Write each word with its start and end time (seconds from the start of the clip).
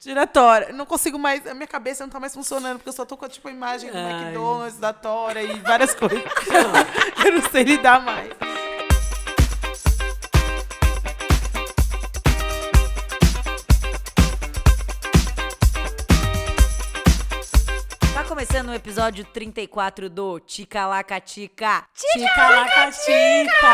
Giratória. 0.00 0.72
Não 0.72 0.86
consigo 0.86 1.18
mais. 1.18 1.44
A 1.46 1.54
minha 1.54 1.66
cabeça 1.66 2.04
não 2.04 2.10
tá 2.10 2.20
mais 2.20 2.32
funcionando, 2.32 2.76
porque 2.76 2.88
eu 2.88 2.92
só 2.92 3.04
tô 3.04 3.16
com 3.16 3.28
tipo, 3.28 3.48
a 3.48 3.50
imagem 3.50 3.90
do 3.90 3.98
Ai. 3.98 4.22
McDonald's, 4.22 4.78
da 4.78 4.92
Tora 4.92 5.42
e 5.42 5.58
várias 5.58 5.92
coisas. 5.96 6.22
eu 7.24 7.32
não 7.32 7.50
sei 7.50 7.64
lidar 7.64 8.00
mais. 8.00 8.30
Tá 18.14 18.22
começando 18.24 18.68
o 18.68 18.74
episódio 18.74 19.24
34 19.24 20.08
do 20.08 20.38
Tica 20.38 20.86
Laca 20.86 21.20
Tica. 21.20 21.84
Tica 21.92 22.48
laca 22.48 22.92
tica! 22.92 23.66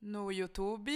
no 0.00 0.30
YouTube. 0.32 0.90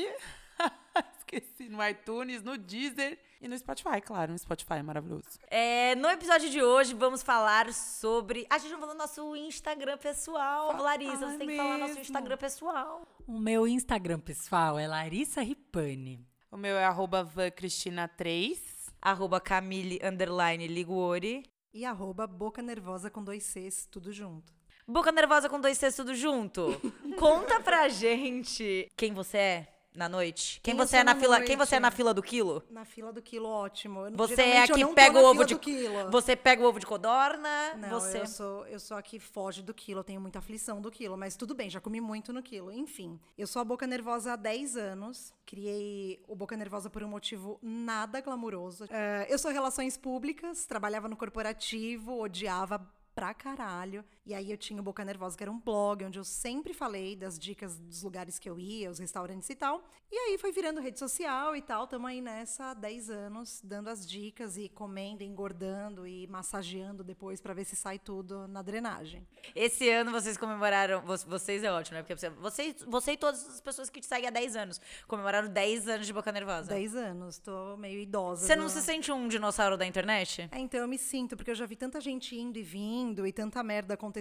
Esqueci, 1.19 1.69
no 1.69 1.87
iTunes, 1.87 2.43
no 2.43 2.57
Deezer 2.59 3.19
e 3.41 3.47
no 3.49 3.57
Spotify, 3.57 4.01
claro. 4.01 4.33
No 4.33 4.39
Spotify 4.39 4.75
é 4.75 4.83
maravilhoso. 4.83 5.25
É, 5.49 5.95
no 5.95 6.09
episódio 6.09 6.51
de 6.51 6.63
hoje, 6.63 6.95
vamos 6.95 7.23
falar 7.23 7.73
sobre. 7.73 8.47
A 8.51 8.59
gente 8.59 8.73
não 8.73 8.81
falou 8.81 8.95
nosso 8.95 9.37
Instagram 9.37 9.97
pessoal. 9.99 10.77
Larissa, 10.83 11.27
Ai, 11.27 11.33
você 11.33 11.39
tem 11.39 11.49
que 11.49 11.57
falar 11.57 11.79
nosso 11.79 11.95
mesmo. 11.95 12.03
Instagram 12.03 12.37
pessoal. 12.37 13.07
o 13.27 13.39
meu 13.39 13.67
Instagram 13.69 14.21
pessoal 14.21 14.79
é 14.79 14.87
Larissa 14.89 15.41
Ripani. 15.43 16.27
O 16.53 16.57
meu 16.57 16.77
é 16.77 16.85
arroba 16.85 17.25
vancristina3. 17.25 18.59
Arroba 19.01 19.41
Camille 19.41 20.01
underline 20.03 20.67
Liguori. 20.67 21.45
E 21.73 21.85
arroba 21.85 22.27
Boca 22.27 22.61
Nervosa 22.61 23.09
com 23.09 23.23
dois 23.23 23.45
Cs, 23.45 23.87
tudo 23.87 24.13
junto. 24.13 24.53
Boca 24.87 25.13
Nervosa 25.13 25.49
com 25.49 25.61
dois 25.61 25.79
Cs 25.79 25.95
tudo 25.95 26.13
junto. 26.13 26.81
Conta 27.17 27.61
pra 27.61 27.89
gente 27.89 28.91
quem 28.97 29.15
você 29.15 29.39
é 29.39 29.69
na 29.95 30.09
noite. 30.09 30.61
Quem, 30.63 30.75
Quem 30.77 30.87
você 30.87 30.99
é 30.99 31.05
na 31.05 31.15
na 31.15 31.21
fila? 31.21 31.37
Quem 31.41 31.57
noite? 31.57 31.69
você 31.69 31.77
é 31.77 31.81
na 31.81 31.91
fila 31.91 32.15
do 32.15 32.23
quilo? 32.23 32.63
Na 32.71 32.85
fila 32.85 33.13
do 33.13 33.21
quilo, 33.21 33.49
ótimo. 33.49 34.07
Eu- 34.07 34.13
Você 34.17 34.41
é 34.43 34.63
a 34.63 34.69
que 34.69 34.87
pega 34.95 35.19
o 35.19 35.25
ovo 35.25 35.45
de 35.45 35.57
quilo. 35.59 36.11
Você 36.11 36.37
pega 36.37 36.63
o 36.63 36.67
ovo 36.67 36.79
de 36.79 36.87
codorna, 36.87 37.75
Não, 37.77 37.89
você 37.91 38.21
eu 38.21 38.27
sou, 38.27 38.67
eu 38.67 38.79
sou 38.79 38.97
a 38.97 39.03
que 39.03 39.19
foge 39.19 39.63
do 39.63 39.75
quilo, 39.75 40.01
eu 40.01 40.05
tenho 40.05 40.21
muita 40.21 40.39
aflição 40.39 40.81
do 40.81 40.91
quilo, 40.91 41.17
mas 41.17 41.35
tudo 41.37 41.55
bem, 41.55 41.69
já 41.69 41.81
comi 41.81 42.01
muito 42.01 42.33
no 42.33 42.43
quilo. 42.43 42.71
Enfim, 42.73 43.19
eu 43.37 43.47
sou 43.47 43.61
a 43.61 43.65
Boca 43.65 43.87
Nervosa 43.87 44.33
há 44.35 44.37
10 44.37 44.77
anos, 44.77 45.33
criei 45.45 46.23
o 46.29 46.37
Boca 46.37 46.57
Nervosa 46.57 46.89
por 46.89 47.03
um 47.03 47.09
motivo 47.09 47.59
nada 47.63 48.21
glamuroso. 48.21 48.85
É, 48.91 49.27
eu 49.29 49.39
sou 49.39 49.51
relações 49.51 49.97
públicas, 49.97 50.67
trabalhava 50.67 51.09
no 51.09 51.17
corporativo, 51.17 52.21
odiava 52.21 52.79
pra 53.15 53.35
caralho. 53.35 54.05
E 54.31 54.35
aí 54.35 54.53
eu 54.53 54.57
tinha 54.57 54.79
o 54.79 54.83
Boca 54.85 55.05
Nervosa, 55.05 55.37
que 55.37 55.43
era 55.43 55.51
um 55.51 55.59
blog 55.59 56.05
onde 56.05 56.17
eu 56.17 56.23
sempre 56.23 56.73
falei 56.73 57.17
das 57.17 57.37
dicas 57.37 57.77
dos 57.77 58.05
lugares 58.05 58.39
que 58.39 58.49
eu 58.49 58.61
ia, 58.61 58.89
os 58.89 59.01
restaurantes 59.01 59.51
e 59.51 59.57
tal. 59.57 59.83
E 60.09 60.17
aí 60.17 60.39
foi 60.39 60.53
virando 60.53 60.81
rede 60.81 61.01
social 61.01 61.57
e 61.57 61.61
tal, 61.61 61.85
tamo 61.89 62.07
aí 62.07 62.21
nessa 62.21 62.67
há 62.71 62.75
10 62.75 63.11
anos, 63.11 63.61
dando 63.65 63.89
as 63.89 64.07
dicas 64.09 64.57
e 64.57 64.69
comendo, 64.69 65.25
engordando 65.25 66.07
e 66.07 66.29
massageando 66.29 67.03
depois 67.03 67.41
pra 67.41 67.53
ver 67.53 67.65
se 67.65 67.75
sai 67.75 67.99
tudo 67.99 68.47
na 68.47 68.63
drenagem. 68.63 69.27
Esse 69.53 69.89
ano 69.91 70.13
vocês 70.13 70.37
comemoraram. 70.37 71.01
vo- 71.03 71.17
Vocês 71.27 71.65
é 71.65 71.73
ótimo, 71.73 71.97
né? 71.97 72.03
Porque 72.05 72.15
você, 72.17 72.31
você, 72.31 72.77
você 72.87 73.13
e 73.15 73.17
todas 73.17 73.45
as 73.49 73.61
pessoas 73.61 73.91
que 73.91 73.99
te 74.01 74.07
seguem 74.07 74.29
há 74.29 74.31
10 74.31 74.55
anos 74.55 74.81
comemoraram 75.09 75.49
10 75.49 75.89
anos 75.89 76.07
de 76.07 76.13
Boca 76.13 76.31
Nervosa. 76.31 76.69
10 76.69 76.95
anos, 76.95 77.39
tô 77.39 77.77
meio 77.77 77.99
idosa. 77.99 78.47
Você 78.47 78.55
não 78.55 78.67
do- 78.67 78.71
se 78.71 78.81
sente 78.81 79.11
um 79.11 79.27
dinossauro 79.27 79.77
da 79.77 79.85
internet? 79.85 80.49
É, 80.53 80.59
então 80.61 80.79
eu 80.79 80.87
me 80.87 80.99
sinto, 80.99 81.37
porque 81.37 81.51
eu 81.51 81.55
já 81.57 81.67
vi 81.67 81.75
tanta 81.75 82.01
gente 82.01 82.37
indo 82.37 82.57
e 82.57 82.63
vindo, 82.63 83.27
e 83.27 83.33
tanta 83.33 83.61
merda 83.65 83.95
acontecendo, 83.95 84.20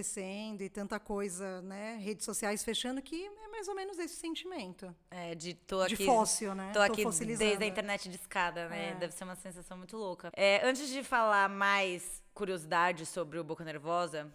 e 0.64 0.68
tanta 0.68 0.98
coisa, 0.98 1.60
né? 1.62 1.96
Redes 2.00 2.24
sociais 2.24 2.62
fechando, 2.62 3.00
que 3.02 3.26
é 3.26 3.48
mais 3.48 3.68
ou 3.68 3.74
menos 3.74 3.98
esse 3.98 4.14
sentimento. 4.16 4.94
É, 5.10 5.34
de 5.34 5.54
tô 5.54 5.86
De 5.86 5.94
aqui. 5.94 6.06
fóssil, 6.06 6.54
né? 6.54 6.70
Tô 6.72 6.78
Tô 6.78 6.82
aqui 6.82 7.04
desde 7.36 7.64
a 7.64 7.66
internet 7.66 8.08
de 8.08 8.16
escada, 8.16 8.68
né? 8.68 8.90
É. 8.90 8.94
Deve 8.94 9.12
ser 9.12 9.24
uma 9.24 9.36
sensação 9.36 9.76
muito 9.76 9.96
louca. 9.96 10.30
É, 10.36 10.66
antes 10.66 10.88
de 10.88 11.02
falar 11.04 11.48
mais 11.48 12.22
curiosidades 12.32 13.08
sobre 13.08 13.38
o 13.38 13.44
Boca 13.44 13.64
Nervosa, 13.64 14.32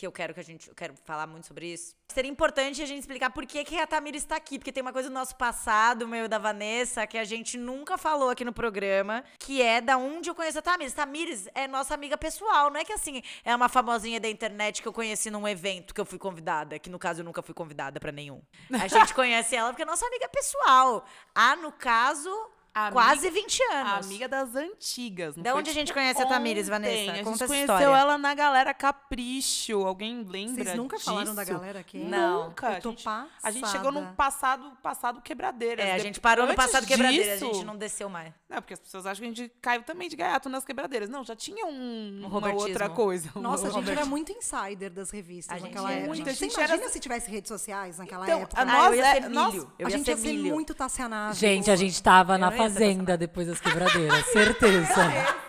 que 0.00 0.06
eu 0.06 0.12
quero 0.12 0.32
que 0.32 0.40
a 0.40 0.42
gente 0.42 0.66
eu 0.66 0.74
quero 0.74 0.94
falar 1.04 1.26
muito 1.26 1.46
sobre 1.46 1.66
isso. 1.66 1.94
Seria 2.08 2.30
importante 2.30 2.82
a 2.82 2.86
gente 2.86 3.00
explicar 3.00 3.28
por 3.28 3.44
que, 3.44 3.62
que 3.64 3.76
a 3.78 3.86
Tamira 3.86 4.16
está 4.16 4.34
aqui, 4.34 4.58
porque 4.58 4.72
tem 4.72 4.80
uma 4.80 4.94
coisa 4.94 5.10
do 5.10 5.12
nosso 5.12 5.36
passado, 5.36 6.08
meu 6.08 6.24
e 6.24 6.28
da 6.28 6.38
Vanessa, 6.38 7.06
que 7.06 7.18
a 7.18 7.24
gente 7.24 7.58
nunca 7.58 7.98
falou 7.98 8.30
aqui 8.30 8.42
no 8.42 8.52
programa, 8.52 9.22
que 9.38 9.60
é 9.60 9.78
da 9.78 9.98
onde 9.98 10.30
eu 10.30 10.34
conheço 10.34 10.58
a 10.58 10.62
Tamires. 10.62 10.94
Tamires 10.94 11.48
é 11.54 11.68
nossa 11.68 11.92
amiga 11.92 12.16
pessoal, 12.16 12.70
não 12.70 12.80
é 12.80 12.84
que 12.84 12.94
assim, 12.94 13.22
é 13.44 13.54
uma 13.54 13.68
famosinha 13.68 14.18
da 14.18 14.28
internet 14.28 14.80
que 14.80 14.88
eu 14.88 14.92
conheci 14.92 15.30
num 15.30 15.46
evento 15.46 15.94
que 15.94 16.00
eu 16.00 16.06
fui 16.06 16.18
convidada, 16.18 16.78
que 16.78 16.88
no 16.88 16.98
caso 16.98 17.20
eu 17.20 17.24
nunca 17.24 17.42
fui 17.42 17.54
convidada 17.54 18.00
pra 18.00 18.10
nenhum. 18.10 18.40
A 18.72 18.88
gente 18.88 19.12
conhece 19.14 19.54
ela 19.54 19.68
porque 19.68 19.82
é 19.82 19.86
nossa 19.86 20.06
amiga 20.06 20.30
pessoal. 20.30 21.04
Ah, 21.34 21.56
no 21.56 21.70
caso, 21.72 22.30
Amiga- 22.74 22.92
quase 22.92 23.30
20 23.30 23.62
anos. 23.72 23.92
A 23.92 23.96
amiga 23.96 24.28
das 24.28 24.54
antigas. 24.54 25.36
não 25.36 25.42
Da 25.42 25.54
onde 25.54 25.70
a 25.70 25.72
gente 25.72 25.92
conhece 25.92 26.22
a 26.22 26.26
Tamires, 26.26 26.68
ontem. 26.68 26.70
Vanessa? 26.70 27.12
A 27.12 27.14
gente 27.16 27.24
Conta 27.24 27.46
conheceu 27.46 27.74
história. 27.76 27.96
ela 28.00 28.16
na 28.18 28.34
galera 28.34 28.72
Capricho. 28.74 29.84
Alguém 29.86 30.22
lembra 30.22 30.64
Vocês 30.64 30.76
nunca 30.76 30.98
falaram 31.00 31.34
da 31.34 31.42
disso? 31.42 31.54
galera 31.58 31.80
aqui? 31.80 31.98
Não. 31.98 32.44
Nunca. 32.48 32.72
Eu 32.74 32.80
tô 32.80 32.88
a, 32.90 32.92
gente, 32.92 33.08
a 33.42 33.50
gente 33.50 33.68
chegou 33.68 33.90
num 33.92 34.14
passado, 34.14 34.70
passado 34.82 35.20
quebradeiras. 35.20 35.84
É, 35.84 35.92
a 35.94 35.98
gente 35.98 36.20
parou 36.20 36.46
no 36.46 36.52
antes 36.52 36.64
passado 36.64 36.86
quebradeira, 36.86 37.32
a 37.32 37.36
disso- 37.36 37.52
gente 37.54 37.64
não 37.64 37.76
desceu 37.76 38.08
mais. 38.08 38.32
Não, 38.48 38.58
porque 38.58 38.74
as 38.74 38.80
pessoas 38.80 39.06
acham 39.06 39.22
que 39.24 39.30
a 39.30 39.34
gente 39.34 39.52
caiu 39.60 39.82
também 39.82 40.08
de 40.08 40.16
gaiato 40.16 40.48
nas 40.48 40.64
quebradeiras. 40.64 41.08
Não, 41.08 41.24
já 41.24 41.34
tinha 41.36 41.66
um, 41.66 42.18
uma 42.20 42.28
robertismo. 42.28 42.68
outra 42.68 42.88
coisa. 42.88 43.30
Nossa, 43.36 43.66
a 43.66 43.70
Um 43.70 43.72
gente 43.74 43.90
era 43.90 44.04
muito 44.06 44.32
insider 44.32 44.90
das 44.90 45.10
revistas 45.10 45.54
A 45.56 45.58
gente 45.58 45.68
naquela 45.70 45.90
é 45.92 45.94
época. 45.96 46.08
muito, 46.08 46.28
a 46.28 46.32
Você 46.32 46.38
gente 46.44 46.54
imagina 46.54 46.80
era- 46.82 46.88
se 46.92 47.00
tivesse 47.00 47.30
redes 47.30 47.48
sociais 47.48 47.98
naquela 47.98 48.24
Então, 48.24 48.40
época? 48.40 48.60
a 48.60 48.62
Ah, 48.62 48.66
nós 48.66 48.86
eu 48.86 48.94
ia 48.94 49.06
é- 49.06 49.20
ser 49.22 49.28
nós- 49.28 49.54
milho. 49.54 49.72
Eu 49.78 49.86
a 49.86 49.90
ia 49.90 49.96
gente 49.96 50.04
ser 50.06 50.10
ia 50.12 50.16
ser 50.16 50.28
milho. 50.32 50.54
muito 50.54 50.74
tacianado. 50.74 51.34
Gente, 51.36 51.70
a 51.70 51.76
gente 51.76 52.02
tava 52.02 52.36
na 52.38 52.50
fazenda 52.62 53.16
depois 53.16 53.46
das 53.48 53.60
quebradeiras, 53.60 54.24
certeza. 54.26 54.86
Certeza. 54.94 55.40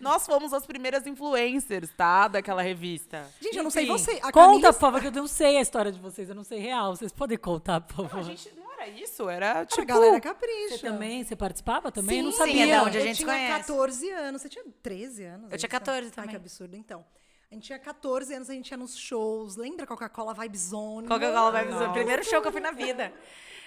Nós 0.00 0.26
fomos 0.26 0.52
as 0.52 0.66
primeiras 0.66 1.06
influencers, 1.06 1.88
tá? 1.96 2.28
Daquela 2.28 2.60
revista. 2.60 3.26
Gente, 3.40 3.56
eu 3.56 3.62
não 3.64 3.70
sei 3.70 3.84
Enfim, 3.84 3.92
você. 3.92 4.20
A 4.22 4.30
Conta, 4.30 4.70
por 4.72 4.78
favor, 4.78 5.00
que 5.00 5.06
eu 5.06 5.12
não 5.12 5.26
sei 5.26 5.56
a 5.56 5.60
história 5.62 5.90
de 5.90 5.98
vocês, 5.98 6.28
eu 6.28 6.34
não 6.34 6.44
sei 6.44 6.58
real. 6.58 6.94
Vocês 6.94 7.10
podem 7.12 7.38
contar, 7.38 7.80
por 7.80 8.04
A 8.04 8.08
favor? 8.10 8.24
gente 8.24 8.50
não 8.54 8.70
era 8.74 8.88
isso, 8.88 9.28
era 9.30 9.46
Era 9.46 9.64
tipo. 9.66 9.80
a 9.80 9.84
galera 9.84 10.20
capricha. 10.20 10.76
Você 10.76 10.86
também, 10.86 11.24
você 11.24 11.34
participava 11.34 11.90
também? 11.90 12.16
Sim, 12.16 12.18
eu 12.18 12.24
não 12.24 12.32
sim, 12.32 12.38
sabia. 12.38 12.64
é 12.66 12.76
da 12.76 12.82
onde 12.82 12.98
a 12.98 13.00
eu 13.00 13.06
gente 13.06 13.16
tinha 13.16 13.28
conhece. 13.28 13.58
14 13.60 14.10
anos. 14.10 14.42
Você 14.42 14.48
tinha 14.50 14.64
13 14.82 15.24
anos? 15.24 15.42
Eu 15.44 15.48
tinha 15.48 15.54
é 15.54 15.56
isso? 15.56 15.68
14 15.68 16.06
Ai, 16.06 16.10
também. 16.12 16.30
que 16.30 16.36
absurdo. 16.36 16.76
Então, 16.76 17.04
a 17.50 17.54
gente 17.54 17.64
tinha 17.64 17.78
14 17.78 18.34
anos, 18.34 18.50
a 18.50 18.52
gente 18.52 18.70
ia 18.70 18.76
nos 18.76 18.98
shows. 18.98 19.56
Lembra 19.56 19.86
Coca-Cola 19.86 20.34
Vibe 20.34 20.58
Zone? 20.58 21.08
Coca-Cola 21.08 21.50
vai 21.50 21.64
Nossa. 21.64 21.88
Primeiro 21.90 22.22
show 22.24 22.42
que 22.42 22.48
eu 22.48 22.52
fui 22.52 22.60
na 22.60 22.72
vida. 22.72 23.10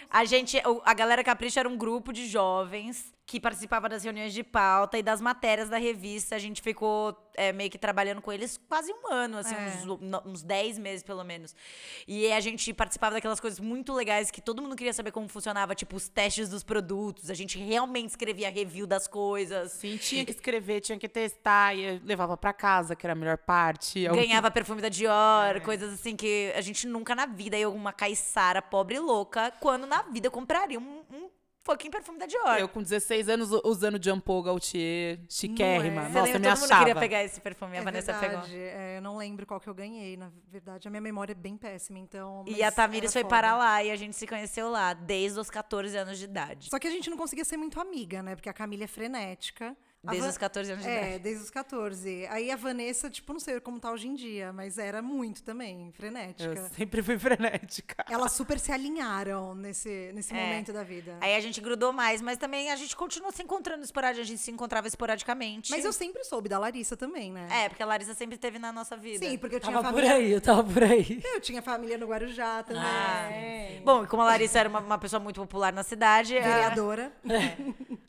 A 0.09 0.25
gente, 0.25 0.61
a 0.85 0.93
galera 0.93 1.23
Capricha 1.23 1.59
era 1.59 1.69
um 1.69 1.77
grupo 1.77 2.13
de 2.13 2.27
jovens 2.27 3.13
que 3.27 3.41
participava 3.41 3.89
das 3.89 4.05
reuniões 4.05 4.33
de 4.33 4.41
pauta 4.41 4.97
e 4.97 5.03
das 5.03 5.19
matérias 5.19 5.67
da 5.67 5.77
revista. 5.77 6.33
A 6.33 6.39
gente 6.39 6.61
ficou 6.61 7.13
é, 7.35 7.51
meio 7.51 7.69
que 7.69 7.77
trabalhando 7.77 8.21
com 8.21 8.31
eles 8.31 8.57
quase 8.69 8.89
um 8.89 9.11
ano, 9.11 9.37
assim, 9.37 9.53
É. 9.53 9.83
uns, 9.85 10.25
uns 10.25 10.43
10 10.43 10.79
meses 10.79 11.03
pelo 11.03 11.25
menos. 11.25 11.53
E 12.07 12.31
a 12.31 12.39
gente 12.39 12.73
participava 12.73 13.15
daquelas 13.15 13.41
coisas 13.41 13.59
muito 13.59 13.93
legais 13.93 14.31
que 14.31 14.39
todo 14.39 14.61
mundo 14.61 14.77
queria 14.77 14.93
saber 14.93 15.11
como 15.11 15.27
funcionava, 15.27 15.75
tipo 15.75 15.97
os 15.97 16.07
testes 16.07 16.47
dos 16.47 16.63
produtos. 16.63 17.29
A 17.29 17.33
gente 17.33 17.59
realmente 17.59 18.11
escrevia 18.11 18.49
review 18.49 18.87
das 18.87 19.09
coisas. 19.09 19.73
Sim, 19.73 19.97
tinha 19.97 20.23
que 20.23 20.31
escrever, 20.31 20.79
tinha 20.79 20.97
que 20.97 21.09
testar, 21.09 21.75
e 21.75 21.99
levava 22.05 22.37
pra 22.37 22.53
casa, 22.53 22.95
que 22.95 23.05
era 23.05 23.11
a 23.11 23.15
melhor 23.15 23.37
parte. 23.39 24.07
Ganhava 24.07 24.49
perfume 24.49 24.81
da 24.81 24.87
Dior, 24.87 25.59
coisas 25.65 25.95
assim 25.95 26.15
que 26.15 26.53
a 26.55 26.61
gente 26.61 26.87
nunca 26.87 27.13
na 27.13 27.25
vida, 27.25 27.57
eu, 27.57 27.73
uma 27.73 27.91
caiçara 27.91 28.61
pobre 28.61 28.95
e 28.95 28.99
louca, 28.99 29.51
quando 29.59 29.85
na 29.85 30.03
vida 30.03 30.27
eu 30.27 30.31
compraria 30.31 30.79
um, 30.79 31.03
um 31.11 31.29
fucking 31.67 31.91
perfume 31.91 32.17
da 32.17 32.25
Dior. 32.25 32.57
Eu 32.57 32.67
com 32.69 32.81
16 32.81 33.27
anos 33.29 33.51
usando 33.63 34.01
Jean-Paul 34.01 34.41
Gaultier, 34.43 35.19
chiquérrima. 35.29 36.03
É? 36.05 36.09
Nossa, 36.09 36.33
lembra? 36.33 36.39
me 36.39 36.55
Todo 36.55 36.63
achava. 36.63 36.79
queria 36.85 36.95
pegar 36.95 37.23
esse 37.23 37.41
perfume, 37.41 37.77
a 37.77 37.81
É 37.81 37.83
Vanessa 37.83 38.13
verdade, 38.13 38.49
pegou. 38.51 38.65
é, 38.65 38.97
eu 38.97 39.01
não 39.01 39.17
lembro 39.17 39.45
qual 39.45 39.59
que 39.59 39.67
eu 39.67 39.73
ganhei, 39.73 40.15
na 40.17 40.31
verdade. 40.49 40.87
A 40.87 40.91
minha 40.91 41.01
memória 41.01 41.33
é 41.33 41.35
bem 41.35 41.57
péssima, 41.57 41.99
então. 41.99 42.43
E 42.47 42.63
a 42.63 42.71
Tamires 42.71 43.11
foi 43.13 43.21
foda. 43.23 43.29
parar 43.29 43.57
lá 43.57 43.83
e 43.83 43.91
a 43.91 43.95
gente 43.95 44.15
se 44.15 44.25
conheceu 44.25 44.69
lá, 44.69 44.93
desde 44.93 45.39
os 45.39 45.49
14 45.49 45.95
anos 45.97 46.17
de 46.17 46.23
idade. 46.25 46.69
Só 46.69 46.79
que 46.79 46.87
a 46.87 46.91
gente 46.91 47.09
não 47.09 47.17
conseguia 47.17 47.43
ser 47.45 47.57
muito 47.57 47.79
amiga, 47.79 48.23
né? 48.23 48.35
Porque 48.35 48.49
a 48.49 48.53
Camila 48.53 48.85
é 48.85 48.87
frenética. 48.87 49.75
Desde 50.03 50.21
Van- 50.21 50.29
os 50.29 50.37
14 50.37 50.71
anos 50.71 50.83
de 50.85 50.89
É, 50.89 50.97
idade. 51.07 51.19
desde 51.23 51.43
os 51.43 51.49
14. 51.49 52.27
Aí 52.29 52.49
a 52.51 52.55
Vanessa, 52.55 53.09
tipo, 53.09 53.33
não 53.33 53.39
sei 53.39 53.59
como 53.59 53.79
tá 53.79 53.91
hoje 53.91 54.07
em 54.07 54.15
dia, 54.15 54.53
mas 54.53 54.77
era 54.77 55.01
muito 55.01 55.43
também, 55.43 55.91
frenética. 55.91 56.53
Eu 56.53 56.69
sempre 56.69 57.01
fui 57.01 57.17
frenética. 57.19 58.05
Elas 58.09 58.31
super 58.31 58.59
se 58.59 58.71
alinharam 58.71 59.53
nesse, 59.55 60.11
nesse 60.13 60.33
É. 60.33 60.39
momento 60.45 60.71
da 60.71 60.83
vida. 60.83 61.17
Aí 61.19 61.35
a 61.35 61.39
gente 61.39 61.59
grudou 61.59 61.91
mais, 61.91 62.21
mas 62.21 62.37
também 62.37 62.71
a 62.71 62.75
gente 62.75 62.95
continuou 62.95 63.31
se 63.33 63.41
encontrando 63.43 63.83
esporadicamente, 63.83 64.21
a 64.21 64.35
gente 64.35 64.39
se 64.41 64.51
encontrava 64.51 64.87
esporadicamente. 64.87 65.71
Mas 65.71 65.83
eu 65.83 65.91
sempre 65.91 66.23
soube 66.23 66.47
da 66.47 66.57
Larissa 66.59 66.95
também, 66.95 67.31
né? 67.31 67.47
É, 67.51 67.67
porque 67.69 67.83
a 67.83 67.85
Larissa 67.85 68.13
sempre 68.13 68.35
esteve 68.35 68.59
na 68.59 68.71
nossa 68.71 68.95
vida. 68.95 69.25
Sim, 69.25 69.37
porque 69.37 69.55
eu 69.55 69.59
tinha 69.59 69.73
Tava 69.73 69.89
por 69.89 69.95
família. 70.03 70.15
aí, 70.15 70.31
eu 70.31 70.39
tava 70.41 70.63
por 70.63 70.83
aí. 70.83 71.21
Eu 71.25 71.41
tinha 71.41 71.61
família 71.61 71.97
no 71.97 72.05
Guarujá 72.07 72.63
também. 72.63 72.83
Ah, 72.83 73.81
Bom, 73.83 74.03
e 74.03 74.07
como 74.07 74.21
a 74.21 74.25
Larissa 74.25 74.59
era 74.59 74.69
uma, 74.69 74.79
uma 74.79 74.97
pessoa 74.97 75.19
muito 75.19 75.41
popular 75.41 75.73
na 75.73 75.83
cidade, 75.83 76.37
a, 76.37 76.41
Vereadora. 76.41 77.11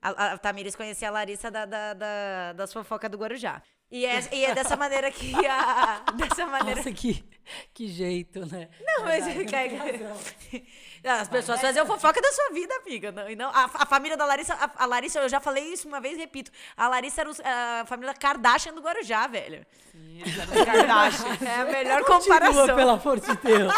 a, 0.02 0.32
a 0.34 0.38
Tamires 0.38 0.76
conhecia 0.76 1.08
a 1.08 1.10
Larissa 1.10 1.50
da, 1.50 1.64
da, 1.66 1.77
da, 1.94 2.52
das 2.54 2.72
fofocas 2.72 3.10
do 3.10 3.18
Guarujá. 3.18 3.62
E 3.90 4.04
é, 4.04 4.20
e 4.32 4.44
é 4.44 4.54
dessa 4.54 4.76
maneira 4.76 5.10
que 5.10 5.34
a. 5.46 6.02
Dessa 6.14 6.44
maneira. 6.44 6.76
Nossa, 6.76 6.92
que, 6.92 7.24
que 7.72 7.88
jeito, 7.88 8.44
né? 8.46 8.68
Não, 8.84 9.04
mas 9.04 9.24
que- 9.24 9.76
razão. 9.76 10.16
As 11.20 11.28
pessoas 11.28 11.60
fazem 11.60 11.86
fofoca 11.86 12.20
da 12.20 12.32
sua 12.32 12.50
vida, 12.52 12.74
amiga. 12.84 13.12
Não, 13.12 13.30
não, 13.34 13.48
a, 13.50 13.64
a 13.64 13.86
família 13.86 14.16
da 14.16 14.26
Larissa, 14.26 14.52
a, 14.54 14.82
a 14.82 14.86
Larissa, 14.86 15.20
eu 15.20 15.28
já 15.28 15.40
falei 15.40 15.72
isso 15.72 15.88
uma 15.88 16.00
vez, 16.00 16.18
repito. 16.18 16.50
A 16.76 16.88
Larissa 16.88 17.22
era 17.22 17.80
a 17.80 17.86
família 17.86 18.12
Kardashian 18.12 18.74
do 18.74 18.82
Guarujá, 18.82 19.26
velho. 19.26 19.64
Kardashian. 20.66 21.38
É 21.48 21.60
a 21.60 21.64
melhor 21.64 22.04
Continua, 22.04 22.38
comparação. 22.40 22.76
pelo 22.76 22.90
amor 22.90 23.20
de 23.20 23.36
Deus. 23.36 23.72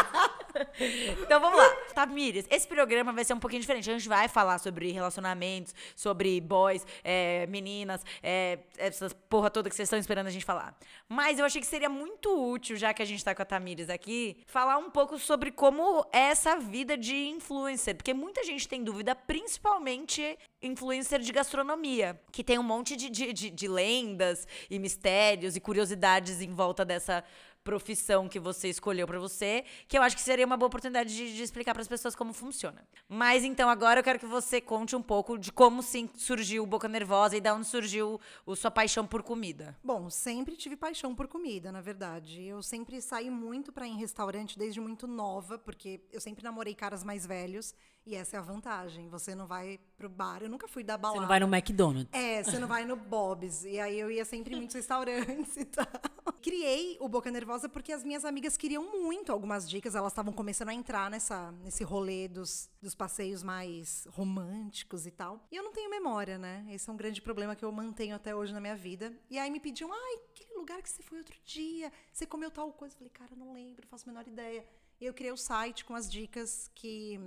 Então 1.23 1.41
vamos 1.41 1.59
lá. 1.59 1.69
Tamires, 1.95 2.47
esse 2.51 2.67
programa 2.67 3.13
vai 3.13 3.25
ser 3.25 3.35
um 3.35 3.39
pouquinho 3.39 3.61
diferente. 3.61 3.89
A 3.89 3.93
gente 3.93 4.09
vai 4.09 4.27
falar 4.29 4.59
sobre 4.59 4.91
relacionamentos, 4.91 5.75
sobre 5.95 6.41
boys, 6.41 6.85
é, 7.05 7.47
meninas, 7.47 8.05
é, 8.23 8.59
essas 8.79 9.13
porra 9.13 9.51
toda 9.51 9.69
que 9.69 9.77
vocês 9.77 9.87
estão 9.87 9.99
esperando 10.01 10.27
a 10.27 10.31
gente 10.31 10.45
falar. 10.45 10.77
Mas 11.09 11.39
eu 11.39 11.45
achei 11.45 11.61
que 11.61 11.67
seria 11.67 11.89
muito 11.89 12.29
útil, 12.53 12.77
já 12.77 12.93
que 12.95 13.03
a 13.03 13.05
gente 13.05 13.25
tá 13.25 13.35
com 13.35 13.43
a 13.43 13.45
Tamires 13.45 13.89
aqui, 13.91 14.39
falar 14.47 14.79
um 14.79 14.91
pouco 14.91 15.19
sobre 15.19 15.51
como 15.51 16.05
é 16.13 16.31
essa 16.31 16.57
vida 16.57 16.97
de 16.97 17.15
influencer. 17.29 17.95
Porque 17.97 18.13
muita 18.15 18.43
gente 18.45 18.67
tem 18.69 18.83
dúvida, 18.83 19.15
principalmente 19.15 20.39
influencer 20.63 21.21
de 21.21 21.33
gastronomia, 21.33 22.21
que 22.33 22.45
tem 22.45 22.59
um 22.59 22.63
monte 22.63 22.95
de, 22.97 23.09
de, 23.11 23.33
de- 23.33 23.51
de 23.51 23.69
lendas 23.69 24.47
e 24.71 24.79
mistérios 24.79 25.57
e 25.57 25.61
curiosidades 25.61 26.41
em 26.41 26.53
volta 26.53 26.85
dessa 26.85 27.25
profissão 27.63 28.29
que 28.29 28.39
você 28.39 28.69
escolheu 28.69 29.07
pra 29.07 29.19
você, 29.19 29.65
que 29.87 29.97
eu 29.97 30.03
acho 30.03 30.17
que 30.17 30.23
seria 30.23 30.47
uma 30.47 30.57
boa 30.57 30.69
oportunidade 30.69 31.15
de, 31.15 31.35
de 31.35 31.43
explicar 31.43 31.73
para 31.73 31.83
as 31.83 31.89
pessoas 31.89 32.15
como 32.15 32.33
funciona. 32.33 32.87
Mas 33.09 33.45
então 33.45 33.69
agora 33.69 34.01
eu 34.01 34.05
quero 34.05 34.19
que 34.19 34.27
você 34.27 34.61
conte 34.61 34.97
um 34.97 35.03
pouco 35.03 35.39
de 35.39 35.53
como 35.53 35.83
sim 35.83 36.09
surgiu 36.17 36.63
o 36.63 36.67
Boca 36.67 36.89
Nervosa 36.89 37.37
e 37.37 37.41
da 37.41 37.55
onde 37.55 37.67
surgiu 37.67 38.21
o 38.47 38.57
sua 38.57 38.71
paixão 38.71 39.07
por 39.07 39.23
comida. 39.23 39.77
Bom, 39.83 40.09
sempre 40.11 40.57
tive 40.57 40.77
paixão 40.77 41.15
por 41.15 41.29
comida, 41.29 41.71
na 41.71 41.81
verdade. 41.81 42.43
Eu 42.43 42.63
sempre 42.63 43.01
saí 43.01 43.31
muito 43.31 43.73
pra 43.73 43.87
ir 43.87 43.91
em 43.91 43.99
restaurante 43.99 44.59
desde 44.59 44.81
muito 44.81 45.07
nova, 45.07 45.59
porque 45.59 46.01
eu 46.13 46.21
sempre 46.21 46.43
namorei 46.43 46.75
caras 46.75 47.05
mais 47.05 47.27
velhos. 47.27 47.75
E 48.07 48.15
essa 48.15 48.37
é 48.37 48.39
a 48.39 48.43
vantagem. 48.43 49.09
Você 49.09 49.35
não 49.35 49.47
vai 49.47 49.79
pro 49.97 50.09
bar. 50.09 50.43
Eu 50.43 50.49
nunca 50.49 50.67
fui 50.67 50.83
dar 50.83 50.97
balada. 50.97 51.19
Você 51.19 51.21
não 51.21 51.29
vai 51.29 51.41
no 51.41 51.55
McDonald's. 51.55 52.09
É, 52.13 52.43
você 52.43 52.59
não 52.59 52.67
vai 52.67 52.85
no 52.85 52.97
Bob's. 52.97 53.65
E 53.65 53.79
aí 53.79 54.01
eu 54.01 54.11
ia 54.11 54.25
sempre 54.25 54.55
em 54.55 54.57
muitos 54.57 54.75
restaurantes 54.75 55.57
e 55.57 55.65
tal. 55.67 55.87
Criei 56.43 56.97
o 56.99 57.09
Boca 57.09 57.31
Nervosa 57.31 57.50
porque 57.69 57.93
as 57.93 58.05
minhas 58.05 58.25
amigas 58.25 58.57
queriam 58.57 58.91
muito 58.93 59.33
algumas 59.33 59.69
dicas. 59.69 59.95
Elas 59.95 60.13
estavam 60.13 60.33
começando 60.33 60.69
a 60.69 60.75
entrar 60.75 61.11
nessa, 61.11 61.53
nesse 61.53 61.83
rolê 61.83 62.29
dos, 62.29 62.71
dos 62.81 62.95
passeios 62.95 63.43
mais 63.43 64.07
românticos 64.11 65.07
e 65.07 65.11
tal. 65.11 65.45
E 65.51 65.57
eu 65.57 65.63
não 65.63 65.73
tenho 65.73 65.91
memória, 65.91 66.39
né? 66.39 66.67
Esse 66.71 66.89
é 66.89 66.93
um 66.93 66.97
grande 66.97 67.21
problema 67.21 67.57
que 67.57 67.65
eu 67.65 67.73
mantenho 67.73 68.15
até 68.15 68.35
hoje 68.35 68.53
na 68.53 68.61
minha 68.61 68.77
vida. 68.77 69.13
E 69.29 69.39
aí 69.39 69.51
me 69.51 69.61
pediam, 69.61 69.93
ai, 69.93 70.15
aquele 70.33 70.55
lugar 70.59 70.81
que 70.83 70.89
você 70.89 71.03
foi 71.03 71.19
outro 71.19 71.37
dia, 71.45 71.93
você 72.13 72.27
comeu 72.27 72.51
tal 72.51 72.73
coisa. 72.73 72.95
Eu 72.95 72.99
falei, 72.99 73.11
cara, 73.11 73.35
não 73.37 73.53
lembro, 73.53 73.87
faço 73.87 74.09
a 74.09 74.13
menor 74.13 74.27
ideia. 74.29 74.65
E 75.01 75.07
eu 75.07 75.15
criei 75.15 75.33
o 75.33 75.37
site 75.37 75.85
com 75.85 75.95
as 75.95 76.11
dicas 76.11 76.71
que 76.75 77.19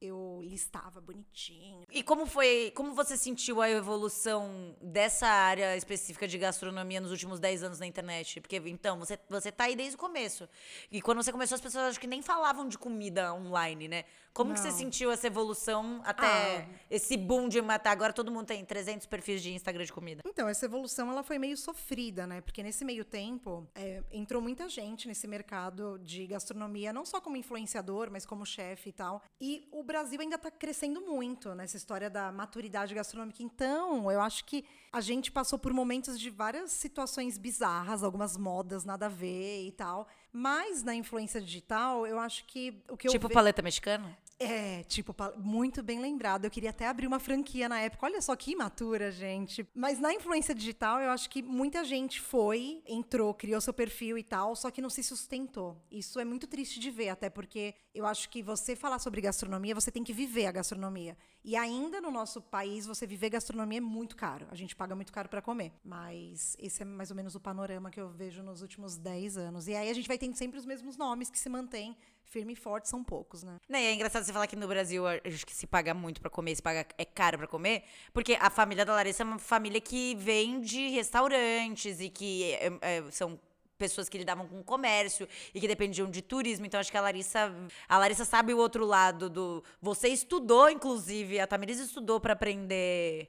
eu 0.00 0.40
listava 0.42 1.00
bonitinho. 1.00 1.84
E 1.90 2.02
como 2.02 2.24
foi, 2.24 2.72
como 2.74 2.94
você 2.94 3.16
sentiu 3.16 3.60
a 3.60 3.68
evolução 3.68 4.74
dessa 4.80 5.26
área 5.26 5.76
específica 5.76 6.26
de 6.26 6.38
gastronomia 6.38 7.00
nos 7.00 7.10
últimos 7.10 7.38
10 7.38 7.64
anos 7.64 7.78
na 7.78 7.86
internet? 7.86 8.40
Porque 8.40 8.56
então, 8.66 8.98
você 8.98 9.18
você 9.28 9.52
tá 9.52 9.64
aí 9.64 9.76
desde 9.76 9.96
o 9.96 9.98
começo. 9.98 10.48
E 10.90 11.02
quando 11.02 11.22
você 11.22 11.30
começou 11.30 11.54
as 11.54 11.60
pessoas 11.60 11.84
acho 11.84 12.00
que 12.00 12.06
nem 12.06 12.22
falavam 12.22 12.66
de 12.66 12.78
comida 12.78 13.34
online, 13.34 13.88
né? 13.88 14.04
Como 14.32 14.54
que 14.54 14.60
você 14.60 14.68
Não. 14.70 14.76
sentiu 14.76 15.10
essa 15.10 15.26
evolução 15.26 16.00
até 16.04 16.58
Ah. 16.62 16.68
esse 16.88 17.16
boom 17.16 17.48
de 17.48 17.60
matar? 17.60 17.90
Agora 17.90 18.12
todo 18.12 18.30
mundo 18.30 18.46
tem 18.46 18.64
300 18.64 19.06
perfis 19.06 19.42
de 19.42 19.52
Instagram 19.52 19.84
de 19.84 19.92
comida. 19.92 20.22
Então, 20.24 20.48
essa 20.48 20.64
evolução 20.66 21.10
ela 21.10 21.22
foi 21.22 21.38
meio 21.38 21.56
sofrida, 21.56 22.26
né? 22.26 22.40
Porque 22.40 22.62
nesse 22.62 22.84
meio 22.84 23.04
tempo 23.04 23.66
é, 23.74 24.02
entrou 24.12 24.40
muita 24.40 24.68
gente 24.68 25.08
nesse 25.08 25.26
mercado 25.26 25.98
de 25.98 26.26
gastronomia, 26.26 26.92
não 26.92 27.04
só 27.04 27.20
como 27.20 27.36
influenciador, 27.36 28.08
mas 28.10 28.24
como 28.24 28.46
chefe 28.46 28.90
e 28.90 28.92
tal. 28.92 29.20
E 29.40 29.68
o 29.72 29.82
Brasil 29.82 30.20
ainda 30.20 30.38
tá 30.38 30.50
crescendo 30.50 31.00
muito 31.00 31.54
nessa 31.54 31.76
história 31.76 32.08
da 32.08 32.30
maturidade 32.30 32.94
gastronômica. 32.94 33.42
Então, 33.42 34.10
eu 34.12 34.20
acho 34.20 34.44
que 34.44 34.64
a 34.92 35.00
gente 35.00 35.30
passou 35.32 35.58
por 35.58 35.72
momentos 35.72 36.18
de 36.18 36.30
várias 36.30 36.70
situações 36.72 37.36
bizarras, 37.36 38.02
algumas 38.02 38.36
modas 38.36 38.84
nada 38.84 39.06
a 39.06 39.08
ver 39.08 39.66
e 39.66 39.72
tal. 39.72 40.06
Mas 40.32 40.82
na 40.82 40.94
influência 40.94 41.40
digital, 41.40 42.06
eu 42.06 42.18
acho 42.18 42.44
que 42.46 42.82
o 42.88 42.96
que 42.96 43.08
eu 43.08 43.12
tipo 43.12 43.28
ve- 43.28 43.34
paleta 43.34 43.62
mexicana? 43.62 44.16
É, 44.42 44.82
tipo, 44.84 45.14
muito 45.36 45.82
bem 45.82 46.00
lembrado. 46.00 46.46
Eu 46.46 46.50
queria 46.50 46.70
até 46.70 46.88
abrir 46.88 47.06
uma 47.06 47.20
franquia 47.20 47.68
na 47.68 47.78
época. 47.78 48.06
Olha 48.06 48.22
só 48.22 48.34
que 48.34 48.52
imatura, 48.52 49.12
gente. 49.12 49.68
Mas 49.74 50.00
na 50.00 50.14
influência 50.14 50.54
digital, 50.54 50.98
eu 50.98 51.10
acho 51.10 51.28
que 51.28 51.42
muita 51.42 51.84
gente 51.84 52.22
foi, 52.22 52.82
entrou, 52.88 53.34
criou 53.34 53.60
seu 53.60 53.74
perfil 53.74 54.16
e 54.16 54.22
tal, 54.22 54.56
só 54.56 54.70
que 54.70 54.80
não 54.80 54.88
se 54.88 55.02
sustentou. 55.02 55.76
Isso 55.90 56.18
é 56.18 56.24
muito 56.24 56.46
triste 56.46 56.80
de 56.80 56.90
ver, 56.90 57.10
até 57.10 57.28
porque 57.28 57.74
eu 57.94 58.06
acho 58.06 58.30
que 58.30 58.42
você 58.42 58.74
falar 58.74 58.98
sobre 58.98 59.20
gastronomia, 59.20 59.74
você 59.74 59.90
tem 59.90 60.02
que 60.02 60.12
viver 60.14 60.46
a 60.46 60.52
gastronomia. 60.52 61.18
E 61.44 61.54
ainda 61.54 62.00
no 62.00 62.10
nosso 62.10 62.40
país, 62.40 62.86
você 62.86 63.06
viver 63.06 63.28
gastronomia 63.28 63.76
é 63.76 63.82
muito 63.82 64.16
caro. 64.16 64.46
A 64.50 64.54
gente 64.54 64.74
paga 64.74 64.94
muito 64.94 65.12
caro 65.12 65.28
para 65.28 65.42
comer. 65.42 65.72
Mas 65.84 66.56
esse 66.58 66.80
é 66.80 66.84
mais 66.86 67.10
ou 67.10 67.16
menos 67.16 67.34
o 67.34 67.40
panorama 67.40 67.90
que 67.90 68.00
eu 68.00 68.08
vejo 68.08 68.42
nos 68.42 68.62
últimos 68.62 68.96
10 68.96 69.36
anos. 69.36 69.68
E 69.68 69.74
aí 69.74 69.90
a 69.90 69.94
gente 69.94 70.08
vai 70.08 70.16
tendo 70.16 70.34
sempre 70.34 70.58
os 70.58 70.64
mesmos 70.64 70.96
nomes 70.96 71.28
que 71.28 71.38
se 71.38 71.50
mantêm 71.50 71.94
firme 72.30 72.52
e 72.52 72.56
forte, 72.56 72.88
são 72.88 73.02
poucos, 73.02 73.42
né? 73.42 73.58
Né, 73.68 73.82
e 73.82 73.86
é 73.86 73.92
engraçado 73.92 74.24
você 74.24 74.32
falar 74.32 74.46
que 74.46 74.56
no 74.56 74.68
Brasil 74.68 75.04
acho 75.06 75.44
que 75.44 75.52
se 75.52 75.66
paga 75.66 75.92
muito 75.92 76.20
pra 76.20 76.30
comer, 76.30 76.54
se 76.54 76.62
paga 76.62 76.86
é 76.96 77.04
caro 77.04 77.36
pra 77.36 77.46
comer, 77.46 77.82
porque 78.12 78.38
a 78.40 78.48
família 78.48 78.84
da 78.84 78.94
Larissa 78.94 79.24
é 79.24 79.26
uma 79.26 79.38
família 79.38 79.80
que 79.80 80.14
vem 80.14 80.60
de 80.60 80.88
restaurantes 80.90 82.00
e 82.00 82.08
que 82.08 82.54
é, 82.54 82.72
é, 82.80 83.10
são 83.10 83.38
pessoas 83.76 84.08
que 84.08 84.18
lidavam 84.18 84.46
com 84.46 84.62
comércio 84.62 85.26
e 85.54 85.60
que 85.60 85.66
dependiam 85.66 86.08
de 86.08 86.22
turismo. 86.22 86.66
Então 86.66 86.78
acho 86.78 86.90
que 86.90 86.98
a 86.98 87.00
Larissa, 87.00 87.52
a 87.88 87.98
Larissa 87.98 88.24
sabe 88.24 88.54
o 88.54 88.58
outro 88.58 88.84
lado 88.84 89.28
do. 89.28 89.64
Você 89.80 90.08
estudou, 90.08 90.68
inclusive, 90.68 91.40
a 91.40 91.46
Tamiris 91.46 91.80
estudou 91.80 92.20
pra 92.20 92.34
aprender 92.34 93.28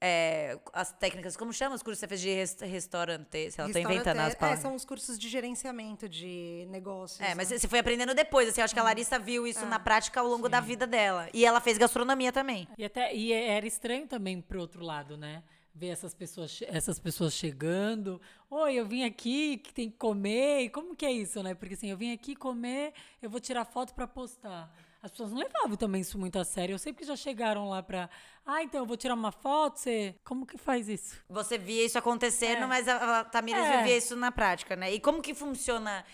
é, 0.00 0.58
as 0.72 0.92
técnicas, 0.92 1.36
como 1.36 1.52
chama 1.52 1.74
os 1.74 1.82
cursos 1.82 2.00
que 2.00 2.06
você 2.06 2.08
fez 2.08 2.20
de 2.20 2.30
res- 2.30 2.60
restaurante? 2.60 3.50
Se 3.50 3.60
ela 3.60 3.70
tô 3.70 3.78
inventando 3.78 4.20
as 4.20 4.32
é, 4.32 4.36
palavras. 4.36 4.62
são 4.62 4.74
os 4.74 4.84
cursos 4.84 5.18
de 5.18 5.28
gerenciamento 5.28 6.08
de 6.08 6.66
negócios. 6.70 7.20
É, 7.20 7.34
mas 7.34 7.50
né? 7.50 7.58
você 7.58 7.68
foi 7.68 7.78
aprendendo 7.80 8.14
depois, 8.14 8.48
assim, 8.48 8.60
eu 8.60 8.64
acho 8.64 8.72
que 8.72 8.80
a 8.80 8.82
Larissa 8.82 9.18
viu 9.18 9.46
isso 9.46 9.64
na 9.66 9.78
prática 9.78 10.20
ao 10.20 10.26
longo 10.26 10.48
da 10.48 10.60
vida 10.60 10.86
dela. 10.86 11.28
E 11.34 11.44
ela 11.44 11.60
fez 11.60 11.76
gastronomia 11.76 12.32
também. 12.32 12.66
E, 12.78 12.84
até, 12.84 13.14
e 13.14 13.32
é- 13.32 13.48
era 13.56 13.66
estranho 13.66 14.06
também 14.06 14.40
pro 14.40 14.60
outro 14.60 14.82
lado, 14.82 15.16
né? 15.18 15.42
Ver 15.74 15.88
essas 15.88 16.14
pessoas, 16.14 16.60
essas 16.66 16.98
pessoas 16.98 17.32
chegando. 17.34 18.20
Oi, 18.50 18.74
eu 18.74 18.86
vim 18.86 19.04
aqui, 19.04 19.58
que 19.58 19.72
tem 19.72 19.88
que 19.90 19.96
comer. 19.96 20.62
E 20.62 20.68
como 20.70 20.96
que 20.96 21.06
é 21.06 21.12
isso, 21.12 21.42
né? 21.42 21.54
Porque 21.54 21.74
assim, 21.74 21.90
eu 21.90 21.96
vim 21.96 22.12
aqui 22.12 22.34
comer, 22.34 22.92
eu 23.22 23.30
vou 23.30 23.38
tirar 23.38 23.64
foto 23.64 23.94
pra 23.94 24.06
postar. 24.06 24.74
As 25.02 25.10
pessoas 25.10 25.30
não 25.32 25.38
levavam 25.38 25.76
também 25.76 26.00
isso 26.00 26.18
muito 26.18 26.38
a 26.38 26.44
sério. 26.44 26.74
Eu 26.74 26.78
sempre 26.78 27.00
que 27.02 27.06
já 27.08 27.16
chegaram 27.16 27.68
lá 27.68 27.82
pra. 27.82 28.08
Ah, 28.44 28.62
então 28.62 28.80
eu 28.80 28.86
vou 28.86 28.96
tirar 28.96 29.14
uma 29.14 29.32
foto, 29.32 29.78
você. 29.78 30.14
Como 30.24 30.44
que 30.44 30.58
faz 30.58 30.88
isso? 30.88 31.16
Você 31.28 31.56
via 31.56 31.84
isso 31.86 31.98
acontecendo, 31.98 32.62
É. 32.64 32.66
mas 32.66 32.86
a, 32.88 33.20
a 33.20 33.24
Tamires 33.24 33.62
É. 33.64 33.78
vivia 33.78 33.96
isso 33.96 34.14
na 34.16 34.30
prática, 34.32 34.76
né? 34.76 34.92
E 34.92 35.00
como 35.00 35.22
que 35.22 35.34
funciona. 35.34 36.04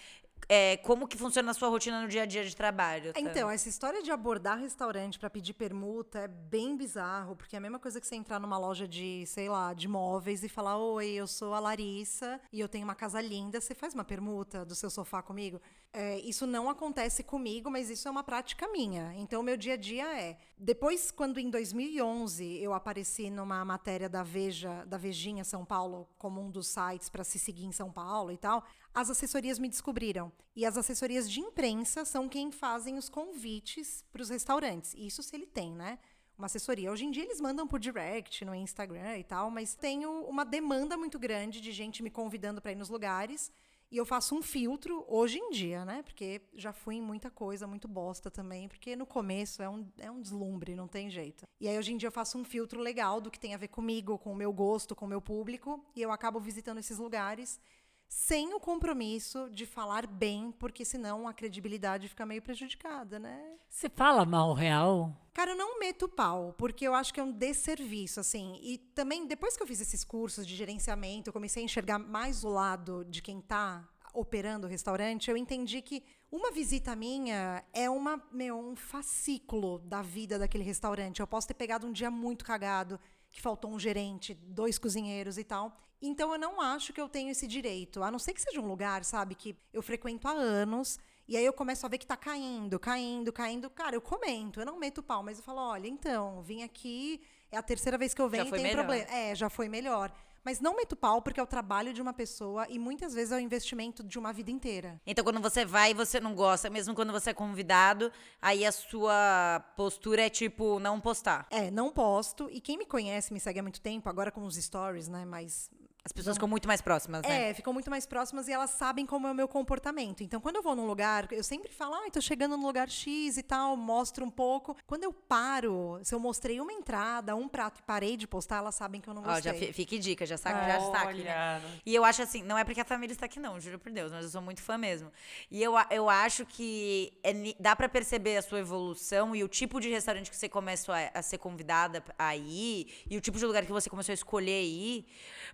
É, 0.49 0.77
como 0.79 1.09
que 1.09 1.17
funciona 1.17 1.51
a 1.51 1.55
sua 1.55 1.69
rotina 1.69 2.03
no 2.03 2.09
dia 2.09 2.23
a 2.23 2.27
dia 2.27 2.45
de 2.45 2.55
trabalho? 2.55 3.13
Tam? 3.13 3.23
Então, 3.23 3.51
essa 3.51 3.69
história 3.69 4.03
de 4.03 4.11
abordar 4.11 4.59
restaurante 4.59 5.19
pra 5.19 5.29
pedir 5.29 5.55
permuta 5.55 6.21
é 6.21 6.29
bem 6.29 6.77
bizarro, 6.77 7.35
porque 7.35 7.57
é 7.57 7.59
a 7.59 7.61
mesma 7.61 7.79
coisa 7.79 8.01
que 8.01 8.07
você 8.07 8.15
entrar 8.15 8.39
numa 8.39 8.57
loja 8.57 8.87
de, 8.87 9.25
sei 9.27 9.49
lá, 9.49 9.75
de 9.75 9.89
móveis 9.89 10.45
e 10.45 10.49
falar: 10.49 10.77
Oi, 10.79 11.09
eu 11.09 11.27
sou 11.27 11.53
a 11.53 11.59
Larissa 11.59 12.41
e 12.53 12.61
eu 12.61 12.69
tenho 12.69 12.85
uma 12.85 12.95
casa 12.95 13.21
linda, 13.21 13.61
você 13.61 13.75
faz 13.75 13.93
uma 13.93 14.05
permuta 14.05 14.65
do 14.65 14.75
seu 14.75 14.89
sofá 14.89 15.21
comigo? 15.21 15.61
É, 15.93 16.21
isso 16.21 16.47
não 16.47 16.69
acontece 16.69 17.23
comigo, 17.23 17.71
mas 17.71 17.89
isso 17.89 18.07
é 18.07 18.11
uma 18.11 18.23
prática 18.23 18.69
minha. 18.69 19.15
Então, 19.17 19.43
meu 19.43 19.57
dia 19.57 19.75
a 19.75 19.77
dia 19.77 20.21
é. 20.21 20.37
Depois, 20.59 21.11
quando 21.11 21.39
em 21.39 21.49
2011 21.49 22.59
eu 22.63 22.75
apareci 22.75 23.31
numa 23.31 23.65
matéria 23.65 24.09
da 24.09 24.23
Veja, 24.23 24.85
da 24.85 24.99
Vejinha 24.99 25.43
São 25.43 25.65
Paulo, 25.65 26.07
como 26.19 26.41
um 26.41 26.51
dos 26.51 26.69
sites 26.69 27.09
para 27.09 27.25
se 27.25 27.39
seguir 27.39 27.65
em 27.65 27.73
São 27.73 27.91
Paulo 27.91 28.31
e 28.31 28.37
tal, 28.37 28.63
as 28.97 29.11
assessorias 29.11 29.59
me 29.59 29.69
descobriram. 29.69 30.33
E 30.57 30.65
as 30.65 30.79
assessorias 30.79 31.31
de 31.31 31.39
imprensa 31.39 32.03
são 32.07 32.31
quem 32.31 32.51
fazem 32.51 32.97
os 32.97 33.11
convites 33.11 34.03
para 34.11 34.23
os 34.23 34.31
restaurantes. 34.31 34.95
Isso 34.97 35.23
se 35.23 35.37
ele 35.37 35.45
tem, 35.45 35.71
né? 35.71 35.99
Uma 36.39 36.47
assessoria. 36.47 36.91
Hoje 36.91 37.05
em 37.05 37.11
dia 37.11 37.23
eles 37.23 37.39
mandam 37.39 37.69
por 37.69 37.79
direct 37.79 38.43
no 38.43 38.55
Instagram 38.55 39.19
e 39.19 39.25
tal, 39.25 39.51
mas 39.51 39.75
tenho 39.75 40.11
uma 40.25 40.45
demanda 40.47 40.97
muito 40.97 41.19
grande 41.19 41.61
de 41.61 41.73
gente 41.73 42.03
me 42.03 42.09
convidando 42.09 42.63
para 42.63 42.73
ir 42.73 42.75
nos 42.75 42.89
lugares. 42.89 43.53
E 43.91 43.99
eu 43.99 44.07
faço 44.07 44.35
um 44.35 44.41
filtro 44.43 45.05
hoje 45.07 45.39
em 45.39 45.51
dia, 45.51 45.85
né? 45.85 46.03
Porque 46.03 46.41
já 46.55 46.73
fui 46.73 46.95
em 46.95 47.03
muita 47.03 47.31
coisa, 47.31 47.67
muito 47.67 47.87
bosta 47.87 48.31
também. 48.31 48.67
Porque 48.67 48.97
no 48.97 49.05
começo 49.05 49.63
é 49.63 49.69
um, 49.69 49.87
é 49.99 50.11
um 50.11 50.23
deslumbre, 50.23 50.75
não 50.75 50.89
tem 50.89 51.11
jeito. 51.11 51.47
E 51.61 51.69
aí 51.69 51.79
hoje 51.79 51.93
em 51.93 51.99
dia 51.99 52.07
eu 52.07 52.13
faço 52.13 52.39
um 52.39 52.45
filtro 52.45 52.81
legal 52.81 53.21
do 53.21 53.31
que 53.31 53.39
tem 53.39 53.55
a 53.55 53.59
ver 53.59 53.69
comigo, 53.69 54.19
com 54.19 54.33
o 54.33 54.37
meu 54.37 54.55
gosto, 54.55 54.97
com 54.97 55.05
o 55.05 55.09
meu 55.09 55.21
público. 55.21 55.85
E 55.95 56.01
eu 56.01 56.11
acabo 56.11 56.41
visitando 56.41 56.79
esses 56.79 56.99
lugares 56.99 57.61
sem 58.09 58.55
o 58.55 58.61
compromisso 58.61 59.49
de 59.51 59.67
falar 59.67 60.07
bem, 60.07 60.53
porque 60.53 60.85
senão 60.85 61.27
a 61.27 61.33
credibilidade 61.33 62.09
fica 62.09 62.25
meio 62.25 62.43
prejudicada, 62.43 63.19
né? 63.19 63.57
Você 63.69 63.89
fala 63.89 64.25
mal 64.25 64.55
real? 64.55 65.15
Cara, 65.35 65.53
eu 65.53 65.57
não 65.57 65.79
meto 65.79 66.09
pau, 66.09 66.55
porque 66.57 66.87
eu 66.87 66.95
acho 66.95 67.13
que 67.13 67.21
é 67.21 67.23
um 67.23 67.33
desserviço, 67.33 68.21
assim. 68.21 68.59
E 68.63 68.79
também, 68.79 69.27
depois 69.27 69.57
que 69.57 69.63
eu 69.63 69.67
fiz 69.67 69.81
esses 69.81 70.03
cursos 70.05 70.47
de 70.47 70.57
gerenciamento, 70.57 71.29
eu 71.29 71.33
comecei 71.33 71.63
a 71.63 71.65
enxergar 71.65 71.99
mais 71.99 72.43
o 72.43 72.49
lado 72.49 73.05
de 73.05 73.21
quem 73.21 73.41
tá 73.41 73.87
operando 74.17 74.67
o 74.67 74.71
restaurante, 74.71 75.31
eu 75.31 75.37
entendi 75.37 75.83
que 75.83 76.03
uma 76.33 76.51
visita 76.51 76.97
minha 76.97 77.63
é 77.73 77.89
uma, 77.91 78.23
meu, 78.33 78.59
um 78.59 78.75
fascículo 78.75 79.79
da 79.81 80.01
vida 80.01 80.39
daquele 80.39 80.65
restaurante. 80.65 81.21
Eu 81.21 81.27
posso 81.27 81.47
ter 81.47 81.55
pegado 81.55 81.87
um 81.87 81.93
dia 81.93 82.11
muito 82.11 82.45
cagado, 82.45 82.99
que 83.31 83.43
faltou 83.43 83.71
um 83.71 83.79
gerente, 83.79 84.35
dois 84.35 84.79
cozinheiros 84.79 85.37
e 85.37 85.45
tal. 85.45 85.86
Então 86.01 86.33
eu 86.33 86.39
não 86.39 86.61
acho 86.61 86.93
que 86.93 87.01
eu 87.01 87.09
tenho 87.09 87.31
esse 87.31 87.47
direito, 87.47 88.03
a 88.03 88.11
não 88.11 88.19
ser 88.19 88.35
que 88.35 88.41
seja 88.41 88.61
um 88.61 88.69
lugar, 88.69 89.05
sabe, 89.05 89.35
que 89.35 89.57
eu 89.73 89.83
frequento 89.83 90.29
há 90.29 90.33
anos. 90.33 90.99
E 91.29 91.37
aí 91.37 91.45
eu 91.45 91.53
começo 91.53 91.85
a 91.85 91.89
ver 91.89 91.99
que 91.99 92.07
tá 92.07 92.17
caindo, 92.17 92.79
caindo, 92.79 93.33
caindo. 93.33 93.69
Cara, 93.69 93.97
eu 93.97 94.01
comento, 94.01 94.61
eu 94.61 94.67
não 94.67 94.79
meto 94.79 95.03
pau, 95.03 95.23
mas 95.23 95.39
eu 95.39 95.45
falo, 95.45 95.61
olha, 95.61 95.89
então, 95.89 96.41
vim 96.43 96.63
aqui, 96.63 97.21
é 97.51 97.57
a 97.57 97.63
terceira 97.63 97.99
vez 97.99 98.15
que 98.15 98.21
eu 98.23 98.29
venho 98.29 98.45
e 98.45 98.49
foi 98.49 98.59
tem 98.59 98.69
melhor. 98.69 98.85
problema. 98.85 99.11
É, 99.11 99.35
já 99.35 99.51
foi 99.51 99.69
melhor. 99.69 100.13
Mas 100.47 100.61
não 100.61 100.77
meto 100.77 100.95
pau 100.95 101.21
porque 101.21 101.41
é 101.41 101.43
o 101.43 101.47
trabalho 101.47 101.93
de 101.93 102.01
uma 102.01 102.13
pessoa 102.13 102.69
e 102.71 102.79
muitas 102.79 103.13
vezes 103.13 103.33
é 103.33 103.37
o 103.37 103.41
investimento 103.41 104.05
de 104.05 104.17
uma 104.17 104.33
vida 104.33 104.49
inteira. 104.49 105.01
Então, 105.05 105.25
quando 105.25 105.41
você 105.41 105.65
vai 105.65 105.91
e 105.91 105.95
você 105.95 106.21
não 106.21 106.37
gosta, 106.37 106.71
mesmo 106.71 106.95
quando 106.95 107.11
você 107.11 107.31
é 107.31 107.35
convidado, 107.35 108.13
aí 108.41 108.65
a 108.65 108.71
sua 108.71 109.59
postura 109.77 110.23
é 110.23 110.31
tipo 110.31 110.79
não 110.79 111.01
postar. 111.01 111.49
É, 111.51 111.69
não 111.69 111.91
posto. 111.91 112.49
E 112.53 112.61
quem 112.61 112.79
me 112.79 112.87
conhece, 112.87 113.33
me 113.33 113.41
segue 113.41 113.59
há 113.59 113.63
muito 113.63 113.81
tempo, 113.81 114.09
agora 114.09 114.31
com 114.31 114.45
os 114.45 114.55
stories, 114.55 115.09
né? 115.09 115.25
Mas 115.25 115.69
As 116.07 116.13
pessoas 116.13 116.37
ficam 116.37 116.49
muito 116.49 116.69
mais 116.69 116.81
próximas, 116.81 117.23
né? 117.27 117.51
É, 117.51 117.55
ficam 117.55 117.73
muito 117.73 117.91
mais 117.91 118.07
próximas 118.07 118.47
e 118.47 118.53
elas 118.53 118.71
sabem 118.71 119.05
como 119.05 119.27
é 119.27 119.31
o 119.33 119.35
meu 119.35 119.49
comportamento. 119.49 120.23
Então, 120.23 120.41
quando 120.41 120.55
eu 120.55 120.63
vou 120.63 120.77
num 120.77 120.87
lugar, 120.87 121.27
eu 121.33 121.43
sempre 121.43 121.73
falo, 121.73 121.95
ai, 121.97 122.13
tô 122.13 122.21
chegando 122.21 122.57
no 122.57 122.65
lugar 122.65 122.89
X 122.89 123.37
e 123.37 123.43
tal, 123.43 123.77
mostro 123.77 124.25
um 124.25 124.31
pouco. 124.31 124.77
Quando 124.87 125.03
eu 125.03 125.13
paro, 125.13 125.99
se 126.05 126.15
eu 126.15 126.21
mostrei 126.21 126.61
uma 126.61 126.73
entrada, 126.73 127.35
um 127.35 127.49
prato 127.49 127.81
e 127.81 127.83
parei 127.83 128.17
de 128.17 128.25
postar, 128.25 128.59
elas 128.59 128.77
sabem 128.77 129.01
que 129.01 129.09
eu 129.09 129.15
não 129.15 129.23
Ó, 129.25 129.41
já 129.41 129.51
gostei. 129.51 129.67
fi- 129.69 129.73
fique 129.73 129.99
dica, 129.99 130.25
já 130.25 130.37
sabe, 130.37 130.65
já 130.65 130.77
está 130.79 131.03
aqui, 131.03 131.25
né? 131.25 131.35
Olha, 131.57 131.81
E 131.85 131.93
eu 131.93 132.05
acho 132.05 132.23
assim, 132.23 132.41
não 132.45 132.57
é 132.57 132.63
porque 132.63 132.81
a 132.81 132.85
família 132.85 133.13
está 133.13 133.27
aqui, 133.27 133.41
não, 133.41 133.59
juro 133.61 133.77
por 133.81 133.91
Deus, 133.91 134.13
mas 134.13 134.25
eu 134.27 134.31
sou 134.31 134.41
muito 134.41 134.63
fã 134.63 134.79
mesmo. 134.79 135.11
E 135.51 135.61
eu, 135.61 135.77
a- 135.77 135.89
eu 135.91 136.09
acho 136.09 136.47
que 136.47 137.13
é 137.25 137.33
ni- 137.33 137.57
dá 137.59 137.75
pra 137.75 137.89
perceber 137.89 138.37
a 138.37 138.43
sua 138.43 138.61
evolução 138.61 139.35
e 139.35 139.43
o 139.43 139.49
tipo 139.49 139.81
de 139.81 139.89
restaurante 139.91 140.31
que 140.31 140.37
você 140.37 140.49
começou 140.49 140.95
a, 140.95 141.11
a 141.15 141.21
ser 141.21 141.39
convidada 141.39 142.05
a 142.17 142.37
ir, 142.37 142.95
e 143.11 143.17
o 143.17 143.21
tipo 143.21 143.37
de 143.39 143.45
lugar 143.45 143.67
que 143.67 143.73
você 143.73 143.91
começou 143.91 144.13
a 144.13 144.15
escolher 144.15 144.63
ir. 144.63 145.05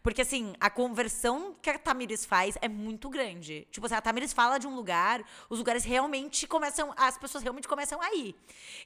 Porque, 0.03 0.21
assim, 0.21 0.42
a 0.61 0.71
conversão 0.71 1.55
que 1.61 1.71
a 1.71 1.79
Tamires 1.79 2.25
faz 2.25 2.57
é 2.61 2.69
muito 2.69 3.09
grande. 3.09 3.67
Tipo 3.71 3.87
assim, 3.87 3.95
a 3.95 4.01
Tamires 4.01 4.33
fala 4.33 4.59
de 4.59 4.67
um 4.67 4.75
lugar, 4.75 5.25
os 5.49 5.59
lugares 5.59 5.85
realmente 5.85 6.47
começam, 6.47 6.93
as 6.97 7.19
pessoas 7.19 7.43
realmente 7.43 7.69
começam 7.69 8.01
a 8.01 8.15
ir. 8.15 8.35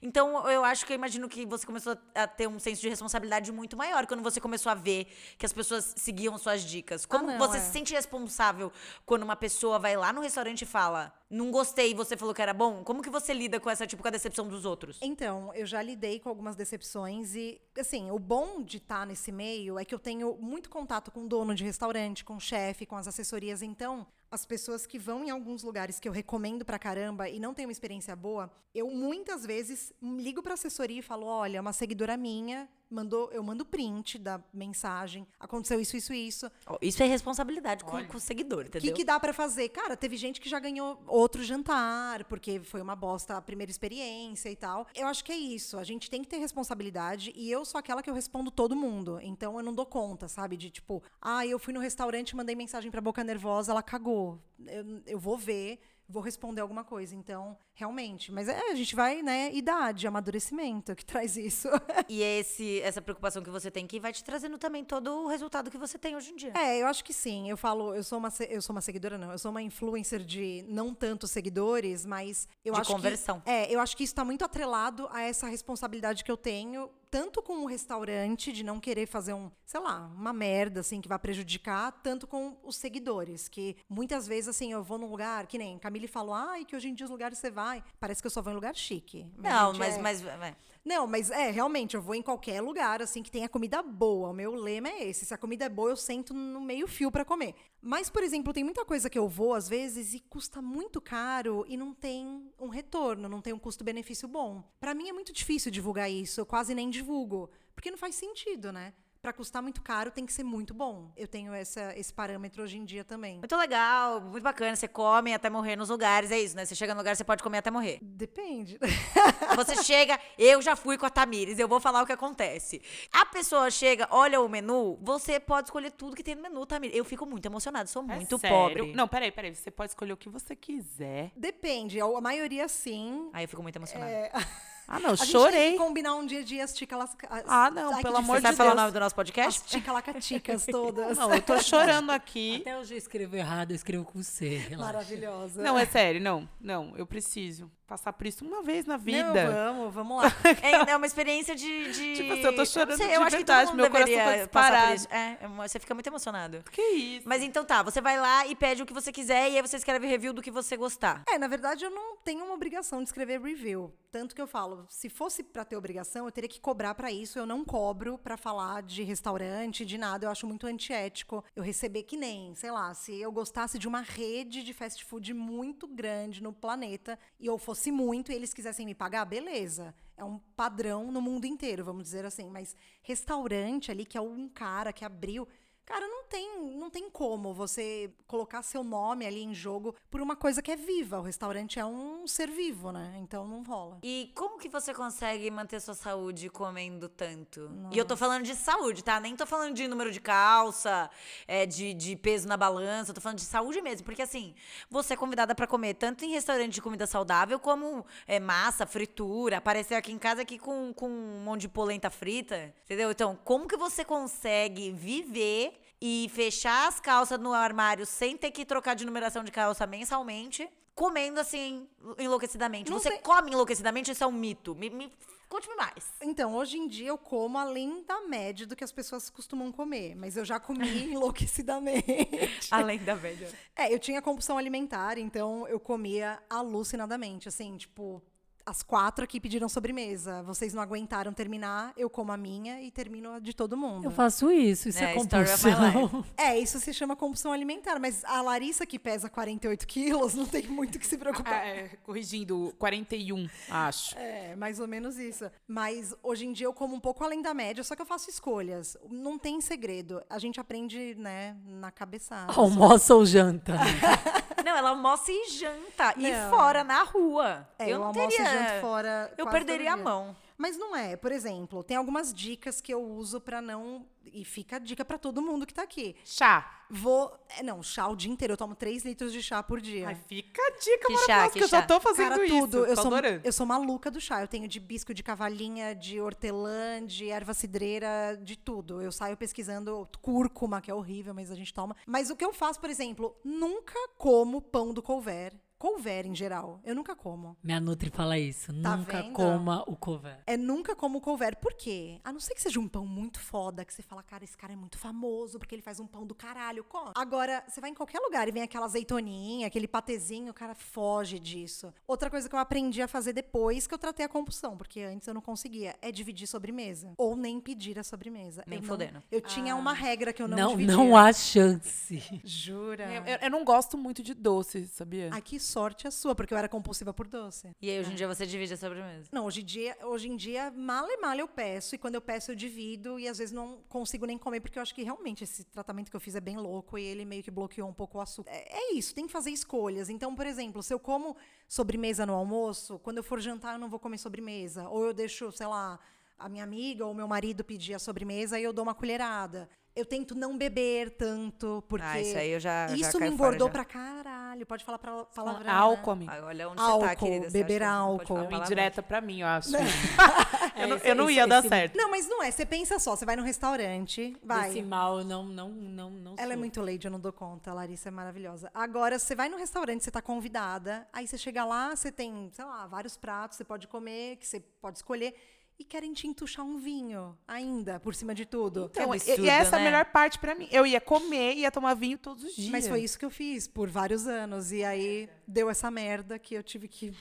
Então, 0.01 0.49
eu 0.49 0.63
acho 0.63 0.85
que 0.85 0.93
eu 0.93 0.95
imagino 0.95 1.27
que 1.27 1.45
você 1.45 1.65
começou 1.65 1.97
a 2.15 2.27
ter 2.27 2.47
um 2.47 2.59
senso 2.59 2.81
de 2.81 2.89
responsabilidade 2.89 3.51
muito 3.51 3.75
maior 3.75 4.05
quando 4.07 4.23
você 4.23 4.39
começou 4.39 4.71
a 4.71 4.75
ver 4.75 5.07
que 5.37 5.45
as 5.45 5.53
pessoas 5.53 5.93
seguiam 5.97 6.37
suas 6.37 6.61
dicas. 6.63 7.05
Como 7.05 7.27
não, 7.27 7.37
você 7.37 7.57
é. 7.57 7.59
se 7.61 7.71
sente 7.71 7.93
responsável 7.93 8.71
quando 9.05 9.23
uma 9.23 9.35
pessoa 9.35 9.79
vai 9.79 9.95
lá 9.95 10.11
no 10.13 10.21
restaurante 10.21 10.61
e 10.63 10.65
fala, 10.65 11.13
não 11.29 11.51
gostei 11.51 11.91
e 11.91 11.93
você 11.93 12.15
falou 12.15 12.33
que 12.33 12.41
era 12.41 12.53
bom? 12.53 12.83
Como 12.83 13.01
que 13.01 13.09
você 13.09 13.33
lida 13.33 13.59
com 13.59 13.69
essa, 13.69 13.85
tipo, 13.85 14.01
com 14.01 14.07
a 14.07 14.11
decepção 14.11 14.47
dos 14.47 14.65
outros? 14.65 14.97
Então, 15.01 15.53
eu 15.53 15.65
já 15.65 15.81
lidei 15.81 16.19
com 16.19 16.29
algumas 16.29 16.55
decepções 16.55 17.35
e, 17.35 17.59
assim, 17.77 18.09
o 18.11 18.19
bom 18.19 18.61
de 18.61 18.77
estar 18.77 19.05
nesse 19.05 19.31
meio 19.31 19.77
é 19.77 19.83
que 19.83 19.93
eu 19.93 19.99
tenho 19.99 20.37
muito 20.39 20.69
contato 20.69 21.11
com 21.11 21.27
dono 21.27 21.53
de 21.53 21.63
restaurante, 21.63 22.23
com 22.23 22.39
chefe, 22.39 22.85
com 22.85 22.95
as 22.95 23.07
assessorias. 23.07 23.61
Então, 23.61 24.07
as 24.31 24.45
pessoas 24.45 24.85
que 24.85 24.99
vão 24.99 25.23
em 25.23 25.29
alguns 25.29 25.63
lugares 25.63 25.99
que 25.99 26.07
eu 26.07 26.11
recomendo 26.11 26.65
pra 26.65 26.79
caramba 26.79 27.29
e 27.29 27.39
não 27.39 27.53
têm 27.53 27.65
uma 27.65 27.71
experiência 27.71 28.15
boa, 28.15 28.51
eu 28.73 28.89
muitas 28.89 29.45
vezes 29.45 29.93
ligo 30.01 30.41
pra 30.41 30.53
assessoria 30.53 30.99
e 30.99 31.03
falo: 31.03 31.25
olha, 31.25 31.61
uma 31.61 31.73
seguidora 31.73 32.17
minha 32.17 32.69
mandou, 32.89 33.29
eu 33.31 33.43
mando 33.43 33.65
print 33.65 34.17
da 34.17 34.41
mensagem, 34.53 35.27
aconteceu 35.39 35.79
isso, 35.79 35.97
isso, 35.97 36.13
isso. 36.13 36.51
Isso 36.81 37.03
é 37.03 37.05
responsabilidade 37.05 37.83
com, 37.83 38.05
com 38.05 38.17
o 38.17 38.19
seguidor, 38.19 38.59
O 38.59 38.63
que, 38.63 38.77
entendeu? 38.77 38.95
que 38.95 39.03
dá 39.03 39.19
pra 39.19 39.33
fazer? 39.33 39.69
Cara, 39.69 39.95
teve 39.97 40.17
gente 40.17 40.39
que 40.39 40.49
já 40.49 40.59
ganhou 40.59 41.01
outro 41.07 41.43
jantar, 41.43 42.23
porque 42.25 42.59
foi 42.59 42.81
uma 42.81 42.95
bosta 42.95 43.37
a 43.37 43.41
primeira 43.41 43.69
experiência 43.69 44.49
e 44.49 44.55
tal. 44.55 44.87
Eu 44.95 45.07
acho 45.07 45.23
que 45.23 45.31
é 45.31 45.37
isso. 45.37 45.77
A 45.77 45.83
gente 45.83 46.09
tem 46.09 46.21
que 46.21 46.27
ter 46.27 46.37
responsabilidade 46.37 47.33
e 47.35 47.51
eu 47.51 47.65
sou 47.65 47.79
aquela 47.79 48.01
que 48.01 48.09
eu 48.09 48.13
respondo 48.13 48.49
todo 48.51 48.75
mundo. 48.75 49.19
Então 49.21 49.57
eu 49.57 49.63
não 49.63 49.73
dou 49.73 49.85
conta, 49.85 50.27
sabe? 50.27 50.55
De 50.57 50.69
tipo, 50.69 51.03
ah, 51.21 51.45
eu 51.45 51.59
fui 51.59 51.73
no 51.73 51.79
restaurante, 51.79 52.35
mandei 52.35 52.55
mensagem 52.55 52.89
pra 52.91 53.01
Boca 53.01 53.23
Nervosa, 53.23 53.71
ela 53.71 53.83
cagou. 53.83 54.39
Eu, 54.65 55.01
eu 55.05 55.19
vou 55.19 55.37
ver. 55.37 55.79
Vou 56.09 56.21
responder 56.21 56.61
alguma 56.61 56.83
coisa, 56.83 57.15
então, 57.15 57.57
realmente. 57.73 58.31
Mas 58.31 58.47
é, 58.47 58.71
a 58.71 58.75
gente 58.75 58.95
vai, 58.95 59.21
né, 59.21 59.51
idade, 59.53 60.07
amadurecimento 60.07 60.95
que 60.95 61.03
traz 61.05 61.35
isso. 61.35 61.67
E 62.07 62.21
esse, 62.21 62.79
essa 62.81 63.01
preocupação 63.01 63.43
que 63.43 63.49
você 63.49 63.69
tem 63.69 63.85
que 63.85 63.99
vai 63.99 64.13
te 64.13 64.23
trazendo 64.23 64.57
também 64.57 64.83
todo 64.85 65.07
o 65.23 65.27
resultado 65.27 65.69
que 65.69 65.77
você 65.77 65.97
tem 65.97 66.15
hoje 66.15 66.31
em 66.31 66.35
dia. 66.35 66.53
É, 66.55 66.81
eu 66.81 66.87
acho 66.87 67.03
que 67.03 67.13
sim. 67.13 67.49
Eu 67.49 67.57
falo, 67.57 67.93
eu 67.93 68.03
sou 68.03 68.19
uma, 68.19 68.29
eu 68.49 68.61
sou 68.61 68.73
uma 68.73 68.81
seguidora, 68.81 69.17
não. 69.17 69.31
Eu 69.31 69.37
sou 69.37 69.51
uma 69.51 69.61
influencer 69.61 70.23
de 70.23 70.63
não 70.67 70.93
tantos 70.93 71.31
seguidores, 71.31 72.05
mas 72.05 72.47
eu 72.63 72.73
De 72.73 72.81
acho 72.81 72.91
conversão. 72.91 73.41
que 73.41 73.49
é, 73.49 73.73
eu 73.73 73.79
acho 73.79 73.95
que 73.97 74.03
isso 74.03 74.13
está 74.13 74.23
muito 74.23 74.45
atrelado 74.45 75.07
a 75.11 75.21
essa 75.21 75.47
responsabilidade 75.47 76.23
que 76.23 76.31
eu 76.31 76.37
tenho, 76.37 76.89
tanto 77.09 77.41
com 77.41 77.63
o 77.63 77.65
restaurante 77.65 78.51
de 78.51 78.63
não 78.63 78.79
querer 78.79 79.05
fazer 79.07 79.33
um, 79.33 79.49
sei 79.65 79.79
lá, 79.79 80.07
uma 80.15 80.33
merda 80.33 80.81
assim 80.81 80.99
que 81.01 81.07
vai 81.07 81.17
prejudicar, 81.17 81.91
tanto 82.03 82.27
com 82.27 82.57
os 82.63 82.75
seguidores, 82.75 83.47
que 83.47 83.75
muitas 83.89 84.27
vezes 84.27 84.49
assim 84.49 84.71
eu 84.73 84.83
vou 84.83 84.97
num 84.97 85.09
lugar 85.09 85.47
que 85.47 85.57
nem 85.57 85.79
Camille 85.79 86.07
falou, 86.07 86.33
ai, 86.35 86.65
que 86.65 86.75
hoje 86.75 86.89
em 86.89 86.93
dia 86.93 87.05
os 87.05 87.09
lugares 87.11 87.37
você 87.37 87.49
vai, 87.49 87.83
parece 87.99 88.21
que 88.21 88.27
eu 88.27 88.31
só 88.31 88.41
vou 88.41 88.51
em 88.51 88.55
lugar 88.55 88.75
chique. 88.75 89.25
Não, 89.37 89.73
mas, 89.73 89.95
é- 89.95 90.01
mas, 90.01 90.21
mas- 90.21 90.55
não, 90.87 91.05
mas 91.05 91.29
é, 91.29 91.51
realmente, 91.51 91.95
eu 91.95 92.01
vou 92.01 92.15
em 92.15 92.21
qualquer 92.21 92.61
lugar, 92.61 93.01
assim, 93.01 93.21
que 93.21 93.29
tenha 93.29 93.49
comida 93.49 93.83
boa. 93.83 94.29
O 94.29 94.33
meu 94.33 94.55
lema 94.55 94.87
é 94.87 95.09
esse. 95.09 95.25
Se 95.25 95.33
a 95.33 95.37
comida 95.37 95.65
é 95.65 95.69
boa, 95.69 95.89
eu 95.89 95.97
sento 95.97 96.33
no 96.33 96.61
meio 96.61 96.87
fio 96.87 97.11
pra 97.11 97.25
comer. 97.25 97.53
Mas, 97.81 98.09
por 98.09 98.23
exemplo, 98.23 98.53
tem 98.53 98.63
muita 98.63 98.85
coisa 98.85 99.09
que 99.09 99.19
eu 99.19 99.27
vou, 99.27 99.53
às 99.53 99.67
vezes, 99.67 100.13
e 100.13 100.21
custa 100.21 100.61
muito 100.61 101.01
caro 101.01 101.65
e 101.67 101.75
não 101.75 101.93
tem 101.93 102.49
um 102.57 102.69
retorno, 102.69 103.27
não 103.27 103.41
tem 103.41 103.51
um 103.51 103.59
custo-benefício 103.59 104.29
bom. 104.29 104.63
Pra 104.79 104.95
mim 104.95 105.09
é 105.09 105.13
muito 105.13 105.33
difícil 105.33 105.69
divulgar 105.69 106.09
isso, 106.09 106.39
eu 106.39 106.45
quase 106.45 106.73
nem 106.73 106.89
divulgo. 106.89 107.49
Porque 107.75 107.91
não 107.91 107.97
faz 107.97 108.15
sentido, 108.15 108.71
né? 108.71 108.93
Pra 109.27 109.33
custar 109.33 109.61
muito 109.61 109.81
caro, 109.81 110.09
tem 110.09 110.25
que 110.25 110.31
ser 110.31 110.45
muito 110.45 110.73
bom. 110.73 111.11
Eu 111.17 111.27
tenho 111.27 111.53
essa, 111.53 111.93
esse 111.97 112.13
parâmetro 112.13 112.63
hoje 112.63 112.77
em 112.77 112.85
dia 112.85 113.03
também. 113.03 113.39
Muito 113.39 113.57
legal, 113.57 114.21
muito 114.21 114.41
bacana. 114.41 114.73
Você 114.73 114.87
come 114.87 115.33
até 115.33 115.49
morrer 115.49 115.75
nos 115.75 115.89
lugares, 115.89 116.31
é 116.31 116.39
isso, 116.39 116.55
né? 116.55 116.63
Você 116.63 116.75
chega 116.75 116.93
no 116.93 117.01
lugar, 117.01 117.13
você 117.13 117.25
pode 117.25 117.43
comer 117.43 117.57
até 117.57 117.69
morrer. 117.69 117.99
Depende. 118.01 118.79
Você 119.57 119.83
chega, 119.83 120.19
eu 120.37 120.61
já 120.61 120.75
fui 120.75 120.97
com 120.97 121.05
a 121.05 121.09
Tamires, 121.09 121.57
eu 121.57 121.67
vou 121.67 121.79
falar 121.79 122.03
o 122.03 122.05
que 122.05 122.11
acontece. 122.11 122.79
A 123.11 123.25
pessoa 123.25 123.71
chega, 123.71 124.07
olha 124.11 124.39
o 124.39 124.47
menu, 124.47 124.99
você 125.01 125.39
pode 125.39 125.67
escolher 125.67 125.91
tudo 125.91 126.15
que 126.15 126.23
tem 126.23 126.35
no 126.35 126.43
menu, 126.43 126.63
Tamires. 126.65 126.95
Eu 126.95 127.03
fico 127.03 127.25
muito 127.25 127.45
emocionada, 127.47 127.87
sou 127.87 128.03
É 128.03 128.15
muito 128.15 128.37
sério? 128.37 128.55
pobre. 128.55 128.93
Não, 128.93 129.07
peraí, 129.07 129.31
peraí. 129.31 129.55
Você 129.55 129.71
pode 129.71 129.91
escolher 129.91 130.13
o 130.13 130.17
que 130.17 130.29
você 130.29 130.55
quiser. 130.55 131.31
Depende. 131.35 131.99
A 131.99 132.21
maioria 132.21 132.67
sim. 132.67 133.29
Aí 133.33 133.45
eu 133.45 133.49
fico 133.49 133.63
muito 133.63 133.75
emocionada. 133.77 134.11
É, 134.11 134.31
Ah, 134.87 134.99
não, 134.99 135.09
a 135.11 135.15
gente 135.15 135.25
tem 135.25 135.31
chorei. 135.31 135.71
que 135.73 135.77
combinar 135.77 136.15
um 136.15 136.25
dia 136.25 136.43
de 136.43 136.61
as 136.61 136.73
ticas. 136.73 137.09
Ah, 137.45 137.69
não, 137.69 138.01
pelo 138.01 138.15
amor 138.17 138.37
Você 138.37 138.41
de 138.41 138.43
vai 138.43 138.53
falar 138.55 138.69
o 138.69 138.73
Deus. 138.73 138.81
nome 138.83 138.91
do 138.93 138.99
nosso 138.99 139.07
As 139.07 139.13
podcast? 139.13 139.67
ticalacaticas 139.67 140.65
todas. 140.71 141.17
Não, 141.17 141.33
eu 141.33 141.41
tô 141.41 141.59
chorando 141.59 142.09
aqui. 142.11 142.59
Até 142.61 142.77
hoje 142.77 142.93
eu 142.93 142.97
escrevo 142.97 143.35
errado, 143.35 143.71
eu 143.71 143.75
escrevo 143.75 144.05
com 144.05 144.23
C. 144.23 144.47
relaxa. 144.57 144.93
Maravilhosa. 144.93 145.61
Não, 145.61 145.77
é 145.77 145.85
sério, 145.85 146.21
não. 146.21 146.47
Não, 146.61 146.93
eu 146.95 147.05
preciso 147.05 147.69
passar 147.87 148.11
por 148.13 148.27
isso 148.27 148.45
uma 148.45 148.61
vez 148.61 148.85
na 148.85 148.97
Não, 148.97 149.03
vida. 149.03 149.51
vamos, 149.51 149.93
vamos 149.93 150.23
lá. 150.23 150.27
É, 150.61 150.91
é 150.91 150.95
uma 150.95 151.05
experiência 151.05 151.55
de. 151.55 151.91
de... 151.91 152.15
Tipo 152.17 152.33
assim, 152.33 152.41
eu 152.41 152.55
tô 152.55 152.65
chorando 152.65 152.89
não 152.89 152.97
sei, 152.97 153.07
de 153.07 153.13
eu 153.13 153.21
acho 153.21 153.35
verdade, 153.35 153.75
meu 153.75 153.89
coração 153.89 154.15
tá 154.15 154.35
disparado. 154.37 154.93
isso. 154.93 155.07
É, 155.09 155.37
é 155.41 155.47
você 155.47 155.79
fica 155.79 155.93
muito 155.93 156.07
emocionado. 156.07 156.63
Que 156.71 156.81
isso? 156.81 157.27
Mas 157.27 157.41
então 157.41 157.63
tá, 157.63 157.81
você 157.81 158.01
vai 158.01 158.19
lá 158.19 158.45
e 158.45 158.55
pede 158.55 158.83
o 158.83 158.85
que 158.85 158.93
você 158.93 159.11
quiser 159.11 159.49
e 159.49 159.55
aí 159.55 159.61
você 159.61 159.77
escreve 159.77 160.05
review 160.07 160.33
do 160.33 160.41
que 160.41 160.51
você 160.51 160.75
gostar. 160.75 161.23
É, 161.27 161.37
na 161.37 161.47
verdade, 161.47 161.85
eu 161.85 161.89
não 161.89 162.17
tenho 162.17 162.43
uma 162.43 162.53
obrigação 162.53 162.99
de 162.99 163.09
escrever 163.09 163.41
review. 163.41 163.93
Tanto 164.11 164.35
que 164.35 164.41
eu 164.41 164.47
falo, 164.47 164.85
se 164.89 165.09
fosse 165.09 165.43
pra 165.43 165.63
ter 165.63 165.75
obrigação, 165.75 166.25
eu 166.25 166.31
teria 166.31 166.49
que 166.49 166.59
cobrar 166.59 166.95
pra 166.95 167.11
isso. 167.11 167.37
Eu 167.37 167.45
não 167.45 167.63
cobro 167.63 168.17
pra 168.17 168.35
falar 168.35 168.81
de 168.81 169.03
restaurante, 169.03 169.85
de 169.85 169.97
nada. 169.97 170.25
Eu 170.25 170.31
acho 170.31 170.47
muito 170.47 170.65
antiético 170.65 171.43
eu 171.55 171.63
receber 171.63 172.03
que 172.03 172.17
nem, 172.17 172.53
sei 172.55 172.71
lá, 172.71 172.93
se 172.93 173.15
eu 173.19 173.31
gostasse 173.31 173.77
de 173.77 173.87
uma 173.87 174.01
rede 174.01 174.63
de 174.63 174.73
fast 174.73 175.03
food 175.05 175.33
muito 175.33 175.87
grande 175.87 176.41
no 176.41 176.51
planeta 176.51 177.17
e 177.39 177.45
eu 177.45 177.57
fosse 177.57 177.76
muito 177.91 178.31
e 178.31 178.35
eles 178.35 178.53
quisessem 178.53 178.85
me 178.85 178.95
pagar, 178.95 179.25
beleza. 179.25 179.93
É 180.15 180.23
um 180.23 180.39
padrão 180.55 181.11
no 181.11 181.21
mundo 181.21 181.45
inteiro, 181.45 181.83
vamos 181.83 182.03
dizer 182.03 182.25
assim. 182.25 182.49
Mas 182.49 182.75
restaurante 183.01 183.91
ali, 183.91 184.05
que 184.05 184.17
é 184.17 184.21
um 184.21 184.49
cara 184.49 184.91
que 184.91 185.05
abriu. 185.05 185.47
Cara, 185.87 186.05
não 186.05 186.25
tem, 186.25 186.75
não 186.75 186.89
tem 186.89 187.09
como 187.09 187.53
você 187.53 188.11
colocar 188.27 188.61
seu 188.61 188.83
nome 188.83 189.25
ali 189.25 189.41
em 189.41 189.53
jogo 189.53 189.95
por 190.11 190.19
uma 190.19 190.35
coisa 190.35 190.61
que 190.61 190.69
é 190.69 190.75
viva. 190.75 191.17
O 191.17 191.21
restaurante 191.21 191.79
é 191.79 191.85
um 191.85 192.27
ser 192.27 192.51
vivo, 192.51 192.91
né? 192.91 193.15
Então 193.21 193.47
não 193.47 193.63
rola. 193.63 193.97
E 194.03 194.29
como 194.35 194.59
que 194.59 194.67
você 194.67 194.93
consegue 194.93 195.49
manter 195.49 195.79
sua 195.79 195.93
saúde 195.93 196.49
comendo 196.49 197.07
tanto? 197.07 197.71
E 197.89 197.97
eu 197.97 198.03
tô 198.03 198.17
falando 198.17 198.43
de 198.43 198.53
saúde, 198.53 199.01
tá? 199.01 199.17
Nem 199.21 199.33
tô 199.33 199.45
falando 199.45 199.73
de 199.73 199.87
número 199.87 200.11
de 200.11 200.19
calça, 200.19 201.09
é, 201.47 201.65
de, 201.65 201.93
de 201.93 202.17
peso 202.17 202.49
na 202.49 202.57
balança, 202.57 203.11
eu 203.11 203.15
tô 203.15 203.21
falando 203.21 203.37
de 203.37 203.45
saúde 203.45 203.81
mesmo. 203.81 204.03
Porque 204.03 204.21
assim, 204.21 204.53
você 204.89 205.13
é 205.13 205.17
convidada 205.17 205.55
pra 205.55 205.65
comer 205.65 205.93
tanto 205.93 206.25
em 206.25 206.31
restaurante 206.31 206.73
de 206.73 206.81
comida 206.81 207.07
saudável, 207.07 207.61
como 207.61 208.05
é, 208.27 208.41
massa, 208.41 208.85
fritura, 208.85 209.55
aparecer 209.55 209.95
aqui 209.95 210.11
em 210.11 210.19
casa 210.19 210.41
aqui 210.41 210.59
com, 210.59 210.93
com 210.93 211.07
um 211.07 211.43
monte 211.45 211.61
de 211.61 211.69
polenta 211.69 212.09
frita, 212.09 212.73
entendeu? 212.83 213.09
Então, 213.09 213.39
como 213.45 213.69
que 213.69 213.77
você 213.77 214.03
consegue 214.03 214.91
viver 214.91 215.76
e 216.01 216.29
fechar 216.33 216.87
as 216.87 216.99
calças 216.99 217.39
no 217.39 217.53
armário 217.53 218.05
sem 218.05 218.37
ter 218.37 218.51
que 218.51 218.65
trocar 218.65 218.95
de 218.95 219.05
numeração 219.05 219.43
de 219.43 219.51
calça 219.51 219.85
mensalmente, 219.87 220.69
comendo 220.93 221.39
assim, 221.39 221.87
enlouquecidamente? 222.17 222.89
Não 222.91 222.99
você 222.99 223.09
tem- 223.09 223.21
come 223.21 223.51
enlouquecidamente, 223.51 224.11
isso 224.11 224.23
é 224.23 224.27
um 224.27 224.31
mito. 224.31 224.75
Me, 224.75 224.89
me- 224.89 225.11
Conte-me 225.49 225.75
mais. 225.77 226.11
Então, 226.21 226.53
hoje 226.55 226.77
em 226.77 226.89
dia 226.89 227.07
eu 227.07 227.17
como 227.17 227.57
além 227.57 228.03
da 228.03 228.19
média 228.27 228.67
do 228.67 228.75
que 228.75 228.83
as 228.83 228.91
pessoas 228.91 229.29
costumam 229.29 229.71
comer, 229.71 230.13
mas 230.13 230.35
eu 230.35 230.43
já 230.43 230.59
comi 230.59 231.03
enlouquecidamente. 231.13 232.67
Além 232.69 232.99
da 232.99 233.15
média. 233.15 233.49
É, 233.73 233.93
eu 233.93 233.97
tinha 233.97 234.21
compulsão 234.21 234.57
alimentar, 234.57 235.17
então 235.17 235.65
eu 235.67 235.79
comia 235.79 236.37
alucinadamente, 236.49 237.47
assim, 237.47 237.77
tipo, 237.77 238.21
as 238.67 238.83
quatro 238.83 239.23
aqui 239.23 239.39
pediram 239.39 239.69
sobremesa. 239.69 240.43
Vocês 240.43 240.73
não 240.73 240.81
aguentaram 240.81 241.31
terminar, 241.31 241.93
eu 241.95 242.09
como 242.09 242.33
a 242.33 242.37
minha 242.37 242.81
e 242.81 242.91
termino 242.91 243.31
a 243.31 243.39
de 243.39 243.53
todo 243.53 243.77
mundo. 243.77 244.03
Eu 244.03 244.11
faço 244.11 244.51
isso, 244.51 244.89
isso 244.89 245.01
é, 245.01 245.11
É, 245.11 245.13
compulsão. 245.13 246.25
É, 246.35 246.59
isso 246.59 246.77
se 246.79 246.93
chama 246.93 247.15
compulsão 247.15 247.53
alimentar, 247.53 247.97
mas 247.97 248.25
a 248.25 248.41
Larissa, 248.41 248.85
que 248.85 248.99
pesa 248.99 249.29
48 249.29 249.87
quilos, 249.87 250.35
não 250.35 250.45
tem 250.45 250.67
muito 250.67 250.99
que 250.99 251.07
se 251.07 251.17
preocupar. 251.17 251.65
É, 251.65 251.97
corrigindo, 252.03 252.75
41, 252.77 253.47
acho. 253.69 254.17
É, 254.17 254.53
mais 254.57 254.81
ou 254.81 254.87
menos 254.87 255.17
isso. 255.17 255.49
Mas 255.65 256.13
hoje 256.21 256.45
em 256.45 256.51
dia 256.51 256.67
eu 256.67 256.73
como 256.73 256.93
um 256.93 256.99
pouco 256.99 257.23
além 257.23 257.41
da 257.41 257.53
média, 257.53 257.83
só 257.85 257.95
que 257.95 258.01
eu 258.01 258.05
faço 258.05 258.29
escolhas. 258.29 258.97
Não 259.09 259.39
tem 259.39 259.61
segredo. 259.61 260.21
A 260.29 260.39
gente 260.39 260.59
aprende, 260.59 261.15
né, 261.15 261.55
na 261.65 261.89
cabeçada. 261.89 262.51
Almoça 262.53 263.15
ou 263.15 263.25
janta? 263.25 263.75
Não, 264.67 264.75
ela 264.75 264.89
almoça 264.89 265.31
e 265.31 265.49
janta. 265.49 266.13
E 266.17 266.29
Não. 266.29 266.49
fora, 266.49 266.83
na 266.83 267.01
rua. 267.03 267.65
É, 267.79 267.85
eu 267.85 267.89
eu 267.91 267.99
não 267.99 268.07
almoço 268.07 268.35
e 268.35 268.37
teria... 268.37 268.51
janto 268.51 268.81
fora 268.81 269.31
Eu 269.37 269.47
perderia 269.47 269.93
a 269.93 269.97
mão. 269.97 270.35
Mas 270.57 270.75
não 270.77 270.95
é. 270.95 271.15
Por 271.15 271.31
exemplo, 271.31 271.83
tem 271.83 271.95
algumas 271.97 272.33
dicas 272.33 272.81
que 272.81 272.93
eu 272.93 273.01
uso 273.01 273.39
pra 273.39 273.61
não. 273.61 274.05
E 274.33 274.43
fica 274.43 274.75
a 274.75 274.79
dica 274.79 275.05
pra 275.05 275.17
todo 275.17 275.41
mundo 275.41 275.65
que 275.65 275.73
tá 275.73 275.83
aqui. 275.83 276.15
Chá. 276.25 276.83
Vou. 276.89 277.33
é, 277.57 277.63
Não, 277.63 277.81
chá 277.83 278.07
o 278.07 278.15
dia 278.15 278.31
inteiro. 278.31 278.53
Eu 278.53 278.57
tomo 278.57 278.75
3 278.75 279.05
litros 279.05 279.31
de 279.31 279.41
chá 279.41 279.61
por 279.63 279.79
dia. 279.79 280.07
Ai, 280.07 280.15
fica 280.15 280.61
a 280.61 280.71
dica 280.71 281.07
Que 281.07 281.13
maravilhosa, 281.13 281.25
chá, 281.27 281.49
que 281.49 281.57
que 281.59 281.63
eu 281.63 281.67
já 281.67 281.81
chá? 281.81 281.87
tô 281.87 281.99
fazendo 281.99 282.29
Cara, 282.31 282.45
isso. 282.45 282.59
tudo. 282.59 282.77
Eu 282.85 282.95
tô 282.95 283.01
sou, 283.03 283.13
adorando. 283.13 283.41
eu 283.43 283.53
sou 283.53 283.65
maluca 283.65 284.11
do 284.11 284.19
chá. 284.19 284.41
Eu 284.41 284.47
tenho 284.47 284.67
de 284.67 284.79
bisco 284.79 285.13
de 285.13 285.23
cavalinha, 285.23 285.93
de 285.95 286.19
hortelã, 286.19 287.05
de 287.05 287.29
erva 287.29 287.53
cidreira, 287.53 288.37
de 288.41 288.57
tudo. 288.57 289.01
Eu 289.01 289.11
saio 289.11 289.37
pesquisando 289.37 290.07
cúrcuma, 290.21 290.81
que 290.81 290.91
é 290.91 290.93
horrível, 290.93 291.33
mas 291.33 291.51
a 291.51 291.55
gente 291.55 291.73
toma. 291.73 291.95
Mas 292.05 292.29
o 292.29 292.35
que 292.35 292.43
eu 292.43 292.51
faço, 292.51 292.79
por 292.79 292.89
exemplo, 292.89 293.35
nunca 293.43 293.95
como 294.17 294.61
pão 294.61 294.93
do 294.93 295.01
couver. 295.01 295.53
Couver 295.77 296.25
em 296.25 296.33
geral. 296.33 296.79
Eu 296.83 296.95
nunca 296.95 297.15
como. 297.15 297.55
Minha 297.63 297.79
Nutri 297.79 298.09
fala 298.09 298.37
isso. 298.39 298.73
Tá 298.81 298.97
Nunca 298.97 299.21
vendo? 299.21 299.33
coma 299.33 299.83
o 299.87 299.95
couvert. 299.95 300.39
É 300.47 300.57
nunca 300.57 300.95
como 300.95 301.21
couver. 301.21 301.55
Por 301.57 301.73
quê? 301.73 302.19
A 302.23 302.33
não 302.33 302.39
ser 302.39 302.55
que 302.55 302.61
seja 302.61 302.79
um 302.79 302.87
pão 302.87 303.05
muito 303.05 303.39
foda, 303.39 303.85
que 303.85 303.93
você 303.93 304.01
fala, 304.01 304.23
cara, 304.23 304.43
esse 304.43 304.57
cara 304.57 304.73
é 304.73 304.75
muito 304.75 304.97
famoso, 304.97 305.59
porque 305.59 305.75
ele 305.75 305.81
faz 305.83 305.99
um 305.99 306.07
pão 306.07 306.25
do 306.25 306.33
caralho. 306.33 306.83
Come. 306.83 307.11
Agora, 307.15 307.63
você 307.67 307.79
vai 307.79 307.91
em 307.91 307.93
qualquer 307.93 308.19
lugar 308.19 308.47
e 308.47 308.51
vem 308.51 308.63
aquela 308.63 308.85
azeitoninha, 308.87 309.67
aquele 309.67 309.87
patezinho, 309.87 310.49
o 310.49 310.53
cara 310.53 310.73
foge 310.73 311.37
disso. 311.37 311.93
Outra 312.07 312.29
coisa 312.29 312.49
que 312.49 312.55
eu 312.55 312.59
aprendi 312.59 313.01
a 313.01 313.07
fazer 313.07 313.33
depois 313.33 313.85
que 313.85 313.93
eu 313.93 313.99
tratei 313.99 314.25
a 314.25 314.29
compulsão, 314.29 314.75
porque 314.75 315.01
antes 315.01 315.27
eu 315.27 315.33
não 315.33 315.41
conseguia, 315.41 315.95
é 316.01 316.11
dividir 316.11 316.47
sobremesa. 316.47 317.13
Ou 317.17 317.35
nem 317.35 317.59
pedir 317.59 317.99
a 317.99 318.03
sobremesa. 318.03 318.63
Nem 318.65 318.77
eu 318.77 318.81
não- 318.81 318.87
fodendo. 318.87 319.21
Eu 319.31 319.41
tinha 319.41 319.75
uma 319.75 319.93
regra 319.93 320.33
que 320.33 320.41
eu 320.41 320.47
não, 320.47 320.57
Não, 320.57 320.69
dividia. 320.71 320.95
não 320.95 321.15
há 321.15 321.31
chance. 321.31 322.41
Jura? 322.43 323.03
Eu, 323.13 323.23
eu- 323.25 323.37
eu 323.43 323.49
não 323.51 323.63
gosto 323.63 323.95
muito 323.95 324.23
de 324.23 324.33
doce, 324.33 324.87
sabia? 324.87 325.29
Ai, 325.31 325.41
que 325.41 325.59
sorte 325.67 326.07
a 326.07 326.11
sua, 326.11 326.33
porque 326.33 326.53
eu 326.53 326.57
era 326.57 326.69
compulsiva 326.69 327.13
por 327.13 327.27
doce. 327.27 327.69
E 327.81 327.89
aí, 327.89 327.99
hoje 327.99 328.11
em 328.11 328.15
dia, 328.15 328.27
você 328.27 328.45
divide 328.45 328.73
a 328.73 328.77
sobremesa. 328.77 329.29
Não, 329.31 329.45
hoje 329.45 329.61
em 329.61 329.65
dia, 329.65 329.97
hoje 330.03 330.27
em 330.29 330.35
dia, 330.35 330.71
mal 330.71 331.05
e 331.09 331.17
mal 331.17 331.35
eu 331.37 331.47
peço, 331.47 331.93
e 331.95 331.97
quando 331.97 332.15
eu 332.15 332.21
peço 332.21 332.51
eu 332.51 332.55
divido, 332.55 333.19
e 333.19 333.27
às 333.27 333.37
vezes 333.37 333.53
não 333.53 333.79
consigo 333.89 334.25
nem 334.25 334.37
comer, 334.37 334.59
porque 334.61 334.79
eu 334.79 334.81
acho 334.81 334.95
que 334.95 335.03
realmente 335.03 335.43
esse 335.43 335.63
tratamento 335.65 336.09
que 336.09 336.15
eu 336.15 336.19
fiz 336.19 336.35
é 336.35 336.41
bem 336.41 336.57
louco, 336.57 336.97
e 336.97 337.03
ele 337.03 337.25
meio 337.25 337.43
que 337.43 337.51
bloqueou 337.51 337.87
um 337.89 337.93
pouco 337.93 338.17
o 338.17 338.21
açúcar. 338.21 338.49
É, 338.51 338.77
é 338.77 338.93
isso, 338.93 339.13
tem 339.13 339.27
que 339.27 339.31
fazer 339.31 339.51
escolhas. 339.51 340.09
Então, 340.09 340.33
por 340.35 340.45
exemplo, 340.47 340.81
se 340.81 340.93
eu 340.93 340.99
como 340.99 341.35
sobremesa 341.67 342.25
no 342.25 342.33
almoço, 342.33 342.97
quando 342.99 343.17
eu 343.17 343.23
for 343.23 343.39
jantar 343.41 343.73
eu 343.73 343.79
não 343.79 343.89
vou 343.89 343.99
comer 343.99 344.17
sobremesa. 344.17 344.87
Ou 344.89 345.05
eu 345.05 345.13
deixo, 345.13 345.51
sei 345.51 345.67
lá, 345.67 345.99
a 346.39 346.47
minha 346.47 346.63
amiga 346.63 347.05
ou 347.05 347.13
meu 347.13 347.27
marido 347.27 347.63
pedir 347.63 347.93
a 347.93 347.99
sobremesa 347.99 348.59
e 348.59 348.63
eu 348.63 348.71
dou 348.71 348.83
uma 348.83 348.95
colherada. 348.95 349.67
Eu 349.95 350.05
tento 350.05 350.35
não 350.35 350.55
beber 350.55 351.09
tanto, 351.17 351.83
porque 351.89 352.05
Ah, 352.05 352.21
isso 352.21 352.37
aí 352.37 352.51
eu 352.51 352.59
já- 352.59 352.87
já 352.87 352.95
isso 352.95 353.17
me 353.17 353.25
caio 353.25 353.35
fora 353.37 353.49
engordou 353.49 353.67
já. 353.67 353.71
pra 353.73 353.83
caralho. 353.85 354.36
Pode 354.65 354.83
falar 354.83 354.97
pra 354.99 355.23
palavrão, 355.25 355.63
né? 355.65 355.71
Álcool, 355.71 356.11
amigo. 356.11 356.31
Ah, 356.31 356.45
Olha 356.45 356.69
onde 356.69 356.81
Álcool, 356.81 356.99
você 357.01 357.07
tá, 357.07 357.15
querida. 357.15 357.49
Você 357.49 357.57
beber 357.63 357.83
álcool. 357.83 358.51
indireta 358.51 359.01
pra 359.03 359.21
mim, 359.21 359.41
eu 359.41 359.47
acho. 359.47 359.75
É, 359.75 360.83
eu 360.83 360.87
não, 360.87 360.97
esse- 360.97 361.07
eu 361.09 361.15
não 361.15 361.25
esse- 361.25 361.33
ia 361.35 361.47
dar 361.47 361.59
esse- 361.59 361.69
certo. 361.69 361.95
Não, 361.95 362.09
mas 362.11 362.27
não 362.27 362.43
é. 362.43 362.51
Você 362.51 362.65
pensa 362.65 362.99
só, 362.99 363.15
você 363.15 363.25
vai 363.25 363.35
num 363.35 363.43
restaurante, 363.43 364.35
vai. 364.43 364.69
Esse 364.69 364.81
mal 364.81 365.23
não, 365.23 365.43
não, 365.45 365.69
não, 365.69 366.09
não 366.11 366.35
Ela 366.37 366.53
é 366.53 366.55
sou. 366.55 366.57
muito 366.59 366.81
lady, 366.81 367.05
eu 367.05 367.11
não 367.11 367.19
dou 367.19 367.33
conta. 367.33 367.71
A 367.71 367.73
Larissa 367.73 368.09
é 368.09 368.11
maravilhosa. 368.11 368.69
Agora, 368.73 369.17
você 369.19 369.35
vai 369.35 369.49
num 369.49 369.57
restaurante, 369.57 370.03
você 370.03 370.11
tá 370.11 370.21
convidada, 370.21 371.07
aí 371.11 371.27
você 371.27 371.37
chega 371.37 371.63
lá, 371.65 371.95
você 371.95 372.11
tem, 372.11 372.49
sei 372.53 372.65
lá, 372.65 372.85
vários 372.87 373.17
pratos, 373.17 373.57
você 373.57 373.63
pode 373.63 373.87
comer, 373.87 374.37
que 374.37 374.47
você 374.47 374.59
pode 374.81 374.97
escolher, 374.97 375.35
e 375.79 375.83
querem 375.83 376.13
te 376.13 376.25
entuchar 376.27 376.65
um 376.65 376.77
vinho 376.77 377.37
ainda, 377.47 377.99
por 377.99 378.15
cima 378.15 378.33
de 378.33 378.45
tudo. 378.45 378.89
Então, 378.91 379.13
e- 379.13 379.17
absurdo, 379.17 379.45
e 379.45 379.49
essa 379.49 379.75
é 379.75 379.79
a 379.79 379.79
né? 379.79 379.85
melhor 379.85 380.05
parte 380.05 380.39
pra 380.39 380.55
mim. 380.55 380.67
Eu 380.71 380.85
ia 380.85 380.99
comer, 380.99 381.55
ia 381.55 381.71
tomar 381.71 381.93
vinho 381.93 382.17
todos 382.17 382.43
os 382.43 382.55
dias. 382.55 382.69
Mas 382.69 382.87
foi 382.87 383.01
isso 383.01 383.17
que 383.17 383.25
eu 383.25 383.29
fiz 383.29 383.67
por 383.67 383.89
vários 383.89 384.27
anos. 384.27 384.71
E 384.71 384.83
aí 384.83 385.29
deu 385.47 385.69
essa 385.69 385.89
merda 385.89 386.37
que 386.37 386.53
eu 386.55 386.61
tive 386.63 386.87
que 386.87 387.13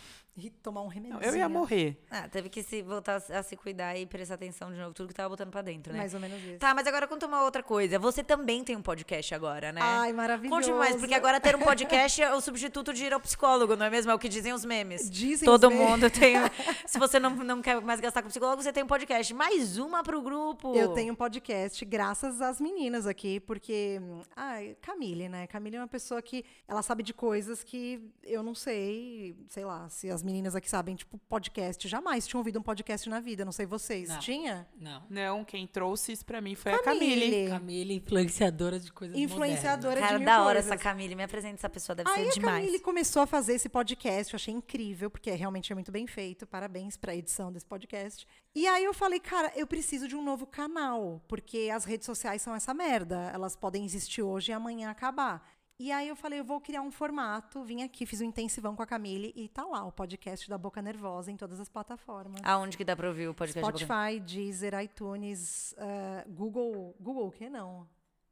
tomar 0.63 0.83
um 0.83 0.89
remédio. 0.89 1.19
Eu 1.23 1.35
ia 1.35 1.49
morrer. 1.49 1.97
Ah, 2.11 2.29
teve 2.29 2.51
que 2.51 2.63
se 2.63 2.83
voltar 2.83 3.17
a 3.17 3.43
se 3.43 3.57
cuidar 3.57 3.97
e 3.97 4.05
prestar 4.05 4.35
atenção 4.35 4.71
de 4.71 4.79
novo, 4.79 4.93
tudo 4.93 5.09
que 5.09 5.15
tava 5.15 5.31
botando 5.31 5.51
pra 5.51 5.63
dentro, 5.63 5.93
né? 5.93 6.01
Mais 6.01 6.13
ou 6.13 6.21
menos 6.21 6.43
isso. 6.43 6.59
Tá, 6.59 6.75
mas 6.75 6.87
agora 6.87 7.07
conta 7.07 7.27
uma 7.27 7.43
outra 7.43 7.63
coisa. 7.63 7.99
Você 7.99 8.23
também 8.23 8.63
tem 8.63 8.77
um 8.77 8.83
podcast 8.83 9.35
agora, 9.35 9.73
né? 9.73 9.81
Ai, 9.83 10.13
maravilhoso. 10.13 10.55
Conte 10.55 10.71
mais, 10.73 10.97
porque 10.97 11.15
agora 11.15 11.41
ter 11.41 11.57
um 11.57 11.61
podcast 11.61 12.21
é 12.21 12.35
o 12.35 12.41
substituto 12.41 12.93
de 12.93 13.05
ir 13.05 13.15
ao 13.15 13.21
psicólogo, 13.21 13.77
não 13.77 13.87
é 13.87 13.91
mesmo? 13.91 14.11
É 14.11 14.15
o 14.15 14.19
que 14.19 14.29
dizem 14.29 14.53
os 14.53 14.65
memes. 14.65 15.09
Dizem 15.11 15.47
Todo 15.47 15.69
os 15.69 15.71
memes. 15.71 15.89
mundo 15.89 16.11
tem. 16.11 16.37
Se 16.87 16.99
você 16.99 17.19
não, 17.19 17.31
não 17.31 17.63
quer 17.63 17.81
mais 17.81 18.01
gastar 18.01 18.21
com 18.23 18.29
psicólogo, 18.29 18.63
você 18.63 18.73
tem 18.73 18.83
um 18.85 18.89
podcast. 18.89 19.33
Mais 19.33 19.79
uma 19.79 20.03
pro 20.03 20.21
grupo. 20.21 20.75
Eu 20.77 20.93
tenho 20.93 21.15
um 21.15 21.17
podcast 21.17 21.83
graças 21.87 22.43
às 22.43 22.61
meninas 22.61 23.07
aqui, 23.07 23.41
porque. 23.41 24.01
Ai, 24.35 24.77
Camille, 24.83 25.31
né? 25.31 25.47
Camille 25.47 25.77
é 25.77 25.81
uma 25.81 25.89
pessoa 25.89 26.21
que 26.21 26.45
ela 26.69 26.83
sabe 26.83 27.03
de 27.03 27.15
coisas 27.15 27.65
que 27.65 28.03
eu 28.23 28.43
não 28.43 28.55
sei. 28.55 29.37
Sei 29.49 29.65
lá, 29.65 29.89
se 29.89 30.11
as 30.11 30.23
meninas 30.23 30.55
aqui 30.55 30.69
sabem, 30.69 30.95
tipo, 30.95 31.19
podcast. 31.29 31.87
Jamais 31.89 32.27
tinham 32.27 32.41
ouvido 32.41 32.59
um 32.59 32.63
podcast 32.63 33.09
na 33.09 33.21
vida, 33.21 33.45
não 33.45 33.53
sei 33.53 33.67
vocês. 33.67 34.09
Não. 34.09 34.19
Tinha? 34.19 34.69
Não. 34.79 35.03
Não, 35.09 35.45
quem 35.45 35.67
trouxe 35.67 36.13
isso 36.13 36.25
pra 36.25 36.41
mim 36.41 36.55
foi 36.55 36.73
a 36.73 36.83
Camille. 36.83 37.49
Camille, 37.49 37.95
influenciadora 37.95 38.79
de 38.79 38.93
coisas 38.93 39.17
Influenciadora 39.17 40.01
Cara, 40.01 40.13
de 40.13 40.19
mil 40.19 40.27
da 40.27 40.43
hora 40.43 40.55
coisas. 40.55 40.71
essa 40.73 40.83
Camille. 40.83 41.15
Me 41.15 41.23
apresenta 41.23 41.55
essa 41.55 41.69
pessoa, 41.69 41.95
deve 41.97 42.11
Aí 42.11 42.25
ser 42.25 42.31
a 42.31 42.33
demais. 42.35 42.65
Camille 42.65 42.81
começou 42.81 43.23
a 43.23 43.27
fazer 43.27 43.55
esse 43.55 43.69
podcast, 43.69 44.33
eu 44.33 44.37
achei 44.37 44.55
incrível, 44.55 45.11
porque 45.11 45.31
realmente 45.31 45.73
é 45.73 45.75
muito 45.75 45.93
bem 45.93 46.07
feito. 46.07 46.47
Parabéns 46.47 46.97
para 46.97 47.13
a 47.13 47.17
edição 47.17 47.53
desse 47.53 47.67
podcast. 47.67 48.27
E 48.55 48.67
aí 48.67 48.85
eu 48.85 48.95
falei, 48.95 49.21
cara, 49.21 49.53
eu 49.55 49.67
preciso 49.67 50.09
de 50.09 50.17
um 50.17 50.23
novo 50.23 50.47
canal, 50.47 51.23
porque 51.29 51.71
as 51.73 51.85
redes 51.85 52.07
sociais 52.07 52.41
são 52.43 52.55
essa 52.55 52.73
merda. 52.73 53.31
Elas 53.33 53.55
podem 53.55 53.85
existir 53.85 54.23
hoje 54.23 54.51
e 54.51 54.55
amanhã 54.55 54.91
acabar. 54.91 55.47
E 55.79 55.93
aí 55.93 56.09
eu 56.09 56.17
falei, 56.17 56.41
eu 56.41 56.45
vou 56.45 56.59
criar 56.59 56.81
um 56.81 56.91
formato, 56.91 57.63
vim 57.63 57.83
aqui, 57.83 58.07
fiz 58.07 58.23
um 58.23 58.25
intensivão 58.25 58.75
com 58.75 58.83
a 58.83 58.87
Camille 58.87 59.31
e 59.37 59.47
tá 59.47 59.63
lá 59.65 59.85
o 59.85 59.93
podcast 59.93 60.49
da 60.49 60.57
Boca 60.57 60.81
Nervosa 60.81 61.31
em 61.31 61.37
todas 61.37 61.61
as 61.61 61.69
plataformas. 61.69 62.41
Aonde 62.43 62.79
que 62.79 62.85
dá 62.85 62.97
pra 62.97 63.09
ouvir 63.09 63.29
o 63.29 63.35
podcast? 63.35 63.61
da 63.61 63.67
Boca- 63.73 63.85
Spotify, 63.85 64.19
Deezer, 64.21 64.73
iTunes, 64.83 65.75
eh, 65.77 66.25
Google. 66.29 66.97
Google 66.99 67.27
o 67.29 67.31
quê? 67.31 67.51
Não. 67.51 67.87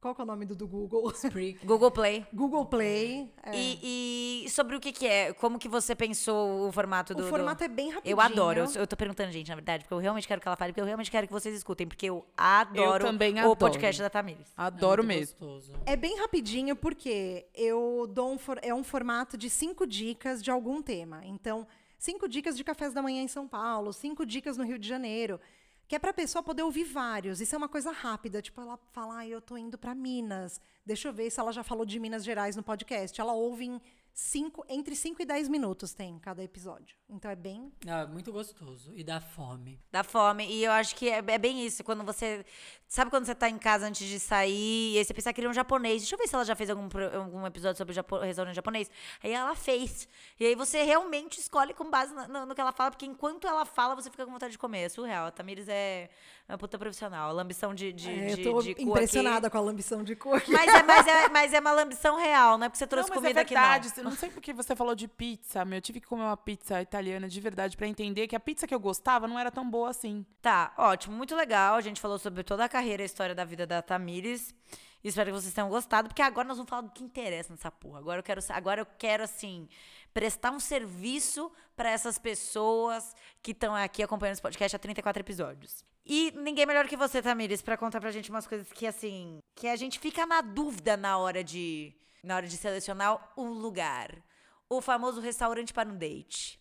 Qual 0.05 0.15
que 0.15 0.21
é 0.21 0.25
o 0.25 0.27
nome 0.27 0.45
do, 0.45 0.55
do 0.55 0.69
Google? 0.69 1.11
Spreak. 1.13 1.65
Google 1.65 1.91
Play. 1.91 2.27
Google 2.31 2.67
Play. 2.67 3.33
é. 3.43 3.57
E, 3.57 4.43
e 4.45 4.51
sobre 4.51 4.77
o 4.77 4.81
que 4.81 4.93
que 4.93 5.07
é? 5.07 5.33
Como 5.33 5.59
que 5.59 5.67
você 5.67 5.95
pensou 5.97 6.69
o 6.69 6.71
formato 6.71 7.15
do... 7.15 7.21
o 7.21 7.23
do- 7.25 7.31
formato 7.31 7.65
é 7.65 7.69
bem 7.69 7.89
rapidinho. 7.89 8.13
Eu 8.15 8.21
adoro. 8.21 8.61
Eu, 8.61 8.81
eu 8.83 8.87
tô 8.87 8.97
perguntando, 8.99 9.33
gente, 9.33 9.49
na 9.49 9.55
verdade, 9.55 9.83
porque 9.85 9.95
eu 9.95 9.99
realmente 9.99 10.29
quero 10.29 10.43
que 10.43 10.47
ela 10.47 10.57
fale, 10.59 10.73
porque 10.75 10.83
eu 10.83 10.85
realmente 10.85 11.11
quero 11.11 11.27
que 11.27 11.33
vocês 11.33 11.55
escutem, 11.57 11.87
porque 11.89 12.05
eu 12.05 12.23
adoro 12.37 13.03
também 13.07 13.37
o 13.37 13.39
adoro. 13.39 13.57
podcast 13.57 14.03
da 14.03 14.11
Tamires. 14.11 14.53
Adoro 14.55 15.03
É 15.03 15.07
mesmo. 15.07 15.37
Gostoso. 15.39 15.73
É 15.87 15.97
bem 15.97 16.19
rapidinho 16.19 16.77
porque 16.77 17.47
eu 17.55 18.07
dou 18.07 18.31
um 18.31 18.37
for- 18.37 18.59
é 18.61 18.75
um 18.75 18.85
formato 18.85 19.39
de 19.39 19.49
cinco 19.49 19.87
dicas 19.87 20.43
de 20.43 20.51
algum 20.51 20.83
tema. 20.83 21.23
Então, 21.25 21.67
cinco 21.99 22.29
dicas 22.29 22.59
de 22.59 22.63
cafés 22.63 22.93
da 22.93 23.01
manhã 23.01 23.23
em 23.23 23.29
São 23.29 23.49
Paulo, 23.49 23.91
cinco 23.91 24.27
dicas 24.27 24.59
no 24.59 24.65
Rio 24.65 24.79
de 24.79 24.87
Janeiro, 24.87 25.41
que 25.87 25.95
é 25.95 25.99
para 25.99 26.11
a 26.11 26.15
pessoa 26.15 26.43
poder 26.43 26.63
ouvir 26.63 26.85
vários. 26.85 27.41
Isso 27.41 27.55
é 27.55 27.59
uma 27.59 27.69
coisa 27.69 27.91
rápida, 27.91 28.41
tipo 28.41 28.61
ela 28.61 28.79
falar, 28.93 29.19
ah, 29.19 29.29
eu 29.29 29.41
tô 29.41 29.57
indo 29.57 29.77
para 29.77 29.95
Minas. 29.95 30.61
Deixa 30.85 31.09
eu 31.09 31.13
ver 31.13 31.31
se 31.31 31.39
ela 31.39 31.53
já 31.53 31.63
falou 31.63 31.85
de 31.85 31.99
Minas 31.99 32.25
Gerais 32.25 32.57
no 32.57 32.63
podcast. 32.63 33.21
Ela 33.21 33.33
ouve 33.33 33.67
em 33.67 33.81
cinco, 34.17 34.65
entre 34.69 34.95
5 34.95 35.21
e 35.21 35.25
10 35.27 35.49
minutos 35.49 35.93
tem 35.93 36.17
cada 36.21 36.43
episódio. 36.43 36.97
Então 37.11 37.29
é 37.31 37.35
bem 37.37 37.73
Não, 37.85 37.99
é 37.99 38.07
muito 38.07 38.33
gostoso. 38.33 38.93
E 38.95 39.03
dá 39.03 39.21
fome. 39.21 39.81
Dá 39.91 40.05
fome. 40.05 40.47
E 40.47 40.65
eu 40.65 40.71
acho 40.71 40.95
que 40.95 41.09
é, 41.09 41.19
é 41.19 41.39
bem 41.39 41.67
isso. 41.67 41.83
Quando 41.83 42.05
você. 42.05 42.47
Sabe 42.87 43.11
quando 43.11 43.27
você 43.27 43.35
tá 43.35 43.49
em 43.51 43.59
casa 43.59 43.87
antes 43.87 44.07
de 44.07 44.21
sair 44.21 44.93
e 44.95 44.99
aí 44.99 45.05
você 45.05 45.13
pensa 45.13 45.31
que 45.33 45.35
queria 45.35 45.51
um 45.51 45.55
japonês? 45.55 46.03
Deixa 46.03 46.15
eu 46.15 46.19
ver 46.19 46.29
se 46.29 46.35
ela 46.35 46.45
já 46.45 46.55
fez 46.55 46.71
algum, 46.71 46.89
algum 47.13 47.45
episódio 47.45 47.77
sobre 47.77 47.93
japo, 47.93 48.19
restaurante 48.19 48.55
japonês. 48.55 48.89
Aí 49.23 49.33
ela 49.33 49.55
fez. 49.57 50.09
E 50.39 50.47
aí 50.47 50.55
você 50.55 50.85
realmente 50.85 51.41
escolhe 51.41 51.75
com 51.75 51.91
base 51.91 52.15
na- 52.15 52.29
no, 52.29 52.47
no 52.47 52.55
que 52.55 52.61
ela 52.61 52.73
fala, 52.73 52.93
porque 52.93 53.05
enquanto 53.07 53.49
ela 53.49 53.65
fala, 53.65 53.97
você 53.97 54.11
fica 54.11 54.25
com 54.25 54.31
vontade 54.33 54.53
de 54.53 54.59
comer. 54.59 54.83
É 54.83 54.89
surreal. 54.89 55.27
A 55.27 55.31
Tamires 55.33 55.69
é 55.69 56.09
uma 56.49 56.59
puta 56.59 56.79
profissional. 56.79 57.31
A 57.31 57.33
lambição 57.33 57.75
de, 57.75 57.93
de, 57.93 58.11
É, 58.11 58.35
de, 58.35 58.43
eu 58.43 58.53
tô 58.53 58.63
de 58.63 58.75
cu 58.75 58.81
aqui. 58.81 58.83
impressionada 58.83 59.49
com 59.49 59.57
a 59.57 59.61
lambição 59.61 60.05
de 60.05 60.15
cor. 60.15 60.43
Mas 60.47 60.75
é, 60.75 60.83
mas, 60.83 61.07
é, 61.07 61.29
mas 61.31 61.53
é 61.55 61.61
uma 61.61 61.73
lambição 61.73 62.17
real, 62.19 62.59
não 62.59 62.67
é 62.67 62.69
porque 62.69 62.79
você 62.79 62.87
trouxe 62.87 63.09
não, 63.09 63.17
mas 63.17 63.23
comida 63.23 63.41
é 63.41 63.43
aqui 63.43 63.55
verdade. 63.55 63.89
não. 63.89 63.97
Eu 63.99 64.05
não 64.05 64.13
sei 64.13 64.31
porque 64.31 64.53
você 64.53 64.77
falou 64.77 64.95
de 64.95 65.09
pizza, 65.09 65.65
meu. 65.65 65.79
Eu 65.79 65.83
tive 65.83 66.01
que 66.01 66.07
comer 66.07 66.25
uma 66.25 66.37
pizza 66.37 66.81
italiana 66.83 67.29
de 67.29 67.41
verdade 67.41 67.77
pra 67.77 67.87
entender 67.87 68.27
que 68.29 68.37
a 68.37 68.41
pizza 68.41 68.67
que 68.67 68.75
eu 68.75 68.81
gostava 68.81 69.27
não 69.27 69.39
era 69.39 69.51
tão 69.51 69.69
boa 69.69 69.89
assim. 69.91 70.25
Tá, 70.43 70.75
ótimo, 70.77 71.17
muito 71.17 71.35
legal. 71.35 71.77
A 71.77 71.81
gente 71.81 72.01
falou 72.01 72.19
sobre 72.19 72.43
toda 72.45 72.65
a 72.65 72.69
carreira 72.69 73.03
e 73.03 73.05
a 73.05 73.07
história 73.07 73.35
da 73.35 73.45
vida 73.45 73.67
da 73.67 73.81
Tamires. 73.81 74.55
Espero 75.03 75.31
que 75.33 75.39
vocês 75.41 75.53
tenham 75.53 75.69
gostado, 75.69 76.09
porque 76.09 76.23
agora 76.23 76.49
nós 76.49 76.57
vamos 76.57 76.71
falar 76.71 76.81
do 76.83 76.91
que 76.91 77.05
interessa 77.05 77.53
nessa 77.53 77.71
porra. 77.71 77.99
Agora 77.99 78.21
eu 78.21 78.23
quero, 78.23 78.41
agora 78.49 78.81
eu 78.81 78.87
quero 78.99 79.23
assim, 79.23 79.69
prestar 80.15 80.51
um 80.51 80.59
serviço 80.59 81.53
pra 81.77 81.91
essas 81.91 82.19
pessoas 82.19 83.15
que 83.43 83.51
estão 83.51 83.75
aqui 83.75 84.03
acompanhando 84.03 84.35
esse 84.35 84.43
podcast 84.43 84.75
há 84.75 84.79
34 84.79 85.21
episódios. 85.21 85.85
E 86.07 86.33
ninguém 86.33 86.67
melhor 86.67 86.87
que 86.87 86.97
você, 86.97 87.23
Tamires, 87.23 87.63
pra 87.63 87.77
contar 87.77 88.01
pra 88.01 88.11
gente 88.11 88.31
umas 88.31 88.47
coisas 88.47 88.71
que 88.73 88.87
assim, 88.87 89.39
que 89.55 89.67
a 89.67 89.77
gente 89.77 89.99
fica 89.99 90.27
na 90.27 90.41
dúvida 90.43 90.97
na 90.97 91.17
hora 91.17 91.43
de 91.43 91.95
na 92.23 92.37
hora 92.37 92.47
de 92.47 92.57
selecionar 92.57 93.33
um 93.37 93.49
lugar. 93.49 94.23
O 94.69 94.81
famoso 94.81 95.21
restaurante 95.21 95.73
para 95.73 95.89
um 95.89 95.97
date. 95.97 96.61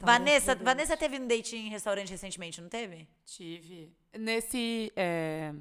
Vanessa, 0.00 0.54
Vanessa 0.54 0.96
teve 0.96 1.18
um 1.18 1.26
date 1.26 1.56
em 1.56 1.68
restaurante 1.68 2.08
recentemente, 2.08 2.62
não 2.62 2.68
teve? 2.68 3.06
Tive. 3.26 3.92
Nesse. 4.18 4.92
é, 4.96 5.52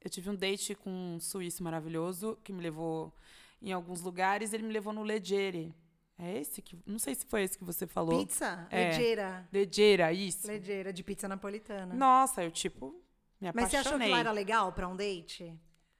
eu 0.00 0.10
tive 0.10 0.30
um 0.30 0.34
date 0.34 0.74
com 0.74 0.90
um 0.90 1.20
suíço 1.20 1.62
maravilhoso 1.62 2.38
que 2.42 2.52
me 2.52 2.62
levou 2.62 3.14
em 3.62 3.72
alguns 3.72 4.00
lugares. 4.00 4.52
Ele 4.52 4.64
me 4.64 4.72
levou 4.72 4.92
no 4.92 5.02
Leggere. 5.02 5.74
É 6.22 6.38
esse 6.38 6.60
que. 6.60 6.78
Não 6.86 6.98
sei 6.98 7.14
se 7.14 7.24
foi 7.26 7.42
esse 7.42 7.56
que 7.58 7.64
você 7.64 7.86
falou. 7.86 8.18
Pizza? 8.18 8.66
É. 8.70 8.88
Legeira. 8.88 9.48
Leggera, 9.52 10.12
isso. 10.12 10.46
Legeira, 10.46 10.92
de 10.92 11.02
pizza 11.02 11.26
napolitana. 11.28 11.94
Nossa, 11.94 12.42
eu, 12.42 12.50
tipo, 12.50 12.94
me 13.40 13.50
Mas 13.54 13.70
você 13.70 13.76
apaixonei. 13.78 13.80
achou 13.80 13.98
que 14.00 14.08
lá 14.12 14.18
era 14.20 14.32
legal 14.32 14.72
pra 14.72 14.86
um 14.88 14.96
date? 14.96 15.54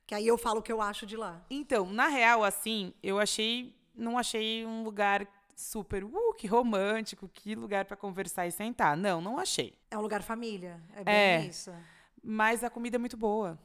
Que 0.07 0.15
aí 0.15 0.27
eu 0.27 0.37
falo 0.37 0.61
o 0.61 0.63
que 0.63 0.73
eu 0.73 0.83
acho 0.83 1.07
de 1.07 1.17
lá. 1.17 1.45
Então, 1.49 1.87
na 1.93 2.09
real, 2.09 2.45
assim, 2.45 2.93
eu 3.03 3.19
achei. 3.19 3.75
Não 3.95 4.19
achei 4.19 4.67
um 4.67 4.83
lugar 4.83 5.27
super. 5.57 6.05
Uh, 6.05 6.35
que 6.37 6.47
romântico, 6.47 7.29
que 7.29 7.55
lugar 7.55 7.85
pra 7.85 7.97
conversar 7.97 8.47
e 8.47 8.51
sentar. 8.51 8.97
Não, 8.97 9.21
não 9.21 9.39
achei. 9.39 9.75
É 9.91 9.97
um 9.97 10.01
lugar 10.01 10.23
família. 10.23 10.81
É 10.95 11.05
bem 11.05 11.15
É. 11.15 11.41
isso. 11.47 11.73
Mas 12.23 12.63
a 12.65 12.69
comida 12.71 12.97
é 12.97 12.99
muito 12.99 13.17
boa. 13.17 13.59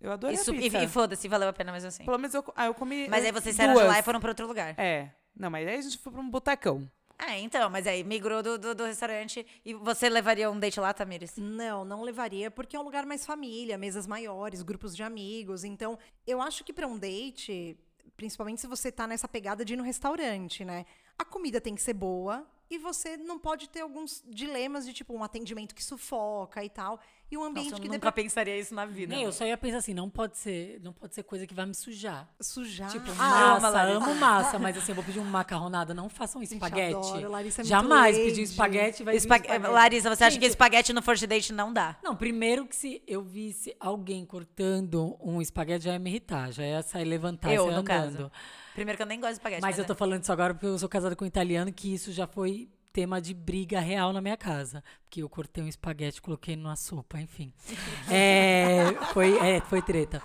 Eu 0.00 0.10
adorei 0.10 0.34
Isso, 0.34 0.50
a 0.50 0.54
e, 0.54 0.58
pizza. 0.60 0.82
e 0.82 0.88
foda-se, 0.88 1.28
valeu 1.28 1.48
a 1.48 1.52
pena 1.52 1.70
mesmo 1.70 1.86
assim. 1.88 2.04
Pelo 2.04 2.18
menos 2.18 2.34
eu, 2.34 2.44
ah, 2.56 2.66
eu 2.66 2.74
comi. 2.74 3.08
Mas 3.08 3.22
eh, 3.22 3.26
aí 3.28 3.32
vocês 3.32 3.54
saíram 3.54 3.74
de 3.74 3.82
lá 3.84 3.98
e 4.00 4.02
foram 4.02 4.18
pra 4.18 4.30
outro 4.30 4.46
lugar. 4.48 4.74
É. 4.76 5.10
Não, 5.34 5.50
mas 5.50 5.66
aí 5.66 5.76
a 5.76 5.80
gente 5.80 5.98
foi 5.98 6.12
pra 6.12 6.20
um 6.20 6.30
botecão. 6.30 6.88
Ah, 7.18 7.38
então, 7.38 7.70
mas 7.70 7.86
aí 7.86 8.02
migrou 8.02 8.42
do, 8.42 8.58
do, 8.58 8.74
do 8.74 8.84
restaurante 8.84 9.46
e 9.64 9.74
você 9.74 10.08
levaria 10.08 10.50
um 10.50 10.58
date 10.58 10.80
lá, 10.80 10.92
Tamires? 10.92 11.36
Não, 11.36 11.84
não 11.84 12.02
levaria, 12.02 12.50
porque 12.50 12.74
é 12.74 12.80
um 12.80 12.82
lugar 12.82 13.06
mais 13.06 13.24
família, 13.24 13.78
mesas 13.78 14.08
maiores, 14.08 14.60
grupos 14.62 14.96
de 14.96 15.04
amigos. 15.04 15.62
Então, 15.62 15.96
eu 16.26 16.42
acho 16.42 16.64
que 16.64 16.72
pra 16.72 16.86
um 16.86 16.98
date, 16.98 17.78
principalmente 18.16 18.60
se 18.60 18.66
você 18.66 18.90
tá 18.90 19.06
nessa 19.06 19.28
pegada 19.28 19.64
de 19.64 19.74
ir 19.74 19.76
no 19.76 19.84
restaurante, 19.84 20.64
né? 20.64 20.84
A 21.16 21.24
comida 21.24 21.60
tem 21.60 21.76
que 21.76 21.82
ser 21.82 21.94
boa 21.94 22.44
e 22.68 22.76
você 22.76 23.16
não 23.16 23.38
pode 23.38 23.68
ter 23.68 23.82
alguns 23.82 24.24
dilemas 24.26 24.84
de 24.84 24.92
tipo 24.92 25.14
um 25.14 25.22
atendimento 25.22 25.74
que 25.74 25.84
sufoca 25.84 26.64
e 26.64 26.70
tal. 26.70 26.98
E 27.32 27.38
um 27.38 27.44
ambiente 27.44 27.70
Nossa, 27.70 27.76
eu 27.76 27.80
que 27.80 27.88
nunca 27.88 27.98
pra 28.00 28.12
pensaria 28.12 28.58
isso 28.58 28.74
na 28.74 28.84
vida. 28.84 29.14
Nem, 29.14 29.24
eu 29.24 29.32
só 29.32 29.46
ia 29.46 29.56
pensar 29.56 29.78
assim, 29.78 29.94
não 29.94 30.10
pode 30.10 30.36
ser, 30.36 30.78
não 30.84 30.92
pode 30.92 31.14
ser 31.14 31.22
coisa 31.22 31.46
que 31.46 31.54
vai 31.54 31.64
me 31.64 31.74
sujar. 31.74 32.28
sujar. 32.38 32.90
Tipo, 32.90 33.10
Ah, 33.18 33.58
massa, 33.58 33.82
amo 33.84 34.14
massa, 34.16 34.58
mas 34.58 34.76
assim, 34.76 34.92
eu 34.92 34.96
vou 34.96 35.02
pedir 35.02 35.18
uma 35.18 35.30
macarronada, 35.30 35.94
não 35.94 36.10
façam 36.10 36.42
espaguete. 36.42 36.94
adoro, 36.94 37.30
Larissa 37.30 37.62
é 37.62 37.64
muito 37.64 37.68
Jamais 37.70 38.16
lady. 38.18 38.28
pedir 38.28 38.42
espaguete 38.42 39.02
vai 39.02 39.16
Espa- 39.16 39.36
espaguete. 39.38 39.66
Larissa, 39.72 40.14
você 40.14 40.24
acha 40.24 40.36
que 40.36 40.42
Gente, 40.44 40.50
espaguete 40.50 40.92
no 40.92 41.00
first 41.00 41.24
date 41.26 41.54
não 41.54 41.72
dá? 41.72 41.96
Não, 42.02 42.14
primeiro 42.14 42.66
que 42.66 42.76
se 42.76 43.02
eu 43.06 43.22
visse 43.22 43.74
alguém 43.80 44.26
cortando 44.26 45.16
um 45.18 45.40
espaguete, 45.40 45.86
já 45.86 45.92
ia 45.94 45.98
me 45.98 46.10
irritar, 46.10 46.52
já 46.52 46.62
ia 46.66 46.82
sair 46.82 47.06
levantar 47.06 47.48
Eu, 47.50 47.62
e 47.62 47.66
sair 47.66 47.74
no 47.74 47.80
andando. 47.80 47.84
caso. 47.86 48.32
Primeiro 48.74 48.96
que 48.98 49.02
eu 49.02 49.06
nem 49.06 49.18
gosto 49.18 49.30
de 49.32 49.36
espaguete. 49.38 49.62
Mas 49.62 49.78
eu 49.78 49.86
tô 49.86 49.94
falando 49.94 50.22
isso 50.22 50.32
agora 50.32 50.52
porque 50.52 50.66
eu 50.66 50.78
sou 50.78 50.88
casada 50.88 51.16
com 51.16 51.24
um 51.24 51.28
italiano 51.28 51.72
que 51.72 51.94
isso 51.94 52.12
já 52.12 52.26
foi 52.26 52.68
tema 52.92 53.20
de 53.20 53.32
briga 53.32 53.80
real 53.80 54.12
na 54.12 54.20
minha 54.20 54.36
casa. 54.36 54.84
Porque 55.04 55.22
eu 55.22 55.28
cortei 55.28 55.64
um 55.64 55.68
espaguete, 55.68 56.20
coloquei 56.20 56.56
numa 56.56 56.76
sopa, 56.76 57.20
enfim. 57.20 57.52
É, 58.10 58.92
foi, 59.12 59.38
é, 59.38 59.60
foi 59.60 59.80
treta. 59.80 60.22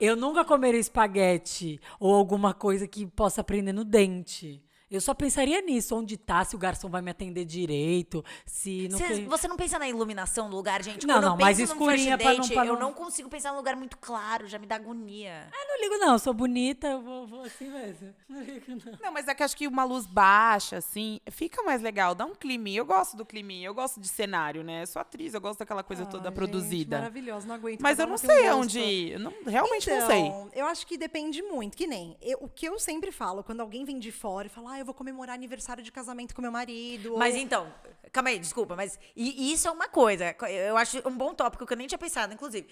Eu 0.00 0.16
nunca 0.16 0.44
comeria 0.44 0.80
espaguete 0.80 1.78
ou 2.00 2.14
alguma 2.14 2.54
coisa 2.54 2.86
que 2.86 3.06
possa 3.06 3.44
prender 3.44 3.74
no 3.74 3.84
dente. 3.84 4.62
Eu 4.90 5.00
só 5.00 5.12
pensaria 5.14 5.60
nisso, 5.62 5.96
onde 5.96 6.16
tá, 6.16 6.44
se 6.44 6.54
o 6.54 6.58
garçom 6.58 6.88
vai 6.88 7.02
me 7.02 7.10
atender 7.10 7.44
direito, 7.44 8.24
se 8.44 8.88
não 8.88 8.98
Cê- 8.98 9.08
tem- 9.08 9.24
Você 9.26 9.48
não 9.48 9.56
pensa 9.56 9.78
na 9.80 9.88
iluminação 9.88 10.48
do 10.48 10.54
lugar, 10.56 10.82
gente? 10.82 11.06
Não, 11.06 11.14
Quando 11.16 11.24
não, 11.24 11.36
num 11.36 11.50
escurinha 11.50 12.16
pra 12.16 12.34
não- 12.34 12.48
pra 12.48 12.66
eu 12.66 12.72
não- 12.74 12.80
não 12.80 12.92
consigo 12.92 13.28
pensar 13.28 13.50
num 13.50 13.56
lugar 13.56 13.74
muito 13.74 13.98
claro, 13.98 14.46
já 14.46 14.58
me 14.58 14.66
dá 14.66 14.76
agonia. 14.76 15.48
Eu 15.52 15.68
não 15.68 15.80
ligo, 15.82 15.98
não. 15.98 16.12
Eu 16.12 16.18
sou 16.20 16.32
bonita, 16.32 16.86
eu 16.86 17.02
vou, 17.02 17.26
vou 17.26 17.42
assim 17.42 17.68
mesmo. 17.68 18.14
Não 18.28 18.42
ligo, 18.42 18.64
não. 18.68 18.98
Não, 19.02 19.12
mas 19.12 19.26
é 19.28 19.34
que 19.34 19.42
acho 19.42 19.56
que 19.56 19.66
uma 19.66 19.84
luz 19.84 20.06
baixa, 20.06 20.76
assim, 20.76 21.20
fica 21.30 21.62
mais 21.62 21.80
legal, 21.82 22.14
dá 22.14 22.24
um 22.24 22.34
climinha. 22.34 22.78
Eu 22.80 22.84
gosto 22.86 23.16
do 23.16 23.24
climinha, 23.24 23.66
eu 23.68 23.74
gosto 23.74 24.00
de 24.00 24.08
cenário, 24.08 24.62
né? 24.62 24.82
Eu 24.82 24.86
sou 24.86 25.00
atriz, 25.00 25.32
eu 25.34 25.40
gosto 25.40 25.58
daquela 25.60 25.82
coisa 25.82 26.02
Ah, 26.04 26.06
toda 26.06 26.24
gente, 26.28 26.34
produzida. 26.34 26.98
Maravilhoso, 26.98 27.46
não 27.46 27.54
aguento. 27.54 27.80
Mas 27.80 27.98
eu 27.98 28.06
não 28.06 28.14
um 28.14 28.18
sei 28.18 28.28
gosto. 28.36 28.48
aonde 28.50 28.78
ir. 28.80 29.12
Eu 29.12 29.20
não, 29.20 29.32
realmente 29.46 29.88
não 29.90 30.06
sei. 30.06 30.20
Então, 30.20 30.50
Eu 30.52 30.66
acho 30.66 30.86
que 30.86 30.96
depende 30.96 31.42
muito. 31.42 31.76
Que 31.76 31.86
nem 31.86 32.16
eu- 32.22 32.38
o 32.42 32.48
que 32.48 32.66
eu 32.66 32.78
sempre 32.78 33.10
falo, 33.10 33.42
quando 33.42 33.60
alguém 33.60 33.84
vem 33.84 33.98
de 33.98 34.10
fora 34.12 34.46
e 34.46 34.50
fala, 34.50 34.75
ah, 34.76 34.78
eu 34.80 34.84
vou 34.84 34.94
comemorar 34.94 35.34
aniversário 35.34 35.82
de 35.82 35.90
casamento 35.90 36.34
com 36.34 36.42
meu 36.42 36.52
marido. 36.52 37.16
Mas 37.18 37.34
ou- 37.34 37.40
então, 37.40 37.72
calma 38.12 38.30
aí, 38.30 38.38
desculpa, 38.38 38.76
mas 38.76 38.98
e- 39.16 39.52
isso 39.52 39.66
é 39.66 39.70
uma 39.70 39.88
coisa. 39.88 40.34
Eu 40.68 40.76
acho 40.76 41.00
um 41.08 41.16
bom 41.16 41.34
tópico 41.34 41.66
que 41.66 41.72
eu 41.72 41.76
nem 41.76 41.86
tinha 41.86 41.98
pensado, 41.98 42.32
inclusive. 42.34 42.68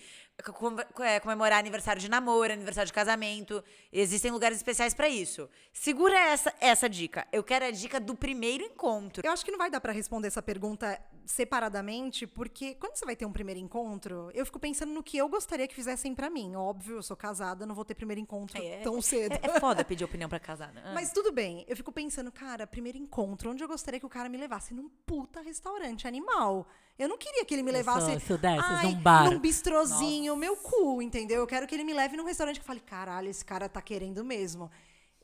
Com- 0.54 0.76
é, 1.02 1.20
Comemorar 1.20 1.58
aniversário 1.58 2.00
de 2.00 2.08
namoro, 2.10 2.52
aniversário 2.52 2.86
de 2.86 2.92
casamento. 2.92 3.62
Existem 3.92 4.30
lugares 4.30 4.56
especiais 4.58 4.92
pra 4.94 5.08
isso. 5.08 5.48
Segura 5.72 6.18
essa, 6.18 6.52
essa 6.60 6.88
dica. 6.88 7.26
Eu 7.32 7.42
quero 7.42 7.64
a 7.64 7.70
dica 7.70 7.98
do 8.00 8.14
primeiro 8.14 8.62
encontro. 8.64 9.22
Eu 9.24 9.32
acho 9.32 9.44
que 9.44 9.50
não 9.50 9.58
vai 9.58 9.70
dar 9.70 9.80
pra 9.80 9.92
responder 9.92 10.28
essa 10.28 10.42
pergunta 10.42 11.00
separadamente, 11.26 12.26
porque 12.26 12.74
quando 12.74 12.96
você 12.96 13.04
vai 13.04 13.14
ter 13.16 13.24
um 13.26 13.32
primeiro 13.32 13.60
encontro, 13.60 14.30
eu 14.34 14.44
fico 14.44 14.58
pensando 14.58 14.92
no 14.92 15.02
que 15.02 15.16
eu 15.16 15.28
gostaria 15.28 15.66
que 15.68 15.74
fizessem 15.74 16.14
pra 16.14 16.28
mim. 16.28 16.54
Óbvio, 16.56 16.96
eu 16.96 17.02
sou 17.02 17.16
casada, 17.16 17.64
não 17.66 17.74
vou 17.74 17.84
ter 17.84 17.94
primeiro 17.94 18.20
encontro 18.20 18.60
É, 18.62 18.78
tão 18.82 19.00
cedo. 19.00 19.32
É, 19.32 19.40
é 19.56 19.60
foda 19.60 19.84
pedir 19.84 20.04
opinião 20.04 20.28
pra 20.28 20.40
casada. 20.40 20.82
Ah. 20.84 20.92
Mas 20.94 21.12
tudo 21.12 21.30
bem, 21.32 21.64
eu 21.68 21.76
fico 21.76 21.92
pensando, 21.94 22.30
cara, 22.32 22.66
primeiro 22.66 22.98
encontro, 22.98 23.50
onde 23.50 23.62
eu 23.62 23.68
gostaria 23.68 23.98
que 24.00 24.06
o 24.06 24.08
cara 24.08 24.28
me 24.28 24.36
levasse? 24.36 24.74
Num 24.74 24.88
puta 25.06 25.40
restaurante 25.40 26.06
animal. 26.06 26.66
Eu 26.98 27.08
não 27.08 27.16
queria 27.16 27.44
que 27.44 27.54
ele 27.54 27.62
me 27.62 27.70
Eu 27.70 27.74
levasse. 27.74 28.10
sou- 28.10 28.20
sou 28.20 28.38
dessas, 28.38 28.64
ai, 28.70 28.86
num 28.86 28.94
bar. 28.94 29.30
Num 29.30 29.38
bistrozinho, 29.38 30.36
meu 30.36 30.56
cu, 30.56 31.00
entendeu? 31.00 31.40
Eu 31.40 31.46
quero 31.46 31.66
que 31.66 31.74
ele 31.74 31.84
me 31.84 31.94
leve 31.94 32.16
num 32.16 32.24
restaurante 32.24 32.56
que 32.56 32.62
eu 32.62 32.66
fale, 32.66 32.80
caralho, 32.80 33.28
esse 33.28 33.44
cara 33.44 33.68
tá 33.68 33.80
querendo 33.80 34.24
mesmo. 34.24 34.70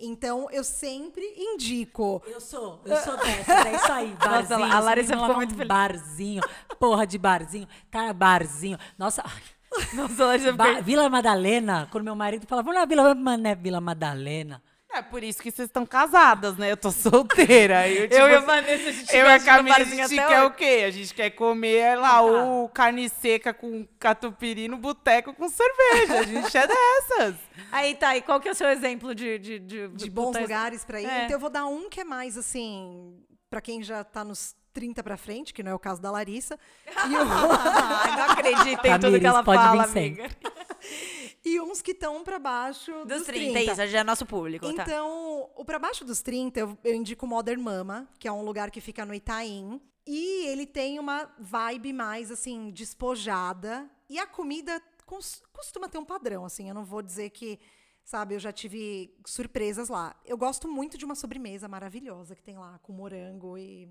Então, 0.02 0.48
eu 0.50 0.64
sempre 0.64 1.22
indico. 1.36 2.22
Eu 2.26 2.40
sou, 2.40 2.80
eu 2.86 2.96
sou 2.96 3.16
dessa, 3.18 3.68
é 3.68 3.74
isso 3.76 3.92
aí, 3.92 4.14
barzinho. 4.18 4.64
a 4.72 4.80
Larissa 4.80 5.12
ficou 5.16 5.34
muito 5.36 5.52
feliz. 5.54 5.68
Barzinho, 5.68 6.42
porra 6.78 7.06
de 7.06 7.18
barzinho, 7.18 7.68
cara, 7.90 8.12
barzinho. 8.14 8.78
Nossa, 8.98 9.22
Nossa, 9.92 10.24
Larissa 10.24 10.52
ba- 10.54 10.80
Vila 10.80 11.08
Madalena, 11.10 11.86
quando 11.92 12.04
meu 12.04 12.16
marido 12.16 12.46
falava, 12.46 12.64
vamos 12.66 12.80
na 12.80 12.86
Vila 12.86 13.14
Mané, 13.14 13.54
Vila 13.54 13.80
Madalena. 13.80 14.62
É 14.92 15.02
por 15.02 15.22
isso 15.22 15.40
que 15.40 15.50
vocês 15.50 15.68
estão 15.68 15.86
casadas, 15.86 16.56
né? 16.56 16.72
Eu 16.72 16.76
tô 16.76 16.90
solteira. 16.92 17.88
Eu, 17.88 18.08
tipo, 18.08 18.14
Eu 18.20 18.28
e 18.28 18.34
a 18.34 18.40
Vanessa, 18.40 18.88
a 18.88 18.92
gente 18.92 19.16
Eu 19.16 19.26
e 19.26 19.32
a 19.32 19.40
Camila, 19.40 19.76
a 19.76 19.84
gente 19.84 20.08
quer 20.16 20.38
hoje. 20.40 20.46
o 20.46 20.50
quê? 20.50 20.84
A 20.86 20.90
gente 20.90 21.14
quer 21.14 21.30
comer 21.30 21.96
lá 21.98 22.22
o 22.22 22.68
carne 22.68 23.08
seca 23.08 23.54
com 23.54 23.86
catupiry 23.98 24.66
no 24.68 24.76
boteco 24.76 25.32
com 25.32 25.48
cerveja. 25.48 26.18
A 26.18 26.22
gente 26.24 26.56
é 26.58 26.66
dessas. 26.66 27.34
Aí 27.70 27.94
tá, 27.94 28.16
e 28.16 28.22
qual 28.22 28.40
que 28.40 28.48
é 28.48 28.52
o 28.52 28.54
seu 28.54 28.68
exemplo 28.68 29.14
de... 29.14 29.38
De, 29.38 29.58
de, 29.60 29.88
de 29.88 30.10
bons 30.10 30.26
puta- 30.28 30.40
lugares 30.40 30.84
pra 30.84 31.00
ir. 31.00 31.06
É. 31.06 31.24
Então 31.24 31.36
eu 31.36 31.40
vou 31.40 31.50
dar 31.50 31.66
um 31.66 31.88
que 31.88 32.00
é 32.00 32.04
mais 32.04 32.36
assim, 32.36 33.14
pra 33.48 33.60
quem 33.60 33.82
já 33.82 34.02
tá 34.02 34.24
nos 34.24 34.56
30 34.72 35.02
pra 35.02 35.16
frente, 35.16 35.52
que 35.54 35.62
não 35.62 35.70
é 35.72 35.74
o 35.74 35.78
caso 35.78 36.00
da 36.02 36.10
Larissa. 36.10 36.58
E, 37.08 37.14
o- 37.16 37.24
não 37.24 38.30
acredito 38.32 38.66
em 38.68 38.76
tudo 38.76 39.00
Tamiris, 39.00 39.20
que 39.20 39.26
ela 39.26 39.44
pode 39.44 39.62
vir 39.62 39.68
fala, 39.68 39.86
sempre. 39.88 40.22
amiga. 40.22 40.30
E 41.44 41.60
uns 41.60 41.80
que 41.80 41.92
estão 41.92 42.22
pra 42.22 42.38
baixo 42.38 42.92
Dos 43.04 43.18
dos 43.18 43.26
30, 43.26 43.52
30. 43.52 43.72
isso, 43.72 43.86
já 43.86 44.00
é 44.00 44.04
nosso 44.04 44.26
público, 44.26 44.72
tá? 44.74 44.82
Então, 44.82 45.50
o 45.56 45.64
pra 45.64 45.78
baixo 45.78 46.04
dos 46.04 46.20
30, 46.20 46.60
eu, 46.60 46.78
eu 46.84 46.94
indico 46.94 47.24
o 47.24 47.28
Modern 47.28 47.60
Mama, 47.60 48.08
que 48.18 48.28
é 48.28 48.32
um 48.32 48.42
lugar 48.42 48.70
que 48.70 48.80
fica 48.80 49.04
no 49.04 49.14
Itaim. 49.14 49.80
E 50.06 50.46
ele 50.46 50.66
tem 50.66 50.98
uma 50.98 51.32
vibe 51.38 51.92
mais, 51.92 52.30
assim, 52.30 52.70
despojada. 52.70 53.88
E 54.08 54.18
a 54.18 54.26
comida 54.26 54.82
costuma 55.52 55.88
ter 55.88 55.98
um 55.98 56.04
padrão, 56.04 56.44
assim. 56.44 56.68
Eu 56.68 56.74
não 56.74 56.84
vou 56.84 57.00
dizer 57.02 57.30
que, 57.30 57.58
sabe, 58.04 58.34
eu 58.34 58.38
já 58.40 58.52
tive 58.52 59.14
surpresas 59.26 59.88
lá. 59.88 60.14
Eu 60.24 60.36
gosto 60.36 60.68
muito 60.68 60.98
de 60.98 61.04
uma 61.04 61.14
sobremesa 61.14 61.68
maravilhosa 61.68 62.34
que 62.34 62.42
tem 62.42 62.58
lá, 62.58 62.78
com 62.82 62.92
morango 62.92 63.56
e... 63.56 63.88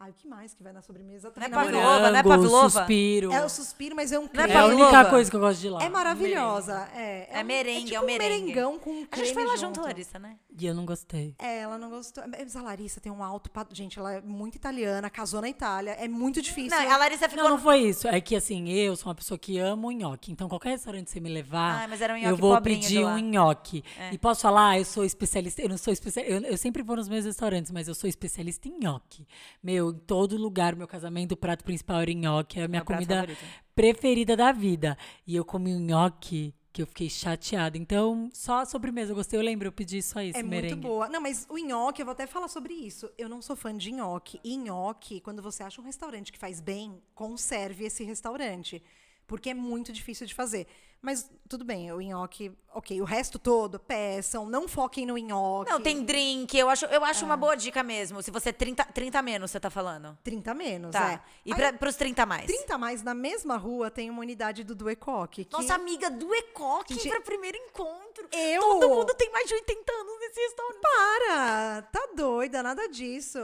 Ai, 0.00 0.10
o 0.10 0.14
que 0.14 0.28
mais 0.28 0.54
que 0.54 0.62
vai 0.62 0.72
na 0.72 0.80
sobremesa? 0.80 1.32
Não 1.36 1.42
é 1.44 1.48
pavlova, 1.48 2.10
não 2.12 2.18
é 2.18 2.22
pavlova? 2.22 2.70
suspiro. 2.70 3.32
É 3.32 3.44
o 3.44 3.48
suspiro, 3.48 3.96
mas 3.96 4.12
é 4.12 4.18
um 4.18 4.22
Não 4.22 4.28
é 4.28 4.46
creme. 4.46 4.52
É 4.52 4.56
a 4.58 4.66
única 4.66 5.04
coisa 5.06 5.28
que 5.28 5.34
eu 5.36 5.40
gosto 5.40 5.58
de 5.60 5.68
lá. 5.70 5.82
É 5.82 5.88
maravilhosa. 5.88 6.88
É, 6.94 7.28
É 7.32 7.42
um- 7.42 7.44
merengue, 7.44 7.84
tipo 7.86 7.96
é 7.96 8.00
o 8.00 8.06
merengue. 8.06 8.42
um 8.42 8.46
merengão 8.46 8.78
com 8.78 8.90
A 9.10 9.16
gente 9.16 9.34
foi 9.34 9.42
creme 9.42 9.48
lá 9.48 9.56
junto, 9.56 9.74
junto. 9.76 9.80
Larissa, 9.82 10.18
né? 10.20 10.36
E 10.60 10.66
eu 10.66 10.74
não 10.74 10.84
gostei. 10.84 11.34
É, 11.38 11.58
ela 11.60 11.78
não 11.78 11.88
gostou. 11.88 12.24
Mas 12.28 12.56
a 12.56 12.62
Larissa 12.62 13.00
tem 13.00 13.12
um 13.12 13.22
alto. 13.22 13.50
pa- 13.50 13.66
Gente, 13.72 13.98
ela 13.98 14.14
é 14.14 14.20
muito 14.20 14.56
italiana, 14.56 15.08
casou 15.08 15.40
na 15.40 15.48
Itália. 15.48 15.92
É 15.92 16.08
muito 16.08 16.42
difícil. 16.42 16.76
Não, 16.76 16.90
a 16.90 16.96
Larissa 16.96 17.28
ficou... 17.28 17.44
Não, 17.44 17.50
não 17.50 17.58
foi 17.58 17.78
isso. 17.78 18.08
É 18.08 18.20
que 18.20 18.34
assim, 18.34 18.68
eu 18.70 18.96
sou 18.96 19.08
uma 19.08 19.14
pessoa 19.14 19.38
que 19.38 19.58
amo 19.58 19.90
nhoque. 19.92 20.32
Então, 20.32 20.48
qualquer 20.48 20.70
restaurante 20.70 21.04
que 21.06 21.10
você 21.12 21.20
me 21.20 21.28
levar, 21.30 21.84
Ah, 21.84 21.88
mas 21.88 22.00
era 22.00 22.14
um 22.14 22.16
eu 22.18 22.36
vou 22.36 22.60
pedir 22.60 23.04
um 23.04 23.18
nhoque. 23.18 23.84
É. 23.98 24.12
E 24.12 24.18
posso 24.18 24.40
falar, 24.42 24.78
eu 24.78 24.84
sou 24.84 25.04
especialista. 25.04 25.62
Eu 25.62 25.68
não 25.68 25.78
sou 25.78 25.92
especialista. 25.92 26.34
Eu, 26.34 26.42
eu 26.52 26.56
sempre 26.58 26.82
vou 26.82 26.96
nos 26.96 27.08
meus 27.08 27.24
restaurantes, 27.24 27.70
mas 27.70 27.86
eu 27.86 27.94
sou 27.94 28.08
especialista 28.08 28.66
em 28.68 28.78
nhoque. 28.80 29.26
Meu, 29.62 29.90
em 29.90 29.98
todo 29.98 30.36
lugar, 30.36 30.74
meu 30.74 30.88
casamento, 30.88 31.32
o 31.32 31.36
prato 31.36 31.62
principal 31.64 32.00
era 32.00 32.12
nhoque. 32.12 32.58
É 32.58 32.64
a 32.64 32.68
minha 32.68 32.82
comida 32.84 33.14
favorito. 33.20 33.38
preferida 33.74 34.36
da 34.36 34.50
vida. 34.52 34.96
E 35.26 35.36
eu 35.36 35.44
comi 35.44 35.74
um 35.74 35.80
nhoque 35.80 36.54
que 36.72 36.82
eu 36.82 36.86
fiquei 36.86 37.08
chateada. 37.08 37.76
Então, 37.76 38.30
só 38.32 38.60
a 38.60 38.66
sobremesa. 38.66 39.12
Eu 39.12 39.16
gostei, 39.16 39.38
eu 39.38 39.42
lembro, 39.42 39.68
eu 39.68 39.72
pedi 39.72 40.02
só 40.02 40.20
isso, 40.20 40.38
É 40.38 40.42
merengue. 40.42 40.74
muito 40.74 40.86
boa. 40.86 41.08
Não, 41.08 41.20
mas 41.20 41.46
o 41.48 41.58
nhoque, 41.58 42.02
eu 42.02 42.06
vou 42.06 42.12
até 42.12 42.26
falar 42.26 42.48
sobre 42.48 42.74
isso. 42.74 43.10
Eu 43.16 43.28
não 43.28 43.40
sou 43.42 43.56
fã 43.56 43.76
de 43.76 43.90
nhoque. 43.92 44.40
E 44.44 44.56
nhoque, 44.56 45.20
quando 45.20 45.42
você 45.42 45.62
acha 45.62 45.80
um 45.80 45.84
restaurante 45.84 46.30
que 46.32 46.38
faz 46.38 46.60
bem, 46.60 47.02
conserve 47.14 47.84
esse 47.84 48.04
restaurante. 48.04 48.82
Porque 49.26 49.50
é 49.50 49.54
muito 49.54 49.92
difícil 49.92 50.26
de 50.26 50.34
fazer. 50.34 50.66
Mas 51.00 51.30
tudo 51.48 51.64
bem, 51.64 51.92
o 51.92 52.00
nhoque, 52.00 52.50
ok. 52.74 53.00
O 53.00 53.04
resto 53.04 53.38
todo, 53.38 53.78
peçam, 53.78 54.46
não 54.48 54.66
foquem 54.66 55.06
no 55.06 55.16
nhoque. 55.16 55.70
Não, 55.70 55.80
tem 55.80 56.02
drink, 56.02 56.58
eu 56.58 56.68
acho, 56.68 56.86
eu 56.86 57.04
acho 57.04 57.24
uma 57.24 57.36
boa 57.36 57.54
dica 57.56 57.84
mesmo. 57.84 58.20
Se 58.20 58.32
você 58.32 58.48
é 58.48 58.52
30, 58.52 58.84
30 58.86 59.22
menos, 59.22 59.50
você 59.52 59.60
tá 59.60 59.70
falando. 59.70 60.18
30 60.24 60.52
menos, 60.54 60.90
Tá. 60.90 61.12
é. 61.12 61.20
E 61.46 61.52
Aí, 61.52 61.56
pra, 61.56 61.72
pros 61.72 61.94
30 61.94 62.24
a 62.24 62.26
mais? 62.26 62.46
30 62.46 62.74
a 62.74 62.78
mais, 62.78 63.02
na 63.04 63.14
mesma 63.14 63.56
rua, 63.56 63.92
tem 63.92 64.10
uma 64.10 64.20
unidade 64.20 64.64
do 64.64 64.74
Duecoque. 64.74 65.44
que 65.44 65.52
Nossa 65.56 65.74
amiga 65.76 66.10
do 66.10 66.34
Ecoque 66.34 66.94
Gente, 66.94 67.08
pra 67.08 67.20
primeiro 67.20 67.56
encontro. 67.56 68.28
eu- 68.32 68.60
Todo 68.60 68.88
mundo 68.88 69.14
tem 69.14 69.30
mais 69.30 69.46
de 69.46 69.54
80 69.54 69.92
anos 69.92 70.18
nesse 70.18 70.40
restaurante. 70.40 70.80
Para! 70.80 71.82
Tá 71.82 72.08
doida, 72.16 72.60
nada 72.62 72.88
disso. 72.88 73.38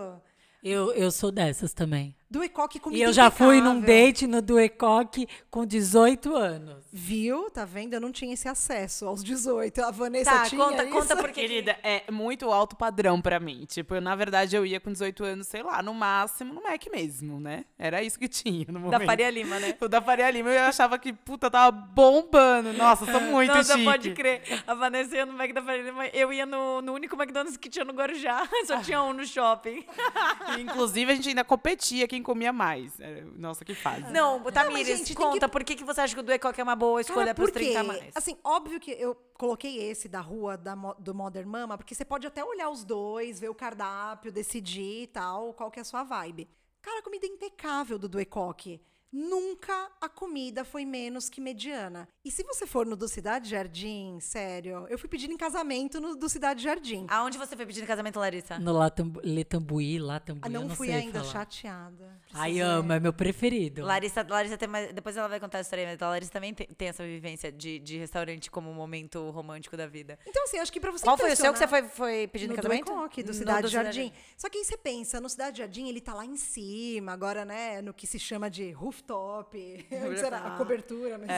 Eu, 0.62 0.92
eu 0.92 1.10
sou 1.12 1.30
dessas 1.30 1.72
também. 1.72 2.16
Duecoque 2.38 2.80
comida 2.80 3.00
E 3.00 3.06
eu 3.06 3.12
já 3.12 3.30
fui 3.30 3.60
num 3.60 3.80
date 3.80 4.26
no 4.26 4.42
Duecoque 4.42 5.28
com 5.50 5.64
18 5.64 6.34
anos. 6.34 6.84
Viu? 6.92 7.48
Tá 7.50 7.64
vendo? 7.64 7.94
Eu 7.94 8.00
não 8.00 8.10
tinha 8.10 8.34
esse 8.34 8.48
acesso 8.48 9.06
aos 9.06 9.22
18. 9.22 9.82
A 9.82 9.90
Vanessa 9.92 10.30
Tá, 10.30 10.42
tinha 10.44 10.64
conta, 10.64 10.82
isso. 10.84 10.92
conta 10.92 11.16
porque... 11.16 11.40
Querida, 11.40 11.76
é 11.82 12.10
muito 12.10 12.50
alto 12.50 12.74
padrão 12.74 13.20
pra 13.20 13.38
mim. 13.38 13.64
Tipo, 13.66 13.94
eu, 13.96 14.00
na 14.00 14.16
verdade, 14.16 14.56
eu 14.56 14.66
ia 14.66 14.80
com 14.80 14.90
18 14.90 15.22
anos, 15.24 15.46
sei 15.46 15.62
lá, 15.62 15.80
no 15.82 15.94
máximo 15.94 16.52
no 16.54 16.62
Mac 16.62 16.82
mesmo, 16.90 17.38
né? 17.38 17.64
Era 17.78 18.02
isso 18.02 18.18
que 18.18 18.26
tinha 18.28 18.64
no 18.68 18.80
momento. 18.80 18.98
Da 19.00 19.06
Faria 19.06 19.30
Lima, 19.30 19.60
né? 19.60 19.76
O 19.80 19.88
da 19.88 20.00
Faria 20.02 20.30
Lima, 20.30 20.50
eu 20.50 20.62
achava 20.64 20.98
que, 20.98 21.12
puta, 21.12 21.50
tava 21.50 21.70
bombando. 21.70 22.72
Nossa, 22.72 23.04
sou 23.06 23.20
muito 23.20 23.54
Nossa, 23.54 23.74
chique. 23.74 23.84
pode 23.84 24.10
crer. 24.12 24.42
A 24.66 24.74
Vanessa 24.74 25.14
ia 25.16 25.26
no 25.26 25.32
Mac 25.32 25.52
da 25.52 25.62
Faria 25.62 25.82
Lima, 25.82 26.06
eu 26.08 26.32
ia 26.32 26.46
no, 26.46 26.82
no 26.82 26.92
único 26.94 27.14
McDonald's 27.14 27.56
que 27.56 27.68
tinha 27.68 27.84
no 27.84 27.92
Guarujá. 27.92 28.48
Só 28.66 28.80
tinha 28.80 29.02
um 29.02 29.12
no 29.12 29.24
shopping. 29.24 29.84
Inclusive, 30.58 31.12
a 31.12 31.14
gente 31.14 31.28
ainda 31.28 31.44
competia 31.44 32.08
quem 32.08 32.22
comia 32.24 32.52
mais. 32.52 32.98
É, 32.98 33.20
Nossa, 33.36 33.64
que 33.64 33.74
fase. 33.74 34.10
Não, 34.12 34.42
Tamires, 34.50 34.98
gente, 34.98 35.14
tem 35.14 35.26
conta, 35.26 35.46
que- 35.46 35.52
por 35.52 35.62
que, 35.62 35.76
que 35.76 35.84
você 35.84 36.00
acha 36.00 36.14
que 36.14 36.20
o 36.20 36.22
do 36.24 36.32
Ecoque 36.32 36.60
é 36.60 36.64
uma 36.64 36.74
boa 36.74 37.00
escolha 37.00 37.32
por 37.34 37.46
quê? 37.52 37.60
30 37.60 37.80
a 37.80 37.84
mais? 37.84 38.04
Assim, 38.16 38.36
óbvio 38.42 38.80
que 38.80 38.90
eu 38.90 39.14
coloquei 39.34 39.78
esse 39.90 40.08
da 40.08 40.20
rua 40.20 40.56
da, 40.56 40.74
do 40.98 41.14
Modern 41.14 41.48
Mama, 41.48 41.78
porque 41.78 41.94
você 41.94 42.04
pode 42.04 42.26
até 42.26 42.42
olhar 42.42 42.68
os 42.70 42.82
dois, 42.84 43.38
ver 43.38 43.48
o 43.50 43.54
cardápio, 43.54 44.32
decidir 44.32 45.02
e 45.02 45.06
tal, 45.06 45.52
qual 45.54 45.70
que 45.70 45.78
é 45.78 45.82
a 45.82 45.84
sua 45.84 46.02
vibe. 46.02 46.48
Cara, 46.82 46.98
a 46.98 47.02
comida 47.02 47.26
é 47.26 47.28
impecável 47.28 47.98
do 47.98 48.08
Duecoque. 48.08 48.80
Nunca 49.16 49.90
a 50.00 50.08
comida 50.08 50.64
foi 50.64 50.84
menos 50.84 51.28
que 51.30 51.40
mediana. 51.40 52.08
E 52.24 52.32
se 52.32 52.42
você 52.42 52.66
for 52.66 52.84
no 52.84 52.96
do 52.96 53.06
Cidade 53.06 53.48
Jardim, 53.48 54.18
sério, 54.18 54.88
eu 54.90 54.98
fui 54.98 55.08
pedindo 55.08 55.32
em 55.32 55.36
casamento 55.36 56.00
no 56.00 56.16
do 56.16 56.28
Cidade 56.28 56.60
Jardim. 56.64 57.06
Aonde 57.08 57.38
você 57.38 57.54
foi 57.54 57.64
pedindo 57.64 57.86
casamento, 57.86 58.18
Larissa? 58.18 58.58
No 58.58 58.72
Latambu- 58.72 59.20
Letambuí, 59.22 60.00
Latambuí, 60.00 60.42
Ah, 60.42 60.48
eu 60.48 60.60
não, 60.60 60.68
não 60.68 60.74
fui 60.74 60.88
sei 60.88 60.96
ainda 60.96 61.20
falar. 61.20 61.32
chateada. 61.32 62.20
Ai, 62.32 62.58
amo, 62.58 62.92
é 62.92 62.98
meu 62.98 63.12
preferido. 63.12 63.84
Larissa, 63.84 64.26
Larissa 64.28 64.58
tem 64.58 64.66
mais, 64.66 64.92
depois 64.92 65.16
ela 65.16 65.28
vai 65.28 65.38
contar 65.38 65.58
a 65.58 65.60
história, 65.60 65.86
mas 65.86 66.02
a 66.02 66.08
Larissa 66.08 66.32
também 66.32 66.52
tem, 66.52 66.66
tem 66.66 66.88
essa 66.88 67.04
vivência 67.04 67.52
de, 67.52 67.78
de 67.78 67.96
restaurante 67.96 68.50
como 68.50 68.68
um 68.68 68.74
momento 68.74 69.30
romântico 69.30 69.76
da 69.76 69.86
vida. 69.86 70.18
Então, 70.26 70.42
assim, 70.42 70.58
acho 70.58 70.72
que 70.72 70.80
pra 70.80 70.90
você 70.90 71.04
Qual 71.04 71.16
foi 71.16 71.30
o 71.32 71.36
seu 71.36 71.52
que 71.52 71.58
você 71.60 71.68
foi, 71.68 71.84
foi 71.84 72.26
pedindo 72.26 72.50
no 72.50 72.56
casamento? 72.56 72.86
Duecoque, 72.86 73.22
do 73.22 73.28
No 73.28 73.34
Cidade 73.34 73.62
do 73.62 73.68
Jardim. 73.68 74.12
Só 74.36 74.48
que 74.48 74.58
aí 74.58 74.64
você 74.64 74.76
pensa, 74.76 75.20
no 75.20 75.28
Cidade 75.28 75.58
Jardim 75.58 75.86
ele 75.88 76.00
tá 76.00 76.12
lá 76.14 76.26
em 76.26 76.36
cima, 76.36 77.12
agora, 77.12 77.44
né, 77.44 77.80
no 77.80 77.94
que 77.94 78.08
se 78.08 78.18
chama 78.18 78.50
de 78.50 78.72
rooftop. 78.72 79.03
Antes 79.92 80.22
era 80.22 80.38
a 80.38 80.56
cobertura, 80.56 81.18
mas 81.18 81.28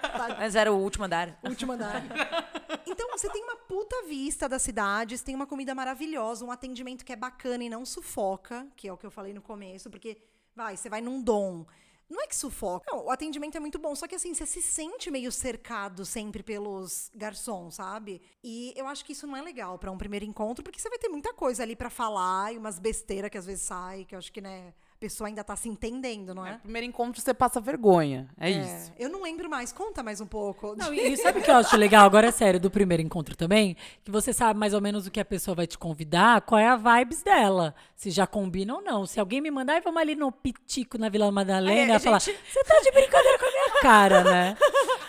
tá 0.00 0.36
Mas 0.38 0.54
era 0.54 0.72
o 0.72 0.76
último 0.76 1.04
andar. 1.04 1.38
último 1.44 1.72
andar. 1.72 2.02
Então, 2.86 3.10
você 3.10 3.28
tem 3.30 3.42
uma 3.44 3.56
puta 3.56 4.02
vista 4.06 4.48
da 4.48 4.58
cidade, 4.58 5.16
você 5.16 5.24
tem 5.24 5.34
uma 5.34 5.46
comida 5.46 5.74
maravilhosa, 5.74 6.44
um 6.44 6.50
atendimento 6.50 7.04
que 7.04 7.12
é 7.12 7.16
bacana 7.16 7.64
e 7.64 7.68
não 7.68 7.84
sufoca, 7.84 8.66
que 8.76 8.88
é 8.88 8.92
o 8.92 8.96
que 8.96 9.06
eu 9.06 9.10
falei 9.10 9.32
no 9.32 9.42
começo, 9.42 9.90
porque, 9.90 10.16
vai, 10.54 10.76
você 10.76 10.88
vai 10.88 11.00
num 11.00 11.22
dom. 11.22 11.66
Não 12.10 12.20
é 12.20 12.26
que 12.26 12.34
sufoca. 12.34 12.84
Não, 12.90 13.04
o 13.06 13.10
atendimento 13.10 13.56
é 13.56 13.60
muito 13.60 13.78
bom, 13.78 13.94
só 13.94 14.08
que 14.08 14.16
assim, 14.16 14.34
você 14.34 14.44
se 14.44 14.60
sente 14.60 15.08
meio 15.12 15.30
cercado 15.30 16.04
sempre 16.04 16.42
pelos 16.42 17.08
garçons, 17.14 17.76
sabe? 17.76 18.20
E 18.42 18.74
eu 18.76 18.88
acho 18.88 19.04
que 19.04 19.12
isso 19.12 19.28
não 19.28 19.36
é 19.36 19.42
legal 19.42 19.78
pra 19.78 19.92
um 19.92 19.96
primeiro 19.96 20.24
encontro, 20.24 20.64
porque 20.64 20.80
você 20.80 20.88
vai 20.88 20.98
ter 20.98 21.08
muita 21.08 21.32
coisa 21.32 21.62
ali 21.62 21.76
pra 21.76 21.88
falar 21.88 22.52
e 22.52 22.58
umas 22.58 22.80
besteiras 22.80 23.30
que 23.30 23.38
às 23.38 23.46
vezes 23.46 23.62
sai, 23.62 24.04
que 24.04 24.16
eu 24.16 24.18
acho 24.18 24.32
que, 24.32 24.40
né, 24.40 24.74
pessoa 25.00 25.28
ainda 25.28 25.42
tá 25.42 25.56
se 25.56 25.66
entendendo, 25.68 26.34
não 26.34 26.46
É, 26.46 26.52
é? 26.52 26.58
primeiro 26.58 26.86
encontro 26.86 27.20
você 27.20 27.32
passa 27.32 27.58
vergonha. 27.60 28.28
É, 28.38 28.50
isso. 28.50 28.92
Eu 28.98 29.08
não 29.08 29.22
lembro 29.22 29.48
mais. 29.48 29.72
Conta 29.72 30.02
mais 30.02 30.20
um 30.20 30.26
pouco. 30.26 30.76
Não, 30.76 30.92
e, 30.92 31.14
e 31.14 31.16
sabe 31.16 31.40
o 31.40 31.42
que 31.42 31.50
eu 31.50 31.56
acho 31.56 31.74
legal? 31.76 32.04
Agora 32.04 32.26
é 32.26 32.30
sério, 32.30 32.60
do 32.60 32.70
primeiro 32.70 33.02
encontro 33.02 33.34
também, 33.34 33.76
que 34.04 34.10
você 34.10 34.32
sabe 34.32 34.60
mais 34.60 34.74
ou 34.74 34.80
menos 34.80 35.06
o 35.06 35.10
que 35.10 35.18
a 35.18 35.24
pessoa 35.24 35.54
vai 35.54 35.66
te 35.66 35.78
convidar, 35.78 36.42
qual 36.42 36.58
é 36.58 36.68
a 36.68 36.76
vibes 36.76 37.22
dela. 37.22 37.74
Se 38.00 38.10
já 38.10 38.26
combina 38.26 38.76
ou 38.76 38.80
não. 38.80 39.04
Se 39.04 39.20
alguém 39.20 39.42
me 39.42 39.50
mandar, 39.50 39.74
"Ai, 39.74 39.80
vamos 39.82 40.00
ali 40.00 40.16
no 40.16 40.32
Pitico, 40.32 40.96
na 40.96 41.10
Vila 41.10 41.30
Madalena, 41.30 41.96
eu 41.96 42.00
falar, 42.00 42.18
você 42.18 42.32
tá 42.66 42.80
de 42.82 42.90
brincadeira 42.92 43.38
com 43.38 43.44
a 43.44 43.50
minha 43.50 43.80
cara, 43.82 44.24
né? 44.24 44.56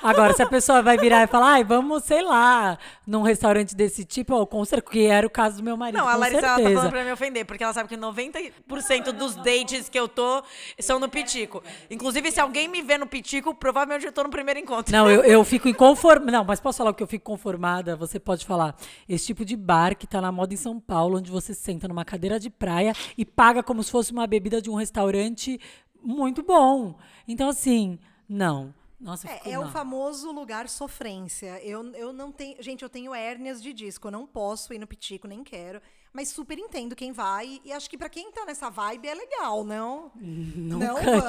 Agora, 0.04 0.34
se 0.34 0.44
a 0.44 0.46
pessoa 0.46 0.82
vai 0.82 0.98
virar 0.98 1.24
e 1.24 1.28
falar, 1.28 1.52
ai, 1.54 1.64
vamos, 1.64 2.04
sei 2.04 2.22
lá, 2.22 2.78
num 3.08 3.22
restaurante 3.22 3.74
desse 3.78 4.04
tipo, 4.04 4.36
ó, 4.36 4.46
com 4.46 4.66
certeza, 4.66 4.92
que 4.92 5.06
era 5.06 5.26
o 5.26 5.30
caso 5.30 5.58
do 5.58 5.64
meu 5.64 5.78
marido, 5.78 6.00
Não, 6.00 6.08
a 6.08 6.16
Larissa 6.18 6.40
ela 6.40 6.48
tá 6.50 6.56
certeza. 6.56 6.76
falando 6.80 6.92
pra 6.92 7.04
me 7.06 7.12
ofender, 7.14 7.46
porque 7.46 7.64
ela 7.64 7.72
sabe 7.72 7.88
que 7.88 7.96
90% 7.96 9.12
dos 9.14 9.36
dates 9.36 9.88
que 9.88 9.98
eu 9.98 10.10
tô 10.10 10.44
são 10.78 11.00
no 11.00 11.08
Pitico. 11.08 11.64
Inclusive, 11.90 12.30
se 12.30 12.42
alguém 12.42 12.68
me 12.68 12.82
vê 12.82 12.98
no 12.98 13.08
Pitico, 13.08 13.56
provavelmente 13.56 14.06
eu 14.06 14.12
tô 14.12 14.24
no 14.24 14.30
primeiro 14.30 14.60
encontro. 14.60 14.92
Não, 14.92 15.10
eu, 15.10 15.24
eu 15.24 15.42
fico 15.46 15.70
inconformada. 15.70 16.30
Não, 16.30 16.44
mas 16.44 16.60
posso 16.60 16.80
falar 16.80 16.90
o 16.90 16.94
que 16.94 17.04
eu 17.04 17.08
fico 17.08 17.24
conformada? 17.24 17.96
Você 17.96 18.20
pode 18.20 18.46
falar. 18.46 18.76
Esse 19.08 19.28
tipo 19.28 19.46
de 19.46 19.56
bar 19.56 19.96
que 19.96 20.06
tá 20.08 20.20
na 20.20 20.32
moda 20.32 20.54
em 20.54 20.58
São 20.58 20.78
Paulo, 20.78 21.20
onde 21.20 21.32
você 21.32 21.54
senta 21.54 21.88
numa 21.88 22.04
cadeira 22.04 22.38
de 22.40 22.50
praia 22.50 22.81
e 23.18 23.26
paga 23.26 23.64
como 23.64 23.84
se 23.84 23.92
fosse 23.92 24.12
uma 24.12 24.28
bebida 24.28 24.62
de 24.62 24.70
um 24.70 24.76
restaurante 24.76 25.60
muito 26.02 26.44
bom. 26.44 26.98
Então, 27.28 27.50
assim, 27.50 28.00
não. 28.28 28.74
Nossa, 29.00 29.28
fico 29.28 29.50
É, 29.50 29.54
é 29.54 29.60
o 29.60 29.68
famoso 29.70 30.32
lugar 30.32 30.70
sofrência. 30.70 31.60
Eu, 31.64 31.92
eu 31.94 32.14
não 32.14 32.32
tenho. 32.32 32.62
Gente, 32.62 32.84
eu 32.84 32.90
tenho 32.90 33.14
hérnias 33.16 33.62
de 33.62 33.74
disco. 33.74 34.08
Eu 34.08 34.12
não 34.12 34.28
posso 34.28 34.74
ir 34.74 34.78
no 34.80 34.86
Pitico, 34.86 35.28
nem 35.28 35.44
quero. 35.44 35.82
Mas 36.14 36.30
super 36.30 36.58
entendo 36.60 36.96
quem 36.96 37.12
vai. 37.12 37.60
E 37.66 37.72
acho 37.74 37.90
que 37.90 37.98
pra 37.98 38.10
quem 38.10 38.32
tá 38.32 38.46
nessa 38.46 38.70
vibe 38.70 39.08
é 39.08 39.14
legal, 39.16 39.64
não? 39.64 40.12
Nunca 40.16 40.94
não 40.94 41.22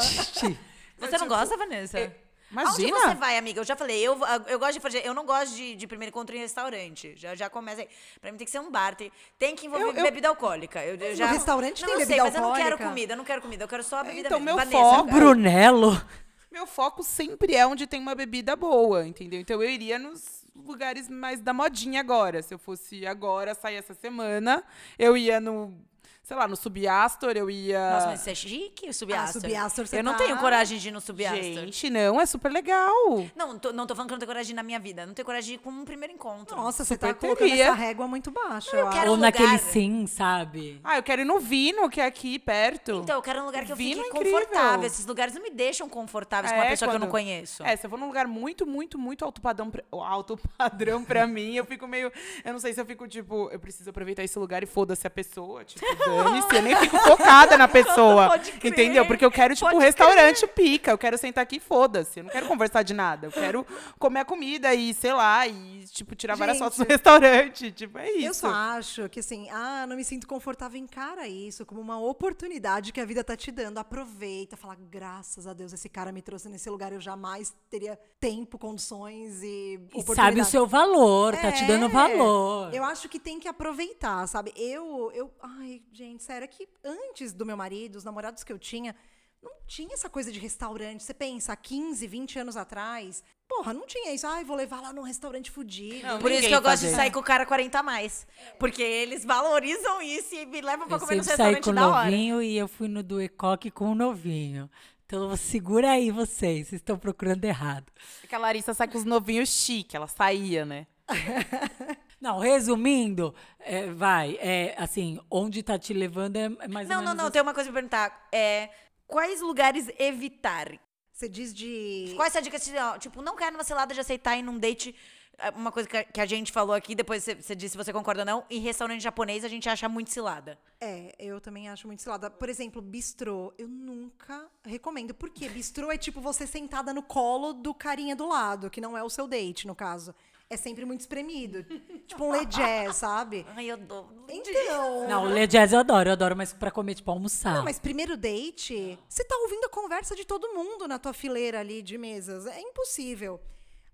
Você 0.98 1.18
não 1.18 1.26
gosta, 1.28 1.56
Vanessa? 1.56 2.14
Imagina. 2.52 2.96
Aonde 2.96 3.08
você 3.08 3.14
vai, 3.14 3.38
amiga? 3.38 3.60
Eu 3.60 3.64
já 3.64 3.74
falei, 3.74 3.98
eu, 4.00 4.18
eu 4.46 4.58
gosto 4.58 4.74
de 4.74 4.80
fazer. 4.80 5.04
Eu 5.06 5.14
não 5.14 5.24
gosto 5.24 5.56
de, 5.56 5.74
de 5.74 5.86
primeiro 5.86 6.10
encontro 6.10 6.36
em 6.36 6.38
restaurante. 6.38 7.14
Já, 7.16 7.34
já 7.34 7.48
começa 7.48 7.80
aí. 7.80 7.88
Pra 8.20 8.30
mim 8.30 8.38
tem 8.38 8.44
que 8.44 8.50
ser 8.50 8.60
um 8.60 8.70
bar. 8.70 8.94
Tem, 8.94 9.10
tem 9.38 9.56
que 9.56 9.66
envolver 9.66 9.84
Eu- 9.86 9.92
eu- 9.94 10.02
bebida 10.04 10.28
alcoólica. 10.28 10.84
Eu, 10.84 10.96
eu 10.96 11.16
já, 11.16 11.26
restaurante 11.26 11.80
não, 11.80 11.88
tem 11.88 11.94
eu 11.94 12.06
sei, 12.06 12.06
bebida 12.16 12.24
mas 12.24 12.34
eu 12.34 12.40
não 12.42 12.52
quero 12.52 12.62
alcoólica? 12.72 12.88
comida, 12.88 13.12
eu 13.14 13.16
não 13.16 13.24
quero 13.24 13.42
comida. 13.42 13.64
Eu 13.64 13.68
quero 13.68 13.82
só 13.82 13.96
a 14.00 14.04
bebida 14.04 14.28
Então, 14.28 14.38
mesmo. 14.38 14.56
meu 14.58 14.66
Vanessa, 14.66 14.96
foco- 14.96 15.10
Brunello. 15.10 16.02
Meu 16.50 16.66
foco 16.66 17.02
sempre 17.02 17.54
é 17.56 17.66
onde 17.66 17.86
tem 17.86 17.98
uma 17.98 18.14
bebida 18.14 18.54
boa, 18.54 19.06
entendeu? 19.06 19.40
Então 19.40 19.62
eu 19.62 19.70
iria 19.70 19.98
nos 19.98 20.44
lugares 20.54 21.08
mais 21.08 21.40
da 21.40 21.54
modinha 21.54 22.00
agora. 22.00 22.42
Se 22.42 22.52
eu 22.52 22.58
fosse 22.58 23.06
agora, 23.06 23.54
sair 23.54 23.76
essa 23.76 23.94
semana, 23.94 24.62
eu 24.98 25.16
ia 25.16 25.40
no, 25.40 25.74
sei 26.22 26.36
lá, 26.36 26.46
no 26.48 26.56
Subiastor, 26.56 27.32
eu 27.36 27.50
ia. 27.50 27.90
Nossa, 27.92 28.06
mas 28.08 28.20
você 28.20 28.30
é 28.30 28.34
chique, 28.34 28.88
o 28.88 28.94
Subiastor. 28.94 29.28
Ah, 29.28 29.40
Subiastor, 29.40 29.86
você 29.86 29.98
Eu 29.98 30.04
não 30.04 30.12
tá- 30.12 30.18
tenho 30.24 30.36
coragem 30.38 30.78
de 30.78 30.88
ir 30.88 30.90
no 30.92 31.00
Subiastor. 31.00 31.42
Gente, 31.42 31.90
não, 31.90 32.20
é 32.20 32.26
super 32.26 32.50
legal. 32.50 32.94
Não, 33.36 33.58
tô, 33.58 33.72
não 33.72 33.86
tô 33.86 33.94
falando 33.94 34.08
que 34.08 34.12
eu 34.14 34.16
não 34.16 34.20
tenho 34.20 34.28
coragem 34.28 34.46
de 34.46 34.52
ir 34.52 34.56
na 34.56 34.62
minha 34.62 34.78
vida. 34.78 35.04
Não 35.04 35.14
tenho 35.14 35.26
coragem 35.26 35.48
de 35.48 35.54
ir 35.54 35.58
com 35.58 35.70
um 35.70 35.84
primeiro 35.84 36.14
encontro. 36.14 36.56
Nossa, 36.56 36.84
você 36.84 36.96
tá 36.96 37.12
colocando 37.12 37.48
teria. 37.48 37.64
essa 37.64 37.74
régua 37.74 38.06
muito 38.08 38.30
baixa. 38.30 38.74
eu 38.76 38.86
acho. 38.88 38.96
quero 38.98 39.10
Ou 39.10 39.16
um 39.16 39.20
naquele 39.20 39.58
sim, 39.58 40.06
sabe? 40.06 40.80
Ah, 40.84 40.96
eu 40.96 41.02
quero 41.02 41.22
ir 41.22 41.24
no 41.24 41.38
Vino, 41.40 41.90
que 41.90 42.00
é 42.00 42.06
aqui 42.06 42.38
perto. 42.38 42.92
Então, 43.02 43.16
eu 43.16 43.22
quero 43.22 43.40
um 43.42 43.46
lugar 43.46 43.64
que 43.64 43.72
eu 43.72 43.76
Vino 43.76 44.02
fique 44.02 44.16
é 44.16 44.20
incrível. 44.20 44.40
confortável. 44.40 44.86
Esses 44.86 45.04
lugares 45.06 45.34
não 45.34 45.42
me 45.42 45.50
deixam 45.50 45.88
confortáveis 45.88 46.52
com 46.52 46.58
uma 46.58 46.66
É, 46.66 46.70
pessoa 46.70 46.88
que 46.90 46.96
eu 46.96 47.00
não 47.00 47.06
quando- 47.08 47.10
conheço. 47.24 47.62
É, 47.64 47.76
se 47.76 47.84
eu 47.86 47.90
vou 47.90 47.98
num 47.98 48.06
lugar 48.06 48.26
muito, 48.26 48.66
muito, 48.66 48.98
muito 48.98 49.24
alto 49.24 49.40
padrão, 49.40 49.70
pra, 49.70 49.82
alto 49.90 50.38
padrão 50.56 51.04
pra 51.04 51.26
mim, 51.26 51.54
eu 51.56 51.64
fico 51.64 51.86
meio. 51.86 52.10
Eu 52.44 52.52
não 52.52 52.60
sei 52.60 52.72
se 52.72 52.80
eu 52.80 52.86
fico, 52.86 53.06
tipo, 53.08 53.48
eu 53.50 53.58
preciso 53.58 53.90
aproveitar 53.90 54.22
esse 54.22 54.38
lugar 54.38 54.62
e 54.62 54.66
foda-se 54.66 55.06
a 55.06 55.10
pessoa. 55.10 55.64
Tipo, 55.64 55.84
dane-se. 56.16 56.54
Eu 56.54 56.62
nem 56.62 56.76
fico 56.76 56.98
focada 56.98 57.56
na 57.56 57.68
pessoa. 57.68 58.38
Crer. 58.38 58.72
entendeu? 58.72 59.06
Porque 59.06 59.24
eu 59.24 59.30
quero, 59.30 59.54
tipo, 59.54 59.66
Pode 59.66 59.76
um 59.76 59.80
restaurante 59.80 60.46
pica. 60.46 60.90
Eu 60.90 60.98
quero 60.98 61.16
sentar 61.18 61.42
aqui 61.42 61.56
e 61.56 61.60
foda-se. 61.60 62.20
Eu 62.20 62.24
não 62.24 62.30
quero 62.30 62.46
conversar 62.46 62.82
de 62.82 62.94
nada. 62.94 63.26
Eu 63.28 63.32
quero 63.32 63.66
comer 63.98 64.20
a 64.20 64.24
comida 64.24 64.74
e, 64.74 64.92
sei 64.94 65.12
lá, 65.12 65.46
e, 65.46 65.84
tipo, 65.86 66.14
tirar 66.14 66.36
várias 66.36 66.56
Gente, 66.58 66.64
fotos 66.64 66.78
no 66.78 66.86
restaurante. 66.86 67.72
Tipo, 67.72 67.98
é 67.98 68.10
isso. 68.10 68.26
Eu 68.26 68.34
só 68.34 68.50
acho 68.50 69.08
que 69.08 69.20
assim, 69.20 69.48
ah, 69.50 69.86
não 69.86 69.96
me 69.96 70.04
sinto 70.04 70.26
confortável, 70.26 70.78
encara 70.78 71.26
isso 71.28 71.64
como 71.64 71.80
uma 71.80 71.98
oportunidade 72.00 72.92
que 72.92 73.00
a 73.00 73.04
vida 73.04 73.22
tá 73.22 73.36
te 73.36 73.50
dando. 73.50 73.78
Aproveita, 73.78 74.56
fala, 74.56 74.76
graças 74.90 75.46
a 75.46 75.52
Deus, 75.52 75.72
esse 75.72 75.88
cara 75.88 76.12
me 76.12 76.22
trouxe 76.22 76.48
nesse 76.48 76.68
lugar, 76.70 76.92
eu 76.92 77.00
jamais 77.00 77.54
teria 77.70 77.98
tempo, 78.20 78.58
condições 78.58 79.42
e, 79.42 79.80
E 79.94 80.14
sabe 80.14 80.40
o 80.40 80.44
seu 80.44 80.66
valor, 80.66 81.36
tá 81.36 81.52
te 81.52 81.64
dando 81.64 81.86
É, 81.86 81.88
valor. 81.88 82.74
Eu 82.74 82.84
acho 82.84 83.08
que 83.08 83.18
tem 83.18 83.38
que 83.38 83.48
aproveitar, 83.48 84.26
sabe? 84.26 84.52
Eu, 84.56 85.10
eu, 85.12 85.30
ai, 85.42 85.82
gente, 85.92 86.01
sério, 86.18 86.44
é 86.44 86.48
que 86.48 86.68
antes 86.84 87.32
do 87.32 87.44
meu 87.46 87.56
marido, 87.56 87.96
os 87.96 88.04
namorados 88.04 88.42
que 88.44 88.52
eu 88.52 88.58
tinha, 88.58 88.94
não 89.42 89.52
tinha 89.66 89.92
essa 89.94 90.08
coisa 90.08 90.30
de 90.30 90.38
restaurante. 90.38 91.02
Você 91.02 91.12
pensa, 91.12 91.52
há 91.52 91.56
15, 91.56 92.06
20 92.06 92.38
anos 92.38 92.56
atrás, 92.56 93.24
porra, 93.48 93.72
não 93.74 93.86
tinha 93.86 94.14
isso. 94.14 94.26
Ai, 94.26 94.44
vou 94.44 94.56
levar 94.56 94.80
lá 94.80 94.92
num 94.92 95.02
restaurante 95.02 95.50
fudido. 95.50 96.06
Não, 96.06 96.18
Por 96.20 96.30
isso 96.30 96.46
que 96.46 96.54
eu 96.54 96.62
gosto 96.62 96.82
de 96.82 96.90
sair 96.90 97.10
com 97.10 97.18
o 97.18 97.22
cara 97.24 97.44
40 97.44 97.78
a 97.78 97.82
mais. 97.82 98.26
Porque 98.58 98.82
eles 98.82 99.24
valorizam 99.24 100.00
isso 100.00 100.34
e 100.34 100.46
me 100.46 100.60
levam 100.60 100.86
pra 100.86 100.96
Eu 100.96 101.00
comer 101.00 101.16
no 101.16 101.22
restaurante 101.22 101.64
com 101.64 101.70
o 101.70 101.74
da 101.74 101.88
hora. 101.88 102.04
novinho 102.10 102.42
e 102.42 102.56
eu 102.56 102.68
fui 102.68 102.88
no 102.88 103.02
do 103.02 103.20
Ecoque 103.20 103.70
com 103.70 103.90
o 103.90 103.94
novinho. 103.94 104.70
Então 105.04 105.36
segura 105.36 105.90
aí 105.90 106.10
vocês, 106.10 106.68
vocês 106.68 106.80
estão 106.80 106.96
procurando 106.98 107.44
errado. 107.44 107.92
É 108.22 108.26
que 108.26 108.34
a 108.34 108.38
Larissa 108.38 108.72
sai 108.72 108.88
com 108.88 108.96
os 108.96 109.04
novinhos 109.04 109.48
chique. 109.48 109.96
Ela 109.96 110.06
saía, 110.06 110.64
né? 110.64 110.86
Não, 112.22 112.38
resumindo, 112.38 113.34
é, 113.58 113.90
vai, 113.90 114.36
é 114.40 114.76
assim, 114.78 115.18
onde 115.28 115.60
tá 115.60 115.76
te 115.76 115.92
levando 115.92 116.36
é, 116.36 116.48
mais 116.48 116.88
ou 116.88 116.94
Não, 116.94 117.02
não, 117.02 117.08
menos 117.08 117.16
não. 117.16 117.24
assim. 117.24 117.32
Tem 117.32 117.42
uma 117.42 117.52
coisa 117.52 117.68
pra 117.68 117.80
perguntar. 117.80 118.28
É, 118.30 118.70
quais 119.08 119.40
lugares 119.40 119.90
evitar? 119.98 120.68
Você 121.12 121.28
diz 121.28 121.52
de. 121.52 122.12
Qual 122.14 122.24
é 122.24 122.28
essa 122.28 122.40
dica? 122.40 122.56
assim, 122.56 122.70
Tipo, 123.00 123.22
não 123.22 123.34
quero 123.34 123.56
uma 123.56 123.64
cilada 123.64 123.92
de 123.92 123.98
aceitar 123.98 124.36
ir 124.36 124.42
num 124.42 124.56
date. 124.56 124.94
é, 125.36 125.50
Uma 125.50 125.72
coisa 125.72 125.88
que 125.88 126.20
a, 126.20 126.24
gente 126.24 126.52
falou 126.52 126.76
aqui, 126.76 126.94
depois 126.94 127.24
você, 127.24 127.34
você 127.34 127.56
disse 127.56 127.72
se 127.72 127.76
você 127.76 127.92
concorda 127.92 128.22
ou 128.22 128.26
não. 128.26 128.44
Em 128.48 128.60
restaurante 128.60 129.02
japonês 129.02 129.44
a 129.44 129.48
gente 129.48 129.68
acha 129.68 129.88
muito 129.88 130.10
cilada. 130.10 130.56
É, 130.80 131.16
eu 131.18 131.40
também 131.40 131.68
acho 131.68 131.88
muito 131.88 132.02
cilada. 132.02 132.30
Por 132.30 132.48
exemplo, 132.48 132.80
bistrô, 132.80 133.52
eu 133.58 133.66
nunca 133.66 134.46
recomendo. 134.64 135.12
Porque 135.12 135.48
bistrô 135.48 135.90
é 135.90 135.98
tipo 135.98 136.20
você 136.20 136.46
sentada 136.46 136.94
no 136.94 137.02
colo 137.02 137.52
do 137.52 137.74
carinha 137.74 138.14
do 138.14 138.28
lado, 138.28 138.70
que 138.70 138.80
não 138.80 138.96
é 138.96 139.02
o 139.02 139.10
seu 139.10 139.26
date, 139.26 139.66
no 139.66 139.74
caso. 139.74 140.14
É 140.52 140.56
sempre 140.58 140.84
muito 140.84 141.00
espremido. 141.00 141.64
tipo 142.06 142.26
um 142.26 142.30
legé, 142.30 142.92
sabe? 142.92 143.46
Ai, 143.56 143.70
eu 143.70 143.78
dou. 143.78 144.06
Então. 144.28 145.08
Não, 145.08 145.24
o 145.24 145.32
Le 145.32 145.46
Jazz 145.46 145.72
eu 145.72 145.78
adoro, 145.78 146.10
eu 146.10 146.12
adoro, 146.12 146.36
mas 146.36 146.52
pra 146.52 146.70
comer, 146.70 146.94
tipo, 146.94 147.10
almoçar. 147.10 147.54
Não, 147.54 147.64
mas 147.64 147.78
primeiro 147.78 148.18
date, 148.18 148.98
você 149.08 149.24
tá 149.24 149.34
ouvindo 149.44 149.64
a 149.64 149.70
conversa 149.70 150.14
de 150.14 150.26
todo 150.26 150.52
mundo 150.52 150.86
na 150.86 150.98
tua 150.98 151.14
fileira 151.14 151.60
ali 151.60 151.80
de 151.80 151.96
mesas. 151.96 152.46
É 152.46 152.60
impossível. 152.60 153.40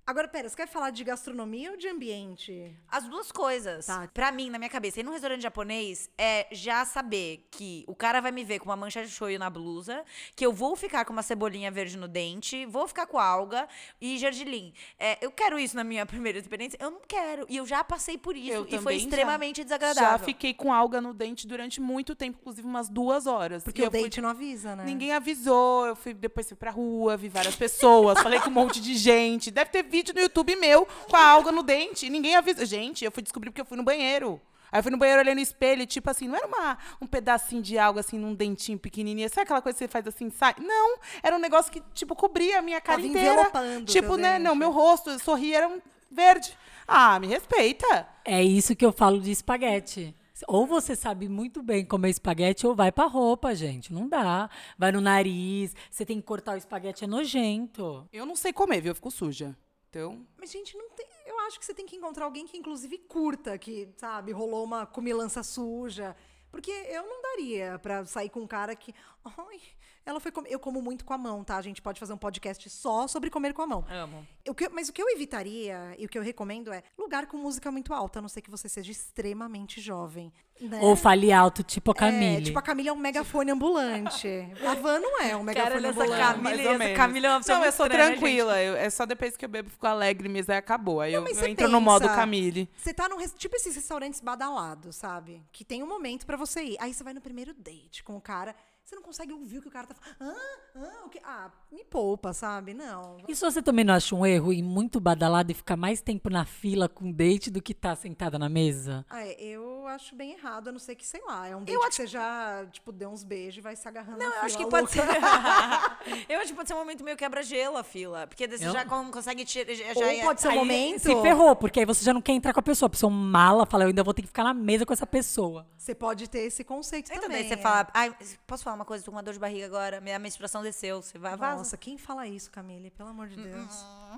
Agora, 0.09 0.27
pera, 0.27 0.49
você 0.49 0.57
quer 0.57 0.67
falar 0.67 0.89
de 0.89 1.05
gastronomia 1.05 1.73
ou 1.73 1.77
de 1.77 1.87
ambiente? 1.87 2.75
As 2.89 3.05
duas 3.05 3.31
coisas. 3.31 3.85
Tá. 3.85 4.09
Pra 4.15 4.33
mim, 4.33 4.49
na 4.49 4.57
minha 4.57 4.71
cabeça, 4.71 4.99
ir 4.99 5.03
num 5.03 5.13
restaurante 5.13 5.43
japonês 5.43 6.09
é 6.17 6.47
já 6.51 6.83
saber 6.87 7.47
que 7.51 7.85
o 7.87 7.95
cara 7.95 8.19
vai 8.23 8.33
me 8.33 8.43
ver 8.43 8.59
com 8.59 8.71
uma 8.71 8.77
mancha 8.77 9.05
de 9.05 9.11
shoyu 9.11 9.39
na 9.39 9.51
blusa, 9.51 10.03
que 10.35 10.47
eu 10.47 10.51
vou 10.51 10.75
ficar 10.77 11.05
com 11.05 11.13
uma 11.13 11.23
cebolinha 11.23 11.71
verde 11.71 11.99
no 11.99 12.09
dente, 12.09 12.65
vou 12.65 12.89
ficar 12.89 13.07
com 13.07 13.19
alga 13.19 13.69
e 14.01 14.17
gergelim. 14.17 14.73
É, 14.99 15.19
eu 15.21 15.31
quero 15.31 15.59
isso 15.59 15.77
na 15.77 15.85
minha 15.85 16.07
primeira 16.07 16.39
experiência? 16.39 16.79
Eu 16.81 16.91
não 16.91 17.03
quero. 17.07 17.45
E 17.47 17.59
eu 17.59 17.67
já 17.67 17.85
passei 17.85 18.17
por 18.17 18.35
isso. 18.35 18.51
Eu 18.51 18.67
e 18.67 18.79
foi 18.79 18.99
já. 18.99 19.05
extremamente 19.05 19.59
Já 19.59 19.65
desagradável. 19.65 20.25
fiquei 20.25 20.55
com 20.55 20.73
alga 20.73 21.03
no 21.03 21.13
dente 21.13 21.47
durante 21.47 21.83
muito 21.83 22.15
tempo, 22.15 22.39
inclusive 22.41 22.67
umas 22.67 22.89
duas 22.89 23.27
horas. 23.27 23.63
Porque 23.63 23.83
E 23.83 23.85
o 23.85 23.89
eu 23.89 23.91
fui 23.91 24.23
não 24.23 24.31
avisa, 24.31 24.75
né? 24.75 24.87
Ninguém 24.87 25.13
avisou, 25.13 25.85
eu 25.87 25.95
fui 25.95 26.15
depois 26.15 26.49
fui 26.49 26.57
pra 26.57 26.71
rua, 26.71 27.15
vi 27.15 27.29
várias 27.29 27.57
pessoas, 27.57 28.19
falei 28.23 28.41
com 28.41 28.49
um 28.49 28.55
monte 28.55 28.81
de 28.81 28.95
gente. 28.95 29.51
Deve 29.51 29.69
ter 29.71 29.83
vídeo 29.99 30.15
no 30.15 30.21
YouTube 30.21 30.55
meu 30.57 30.87
com 31.09 31.17
a 31.17 31.27
alga 31.27 31.51
no 31.51 31.63
dente. 31.63 32.07
E 32.07 32.11
ninguém 32.11 32.37
avisa. 32.37 32.65
Gente, 32.65 33.05
eu 33.05 33.11
fui 33.11 33.23
descobrir 33.23 33.51
porque 33.51 33.61
eu 33.61 33.67
fui 33.67 33.77
no 33.77 33.83
banheiro. 33.83 34.41
Aí 34.71 34.79
eu 34.79 34.83
fui 34.83 34.93
no 34.93 34.99
banheiro 34.99 35.23
olhando 35.23 35.37
no 35.37 35.43
espelho, 35.43 35.83
e, 35.83 35.87
tipo 35.87 36.11
assim, 36.11 36.29
não 36.29 36.37
era 36.37 36.47
uma, 36.47 36.77
um 37.01 37.07
pedacinho 37.07 37.63
de 37.63 37.79
alga 37.79 38.01
assim 38.01 38.19
num 38.19 38.35
dentinho 38.35 38.79
pequenininho. 38.79 39.29
Sabe 39.31 39.43
aquela 39.43 39.63
coisa 39.63 39.79
que 39.79 39.85
você 39.85 39.89
faz 39.89 40.07
assim, 40.07 40.29
sai? 40.31 40.55
Não, 40.61 40.99
era 41.23 41.35
um 41.35 41.39
negócio 41.39 41.73
que, 41.73 41.83
tipo, 41.95 42.15
cobria 42.15 42.59
a 42.59 42.63
minha 42.63 42.81
cara 42.81 42.99
Tava 42.99 43.09
inteira. 43.09 43.51
Tipo, 43.87 44.17
né? 44.17 44.33
dente. 44.35 44.43
Não, 44.45 44.55
meu 44.55 44.71
rosto, 44.71 45.11
eu 45.11 45.19
sorria, 45.19 45.59
era 45.59 45.69
um 45.69 45.81
verde. 46.11 46.57
Ah, 46.87 47.19
me 47.19 47.27
respeita. 47.27 48.07
É 48.25 48.43
isso 48.43 48.77
que 48.77 48.85
eu 48.85 48.93
falo 48.93 49.21
de 49.21 49.31
espaguete. 49.31 50.15
Ou 50.47 50.67
você 50.67 50.95
sabe 50.95 51.29
muito 51.29 51.63
bem 51.63 51.85
comer 51.85 52.11
espaguete 52.11 52.67
ou 52.67 52.75
vai 52.75 52.93
pra 52.93 53.07
roupa, 53.07 53.55
gente. 53.55 53.93
Não 53.93 54.09
dá. 54.09 54.49
Vai 54.77 54.93
no 54.93 55.01
nariz, 55.01 55.75
você 55.91 56.05
tem 56.05 56.21
que 56.21 56.27
cortar 56.27 56.55
o 56.55 56.59
espaguete, 56.59 57.05
é 57.05 57.07
nojento. 57.07 58.07
Eu 58.13 58.25
não 58.25 58.37
sei 58.37 58.53
comer, 58.53 58.81
viu? 58.81 58.91
Eu 58.91 58.95
fico 58.95 59.11
suja. 59.11 59.57
Então, 59.89 60.27
Mas, 60.37 60.51
gente, 60.51 60.77
não 60.77 60.91
tem. 60.91 61.07
Eu 61.25 61.39
acho 61.41 61.59
que 61.59 61.65
você 61.65 61.73
tem 61.73 61.87
que 61.87 61.97
encontrar 61.97 62.27
alguém 62.27 62.47
que, 62.47 62.59
inclusive, 62.59 62.99
curta, 62.99 63.57
que, 63.59 63.89
sabe, 63.97 64.33
rolou 64.33 64.65
uma 64.65 64.87
comilança 64.87 65.43
suja. 65.43 66.15
Porque 66.51 66.71
eu 66.71 67.07
não 67.07 67.23
daria 67.23 67.79
pra 67.79 68.05
sair 68.05 68.29
com 68.29 68.41
um 68.41 68.47
cara 68.47 68.75
que. 68.77 68.95
Ai, 69.25 69.61
Ela 70.09 70.21
foi 70.21 70.33
comer. 70.33 70.51
Eu 70.51 70.59
como 70.59 70.81
muito 70.81 71.05
com 71.05 71.13
a 71.13 71.19
mão, 71.19 71.45
tá? 71.45 71.57
A 71.57 71.63
gente 71.63 71.83
pode 71.83 72.01
fazer 72.01 72.13
um 72.15 72.17
podcast 72.19 72.69
só 72.71 73.07
sobre 73.07 73.29
comer 73.29 73.53
com 73.53 73.61
a 73.63 73.67
mão. 73.67 73.85
Amo. 73.91 74.27
O 74.49 74.55
que, 74.55 74.69
mas 74.71 74.89
o 74.89 74.93
que 74.93 75.03
eu 75.03 75.09
evitaria 75.11 75.95
e 75.99 76.07
o 76.07 76.09
que 76.09 76.19
eu 76.19 76.23
recomendo 76.23 76.73
é 76.73 76.83
lugar 76.97 77.27
com 77.27 77.37
música 77.37 77.71
muito 77.71 77.93
alta, 77.93 78.19
a 78.19 78.23
não 78.23 78.29
ser 78.29 78.41
que 78.41 78.51
você 78.51 78.69
seja 78.69 78.91
extremamente 78.91 79.81
jovem. 79.81 80.33
Né? 80.61 80.81
Ou 80.83 80.97
fale 80.97 81.31
alto, 81.33 81.63
tipo 81.63 81.93
a 81.93 81.95
É, 81.95 81.97
Camille. 82.11 82.45
tipo, 82.47 82.59
a 82.59 82.63
Camila 82.63 82.89
é 82.89 82.93
um 82.93 82.97
megafone 82.97 83.51
ambulante. 83.53 84.27
A 84.67 84.75
Van 84.75 84.99
não 84.99 85.21
é 85.21 85.37
um 85.37 85.43
megafone 85.45 85.73
Cara, 85.83 85.89
ambulante. 85.91 86.11
Camila- 86.21 86.43
mais 86.43 86.59
ou 86.59 86.67
essa 86.71 86.79
menos. 86.79 86.97
Camila 86.97 87.27
é 87.27 87.31
uma 87.31 87.39
pessoa 87.41 87.59
Não, 87.59 87.65
eu 87.67 87.73
sou 87.73 87.87
estranha, 87.87 88.11
tranquila. 88.11 88.61
eu- 88.63 88.75
é 88.77 88.91
só 88.91 89.07
depois 89.07 89.37
que 89.37 89.45
eu 89.45 89.49
bebo, 89.49 89.71
fico 89.71 89.87
alegre 89.87 90.29
mesmo, 90.29 90.51
aí 90.53 90.59
acabou. 90.59 91.01
Aí 91.01 91.13
eu, 91.15 91.23
mas 91.23 91.37
eu 91.37 91.45
você 91.45 91.51
entro 91.51 91.69
no 91.69 91.81
modo 91.81 92.03
pensa- 92.03 92.17
Camille. 92.17 92.69
Você 92.77 92.93
tá 92.93 93.09
num. 93.09 93.19
Tipo 93.37 93.55
esses 93.55 93.77
restaurantes 93.77 94.21
badalados, 94.21 94.97
sabe? 94.97 95.43
Que 95.53 95.65
tem 95.65 95.81
um 95.83 95.87
momento 95.87 96.27
pra 96.27 96.37
você 96.37 96.63
ir. 96.65 96.77
Aí 96.81 96.93
você 96.93 97.05
vai 97.05 97.13
no 97.15 97.21
primeiro 97.21 97.55
date 97.55 98.03
com 98.03 98.17
o 98.17 98.21
cara. 98.21 98.53
Você 98.89 98.97
não 98.97 99.03
consegue 99.03 99.35
ouvir 99.35 99.59
o 99.59 99.61
que 99.63 99.69
o 99.69 99.71
cara 99.71 99.87
tá 99.87 99.95
falando. 99.95 100.35
Ah, 100.35 100.77
ah, 100.77 101.05
o 101.05 101.11
que? 101.11 101.21
Ah, 101.23 101.51
me 101.71 101.85
poupa, 101.85 102.33
sabe? 102.33 102.73
Não. 102.73 103.19
Isso 103.29 103.45
você 103.45 103.61
também 103.61 103.85
não 103.85 103.93
acha 103.93 104.15
um 104.15 104.25
erro 104.25 104.51
ir 104.51 104.63
muito 104.63 104.99
badalado 104.99 105.53
e 105.53 105.55
ficar 105.55 105.77
mais 105.77 106.01
tempo 106.01 106.31
na 106.31 106.47
fila 106.47 106.89
com 106.89 107.13
date 107.13 107.51
do 107.51 107.61
que 107.61 107.75
tá 107.75 107.95
sentada 107.95 108.39
na 108.39 108.49
mesa? 108.49 109.05
Ah, 109.11 109.23
é, 109.27 109.35
eu 109.43 109.87
acho 109.89 110.15
bem 110.17 110.33
errado, 110.33 110.69
a 110.69 110.73
não 110.73 110.79
ser 110.79 110.95
que, 110.95 111.07
sei 111.07 111.21
lá, 111.27 111.47
é 111.47 111.55
um 111.55 111.65
date 111.65 111.79
que 111.79 111.95
você 111.97 112.07
já, 112.07 112.65
tipo, 112.73 112.91
deu 112.91 113.11
uns 113.11 113.25
beijos 113.25 113.59
e 113.59 113.61
vai 113.61 113.77
se 113.77 113.87
agarrando 113.87 114.21
Não, 114.21 114.31
na 114.31 114.37
eu 114.37 114.43
acho 114.45 114.57
que 114.57 114.67
pode 114.67 114.89
ser. 114.91 115.03
eu 116.27 116.39
acho 116.41 116.49
que 116.49 116.55
pode 116.55 116.69
ser 116.69 116.75
um 116.75 116.79
momento 116.79 117.05
meio 117.05 117.17
quebra-gelo 117.19 117.77
a 117.77 117.85
fila. 117.85 118.27
Porque 118.27 118.49
você 118.49 118.67
Eu- 118.67 118.73
já 118.73 118.87
con- 118.87 119.11
consegue 119.11 119.45
tirar. 119.45 119.75
Já, 119.75 119.85
Ou 119.89 119.95
já 119.95 120.15
é- 120.15 120.23
pode 120.25 120.41
ser 120.41 120.49
um 120.49 120.53
Aí 120.53 120.57
momento. 120.57 121.01
Se 121.01 121.15
ferrou, 121.21 121.55
porque 121.55 121.81
aí 121.81 121.85
você 121.85 122.03
já 122.03 122.15
não 122.15 122.23
quer 122.23 122.33
entrar 122.33 122.55
com 122.55 122.61
a 122.61 122.63
pessoa. 122.63 122.87
A 122.87 122.91
pessoa 122.91 123.11
mala, 123.11 123.67
fala, 123.67 123.85
eu 123.85 123.89
ainda 123.89 124.03
vou 124.03 124.15
ter 124.15 124.23
que 124.23 124.29
ficar 124.29 124.45
na 124.45 124.55
mesa 124.55 124.87
com 124.87 124.95
essa 124.95 125.07
pessoa. 125.07 125.67
Você 125.77 125.95
pode 125.95 126.27
ter 126.29 126.41
esse 126.41 126.65
conceito 126.65 127.11
Então 127.11 127.23
também. 127.25 127.41
daí 127.41 127.49
você 127.49 127.55
é. 127.55 127.59
fala, 127.59 127.87
ai, 127.93 128.17
posso 128.47 128.65
falar 128.65 128.78
uma 128.79 128.85
coisa? 128.85 129.05
Tô 129.05 129.11
com 129.11 129.17
uma 129.17 129.23
dor 129.23 129.35
de 129.35 129.41
barriga 129.41 129.67
agora, 129.67 130.01
minha 130.01 130.19
menstruação 130.19 130.63
desceu. 130.63 131.03
Você 131.03 131.19
vai, 131.19 131.37
vaza. 131.37 131.57
Nossa, 131.59 131.77
quem 131.77 131.99
fala 131.99 132.27
isso, 132.27 132.51
Camille? 132.51 132.91
Pelo 132.91 133.09
amor 133.11 133.29
de 133.29 133.37
Deus. 133.37 133.85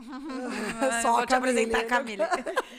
Ah, 0.80 1.02
Só 1.02 1.12
vou 1.12 1.26
te 1.26 1.34
apresentar 1.34 1.80
a 1.80 1.84
Camille. 1.84 2.22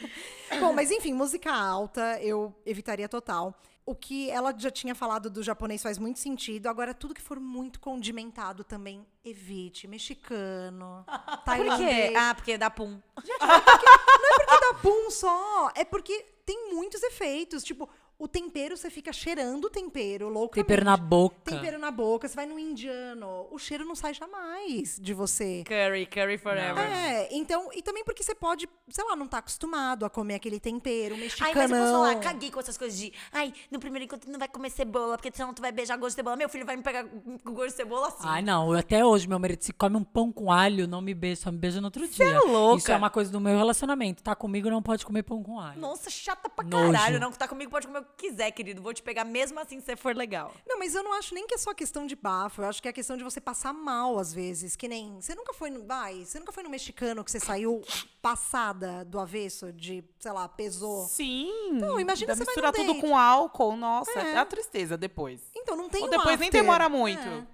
Bom, 0.59 0.73
mas 0.73 0.89
enfim, 0.91 1.13
música 1.13 1.53
alta 1.53 2.19
eu 2.21 2.53
evitaria 2.65 3.07
total. 3.07 3.53
O 3.85 3.93
que 3.95 4.29
ela 4.29 4.53
já 4.57 4.69
tinha 4.71 4.93
falado 4.95 5.29
do 5.29 5.41
japonês 5.43 5.81
faz 5.81 5.97
muito 5.97 6.19
sentido. 6.19 6.67
Agora, 6.67 6.93
tudo 6.93 7.13
que 7.13 7.21
for 7.21 7.39
muito 7.39 7.79
condimentado 7.79 8.63
também, 8.63 9.05
evite. 9.25 9.87
Mexicano, 9.87 11.03
Por 11.25 11.37
tailandês. 11.43 12.09
quê? 12.11 12.15
Ah, 12.15 12.33
porque 12.33 12.57
dá 12.57 12.69
pum. 12.69 12.99
porque 13.15 14.59
dá 14.59 14.73
pum 14.81 15.09
só. 15.09 15.69
É 15.75 15.83
porque 15.83 16.25
tem 16.45 16.73
muitos 16.73 17.01
efeitos. 17.03 17.63
Tipo, 17.63 17.89
o 18.23 18.27
tempero, 18.27 18.77
você 18.77 18.89
fica 18.89 19.11
cheirando 19.11 19.65
o 19.65 19.69
tempero, 19.69 20.29
loucamente. 20.29 20.67
Tempero 20.67 20.85
na 20.85 20.95
boca. 20.97 21.35
Tempero 21.51 21.79
na 21.79 21.89
boca. 21.91 22.27
Você 22.27 22.35
vai 22.35 22.45
no 22.45 22.59
indiano, 22.59 23.47
o 23.51 23.57
cheiro 23.57 23.83
não 23.85 23.95
sai 23.95 24.13
jamais 24.13 24.99
de 25.01 25.13
você. 25.13 25.63
Curry, 25.65 26.05
curry 26.05 26.37
forever. 26.37 26.77
É, 26.83 27.29
então, 27.31 27.69
e 27.73 27.81
também 27.81 28.03
porque 28.03 28.21
você 28.23 28.35
pode, 28.35 28.69
sei 28.89 29.03
lá, 29.05 29.15
não 29.15 29.27
tá 29.27 29.39
acostumado 29.39 30.05
a 30.05 30.09
comer 30.09 30.35
aquele 30.35 30.59
tempero 30.59 31.15
Ai, 31.15 31.21
mexicano. 31.21 31.51
mas 31.55 31.71
eu 31.71 31.77
posso 31.77 31.91
falar, 31.91 32.15
caguei 32.19 32.51
com 32.51 32.59
essas 32.59 32.77
coisas 32.77 32.97
de. 32.97 33.11
Ai, 33.31 33.53
no 33.71 33.79
primeiro 33.79 34.05
encontro 34.05 34.27
tu 34.27 34.31
não 34.31 34.39
vai 34.39 34.47
comer 34.47 34.69
cebola, 34.69 35.17
porque 35.17 35.31
senão 35.33 35.53
tu 35.53 35.61
vai 35.61 35.71
beijar 35.71 35.97
gosto 35.97 36.11
de 36.11 36.15
cebola. 36.15 36.35
Meu 36.35 36.49
filho 36.49 36.65
vai 36.65 36.75
me 36.77 36.83
pegar 36.83 37.05
com 37.05 37.53
gosto 37.53 37.69
de 37.71 37.75
cebola 37.75 38.07
assim. 38.09 38.17
Ai, 38.23 38.41
não. 38.41 38.71
eu- 38.73 38.79
Até 38.79 39.05
hoje, 39.05 39.27
meu 39.27 39.39
marido, 39.39 39.63
se 39.63 39.71
come 39.73 39.95
um 39.97 40.03
pão 40.03 40.31
com 40.31 40.51
alho, 40.51 40.87
não 40.87 41.01
me 41.01 41.13
beija, 41.13 41.41
só 41.43 41.51
me 41.51 41.57
beija 41.57 41.79
no 41.79 41.87
outro 41.87 42.07
dia. 42.07 42.25
é 42.25 42.39
louca. 42.39 42.77
Isso 42.77 42.91
é 42.91 42.95
uma 42.95 43.09
coisa 43.09 43.31
do 43.31 43.39
meu 43.39 43.57
relacionamento. 43.57 44.21
Tá 44.21 44.35
comigo, 44.35 44.69
não 44.69 44.81
pode 44.81 45.05
comer 45.05 45.23
pão 45.23 45.41
com 45.41 45.59
alho. 45.59 45.79
Nossa, 45.79 46.09
chata 46.09 46.49
pra 46.49 46.63
Nojo. 46.65 46.91
caralho. 46.91 47.19
Não, 47.19 47.31
que 47.31 47.37
tá 47.37 47.47
comigo 47.47 47.71
pode 47.71 47.87
comer 47.87 48.03
quiser, 48.17 48.51
querido. 48.51 48.81
Vou 48.81 48.93
te 48.93 49.01
pegar 49.01 49.23
mesmo 49.25 49.59
assim 49.59 49.79
se 49.79 49.85
você 49.85 49.95
for 49.95 50.15
legal. 50.15 50.53
Não, 50.67 50.77
mas 50.79 50.93
eu 50.95 51.03
não 51.03 51.13
acho 51.13 51.33
nem 51.33 51.47
que 51.47 51.55
é 51.55 51.57
só 51.57 51.73
questão 51.73 52.05
de 52.05 52.15
bafo. 52.15 52.61
Eu 52.61 52.65
acho 52.69 52.81
que 52.81 52.87
é 52.87 52.93
questão 52.93 53.17
de 53.17 53.23
você 53.23 53.41
passar 53.41 53.73
mal, 53.73 54.17
às 54.19 54.33
vezes. 54.33 54.75
Que 54.75 54.87
nem. 54.87 55.19
Você 55.21 55.33
nunca 55.35 55.53
foi 55.53 55.69
no. 55.69 55.85
Vai, 55.85 56.23
você 56.25 56.39
nunca 56.39 56.51
foi 56.51 56.63
no 56.63 56.69
mexicano 56.69 57.23
que 57.23 57.31
você 57.31 57.39
saiu 57.39 57.81
passada 58.21 59.03
do 59.05 59.19
avesso, 59.19 59.71
de, 59.73 60.03
sei 60.19 60.31
lá, 60.31 60.47
pesou. 60.47 61.05
Sim. 61.07 61.51
Não, 61.73 61.99
imagina 61.99 62.33
você 62.35 62.43
vai 62.43 62.53
misturar 62.55 62.71
num 62.71 62.77
tudo 62.79 62.93
date. 62.93 63.01
com 63.01 63.17
álcool, 63.17 63.75
nossa, 63.75 64.19
É. 64.19 64.33
é 64.33 64.37
a 64.37 64.45
tristeza 64.45 64.95
depois. 64.97 65.41
Então 65.55 65.75
não 65.75 65.89
tem 65.89 66.01
Ou 66.01 66.07
um 66.07 66.11
depois 66.11 66.39
nem 66.39 66.47
after. 66.49 66.61
demora 66.61 66.87
muito. 66.87 67.27
É, 67.27 67.47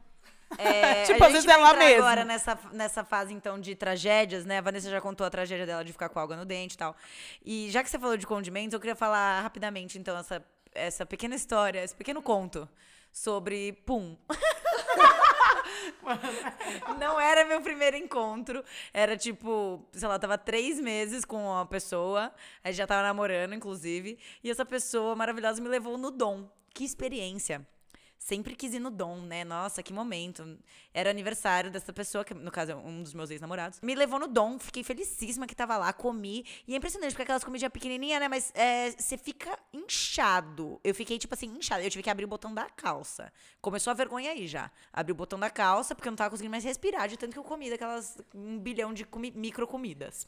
Tipo, 1.05 1.23
a 1.23 1.27
às 1.27 1.33
gente 1.33 1.33
vezes 1.33 1.45
vai 1.45 1.55
é 1.55 1.57
lá 1.57 1.73
mesmo. 1.73 2.03
agora 2.03 2.25
nessa, 2.25 2.57
nessa 2.71 3.03
fase, 3.03 3.33
então, 3.33 3.59
de 3.59 3.75
tragédias, 3.75 4.45
né? 4.45 4.59
A 4.59 4.61
Vanessa 4.61 4.89
já 4.89 5.01
contou 5.01 5.27
a 5.27 5.29
tragédia 5.29 5.65
dela 5.65 5.83
de 5.83 5.91
ficar 5.91 6.09
com 6.09 6.19
alga 6.19 6.35
no 6.35 6.45
dente 6.45 6.75
e 6.75 6.77
tal. 6.77 6.95
E 7.45 7.69
já 7.69 7.83
que 7.83 7.89
você 7.89 7.99
falou 7.99 8.17
de 8.17 8.25
condimentos, 8.25 8.73
eu 8.73 8.79
queria 8.79 8.95
falar 8.95 9.41
rapidamente, 9.41 9.97
então, 9.97 10.17
essa, 10.17 10.43
essa 10.73 11.05
pequena 11.05 11.35
história, 11.35 11.83
esse 11.83 11.95
pequeno 11.95 12.21
conto 12.21 12.67
sobre 13.11 13.73
pum. 13.85 14.15
Não 16.99 17.19
era 17.19 17.45
meu 17.45 17.61
primeiro 17.61 17.97
encontro. 17.97 18.63
Era 18.93 19.17
tipo, 19.17 19.85
sei 19.91 20.07
lá, 20.07 20.17
tava 20.17 20.37
três 20.37 20.79
meses 20.79 21.25
com 21.25 21.45
uma 21.45 21.65
pessoa. 21.65 22.31
A 22.63 22.69
gente 22.69 22.77
já 22.77 22.87
tava 22.87 23.03
namorando, 23.03 23.53
inclusive. 23.53 24.17
E 24.43 24.49
essa 24.49 24.65
pessoa 24.65 25.15
maravilhosa 25.15 25.61
me 25.61 25.67
levou 25.67 25.97
no 25.97 26.11
Dom. 26.11 26.49
Que 26.73 26.83
experiência. 26.83 27.65
Sempre 28.19 28.55
quis 28.55 28.73
ir 28.73 28.79
no 28.79 28.89
Dom, 28.89 29.21
né? 29.21 29.43
Nossa, 29.43 29.81
que 29.83 29.93
momento. 29.93 30.57
Era 30.93 31.09
aniversário 31.09 31.71
dessa 31.71 31.93
pessoa, 31.93 32.25
que 32.25 32.33
no 32.33 32.51
caso 32.51 32.71
é 32.71 32.75
um 32.75 33.01
dos 33.01 33.13
meus 33.13 33.29
ex-namorados. 33.29 33.79
Me 33.81 33.95
levou 33.95 34.19
no 34.19 34.27
Dom, 34.27 34.57
fiquei 34.59 34.83
felicíssima 34.83 35.47
que 35.47 35.55
tava 35.55 35.77
lá, 35.77 35.93
comi. 35.93 36.45
E 36.67 36.73
é 36.73 36.77
impressionante, 36.77 37.11
porque 37.11 37.23
aquelas 37.23 37.43
comidinhas 37.43 37.71
pequenininhas, 37.71 38.19
né? 38.19 38.27
Mas 38.27 38.51
é, 38.55 38.91
você 38.91 39.17
fica 39.17 39.57
inchado. 39.71 40.79
Eu 40.83 40.93
fiquei, 40.93 41.17
tipo 41.17 41.33
assim, 41.33 41.47
inchada. 41.47 41.83
Eu 41.83 41.89
tive 41.89 42.03
que 42.03 42.09
abrir 42.09 42.25
o 42.25 42.27
botão 42.27 42.53
da 42.53 42.65
calça. 42.65 43.31
Começou 43.61 43.91
a 43.91 43.93
vergonha 43.93 44.31
aí 44.31 44.47
já. 44.47 44.71
Abri 44.91 45.11
o 45.11 45.15
botão 45.15 45.39
da 45.39 45.49
calça, 45.49 45.95
porque 45.95 46.07
eu 46.07 46.11
não 46.11 46.17
tava 46.17 46.31
conseguindo 46.31 46.51
mais 46.51 46.63
respirar, 46.63 47.07
de 47.07 47.17
tanto 47.17 47.33
que 47.33 47.39
eu 47.39 47.43
comi 47.43 47.69
daquelas 47.69 48.17
um 48.33 48.57
bilhão 48.59 48.93
de 48.93 49.07
micro 49.35 49.67
comidas. 49.67 50.27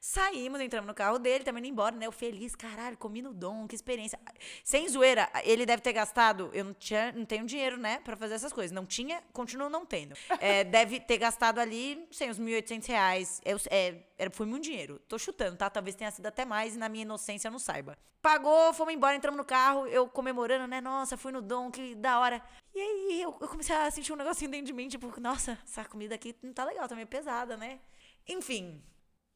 Saímos, 0.00 0.60
entramos 0.60 0.86
no 0.86 0.94
carro 0.94 1.18
dele, 1.18 1.42
também 1.42 1.60
indo 1.60 1.72
embora, 1.72 1.94
né? 1.94 2.06
Eu 2.06 2.12
feliz, 2.12 2.54
caralho, 2.54 2.96
comi 2.96 3.20
no 3.20 3.34
Dom, 3.34 3.66
que 3.66 3.74
experiência. 3.74 4.18
Sem 4.62 4.88
zoeira, 4.88 5.28
ele 5.42 5.66
deve 5.66 5.82
ter 5.82 5.92
gastado. 5.92 6.50
Eu 6.52 6.64
não, 6.66 6.74
tinha, 6.74 7.10
não 7.12 7.24
tenho 7.24 7.44
dinheiro, 7.44 7.76
né, 7.76 7.98
pra 8.00 8.16
fazer 8.16 8.34
essas 8.34 8.52
coisas. 8.52 8.70
Não 8.70 8.86
tinha, 8.86 9.20
continuo 9.32 9.68
não 9.68 9.84
tendo. 9.84 10.14
É, 10.38 10.62
deve 10.64 11.00
ter 11.00 11.18
gastado 11.18 11.58
ali, 11.58 12.06
sei, 12.12 12.30
uns 12.30 12.38
1.800 12.38 12.86
reais. 12.86 13.40
Eu, 13.44 13.58
é, 13.70 13.96
era, 14.16 14.30
foi 14.30 14.46
muito 14.46 14.64
dinheiro. 14.64 15.00
Tô 15.08 15.18
chutando, 15.18 15.56
tá? 15.56 15.68
Talvez 15.68 15.96
tenha 15.96 16.10
sido 16.12 16.26
até 16.26 16.44
mais 16.44 16.76
e 16.76 16.78
na 16.78 16.88
minha 16.88 17.02
inocência 17.02 17.48
eu 17.48 17.52
não 17.52 17.58
saiba. 17.58 17.98
Pagou, 18.22 18.72
fomos 18.74 18.94
embora, 18.94 19.16
entramos 19.16 19.38
no 19.38 19.44
carro, 19.44 19.86
eu 19.86 20.08
comemorando, 20.08 20.66
né? 20.68 20.80
Nossa, 20.80 21.16
fui 21.16 21.32
no 21.32 21.42
Dom, 21.42 21.70
que 21.70 21.96
da 21.96 22.20
hora. 22.20 22.42
E 22.74 22.80
aí 22.80 23.22
eu, 23.22 23.36
eu 23.40 23.48
comecei 23.48 23.74
a 23.74 23.90
sentir 23.90 24.12
um 24.12 24.16
negocinho 24.16 24.50
dentro 24.50 24.66
de 24.66 24.72
mim, 24.72 24.88
tipo, 24.88 25.20
nossa, 25.20 25.58
essa 25.64 25.84
comida 25.84 26.14
aqui 26.14 26.36
não 26.42 26.52
tá 26.52 26.64
legal, 26.64 26.88
tá 26.88 26.94
meio 26.94 27.06
pesada, 27.06 27.56
né? 27.56 27.80
Enfim, 28.28 28.82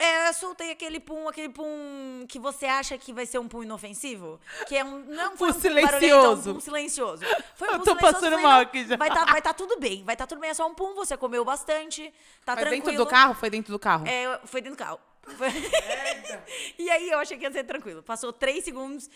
é, 0.03 0.29
eu 0.29 0.35
soltei 0.35 0.73
aquele 0.73 0.99
pum, 0.99 1.29
aquele 1.29 1.49
pum 1.49 2.27
que 2.29 2.39
você 2.39 2.67
acha 2.67 2.99
que 2.99 3.13
vai 3.13 3.25
ser 3.25 3.39
um 3.39 3.47
pum 3.47 3.63
inofensivo. 3.63 4.41
Que 4.67 4.77
é 4.77 4.85
um. 4.85 4.99
Não 5.05 5.37
foi 5.37 5.49
um 5.49 5.51
é 5.51 5.55
silencioso. 5.55 6.51
um 6.51 6.55
pum 6.55 6.61
silencioso. 6.61 7.25
Foi 7.55 7.69
um 7.69 7.73
Eu 7.73 7.79
tô 7.79 7.85
silencioso, 7.85 8.15
passando 8.15 8.39
mal 8.41 8.61
aqui 8.61 8.85
já. 8.87 8.97
Vai 8.97 9.11
tá, 9.11 9.25
vai 9.25 9.41
tá 9.41 9.55
tudo 9.55 9.79
bem, 9.79 10.03
vai 10.05 10.17
tá 10.17 10.27
tudo 10.27 10.41
bem, 10.41 10.51
é 10.51 10.55
só 10.55 10.67
um 10.67 10.75
pum, 10.75 10.95
você 10.95 11.17
comeu 11.17 11.45
bastante, 11.45 12.13
tá 12.45 12.55
Mas 12.57 12.65
tranquilo. 12.65 12.85
dentro 12.85 13.05
do 13.05 13.07
carro? 13.07 13.35
Foi 13.35 13.49
dentro 13.51 13.73
do 13.73 13.79
carro? 13.79 14.07
É, 14.07 14.41
foi 14.45 14.61
dentro 14.61 14.77
do 14.77 14.79
carro. 14.85 14.99
Foi- 15.39 15.53
e 16.77 16.91
aí 16.91 17.09
eu 17.09 17.21
achei 17.21 17.39
que 17.39 17.45
ia 17.45 17.53
ser 17.53 17.63
tranquilo. 17.63 18.03
Passou 18.03 18.33
três 18.33 18.65
segundos. 18.65 19.09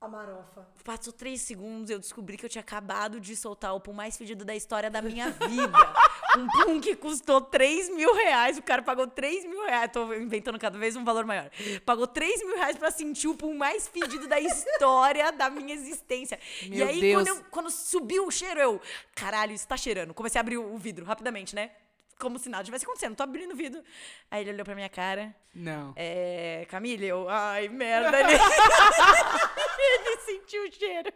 A 0.00 0.08
marofa. 0.08 0.66
Passou 0.82 1.12
três 1.12 1.42
segundos, 1.42 1.90
eu 1.90 1.98
descobri 1.98 2.38
que 2.38 2.46
eu 2.46 2.48
tinha 2.48 2.62
acabado 2.62 3.20
de 3.20 3.36
soltar 3.36 3.74
o 3.74 3.80
pum 3.80 3.92
mais 3.92 4.16
fedido 4.16 4.46
da 4.46 4.56
história 4.56 4.88
da 4.88 5.02
minha 5.02 5.28
vida. 5.30 5.78
um 6.38 6.46
pum 6.64 6.80
que 6.80 6.96
custou 6.96 7.38
3 7.42 7.90
mil 7.90 8.14
reais. 8.14 8.56
O 8.56 8.62
cara 8.62 8.80
pagou 8.80 9.06
3 9.06 9.44
mil 9.44 9.62
reais. 9.66 9.90
Tô 9.92 10.14
inventando 10.14 10.58
cada 10.58 10.78
vez 10.78 10.96
um 10.96 11.04
valor 11.04 11.26
maior. 11.26 11.50
Pagou 11.84 12.06
3 12.06 12.42
mil 12.46 12.56
reais 12.56 12.78
pra 12.78 12.90
sentir 12.90 13.28
o 13.28 13.34
pum 13.34 13.54
mais 13.54 13.88
fedido 13.88 14.26
da 14.26 14.40
história 14.40 15.30
da 15.32 15.50
minha 15.50 15.74
existência. 15.74 16.40
e 16.62 16.70
Meu 16.70 16.88
aí, 16.88 16.98
Deus. 16.98 17.14
Quando, 17.22 17.28
eu- 17.36 17.44
quando 17.50 17.70
subiu 17.70 18.26
o 18.26 18.30
cheiro, 18.30 18.58
eu. 18.58 18.80
Caralho, 19.14 19.52
isso 19.52 19.68
tá 19.68 19.76
cheirando. 19.76 20.14
Comecei 20.14 20.38
a 20.38 20.40
abrir 20.40 20.56
o 20.56 20.78
vidro 20.78 21.04
rapidamente, 21.04 21.54
né? 21.54 21.72
Como 22.18 22.38
se 22.38 22.48
nada 22.50 22.64
tivesse 22.64 22.84
acontecendo. 22.84 23.16
Tô 23.16 23.22
abrindo 23.22 23.52
o 23.52 23.56
vidro. 23.56 23.82
Aí 24.30 24.42
ele 24.42 24.52
olhou 24.52 24.64
pra 24.64 24.74
minha 24.74 24.90
cara. 24.90 25.34
Não. 25.54 25.92
É. 25.96 26.66
Camille, 26.70 27.06
eu. 27.06 27.26
Ai, 27.30 27.68
merda. 27.68 28.18
Ele, 28.20 28.28
ele 30.06 30.16
sentiu 30.18 30.62
o 30.64 30.72
cheiro. 30.72 31.12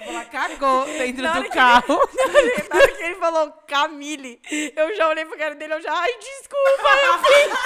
Ela 0.00 0.24
cagou 0.24 0.84
dentro 0.86 1.32
do 1.32 1.48
carro. 1.50 1.98
Na 2.68 2.76
hora 2.76 2.92
que 2.92 3.02
ele 3.02 3.14
falou 3.14 3.52
Camille, 3.66 4.40
eu 4.76 4.96
já 4.96 5.08
olhei 5.08 5.24
pra 5.24 5.36
cara 5.36 5.54
dele, 5.54 5.74
eu 5.74 5.80
já, 5.80 5.92
ai, 5.92 6.10
desculpa, 6.18 6.88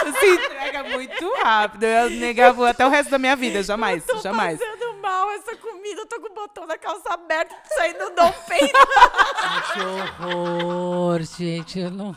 eu 0.04 0.12
Se 0.20 0.26
entrega 0.26 0.84
muito 0.84 1.34
rápido. 1.42 1.84
Eu 1.84 2.10
negava 2.10 2.70
até 2.70 2.86
o 2.86 2.90
resto 2.90 3.10
da 3.10 3.18
minha 3.18 3.34
vida. 3.34 3.62
Jamais, 3.62 4.04
jamais. 4.22 4.58
passando 4.58 4.87
mal 5.08 5.30
essa 5.32 5.56
comida, 5.56 6.02
eu 6.02 6.06
tô 6.06 6.20
com 6.20 6.26
o 6.30 6.34
botão 6.34 6.66
da 6.66 6.76
calça 6.76 7.14
aberta, 7.14 7.56
saindo 7.76 8.10
Dom 8.10 8.30
Peito. 8.46 8.78
Que 9.72 9.80
horror, 10.26 11.22
gente. 11.22 11.80
Eu 11.80 11.90
não... 11.90 12.14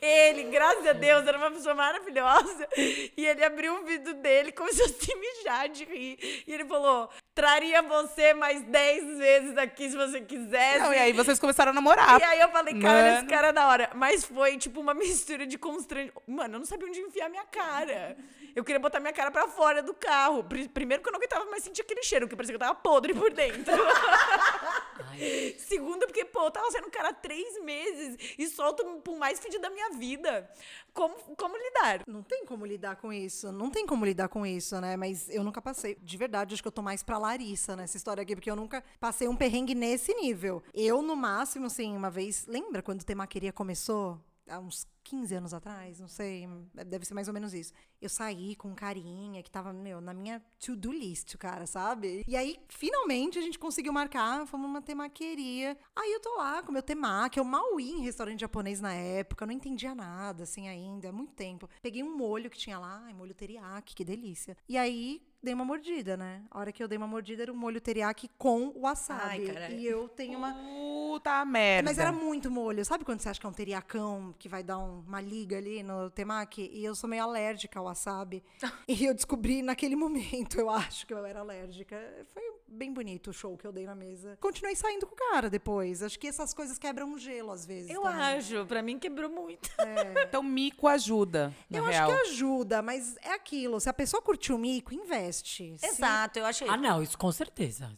Ele, 0.00 0.44
graças 0.44 0.86
a 0.86 0.92
Deus, 0.92 1.26
era 1.26 1.36
uma 1.36 1.50
pessoa 1.50 1.74
maravilhosa. 1.74 2.68
E 3.16 3.26
ele 3.26 3.44
abriu 3.44 3.74
o 3.74 3.84
vidro 3.84 4.14
dele, 4.14 4.52
começou 4.52 4.86
a 4.86 4.88
se 4.88 5.14
mijar 5.14 5.68
de 5.68 5.84
rir. 5.84 6.44
E 6.46 6.52
ele 6.52 6.64
falou, 6.64 7.10
traria 7.34 7.82
você 7.82 8.32
mais 8.32 8.62
10 8.62 9.18
vezes 9.18 9.58
aqui 9.58 9.90
se 9.90 9.96
você 9.96 10.20
quisesse. 10.20 10.78
Não, 10.78 10.92
e 10.92 10.98
aí 10.98 11.12
vocês 11.12 11.38
começaram 11.38 11.72
a 11.72 11.74
namorar. 11.74 12.20
E 12.20 12.24
aí 12.24 12.40
eu 12.40 12.50
falei, 12.50 12.78
cara, 12.80 13.08
esse 13.08 13.16
Mano. 13.16 13.28
cara 13.28 13.48
é 13.48 13.52
da 13.52 13.68
hora. 13.68 13.90
Mas 13.94 14.24
foi 14.24 14.56
tipo 14.56 14.80
uma 14.80 14.94
mistura 14.94 15.46
de 15.46 15.58
constrangimento. 15.58 16.22
Mano, 16.26 16.54
eu 16.54 16.58
não 16.60 16.66
sabia 16.66 16.86
onde 16.86 17.00
enfiar 17.00 17.28
minha 17.28 17.44
cara. 17.44 18.16
Eu 18.54 18.64
queria 18.64 18.80
botar 18.80 19.00
minha 19.00 19.12
cara 19.12 19.30
pra 19.30 19.46
fora 19.48 19.82
do 19.82 19.94
carro. 19.94 20.42
Pri- 20.44 20.68
Primeiro 20.68 21.02
que 21.02 21.08
eu 21.08 21.12
não 21.12 21.18
aguentava 21.18 21.44
mais 21.50 21.62
sentir 21.62 21.82
aquele 21.82 22.02
cheiro, 22.02 22.26
que 22.28 22.34
parecia 22.36 22.52
que 22.56 22.62
eu 22.62 22.66
tava 22.66 22.78
podre 22.78 23.14
por 23.14 23.32
dentro. 23.32 23.72
Segundo, 25.58 26.06
porque, 26.06 26.24
pô, 26.24 26.44
eu 26.44 26.50
tava 26.50 26.70
sendo 26.70 26.86
um 26.86 26.90
cara 26.90 27.08
há 27.10 27.12
três 27.12 27.62
meses 27.62 28.16
e 28.38 28.48
solto 28.48 28.84
por 29.02 29.16
mais 29.16 29.38
fedido 29.38 29.62
da 29.62 29.70
minha 29.70 29.90
vida. 29.90 30.48
Como, 30.92 31.14
como 31.36 31.56
lidar? 31.56 32.02
Não 32.06 32.22
tem 32.22 32.44
como 32.44 32.64
lidar 32.66 32.96
com 32.96 33.12
isso. 33.12 33.52
Não 33.52 33.70
tem 33.70 33.86
como 33.86 34.04
lidar 34.04 34.28
com 34.28 34.44
isso, 34.46 34.80
né? 34.80 34.96
Mas 34.96 35.28
eu 35.28 35.42
nunca 35.44 35.60
passei. 35.60 35.96
De 36.00 36.16
verdade, 36.16 36.54
acho 36.54 36.62
que 36.62 36.68
eu 36.68 36.72
tô 36.72 36.82
mais 36.82 37.02
pra 37.02 37.18
Larissa 37.18 37.76
nessa 37.76 37.96
história 37.96 38.22
aqui, 38.22 38.34
porque 38.34 38.50
eu 38.50 38.56
nunca 38.56 38.82
passei 38.98 39.28
um 39.28 39.36
perrengue 39.36 39.74
nesse 39.74 40.14
nível. 40.14 40.62
Eu, 40.74 41.02
no 41.02 41.14
máximo, 41.16 41.66
assim, 41.66 41.94
uma 41.96 42.10
vez. 42.10 42.46
Lembra 42.46 42.82
quando 42.82 43.02
o 43.02 43.04
Temaqueria 43.04 43.52
começou? 43.52 44.18
Há 44.48 44.58
uns 44.58 44.86
15 45.04 45.34
anos 45.34 45.54
atrás, 45.54 46.00
não 46.00 46.08
sei. 46.08 46.48
Deve 46.86 47.04
ser 47.04 47.14
mais 47.14 47.28
ou 47.28 47.34
menos 47.34 47.54
isso. 47.54 47.72
Eu 48.00 48.08
saí 48.08 48.56
com 48.56 48.68
um 48.68 48.74
carinha 48.74 49.42
que 49.42 49.50
tava, 49.50 49.72
meu, 49.72 50.00
na 50.00 50.12
minha 50.12 50.42
to-do 50.58 50.92
list, 50.92 51.36
cara, 51.36 51.66
sabe? 51.66 52.24
E 52.26 52.36
aí, 52.36 52.58
finalmente, 52.68 53.38
a 53.38 53.42
gente 53.42 53.58
conseguiu 53.58 53.92
marcar, 53.92 54.46
fomos 54.46 54.66
numa 54.66 54.82
temaqueria. 54.82 55.76
Aí 55.94 56.12
eu 56.12 56.20
tô 56.20 56.36
lá 56.36 56.62
com 56.62 56.72
meu 56.72 56.82
temaki, 56.82 57.38
eu 57.38 57.44
mal 57.44 57.78
ia 57.78 57.92
em 57.92 58.02
restaurante 58.02 58.40
japonês 58.40 58.80
na 58.80 58.92
época, 58.92 59.46
não 59.46 59.52
entendia 59.52 59.94
nada, 59.94 60.44
assim, 60.44 60.68
ainda, 60.68 61.08
há 61.08 61.12
muito 61.12 61.32
tempo. 61.32 61.68
Peguei 61.82 62.02
um 62.02 62.16
molho 62.16 62.50
que 62.50 62.58
tinha 62.58 62.78
lá, 62.78 63.00
molho 63.14 63.34
teriyaki, 63.34 63.94
que 63.94 64.04
delícia. 64.04 64.56
E 64.68 64.76
aí, 64.76 65.22
dei 65.42 65.54
uma 65.54 65.64
mordida, 65.64 66.16
né? 66.16 66.42
A 66.50 66.58
hora 66.58 66.72
que 66.72 66.82
eu 66.82 66.88
dei 66.88 66.98
uma 66.98 67.06
mordida 67.06 67.42
era 67.42 67.52
um 67.52 67.56
molho 67.56 67.80
teriyaki 67.80 68.28
com 68.36 68.72
wasabi. 68.76 69.20
Ai, 69.22 69.40
caralho. 69.46 69.78
e 69.78 69.86
eu 69.86 70.08
tenho 70.08 70.38
uma... 70.38 70.52
Puta 70.54 71.44
merda. 71.44 71.90
Mas 71.90 71.98
era 71.98 72.12
muito 72.12 72.50
molho. 72.50 72.84
Sabe 72.84 73.04
quando 73.04 73.20
você 73.20 73.28
acha 73.28 73.40
que 73.40 73.46
é 73.46 73.48
um 73.48 73.52
teriacão 73.52 74.34
que 74.38 74.48
vai 74.48 74.62
dar 74.62 74.78
um- 74.78 75.00
uma 75.00 75.20
liga 75.20 75.56
ali 75.58 75.82
no 75.82 76.08
temaki? 76.10 76.70
E 76.72 76.84
eu 76.84 76.94
sou 76.94 77.08
meio 77.10 77.22
alérgica 77.24 77.78
ao 77.78 77.86
wasabi. 77.86 78.44
e 78.86 79.04
eu 79.04 79.14
descobri 79.14 79.60
naquele 79.62 79.96
momento, 79.96 80.58
eu 80.60 80.70
acho 80.70 81.06
que 81.06 81.12
eu 81.14 81.24
era 81.24 81.40
alérgica. 81.40 81.96
Foi 82.32 82.42
bem 82.70 82.92
bonito 82.92 83.30
o 83.30 83.32
show 83.32 83.56
que 83.56 83.66
eu 83.66 83.72
dei 83.72 83.84
na 83.84 83.94
mesa. 83.94 84.38
Continuei 84.40 84.74
saindo 84.76 85.06
com 85.06 85.14
o 85.14 85.30
cara 85.30 85.50
depois. 85.50 86.02
Acho 86.02 86.18
que 86.18 86.26
essas 86.26 86.54
coisas 86.54 86.78
quebram 86.78 87.12
o 87.12 87.18
gelo 87.18 87.50
às 87.50 87.66
vezes. 87.66 87.90
Eu 87.90 88.02
também. 88.02 88.20
acho, 88.20 88.64
pra 88.66 88.80
mim 88.82 88.98
quebrou 88.98 89.28
muito. 89.30 89.68
Então 90.30 90.42
mico 90.42 90.86
ajuda, 90.86 91.52
na 91.68 91.78
Eu 91.78 91.84
real. 91.84 92.10
acho 92.10 92.22
que 92.24 92.28
ajuda, 92.30 92.82
mas 92.82 93.16
é 93.22 93.32
aquilo. 93.32 93.80
Se 93.80 93.88
a 93.88 93.92
pessoa 93.92 94.22
curtiu 94.22 94.56
o 94.56 94.58
mico, 94.58 94.94
investe. 94.94 95.76
Se- 95.78 95.86
Exato, 95.86 96.38
eu 96.38 96.46
achei. 96.46 96.68
Ah, 96.68 96.76
não, 96.76 97.02
isso 97.02 97.18
com 97.18 97.30
certeza. 97.32 97.90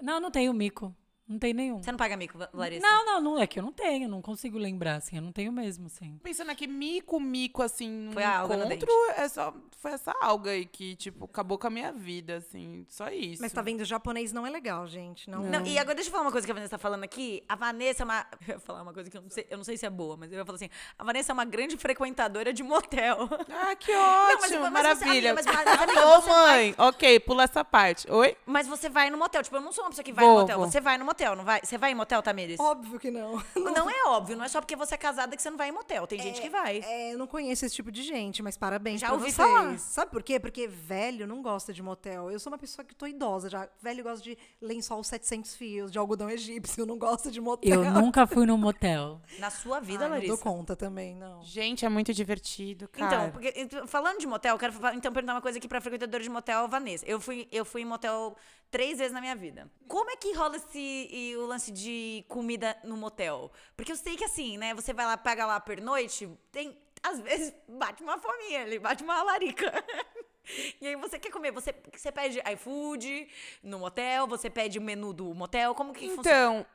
Não, 0.00 0.20
não 0.20 0.30
tenho 0.30 0.52
mico. 0.54 0.94
Não 1.26 1.38
tem 1.38 1.54
nenhum. 1.54 1.82
Você 1.82 1.90
não 1.90 1.96
paga 1.98 2.16
mico, 2.16 2.36
Larissa? 2.52 2.86
Não, 2.86 3.06
não, 3.06 3.20
não, 3.20 3.38
é 3.38 3.46
que 3.46 3.58
eu 3.58 3.62
não 3.62 3.72
tenho, 3.72 4.06
não 4.08 4.20
consigo 4.20 4.58
lembrar, 4.58 4.96
assim, 4.96 5.16
eu 5.16 5.22
não 5.22 5.32
tenho 5.32 5.50
mesmo, 5.50 5.86
assim. 5.86 6.18
Pensando 6.22 6.50
aqui, 6.50 6.66
mico, 6.66 7.18
mico, 7.18 7.62
assim, 7.62 8.10
Foi 8.12 8.22
a 8.22 8.38
alga 8.40 8.56
no 8.58 8.64
encontro, 8.66 8.90
é 9.16 9.26
só, 9.26 9.54
foi 9.78 9.92
essa 9.92 10.14
alga 10.20 10.50
aí 10.50 10.66
que, 10.66 10.94
tipo, 10.96 11.24
acabou 11.24 11.56
com 11.56 11.66
a 11.66 11.70
minha 11.70 11.90
vida, 11.92 12.36
assim, 12.36 12.84
só 12.90 13.08
isso. 13.08 13.40
Mas 13.40 13.52
tá 13.52 13.62
vendo, 13.62 13.82
japonês 13.86 14.32
não 14.32 14.46
é 14.46 14.50
legal, 14.50 14.86
gente. 14.86 15.30
Não, 15.30 15.42
Não, 15.42 15.64
e 15.64 15.78
agora 15.78 15.94
deixa 15.94 16.08
eu 16.08 16.12
falar 16.12 16.24
uma 16.24 16.32
coisa 16.32 16.46
que 16.46 16.50
a 16.50 16.54
Vanessa 16.54 16.70
tá 16.72 16.78
falando 16.78 17.04
aqui. 17.04 17.42
A 17.48 17.56
Vanessa 17.56 18.02
é 18.02 18.04
uma. 18.04 18.26
Eu 18.46 18.54
ia 18.54 18.60
falar 18.60 18.82
uma 18.82 18.92
coisa 18.92 19.08
que 19.10 19.16
eu 19.16 19.22
não 19.22 19.30
sei, 19.30 19.46
eu 19.48 19.56
não 19.56 19.64
sei 19.64 19.76
se 19.78 19.86
é 19.86 19.90
boa, 19.90 20.16
mas 20.18 20.30
eu 20.30 20.38
ia 20.38 20.44
falar 20.44 20.56
assim: 20.56 20.68
a 20.98 21.04
Vanessa 21.04 21.32
é 21.32 21.34
uma 21.34 21.44
grande 21.46 21.76
frequentadora 21.78 22.52
de 22.52 22.62
motel. 22.62 23.28
Ah, 23.50 23.74
que 23.74 23.90
ótimo, 23.96 24.60
mas 24.64 24.72
maravilha. 24.72 25.32
amiga, 25.32 25.34
mas- 25.34 25.46
mas, 25.46 25.96
Alô, 25.98 26.20
você 26.20 26.28
mãe. 26.28 26.74
Ok, 26.76 27.20
pula 27.20 27.44
essa 27.44 27.64
parte. 27.64 28.10
Oi? 28.10 28.36
Mas 28.44 28.66
você 28.68 28.90
vai 28.90 29.08
no 29.08 29.16
motel. 29.16 29.42
Tipo, 29.42 29.56
eu 29.56 29.60
não 29.62 29.72
sou 29.72 29.84
uma 29.84 29.90
pessoa 29.90 30.04
que 30.04 30.12
vai 30.12 30.24
Vou, 30.24 30.34
no 30.34 30.40
motel. 30.42 30.58
vou. 30.58 30.70
Você 30.70 30.80
vai 30.80 30.98
no 30.98 31.04
motel, 31.04 31.13
não 31.36 31.44
vai? 31.44 31.60
Você 31.62 31.78
vai 31.78 31.92
em 31.92 31.94
motel, 31.94 32.22
Tamires? 32.22 32.58
Óbvio 32.58 32.98
que 32.98 33.10
não. 33.12 33.42
Não 33.56 33.88
é 33.90 34.04
óbvio, 34.08 34.36
não 34.36 34.44
é 34.44 34.48
só 34.48 34.60
porque 34.60 34.76
você 34.76 34.94
é 34.94 34.98
casada 34.98 35.36
que 35.36 35.42
você 35.42 35.50
não 35.50 35.56
vai 35.56 35.68
em 35.68 35.72
motel. 35.72 36.06
Tem 36.06 36.20
gente 36.20 36.40
que 36.40 36.48
vai. 36.48 36.80
É, 36.84 37.12
eu 37.12 37.18
não 37.18 37.26
conheço 37.26 37.64
esse 37.64 37.74
tipo 37.74 37.90
de 37.92 38.02
gente, 38.02 38.42
mas 38.42 38.56
parabéns 38.56 39.00
Já 39.00 39.06
pra 39.08 39.16
ouvi 39.16 39.30
vocês. 39.30 39.36
falar. 39.36 39.78
Sabe 39.78 40.10
por 40.10 40.22
quê? 40.22 40.38
Porque 40.40 40.66
velho 40.66 41.26
não 41.26 41.42
gosta 41.42 41.72
de 41.72 41.82
motel. 41.82 42.30
Eu 42.30 42.38
sou 42.38 42.52
uma 42.52 42.58
pessoa 42.58 42.84
que 42.84 42.94
tô 42.94 43.06
idosa 43.06 43.48
já. 43.48 43.68
Velho 43.80 44.02
gosta 44.02 44.22
de 44.22 44.36
lençol 44.60 45.02
700 45.02 45.54
fios, 45.54 45.90
de 45.92 45.98
algodão 45.98 46.28
egípcio, 46.30 46.84
não 46.86 46.98
gosta 46.98 47.30
de 47.30 47.40
motel. 47.40 47.84
Eu 47.84 47.90
nunca 47.92 48.26
fui 48.26 48.46
num 48.46 48.58
motel. 48.58 49.20
Na 49.38 49.50
sua 49.50 49.80
vida, 49.80 50.04
Ai, 50.04 50.08
não 50.08 50.16
Larissa. 50.16 50.34
dou 50.34 50.42
conta 50.42 50.74
também, 50.76 51.14
não. 51.14 51.42
Gente, 51.42 51.84
é 51.84 51.88
muito 51.88 52.12
divertido, 52.12 52.88
cara. 52.88 53.06
Então, 53.06 53.30
porque, 53.30 53.52
então, 53.56 53.86
falando 53.86 54.18
de 54.18 54.26
motel, 54.26 54.54
eu 54.54 54.58
quero 54.58 54.74
então 54.94 55.12
perguntar 55.12 55.34
uma 55.34 55.40
coisa 55.40 55.58
aqui 55.58 55.68
pra 55.68 55.80
frequentadora 55.80 56.22
de 56.22 56.28
motel, 56.30 56.68
Vanessa. 56.68 57.04
Eu 57.06 57.20
fui, 57.20 57.46
eu 57.52 57.64
fui 57.64 57.82
em 57.82 57.84
motel 57.84 58.36
três 58.74 58.98
vezes 58.98 59.12
na 59.12 59.20
minha 59.20 59.36
vida. 59.36 59.70
Como 59.86 60.10
é 60.10 60.16
que 60.16 60.32
rola 60.34 60.56
esse 60.56 61.08
e 61.12 61.36
o 61.36 61.46
lance 61.46 61.70
de 61.70 62.24
comida 62.28 62.76
no 62.82 62.96
motel? 62.96 63.52
Porque 63.76 63.92
eu 63.92 63.96
sei 63.96 64.16
que 64.16 64.24
assim, 64.24 64.58
né? 64.58 64.74
Você 64.74 64.92
vai 64.92 65.06
lá, 65.06 65.16
paga 65.16 65.46
lá 65.46 65.60
per 65.60 65.80
noite, 65.80 66.28
tem. 66.50 66.76
Às 67.00 67.20
vezes 67.20 67.54
bate 67.68 68.02
uma 68.02 68.18
fominha 68.18 68.62
ali, 68.62 68.78
bate 68.80 69.04
uma 69.04 69.22
larica. 69.22 69.70
E 70.78 70.86
aí 70.86 70.94
você 70.96 71.18
quer 71.18 71.30
comer, 71.30 71.50
você, 71.52 71.74
você 71.90 72.12
pede 72.12 72.38
iFood 72.52 73.26
no 73.62 73.78
motel, 73.78 74.26
você 74.26 74.50
pede 74.50 74.78
o 74.78 74.82
menu 74.82 75.10
do 75.14 75.32
motel, 75.32 75.74
como 75.74 75.90
que 75.94 76.06
funciona? 76.10 76.20
Então, 76.20 76.66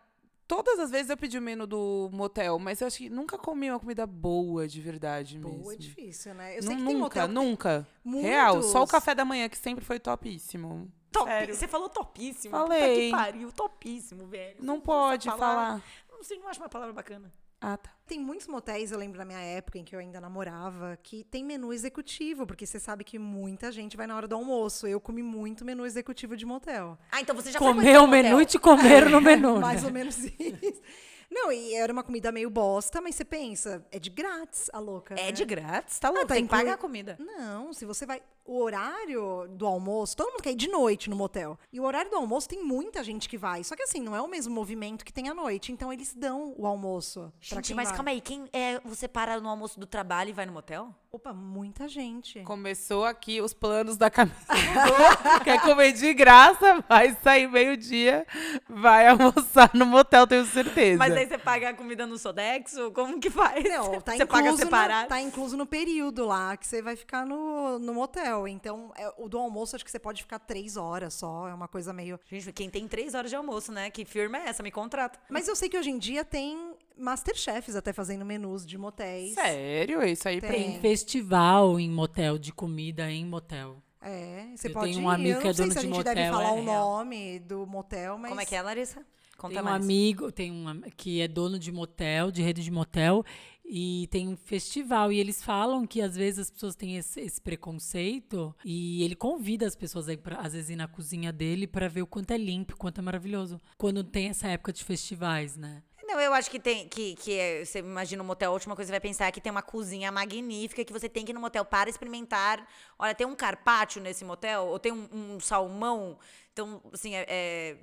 todas 0.47 0.79
as 0.79 0.89
vezes 0.89 1.11
eu 1.11 1.15
pedi 1.15 1.37
o 1.37 1.41
menu 1.41 1.67
do 1.67 2.09
motel, 2.11 2.57
mas 2.57 2.81
eu 2.81 2.87
acho 2.87 2.97
que 2.97 3.11
nunca 3.11 3.37
comi 3.37 3.69
uma 3.69 3.79
comida 3.79 4.07
boa 4.07 4.67
de 4.67 4.81
verdade 4.81 5.37
Boa, 5.37 5.53
mesmo. 5.53 5.71
é 5.71 5.75
difícil, 5.75 6.33
né? 6.33 6.57
Eu 6.57 6.63
Nu- 6.63 6.67
sei 6.67 6.77
que 6.77 6.83
tem 6.83 6.93
nunca, 6.95 7.03
motel 7.03 7.27
que 7.27 7.33
nunca. 7.35 7.87
tem 8.03 8.21
Real, 8.21 8.63
só 8.63 8.81
o 8.81 8.87
café 8.87 9.13
da 9.13 9.23
manhã 9.23 9.47
que 9.47 9.57
sempre 9.57 9.85
foi 9.85 9.99
topíssimo. 9.99 10.91
Top, 11.11 11.27
Sério. 11.27 11.55
você 11.55 11.67
falou 11.67 11.89
topíssimo. 11.89 12.51
Falei. 12.51 12.79
Puta 12.79 12.95
que 12.95 13.11
pariu, 13.11 13.51
topíssimo, 13.51 14.27
velho. 14.27 14.57
Não 14.59 14.79
pode 14.79 15.27
falar. 15.29 15.81
Não 16.11 16.23
sei, 16.23 16.37
não 16.39 16.47
acho 16.47 16.59
uma 16.59 16.69
palavra 16.69 16.93
bacana. 16.93 17.31
Ah, 17.61 17.75
tá. 17.75 17.91
Tem 18.07 18.19
muitos 18.19 18.47
motéis, 18.47 18.91
eu 18.91 18.97
lembro 18.97 19.17
na 19.17 19.25
minha 19.25 19.39
época 19.39 19.77
em 19.77 19.83
que 19.83 19.93
eu 19.93 19.99
ainda 19.99 20.21
namorava, 20.21 20.97
que 21.03 21.25
tem 21.25 21.43
menu 21.43 21.73
executivo, 21.73 22.47
porque 22.47 22.65
você 22.65 22.79
sabe 22.79 23.03
que 23.03 23.19
muita 23.19 23.71
gente 23.71 23.97
vai 23.97 24.07
na 24.07 24.15
hora 24.15 24.27
do 24.27 24.35
almoço. 24.35 24.87
Eu 24.87 24.99
comi 24.99 25.21
muito 25.21 25.65
menu 25.65 25.85
executivo 25.85 26.37
de 26.37 26.45
motel. 26.45 26.97
Ah, 27.11 27.19
então 27.19 27.35
você 27.35 27.51
já 27.51 27.59
Comer 27.59 27.81
frequentou 27.81 28.05
o 28.05 28.07
menu 28.07 28.41
e 28.41 28.45
te 28.45 28.57
comer 28.57 29.09
no 29.09 29.19
menu. 29.19 29.59
Mais 29.61 29.81
né? 29.81 29.87
ou 29.87 29.93
menos 29.93 30.17
isso. 30.17 30.81
Não, 31.29 31.51
e 31.51 31.73
era 31.75 31.93
uma 31.93 32.03
comida 32.03 32.31
meio 32.31 32.49
bosta, 32.49 32.99
mas 32.99 33.15
você 33.15 33.23
pensa, 33.23 33.85
é 33.91 33.99
de 33.99 34.09
grátis, 34.09 34.69
a 34.73 34.79
louca. 34.79 35.13
É 35.13 35.25
né? 35.25 35.31
de 35.31 35.45
grátis, 35.45 35.99
tá 35.99 36.09
louco, 36.09 36.27
tá 36.27 36.33
tem 36.33 36.43
que 36.43 36.49
pagar 36.49 36.73
a 36.73 36.77
comida. 36.77 37.15
Não, 37.19 37.71
se 37.71 37.85
você 37.85 38.05
vai. 38.05 38.21
O 38.45 38.59
horário 38.63 39.47
do 39.47 39.67
almoço, 39.67 40.17
todo 40.17 40.31
mundo 40.31 40.41
quer 40.41 40.51
ir 40.51 40.55
de 40.55 40.67
noite 40.67 41.07
no 41.07 41.15
motel. 41.15 41.57
E 41.71 41.79
o 41.79 41.83
horário 41.83 42.09
do 42.09 42.17
almoço 42.17 42.49
tem 42.49 42.63
muita 42.63 43.03
gente 43.03 43.29
que 43.29 43.37
vai. 43.37 43.63
Só 43.63 43.75
que 43.75 43.83
assim, 43.83 44.01
não 44.01 44.15
é 44.15 44.21
o 44.21 44.27
mesmo 44.27 44.51
movimento 44.51 45.05
que 45.05 45.13
tem 45.13 45.29
à 45.29 45.35
noite. 45.35 45.71
Então 45.71 45.93
eles 45.93 46.15
dão 46.15 46.55
o 46.57 46.65
almoço. 46.65 47.31
Gente, 47.39 47.75
mas 47.75 47.89
vai. 47.89 47.97
calma 47.97 48.09
aí, 48.09 48.19
quem 48.19 48.49
é 48.51 48.79
você 48.79 49.07
para 49.07 49.39
no 49.39 49.47
almoço 49.47 49.79
do 49.79 49.85
trabalho 49.85 50.31
e 50.31 50.33
vai 50.33 50.47
no 50.47 50.53
motel? 50.53 50.95
Opa, 51.11 51.33
muita 51.33 51.87
gente. 51.87 52.41
Começou 52.41 53.03
aqui 53.03 53.41
os 53.41 53.51
planos 53.51 53.97
da 53.97 54.11
Camila. 54.11 54.37
Quer 55.43 55.59
comer 55.59 55.91
de 55.91 56.13
graça, 56.13 56.83
vai 56.87 57.17
sair 57.23 57.47
meio-dia, 57.47 58.27
vai 58.69 59.07
almoçar 59.07 59.71
no 59.73 59.87
motel, 59.87 60.27
tenho 60.27 60.45
certeza. 60.45 60.99
Mas 60.99 61.17
aí 61.17 61.25
você 61.25 61.39
paga 61.39 61.69
a 61.69 61.73
comida 61.73 62.05
no 62.05 62.15
Sodexo? 62.15 62.91
Como 62.91 63.19
que 63.19 63.31
faz? 63.31 63.63
Não, 63.63 63.99
tá 63.99 64.15
você 64.15 64.23
paga 64.23 64.41
incluso, 64.41 64.51
no, 64.51 64.57
separado? 64.57 65.09
tá 65.09 65.19
incluso 65.19 65.57
no 65.57 65.65
período 65.65 66.27
lá 66.27 66.55
que 66.55 66.67
você 66.67 66.79
vai 66.79 66.95
ficar 66.95 67.25
no, 67.25 67.79
no 67.79 67.91
motel. 67.91 68.47
Então, 68.47 68.93
é, 68.95 69.11
o 69.17 69.27
do 69.27 69.39
almoço, 69.39 69.75
acho 69.75 69.83
que 69.83 69.89
você 69.89 69.97
pode 69.97 70.21
ficar 70.21 70.37
três 70.37 70.77
horas 70.77 71.15
só. 71.15 71.47
É 71.47 71.53
uma 71.55 71.67
coisa 71.67 71.91
meio. 71.91 72.19
Gente, 72.29 72.53
quem 72.53 72.69
tem 72.69 72.87
três 72.87 73.15
horas 73.15 73.31
de 73.31 73.35
almoço, 73.35 73.71
né? 73.71 73.89
Que 73.89 74.05
firma 74.05 74.37
é 74.37 74.49
essa? 74.49 74.61
Me 74.61 74.69
contrata. 74.69 75.19
Mas 75.27 75.47
eu 75.47 75.55
sei 75.55 75.69
que 75.69 75.77
hoje 75.77 75.89
em 75.89 75.97
dia 75.97 76.23
tem 76.23 76.77
Masterchefs 76.99 77.75
até 77.75 77.93
fazendo 77.93 78.25
menus 78.25 78.65
de 78.65 78.77
motéis. 78.77 79.33
Sério? 79.33 80.03
Isso 80.03 80.27
aí 80.27 80.39
pra 80.39 80.49
Tem. 80.49 80.71
Tem 80.71 80.79
festival 80.81 81.79
em 81.79 81.89
motel, 81.89 82.37
de 82.37 82.51
comida 82.53 83.09
em 83.11 83.25
motel. 83.25 83.81
É, 84.01 84.47
você 84.55 84.67
Eu 84.69 84.73
pode 84.73 84.91
tenho 84.93 85.01
ir. 85.01 85.05
um 85.05 85.09
amigo 85.09 85.37
eu 85.37 85.37
que 85.39 85.43
não 85.45 85.49
é 85.51 85.53
sei 85.53 85.63
dono 85.65 85.71
se 85.73 85.77
a 85.77 85.81
de 85.81 85.87
gente 85.87 86.03
deve 86.03 86.21
motel, 86.21 86.33
falar 86.33 86.49
é 86.49 86.51
o 86.61 86.63
real. 86.63 86.89
nome 86.97 87.39
do 87.39 87.65
motel, 87.67 88.17
mas. 88.17 88.29
Como 88.29 88.41
é 88.41 88.45
que 88.45 88.55
é, 88.55 88.61
Larissa? 88.61 89.05
Conta 89.37 89.53
Tem 89.53 89.61
um 89.61 89.65
mais. 89.65 89.83
amigo, 89.83 90.31
tem 90.31 90.51
um 90.51 90.81
que 90.97 91.21
é 91.21 91.27
dono 91.27 91.57
de 91.57 91.71
motel, 91.71 92.29
de 92.29 92.41
rede 92.41 92.61
de 92.61 92.69
motel, 92.71 93.23
e 93.65 94.07
tem 94.11 94.27
um 94.27 94.35
festival. 94.35 95.11
E 95.13 95.19
eles 95.19 95.41
falam 95.41 95.85
que 95.87 96.01
às 96.01 96.15
vezes 96.15 96.39
as 96.39 96.51
pessoas 96.51 96.75
têm 96.75 96.97
esse, 96.97 97.21
esse 97.21 97.39
preconceito 97.41 98.53
e 98.65 99.01
ele 99.03 99.15
convida 99.15 99.65
as 99.65 99.75
pessoas 99.75 100.07
aí 100.09 100.17
pra, 100.17 100.37
às 100.41 100.53
vezes 100.53 100.69
ir 100.69 100.75
na 100.75 100.87
cozinha 100.87 101.31
dele 101.31 101.67
para 101.67 101.87
ver 101.87 102.01
o 102.01 102.07
quanto 102.07 102.31
é 102.31 102.37
limpo, 102.37 102.73
o 102.73 102.77
quanto 102.77 102.99
é 102.99 103.01
maravilhoso. 103.01 103.61
Quando 103.77 104.03
tem 104.03 104.27
essa 104.27 104.47
época 104.47 104.73
de 104.73 104.83
festivais, 104.83 105.55
né? 105.55 105.83
Não, 106.09 106.19
eu 106.19 106.33
acho 106.33 106.49
que 106.49 106.59
tem. 106.59 106.87
Que, 106.87 107.15
que 107.15 107.33
é- 107.37 107.63
você 107.65 107.79
imagina 107.79 108.23
um 108.23 108.25
motel, 108.25 108.49
a 108.49 108.53
última 108.53 108.75
coisa 108.75 108.87
que 108.87 108.95
você 108.95 108.99
vai 108.99 109.09
pensar 109.09 109.27
é 109.27 109.31
que 109.31 109.39
tem 109.39 109.51
uma 109.51 109.61
cozinha 109.61 110.11
magnífica 110.11 110.83
que 110.83 110.91
você 110.91 111.07
tem 111.07 111.23
que 111.23 111.31
ir 111.31 111.35
no 111.35 111.39
motel 111.39 111.63
para 111.63 111.89
experimentar. 111.89 112.67
Olha, 112.97 113.13
tem 113.13 113.27
um 113.27 113.35
carpaccio 113.35 114.01
nesse 114.01 114.25
motel, 114.25 114.65
ou 114.65 114.79
tem 114.79 114.91
um, 114.91 115.07
um 115.35 115.39
salmão. 115.39 116.17
Então, 116.51 116.81
assim, 116.91 117.13
é, 117.15 117.25
é- 117.29 117.77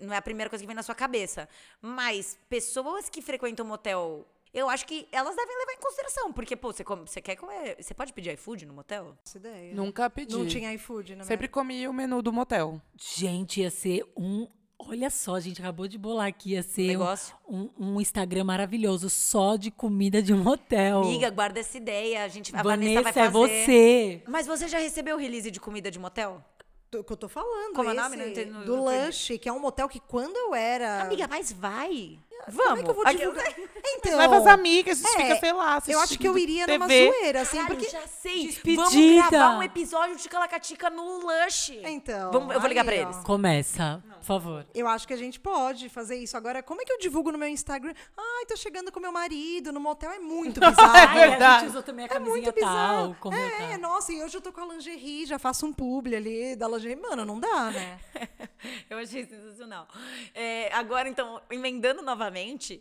não 0.00 0.12
é 0.12 0.18
a 0.18 0.22
primeira 0.22 0.50
coisa 0.50 0.62
que 0.62 0.66
vem 0.66 0.76
na 0.76 0.82
sua 0.82 0.94
cabeça. 0.94 1.48
Mas 1.80 2.38
pessoas 2.48 3.08
que 3.08 3.22
frequentam 3.22 3.64
motel 3.66 4.26
Eu 4.52 4.68
acho 4.68 4.84
que 4.84 5.06
elas 5.12 5.36
devem 5.36 5.56
levar 5.60 5.72
em 5.74 5.80
consideração, 5.80 6.32
porque, 6.32 6.56
pô, 6.56 6.72
você, 6.72 6.82
come- 6.82 7.06
você 7.06 7.20
quer 7.22 7.36
comer. 7.36 7.76
Você 7.80 7.94
pode 7.94 8.12
pedir 8.12 8.32
iFood 8.34 8.66
no 8.66 8.74
motel? 8.74 9.16
Essa 9.24 9.38
ideia. 9.38 9.72
Nunca 9.76 10.10
pedi. 10.10 10.36
Não 10.36 10.44
tinha 10.44 10.74
iFood, 10.74 11.14
né? 11.14 11.22
Sempre 11.22 11.46
comi 11.46 11.86
o 11.86 11.92
menu 11.92 12.20
do 12.20 12.32
motel. 12.32 12.82
Gente, 12.96 13.60
ia 13.60 13.70
ser 13.70 14.02
um. 14.16 14.48
Olha 14.88 15.10
só, 15.10 15.34
a 15.34 15.40
gente 15.40 15.60
acabou 15.60 15.86
de 15.86 15.98
bolar 15.98 16.26
aqui. 16.26 16.50
Ia 16.50 16.62
ser 16.62 16.82
um, 16.82 16.88
negócio. 16.88 17.34
um, 17.48 17.68
um 17.78 18.00
Instagram 18.00 18.44
maravilhoso 18.44 19.10
só 19.10 19.56
de 19.56 19.70
comida 19.70 20.22
de 20.22 20.32
motel. 20.32 21.02
Amiga, 21.02 21.30
guarda 21.30 21.60
essa 21.60 21.76
ideia. 21.76 22.24
A 22.24 22.28
gente, 22.28 22.54
a 22.54 22.62
Vanessa, 22.62 23.02
Vanessa, 23.02 23.02
vai 23.02 23.10
é 23.10 23.30
fazer. 23.30 23.64
você. 23.64 24.22
Mas 24.26 24.46
você 24.46 24.68
já 24.68 24.78
recebeu 24.78 25.16
release 25.16 25.50
de 25.50 25.60
comida 25.60 25.90
de 25.90 25.98
motel? 25.98 26.42
Do 26.90 27.04
que 27.04 27.12
eu 27.12 27.16
tô 27.16 27.28
falando. 27.28 27.74
Como 27.74 27.88
é 27.88 27.92
o 27.92 27.94
esse, 27.94 28.02
nome? 28.02 28.16
Não 28.16 28.26
entendi, 28.26 28.50
do 28.64 28.76
não. 28.76 29.06
Lush, 29.06 29.38
que 29.40 29.48
é 29.48 29.52
um 29.52 29.60
motel 29.60 29.88
que 29.88 30.00
quando 30.00 30.36
eu 30.36 30.54
era. 30.54 31.02
Amiga, 31.02 31.28
mas 31.28 31.52
vai. 31.52 32.18
Vamos. 32.48 32.64
como 32.64 32.78
é 32.78 32.82
que 32.82 32.90
eu 32.90 32.94
vou 32.94 33.06
Aqui- 33.06 33.18
divulgar? 33.18 33.54
Então. 34.02 34.16
Vai 34.16 34.28
pras 34.28 34.46
amigas, 34.46 35.04
a 35.04 35.08
gente 35.08 35.20
é, 35.20 35.22
fica, 35.26 35.40
sei 35.40 35.52
lá, 35.52 35.82
Eu 35.88 36.00
acho 36.00 36.18
que 36.18 36.26
eu 36.28 36.36
iria 36.38 36.66
numa 36.66 36.86
TV. 36.86 37.12
zoeira, 37.12 37.40
assim, 37.42 37.56
Caralho, 37.58 37.74
porque. 37.76 37.90
já 37.90 38.06
sei. 38.06 38.46
Despedida. 38.46 38.82
Vamos 38.84 39.28
gravar 39.30 39.58
um 39.58 39.62
episódio 39.62 40.16
de 40.16 40.28
Calacatica 40.28 40.88
no 40.90 41.18
Lush. 41.20 41.70
Então. 41.84 42.30
Vamos- 42.30 42.54
eu 42.54 42.60
vou 42.60 42.68
ligar 42.68 42.84
pra 42.84 42.94
aí, 42.94 43.00
eles. 43.00 43.16
ó. 43.16 43.22
Começa, 43.22 44.02
por 44.20 44.24
favor. 44.24 44.66
Eu 44.74 44.86
acho 44.86 45.06
que 45.08 45.14
a 45.14 45.16
gente 45.16 45.40
pode 45.40 45.88
fazer 45.88 46.16
isso. 46.16 46.36
Agora, 46.36 46.62
como 46.62 46.80
é 46.80 46.84
que 46.84 46.92
eu 46.92 46.98
divulgo 46.98 47.32
no 47.32 47.38
meu 47.38 47.48
Instagram? 47.48 47.92
Ai, 48.16 48.46
tô 48.46 48.56
chegando 48.56 48.92
com 48.92 49.00
meu 49.00 49.12
marido 49.12 49.72
no 49.72 49.80
motel. 49.80 50.10
É 50.12 50.18
muito 50.18 50.60
bizarro. 50.60 50.96
É 50.96 51.00
Ai, 51.00 51.06
a 51.24 51.28
verdade. 51.30 51.60
gente 51.60 51.70
usou 51.70 51.82
também 51.82 52.04
a 52.04 52.06
É 52.06 52.08
camisinha 52.08 52.34
muito 52.42 52.52
tal. 52.60 52.68
bizarro. 52.70 53.16
Como 53.20 53.36
é, 53.36 53.68
tá. 53.70 53.78
nossa, 53.78 54.12
e 54.12 54.22
hoje 54.22 54.36
eu 54.36 54.40
tô 54.42 54.52
com 54.52 54.60
a 54.60 54.66
lingerie, 54.74 55.26
já 55.26 55.38
faço 55.38 55.66
um 55.66 55.72
publi 55.72 56.14
ali 56.16 56.54
da 56.56 56.68
lingerie. 56.68 56.96
Mano, 56.96 57.24
não 57.24 57.40
dá, 57.40 57.70
né? 57.70 57.98
Eu 58.90 58.98
achei 58.98 59.24
sensacional. 59.24 59.88
É, 60.34 60.70
agora, 60.74 61.08
então, 61.08 61.40
emendando 61.50 62.02
novamente, 62.02 62.29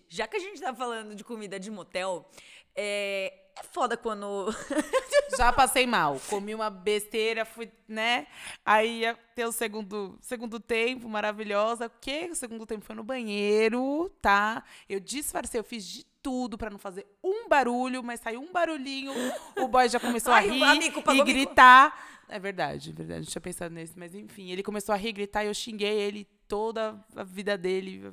já 0.08 0.28
que 0.28 0.38
a 0.38 0.39
gente 0.39 0.62
tá 0.62 0.74
falando 0.74 1.16
de 1.16 1.24
comida 1.24 1.60
de 1.60 1.70
motel, 1.72 2.30
é, 2.76 3.34
é 3.60 3.64
foda 3.72 3.97
quando. 3.97 4.54
Já 5.38 5.52
passei 5.54 5.86
mal. 5.86 6.20
Comi 6.30 6.56
uma 6.56 6.70
besteira, 6.70 7.45
fui, 7.45 7.70
né? 7.88 8.28
Aí 8.66 9.02
ia 9.02 9.16
ter 9.36 9.45
o 9.45 9.52
segundo, 9.52 10.18
segundo 10.22 10.60
tempo, 10.60 11.08
maravilhosa. 11.08 11.88
O 11.88 11.91
quê? 12.02 12.30
O 12.32 12.36
segundo 12.36 12.66
tempo 12.66 12.86
foi 12.86 12.95
no 12.95 13.04
banheiro, 13.04 14.10
tá? 14.22 14.64
Eu 14.88 15.00
disfarcei, 15.00 15.60
eu 15.60 15.64
fiz 15.64 15.86
de 15.86 16.06
tudo 16.22 16.58
pra 16.58 16.70
não 16.70 16.80
fazer 16.80 17.06
um 17.24 17.47
barulho, 17.47 18.04
mas 18.04 18.20
saiu 18.20 18.41
um 18.41 18.52
barulhinho. 18.52 19.12
O 19.58 19.68
boy 19.68 19.88
já 19.88 20.00
começou 20.00 20.34
Ai, 20.34 20.47
a 20.47 20.52
rir 20.52 20.64
amigo, 20.64 21.04
e 21.14 21.24
gritar. 21.24 22.24
É 22.28 22.39
verdade, 22.39 22.91
é 22.91 22.93
verdade. 22.93 23.22
Não 23.22 23.28
tinha 23.28 23.41
pensado 23.41 23.74
nesse, 23.74 23.97
mas 23.97 24.16
enfim. 24.16 24.52
Ele 24.52 24.64
começou 24.64 24.93
a 24.93 24.97
rir, 24.97 25.12
gritar 25.12 25.43
e 25.43 25.47
eu 25.47 25.54
xinguei 25.54 26.00
ele 26.00 26.28
toda 26.50 27.00
a 27.16 27.24
vida 27.24 27.58
dele. 27.58 28.12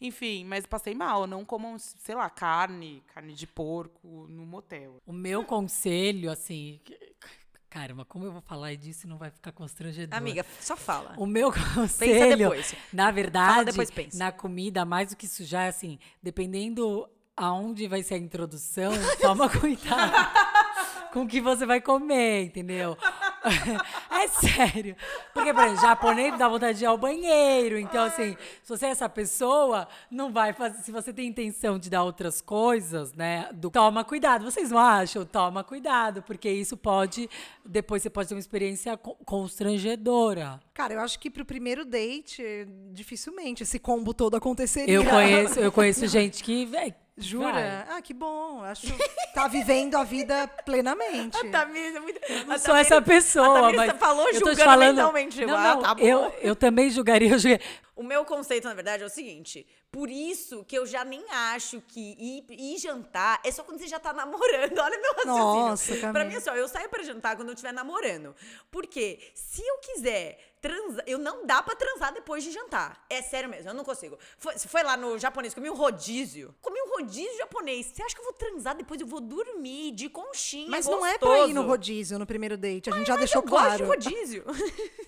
Enfim, 0.00 0.44
mas 0.44 0.66
passei 0.66 0.94
mal. 0.94 1.26
Não 1.26 1.44
comam, 1.44 1.76
sei 1.78 2.14
lá, 2.14 2.28
carne, 2.30 3.02
carne 3.12 3.34
de 3.34 3.46
porco 3.46 4.26
no 4.28 4.46
motel. 4.46 5.02
O 5.04 5.12
meu 5.12 5.42
conselho, 5.42 6.30
assim. 6.30 6.78
Caramba, 7.70 8.04
como 8.04 8.24
eu 8.24 8.32
vou 8.32 8.40
falar 8.40 8.74
disso 8.76 9.06
e 9.06 9.08
não 9.08 9.18
vai 9.18 9.30
ficar 9.30 9.52
constrangedor? 9.52 10.16
Amiga, 10.16 10.44
só 10.60 10.76
fala. 10.76 11.14
O 11.16 11.26
meu 11.26 11.50
conselho, 11.74 12.50
depois. 12.50 12.74
na 12.92 13.10
verdade, 13.10 13.70
depois, 13.70 13.90
pensa. 13.90 14.18
na 14.18 14.30
comida, 14.30 14.84
mais 14.84 15.10
do 15.10 15.16
que 15.16 15.26
isso 15.26 15.44
já 15.44 15.66
assim, 15.66 15.98
dependendo 16.22 17.08
aonde 17.36 17.86
vai 17.86 18.02
ser 18.02 18.14
a 18.14 18.18
introdução, 18.18 18.92
toma 19.20 19.48
cuidado 19.48 20.12
com 21.12 21.22
o 21.22 21.28
que 21.28 21.40
você 21.40 21.66
vai 21.66 21.80
comer, 21.80 22.44
entendeu? 22.46 22.96
É 24.10 24.26
sério. 24.28 24.96
Porque, 25.32 25.54
por 25.54 25.62
exemplo, 25.62 25.80
japonês 25.82 26.36
dá 26.38 26.48
vontade 26.48 26.78
de 26.78 26.84
ir 26.84 26.86
ao 26.86 26.98
banheiro. 26.98 27.78
Então, 27.78 28.04
assim, 28.04 28.36
se 28.62 28.68
você 28.68 28.86
é 28.86 28.88
essa 28.90 29.08
pessoa, 29.08 29.86
não 30.10 30.32
vai 30.32 30.52
fazer. 30.52 30.78
Se 30.82 30.90
você 30.90 31.12
tem 31.12 31.28
intenção 31.28 31.78
de 31.78 31.88
dar 31.88 32.02
outras 32.02 32.40
coisas, 32.40 33.12
né? 33.14 33.48
Do, 33.54 33.70
toma 33.70 34.02
cuidado. 34.04 34.44
Vocês 34.44 34.70
não 34.70 34.78
acham? 34.78 35.24
Toma 35.24 35.62
cuidado, 35.62 36.22
porque 36.22 36.50
isso 36.50 36.76
pode. 36.76 37.30
Depois 37.64 38.02
você 38.02 38.10
pode 38.10 38.28
ter 38.28 38.34
uma 38.34 38.40
experiência 38.40 38.96
co- 38.96 39.16
constrangedora. 39.24 40.60
Cara, 40.74 40.94
eu 40.94 41.00
acho 41.00 41.18
que 41.18 41.30
pro 41.30 41.44
primeiro 41.44 41.84
date, 41.84 42.42
dificilmente 42.92 43.62
esse 43.62 43.78
combo 43.78 44.12
todo 44.12 44.36
aconteceria. 44.36 44.92
Eu 44.94 45.04
conheço, 45.04 45.60
eu 45.60 45.70
conheço 45.72 46.06
gente 46.06 46.42
que. 46.42 46.68
Jura? 47.18 47.52
vai. 47.52 47.84
Ah, 47.96 48.02
que 48.02 48.14
bom. 48.14 48.62
Acho 48.64 48.86
tá 49.34 49.48
vivendo 49.48 49.96
a 49.96 50.04
vida 50.04 50.48
plenamente. 50.64 51.36
A 51.38 51.50
Tamires 51.50 51.96
é 51.96 52.00
muito. 52.00 52.20
Eu 52.28 52.46
não 52.46 52.58
sou 52.58 52.76
essa 52.76 53.00
pessoa, 53.02 53.58
a 53.58 53.62
Tamires 53.62 53.86
mas 53.86 53.98
falou 53.98 54.32
julgando 54.32 54.56
falando, 54.58 54.96
mentalmente. 54.96 55.46
Não, 55.46 55.56
Ah, 55.56 55.74
não, 55.74 55.82
tá 55.82 55.94
bom. 55.94 56.02
eu, 56.04 56.34
eu 56.40 56.56
também 56.56 56.90
julgaria, 56.90 57.30
eu 57.32 57.38
julgaria. 57.38 57.64
O 57.98 58.02
meu 58.04 58.24
conceito, 58.24 58.68
na 58.68 58.74
verdade, 58.74 59.02
é 59.02 59.06
o 59.06 59.10
seguinte. 59.10 59.66
Por 59.90 60.08
isso 60.08 60.64
que 60.64 60.76
eu 60.78 60.86
já 60.86 61.04
nem 61.04 61.24
acho 61.30 61.80
que 61.88 62.14
ir, 62.18 62.44
ir 62.50 62.78
jantar 62.78 63.40
é 63.44 63.50
só 63.50 63.64
quando 63.64 63.80
você 63.80 63.88
já 63.88 63.98
tá 63.98 64.12
namorando. 64.12 64.78
Olha 64.78 64.98
meu 64.98 65.12
raciocínio. 65.14 65.68
Nossa, 65.68 65.92
pra 65.96 66.00
Camila. 66.12 66.24
mim, 66.26 66.34
é 66.36 66.40
só, 66.40 66.54
eu 66.54 66.68
saio 66.68 66.88
pra 66.88 67.02
jantar 67.02 67.34
quando 67.36 67.48
eu 67.48 67.54
estiver 67.54 67.72
namorando. 67.72 68.34
Porque 68.70 69.18
se 69.34 69.62
eu 69.66 69.78
quiser 69.78 70.38
transar, 70.60 71.04
eu 71.06 71.18
não 71.18 71.46
dá 71.46 71.62
pra 71.62 71.74
transar 71.76 72.12
depois 72.12 72.42
de 72.44 72.50
jantar. 72.52 73.04
É 73.08 73.22
sério 73.22 73.48
mesmo, 73.48 73.70
eu 73.70 73.74
não 73.74 73.84
consigo. 73.84 74.18
Foi, 74.38 74.58
foi 74.58 74.82
lá 74.82 74.96
no 74.96 75.18
japonês, 75.18 75.54
comi 75.54 75.70
um 75.70 75.74
rodízio. 75.74 76.54
Comi 76.60 76.78
um 76.82 76.90
rodízio 76.96 77.36
japonês. 77.38 77.86
Você 77.86 78.02
acha 78.02 78.14
que 78.14 78.20
eu 78.20 78.24
vou 78.24 78.32
transar 78.34 78.76
depois? 78.76 79.00
Eu 79.00 79.06
vou 79.06 79.20
dormir 79.20 79.92
de 79.92 80.08
conchinha, 80.08 80.68
Mas 80.70 80.86
não 80.86 81.04
é 81.06 81.16
pra 81.16 81.30
ir 81.30 81.40
no 81.54 81.62
gostoso. 81.62 81.66
rodízio 81.68 82.18
no 82.18 82.26
primeiro 82.26 82.56
date. 82.56 82.90
A 82.90 82.96
gente 82.96 83.06
já 83.06 83.14
Mas 83.14 83.20
deixou 83.20 83.42
eu 83.42 83.48
gosto 83.48 83.70
de 83.70 83.84
claro. 83.84 83.86
rodízio. 83.86 84.44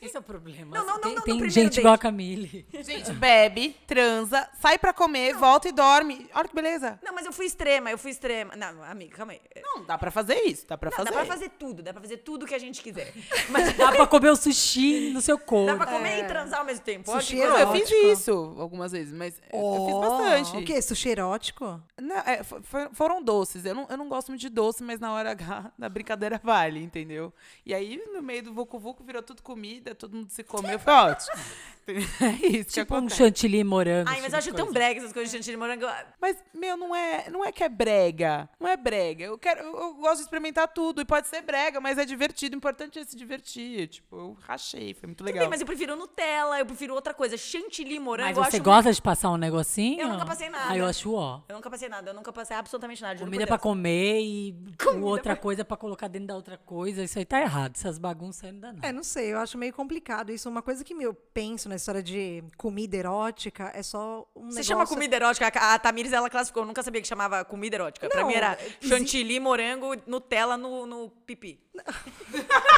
Esse 0.00 0.16
é 0.16 0.20
o 0.20 0.22
problema. 0.22 0.76
Não, 0.78 0.86
não, 0.86 0.94
não, 0.94 1.00
tem 1.00 1.14
não, 1.16 1.22
tem 1.22 1.50
gente 1.50 1.64
date. 1.64 1.78
igual 1.80 1.94
a 1.94 1.98
Camille. 1.98 2.66
Gente, 2.82 3.12
bebe, 3.12 3.76
transa, 3.86 4.48
sai 4.60 4.78
pra 4.78 4.92
comer, 4.92 5.34
volta 5.34 5.68
e 5.68 5.72
dorme. 5.72 6.28
Olha 6.34 6.48
que 6.48 6.54
beleza. 6.54 6.98
Não, 7.02 7.14
mas 7.14 7.26
eu 7.26 7.32
fui 7.32 7.46
extrema, 7.46 7.90
eu 7.90 7.98
fui 7.98 8.10
extrema. 8.10 8.54
Não, 8.56 8.82
amiga, 8.84 9.16
calma 9.16 9.32
aí. 9.32 9.40
Não, 9.62 9.84
dá 9.84 9.96
pra 9.98 10.10
fazer 10.10 10.34
isso, 10.44 10.66
dá 10.66 10.76
pra 10.78 10.90
Não, 10.90 10.96
fazer. 10.96 11.10
dá 11.10 11.16
pra 11.16 11.24
fazer 11.26 11.48
tudo, 11.50 11.82
dá 11.82 11.92
pra 11.92 12.00
fazer 12.02 12.18
tudo 12.18 12.46
que 12.46 12.54
a 12.54 12.58
gente 12.58 12.82
quiser. 12.82 13.12
Mas 13.50 13.76
Dá 13.76 13.92
pra 13.92 14.06
comer 14.06 14.30
o 14.30 14.36
sushi 14.36 15.10
no 15.12 15.20
seu 15.20 15.36
dá 15.38 15.44
corpo. 15.44 15.76
pra 15.76 15.86
comer 15.86 16.24
e 16.24 16.26
transar 16.26 16.60
ao 16.60 16.66
mesmo 16.66 16.84
tempo. 16.84 17.10
Sushi 17.10 17.40
é 17.40 17.48
Não, 17.48 17.58
eu 17.58 17.72
fiz 17.72 17.90
isso 17.90 18.54
algumas 18.58 18.92
vezes, 18.92 19.12
mas 19.12 19.40
eu- 19.52 19.58
eu 19.60 19.86
fiz 19.86 19.94
Ó, 19.94 20.00
bastante. 20.00 20.56
O 20.56 20.64
quê? 20.64 20.80
Sushi 20.82 21.08
erótico? 21.10 21.80
Não, 22.00 22.16
é, 22.18 22.42
fo- 22.42 22.60
fo- 22.62 22.90
foram 22.92 23.22
doces. 23.22 23.64
Eu 23.64 23.74
não, 23.74 23.86
eu 23.90 23.96
não 23.96 24.08
gosto 24.08 24.28
muito 24.28 24.40
de 24.40 24.48
doce, 24.48 24.82
mas 24.82 24.98
na 25.00 25.12
hora 25.12 25.30
H, 25.32 25.72
na 25.78 25.88
brincadeira 25.88 26.40
vale, 26.42 26.82
entendeu? 26.82 27.32
E 27.64 27.74
aí, 27.74 28.02
no 28.12 28.22
meio 28.22 28.42
do 28.42 28.52
Vucu 28.54 28.78
Vucu, 28.78 29.02
virou 29.04 29.22
tudo 29.22 29.42
comida, 29.42 29.94
todo 29.94 30.16
mundo 30.16 30.30
se 30.30 30.42
comeu, 30.44 30.78
foi 30.78 30.92
ótimo. 30.92 31.36
É 32.20 32.46
isso 32.46 32.70
que 32.70 32.80
Tipo 32.80 32.96
um 32.96 33.08
chantilly 33.08 33.64
morango. 33.64 34.08
Ai, 34.08 34.16
mas 34.20 34.24
tipo 34.24 34.34
eu 34.34 34.38
acho 34.38 34.52
tão 34.54 34.72
brega 34.72 35.00
essas 35.00 35.12
coisas 35.12 35.30
de 35.30 35.36
chantilly 35.38 35.56
morango. 35.56 35.86
Mas, 36.20 36.36
meu, 36.54 36.76
não 36.76 36.94
é, 36.94 37.28
não 37.30 37.44
é 37.44 37.52
que 37.52 37.62
é 37.64 37.68
brega. 37.68 38.48
Não 38.58 38.68
é 38.68 38.76
brega. 38.76 39.24
Eu, 39.24 39.38
quero, 39.38 39.60
eu, 39.60 39.76
eu 39.80 39.94
gosto 39.94 40.16
de 40.18 40.22
experimentar 40.22 40.68
tudo. 40.68 41.00
E 41.00 41.04
pode 41.04 41.28
ser 41.28 41.42
brega, 41.42 41.80
mas 41.80 41.98
é 41.98 42.04
divertido. 42.04 42.54
O 42.54 42.58
importante 42.58 42.98
é 42.98 43.04
se 43.04 43.16
divertir. 43.16 43.88
Tipo, 43.88 44.16
eu 44.16 44.36
rachei, 44.40 44.94
foi 44.94 45.06
muito 45.06 45.24
legal. 45.24 45.40
bem, 45.40 45.48
mas 45.48 45.60
eu 45.60 45.66
prefiro 45.66 45.96
Nutella, 45.96 46.58
eu 46.58 46.66
prefiro 46.66 46.94
outra 46.94 47.14
coisa. 47.14 47.36
Chantilly 47.36 47.98
morango, 47.98 48.28
Mas 48.28 48.36
eu 48.36 48.44
você 48.44 48.56
acho 48.56 48.64
gosta 48.64 48.92
de 48.92 49.02
passar 49.02 49.30
um 49.30 49.36
negocinho? 49.36 50.00
Eu 50.00 50.08
nunca 50.08 50.26
passei 50.26 50.48
nada. 50.48 50.72
Ah, 50.72 50.76
eu 50.76 50.86
acho 50.86 51.12
ó. 51.14 51.40
Eu 51.48 51.56
nunca 51.56 51.70
passei 51.70 51.88
nada, 51.88 52.10
eu 52.10 52.14
nunca 52.14 52.32
passei 52.32 52.56
absolutamente 52.56 53.02
nada. 53.02 53.18
Comida 53.24 53.46
pra 53.46 53.58
comer 53.58 54.20
e 54.20 54.54
Comida 54.82 55.06
outra 55.06 55.34
pra- 55.34 55.42
coisa 55.42 55.64
pra 55.64 55.76
colocar 55.76 56.08
dentro 56.08 56.28
da 56.28 56.36
outra 56.36 56.56
coisa. 56.58 57.02
Isso 57.02 57.18
aí 57.18 57.24
tá 57.24 57.40
errado. 57.40 57.72
Essas 57.74 57.98
bagunças 57.98 58.44
aí 58.44 58.52
não. 58.52 58.76
É, 58.82 58.92
não 58.92 59.02
sei, 59.02 59.32
eu 59.32 59.38
acho 59.38 59.56
meio 59.58 59.72
complicado 59.72 60.30
isso. 60.30 60.48
Uma 60.48 60.62
coisa 60.62 60.84
que 60.84 60.92
eu 61.00 61.14
penso 61.14 61.68
na 61.68 61.76
história 61.80 62.02
de 62.02 62.44
comida 62.56 62.96
erótica 62.96 63.72
é 63.74 63.82
só 63.82 64.26
um 64.36 64.42
Você 64.42 64.46
negócio... 64.46 64.64
chama 64.64 64.86
comida 64.86 65.16
erótica? 65.16 65.48
A 65.48 65.78
Tamires, 65.78 66.12
ela 66.12 66.30
classificou. 66.30 66.62
Eu 66.62 66.66
nunca 66.66 66.82
sabia 66.82 67.00
que 67.00 67.08
chamava 67.08 67.44
comida 67.44 67.76
erótica. 67.76 68.08
pra 68.08 68.20
Não, 68.20 68.28
mim 68.28 68.34
era 68.34 68.56
chantilly, 68.80 69.40
morango, 69.40 69.94
Nutella 70.06 70.56
no, 70.56 70.86
no 70.86 71.10
pipi. 71.26 71.58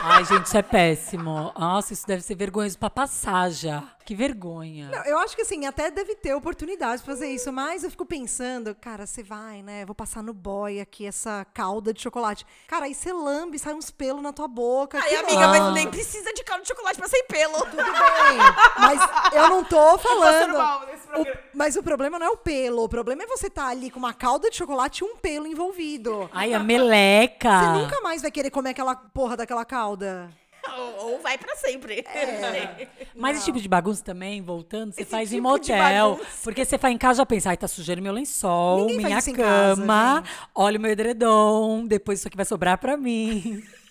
Ai, 0.04 0.24
gente, 0.24 0.46
isso 0.46 0.56
é 0.56 0.62
péssimo. 0.62 1.52
Nossa, 1.58 1.92
isso 1.92 2.06
deve 2.06 2.22
ser 2.22 2.34
vergonhoso 2.34 2.78
pra 2.78 2.90
passar 2.90 3.50
já. 3.50 3.82
Que 4.04 4.16
vergonha. 4.16 4.90
Não, 4.90 5.04
eu 5.04 5.16
acho 5.18 5.36
que 5.36 5.42
assim, 5.42 5.64
até 5.64 5.88
deve 5.88 6.16
ter 6.16 6.34
oportunidade 6.34 7.02
de 7.02 7.06
fazer 7.06 7.28
isso, 7.28 7.52
mas 7.52 7.84
eu 7.84 7.90
fico 7.90 8.04
pensando, 8.04 8.74
cara, 8.74 9.06
você 9.06 9.22
vai, 9.22 9.62
né? 9.62 9.84
Vou 9.86 9.94
passar 9.94 10.24
no 10.24 10.32
boy 10.32 10.80
aqui 10.80 11.06
essa 11.06 11.46
calda 11.54 11.94
de 11.94 12.02
chocolate. 12.02 12.44
Cara, 12.66 12.86
aí 12.86 12.94
você 12.96 13.12
lambe, 13.12 13.60
sai 13.60 13.74
uns 13.74 13.92
pelos 13.92 14.20
na 14.20 14.32
tua 14.32 14.48
boca. 14.48 14.98
Ai, 15.00 15.08
que 15.08 15.14
amiga, 15.14 15.46
mas 15.48 15.72
nem 15.74 15.88
precisa 15.88 16.32
de 16.32 16.42
caldo 16.42 16.62
de 16.62 16.68
chocolate 16.68 16.98
pra 16.98 17.08
sair 17.08 17.22
pelo. 17.28 17.54
Tudo 17.60 17.76
bem, 17.76 18.38
mas 18.80 19.00
eu 19.34 19.48
não 19.48 19.62
tô 19.62 19.96
falando. 19.98 20.52
mal 20.58 20.84
nesse 20.86 21.02
O- 21.12 21.38
mas 21.54 21.76
o 21.76 21.82
problema 21.82 22.18
não 22.18 22.26
é 22.26 22.30
o 22.30 22.36
pelo, 22.36 22.82
o 22.82 22.88
problema 22.88 23.22
é 23.22 23.26
você 23.26 23.46
estar 23.46 23.68
ali 23.68 23.88
com 23.88 24.00
uma 24.00 24.12
calda 24.12 24.50
de 24.50 24.56
chocolate 24.56 25.04
e 25.04 25.06
um 25.06 25.14
pelo 25.16 25.46
envolvido. 25.46 26.28
Ai, 26.32 26.52
a 26.54 26.58
meleca. 26.58 27.50
Você 27.60 27.68
nunca 27.84 28.00
mais 28.00 28.20
vai 28.20 28.32
querer 28.32 28.50
comer 28.50 28.70
aquela 28.70 28.91
porra 28.96 29.36
daquela 29.36 29.64
calda. 29.64 30.30
ou, 30.76 31.12
ou 31.12 31.20
vai 31.20 31.36
pra 31.36 31.54
sempre. 31.56 32.04
Mas 33.14 33.36
esse 33.36 33.46
tipo 33.46 33.60
de 33.60 33.68
bagunça 33.68 34.02
também, 34.04 34.40
voltando, 34.42 34.92
você 34.92 35.02
Esse 35.02 35.10
faz 35.10 35.32
em 35.32 35.36
tipo 35.36 35.58
de 35.60 35.72
motel. 35.72 36.20
Porque 36.42 36.64
você 36.64 36.78
faz 36.78 36.94
em 36.94 36.98
casa 36.98 37.18
já 37.18 37.26
pensa, 37.26 37.50
ai, 37.50 37.56
tá 37.56 37.68
sujando 37.68 38.00
meu 38.00 38.12
lençol, 38.12 38.86
Ninguém 38.86 38.98
minha 38.98 39.18
em 39.18 39.34
casa, 39.34 39.76
cama, 39.76 40.22
gente. 40.24 40.48
olha 40.54 40.78
o 40.78 40.80
meu 40.80 40.90
edredom, 40.90 41.86
depois 41.86 42.18
isso 42.18 42.28
aqui 42.28 42.36
vai 42.36 42.46
sobrar 42.46 42.78
pra 42.78 42.96
mim. 42.96 43.62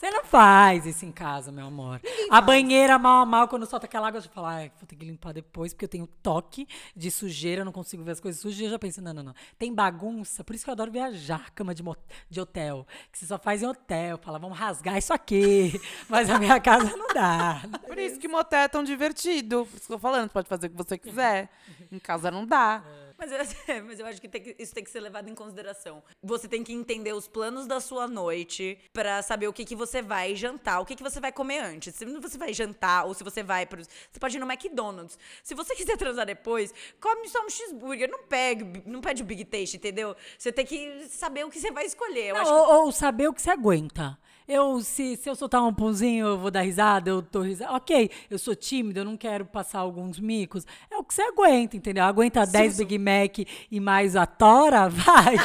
Você 0.00 0.10
não 0.10 0.24
faz 0.24 0.86
isso 0.86 1.04
em 1.04 1.12
casa, 1.12 1.52
meu 1.52 1.66
amor. 1.66 2.00
a 2.30 2.40
banheira, 2.40 2.98
mal 2.98 3.20
a 3.20 3.26
mal, 3.26 3.46
quando 3.46 3.66
solta 3.66 3.84
aquela 3.84 4.08
água, 4.08 4.16
eu 4.16 4.22
já 4.22 4.30
falo, 4.30 4.46
ai, 4.46 4.72
vou 4.78 4.86
ter 4.86 4.96
que 4.96 5.04
limpar 5.04 5.34
depois, 5.34 5.74
porque 5.74 5.84
eu 5.84 5.90
tenho 5.90 6.06
toque 6.22 6.66
de 6.96 7.10
sujeira, 7.10 7.60
eu 7.60 7.64
não 7.66 7.72
consigo 7.72 8.02
ver 8.02 8.12
as 8.12 8.20
coisas 8.20 8.40
sujas. 8.40 8.60
Eu 8.60 8.70
já 8.70 8.78
penso, 8.78 9.02
não, 9.02 9.12
não, 9.12 9.22
não. 9.22 9.34
Tem 9.58 9.74
bagunça, 9.74 10.42
por 10.42 10.54
isso 10.54 10.64
que 10.64 10.70
eu 10.70 10.72
adoro 10.72 10.90
viajar, 10.90 11.50
cama 11.50 11.74
de, 11.74 11.82
de 12.30 12.40
hotel. 12.40 12.86
Que 13.12 13.18
você 13.18 13.26
só 13.26 13.38
faz 13.38 13.62
em 13.62 13.66
hotel. 13.66 14.16
Fala, 14.22 14.38
vamos 14.38 14.58
rasgar 14.58 14.96
isso 14.96 15.12
aqui. 15.12 15.78
Mas 16.08 16.30
a 16.30 16.38
minha 16.38 16.58
casa 16.58 16.96
não 16.96 17.08
dá. 17.08 17.60
Por 17.86 17.98
isso 17.98 18.18
que 18.18 18.26
motel 18.26 18.60
é 18.60 18.68
tão 18.68 18.82
divertido. 18.82 19.66
Por 19.66 19.76
isso 19.76 19.86
que 19.86 19.92
eu 19.92 19.96
tô 19.98 20.00
falando, 20.00 20.28
você 20.28 20.32
pode 20.32 20.48
fazer 20.48 20.68
o 20.68 20.70
que 20.70 20.76
você 20.78 20.96
quiser. 20.96 21.50
Em 21.92 21.98
casa 21.98 22.30
não 22.30 22.46
dá. 22.46 22.82
Mas 23.20 23.30
eu, 23.30 23.38
mas 23.84 24.00
eu 24.00 24.06
acho 24.06 24.18
que, 24.18 24.26
tem 24.26 24.42
que 24.42 24.56
isso 24.58 24.72
tem 24.72 24.82
que 24.82 24.90
ser 24.90 25.00
levado 25.00 25.28
em 25.28 25.34
consideração. 25.34 26.02
Você 26.22 26.48
tem 26.48 26.64
que 26.64 26.72
entender 26.72 27.12
os 27.12 27.28
planos 27.28 27.66
da 27.66 27.78
sua 27.78 28.08
noite 28.08 28.78
pra 28.94 29.20
saber 29.20 29.46
o 29.46 29.52
que, 29.52 29.66
que 29.66 29.76
você 29.76 30.00
vai 30.00 30.34
jantar, 30.34 30.80
o 30.80 30.86
que, 30.86 30.96
que 30.96 31.02
você 31.02 31.20
vai 31.20 31.30
comer 31.30 31.58
antes. 31.58 31.94
Se 31.94 32.06
você 32.06 32.38
vai 32.38 32.54
jantar 32.54 33.04
ou 33.04 33.12
se 33.12 33.22
você 33.22 33.42
vai 33.42 33.66
pro. 33.66 33.84
Você 33.84 34.18
pode 34.18 34.38
ir 34.38 34.40
no 34.40 34.50
McDonald's. 34.50 35.18
Se 35.42 35.54
você 35.54 35.76
quiser 35.76 35.98
transar 35.98 36.24
depois, 36.24 36.72
come 36.98 37.28
só 37.28 37.44
um 37.44 37.50
cheeseburger. 37.50 38.10
Não, 38.10 38.22
pegue, 38.24 38.82
não 38.86 39.02
pede 39.02 39.22
o 39.22 39.26
Big 39.26 39.44
Taste, 39.44 39.76
entendeu? 39.76 40.16
Você 40.38 40.50
tem 40.50 40.64
que 40.64 41.06
saber 41.10 41.44
o 41.44 41.50
que 41.50 41.60
você 41.60 41.70
vai 41.70 41.84
escolher. 41.84 42.32
Não, 42.32 42.44
ou, 42.44 42.84
ou 42.84 42.92
saber 42.92 43.28
o 43.28 43.34
que 43.34 43.42
você 43.42 43.50
aguenta. 43.50 44.18
Eu, 44.50 44.80
se, 44.80 45.16
se 45.16 45.30
eu 45.30 45.36
soltar 45.36 45.62
um 45.62 45.72
punzinho, 45.72 46.26
eu 46.26 46.36
vou 46.36 46.50
dar 46.50 46.62
risada, 46.62 47.08
eu 47.08 47.22
dou 47.22 47.42
risada. 47.42 47.72
Ok, 47.72 48.10
eu 48.28 48.36
sou 48.36 48.56
tímido, 48.56 48.98
eu 48.98 49.04
não 49.04 49.16
quero 49.16 49.44
passar 49.44 49.78
alguns 49.78 50.18
micos. 50.18 50.66
É 50.90 50.96
o 50.96 51.04
que 51.04 51.14
você 51.14 51.22
aguenta, 51.22 51.76
entendeu? 51.76 52.02
Aguenta 52.02 52.44
10 52.44 52.78
Big 52.78 52.98
Mac 52.98 53.38
e 53.70 53.78
mais 53.78 54.16
a 54.16 54.26
tora? 54.26 54.88
Vai! 54.88 55.36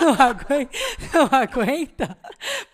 não, 0.00 0.14
aguenta, 0.14 0.78
não 1.14 1.28
aguenta? 1.30 2.18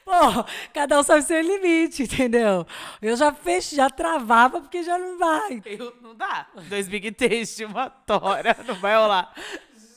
Pô, 0.03 0.45
cada 0.73 0.99
um 0.99 1.03
sabe 1.03 1.21
seu 1.21 1.43
limite, 1.43 2.05
entendeu? 2.05 2.67
Eu 3.03 3.15
já 3.15 3.31
fecho, 3.31 3.77
já 3.77 3.91
travava 3.91 4.63
porque 4.63 4.83
já 4.83 4.97
não 4.97 5.19
vai. 5.19 5.61
Eu, 5.67 5.95
não 6.01 6.15
dá. 6.15 6.47
Dois 6.71 6.89
Big 6.89 7.13
Taste, 7.13 7.67
uma 7.67 7.91
tora. 7.91 8.57
Não 8.67 8.77
vai 8.77 8.97
rolar. 8.97 9.35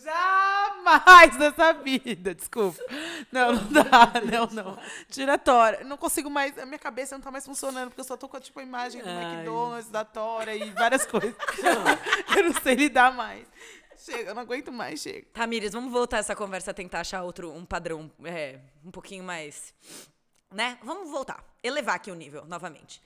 Jamais 0.04 1.38
nessa 1.38 1.74
vida. 1.74 2.34
Desculpa. 2.34 2.80
Não, 3.32 3.54
não 3.54 3.72
dá. 3.72 4.12
Não, 4.32 4.48
não. 4.48 4.78
Tira 5.10 5.36
a 5.36 5.38
tora. 5.38 5.84
Não 5.84 5.98
consigo 5.98 6.30
mais. 6.30 6.58
A 6.58 6.66
minha 6.66 6.80
cabeça 6.80 7.16
não 7.16 7.22
tá 7.22 7.32
mais 7.32 7.46
funcionando, 7.46 7.90
porque 7.90 8.02
eu 8.02 8.06
só 8.06 8.18
tô 8.18 8.28
com 8.28 8.40
tipo, 8.40 8.60
a 8.60 8.64
imagem 8.64 9.02
do 9.02 9.10
Ai. 9.10 9.36
McDonald's, 9.36 9.90
da 9.90 10.04
tora 10.04 10.56
e 10.56 10.70
várias 10.72 11.06
coisas. 11.06 11.36
eu 12.36 12.44
não 12.44 12.62
sei 12.62 12.76
lidar 12.76 13.14
mais. 13.14 13.46
Chega, 13.98 14.32
eu 14.32 14.36
não 14.36 14.42
aguento 14.42 14.72
mais, 14.72 15.00
chega. 15.00 15.28
Tamires, 15.32 15.74
vamos 15.74 15.92
voltar 15.92 16.18
essa 16.18 16.36
conversa 16.36 16.72
a 16.72 16.74
tentar 16.74 17.02
achar 17.02 17.22
outro, 17.22 17.52
um 17.52 17.64
padrão 17.64 18.12
é, 18.24 18.60
um 18.84 18.90
pouquinho 18.90 19.24
mais. 19.24 19.74
Né? 20.52 20.80
Vamos 20.84 21.12
voltar. 21.12 21.44
Elevar 21.62 21.96
aqui 21.96 22.10
o 22.10 22.16
nível 22.16 22.44
novamente. 22.46 23.02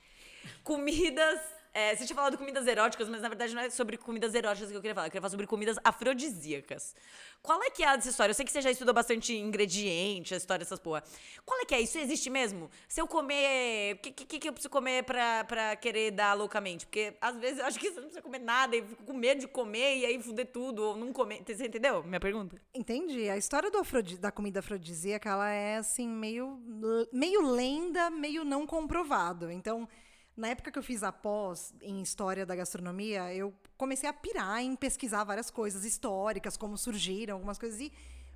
Comidas. 0.64 1.55
É, 1.76 1.94
você 1.94 2.06
tinha 2.06 2.16
falado 2.16 2.38
comidas 2.38 2.66
eróticas, 2.66 3.06
mas 3.06 3.20
na 3.20 3.28
verdade 3.28 3.54
não 3.54 3.60
é 3.60 3.68
sobre 3.68 3.98
comidas 3.98 4.34
eróticas 4.34 4.70
que 4.70 4.76
eu 4.78 4.80
queria 4.80 4.94
falar. 4.94 5.08
Eu 5.08 5.10
queria 5.10 5.20
falar 5.20 5.30
sobre 5.30 5.46
comidas 5.46 5.76
afrodisíacas. 5.84 6.94
Qual 7.42 7.62
é 7.62 7.68
que 7.68 7.82
é 7.82 7.88
a 7.88 7.96
dessa 7.96 8.08
história? 8.08 8.30
Eu 8.30 8.34
sei 8.34 8.46
que 8.46 8.50
você 8.50 8.62
já 8.62 8.70
estudou 8.70 8.94
bastante 8.94 9.36
ingrediente, 9.36 10.32
a 10.32 10.38
história 10.38 10.64
dessas 10.64 10.78
porra. 10.78 11.04
Qual 11.44 11.60
é 11.60 11.66
que 11.66 11.74
é? 11.74 11.80
Isso 11.82 11.98
existe 11.98 12.30
mesmo? 12.30 12.70
Se 12.88 12.98
eu 12.98 13.06
comer. 13.06 13.96
O 13.96 13.98
que, 13.98 14.10
que, 14.10 14.38
que 14.38 14.48
eu 14.48 14.54
preciso 14.54 14.70
comer 14.70 15.04
pra, 15.04 15.44
pra 15.44 15.76
querer 15.76 16.12
dar 16.12 16.32
loucamente? 16.32 16.86
Porque 16.86 17.12
às 17.20 17.36
vezes 17.36 17.58
eu 17.58 17.66
acho 17.66 17.78
que 17.78 17.90
você 17.90 17.96
não 17.96 18.04
precisa 18.04 18.22
comer 18.22 18.38
nada 18.38 18.74
e 18.74 18.80
fico 18.80 19.04
com 19.04 19.12
medo 19.12 19.42
de 19.42 19.46
comer 19.46 19.98
e 19.98 20.06
aí 20.06 20.22
fuder 20.22 20.46
tudo 20.46 20.82
ou 20.82 20.96
não 20.96 21.12
comer. 21.12 21.42
Você 21.46 21.66
entendeu 21.66 22.02
minha 22.02 22.18
pergunta? 22.18 22.56
Entendi. 22.72 23.28
A 23.28 23.36
história 23.36 23.70
da 24.18 24.32
comida 24.32 24.60
afrodisíaca, 24.60 25.28
ela 25.28 25.50
é 25.50 25.76
assim, 25.76 26.08
meio, 26.08 26.58
meio 27.12 27.42
lenda, 27.42 28.08
meio 28.08 28.46
não 28.46 28.66
comprovado. 28.66 29.50
Então, 29.50 29.86
na 30.36 30.48
época 30.48 30.70
que 30.70 30.78
eu 30.78 30.82
fiz 30.82 31.02
a 31.02 31.10
pós 31.10 31.74
em 31.80 32.02
História 32.02 32.44
da 32.44 32.54
Gastronomia, 32.54 33.32
eu 33.32 33.54
comecei 33.76 34.08
a 34.08 34.12
pirar 34.12 34.62
em 34.62 34.76
pesquisar 34.76 35.24
várias 35.24 35.50
coisas 35.50 35.84
históricas, 35.84 36.56
como 36.56 36.76
surgiram, 36.76 37.34
algumas 37.34 37.58
coisas. 37.58 37.80
E 37.80 37.92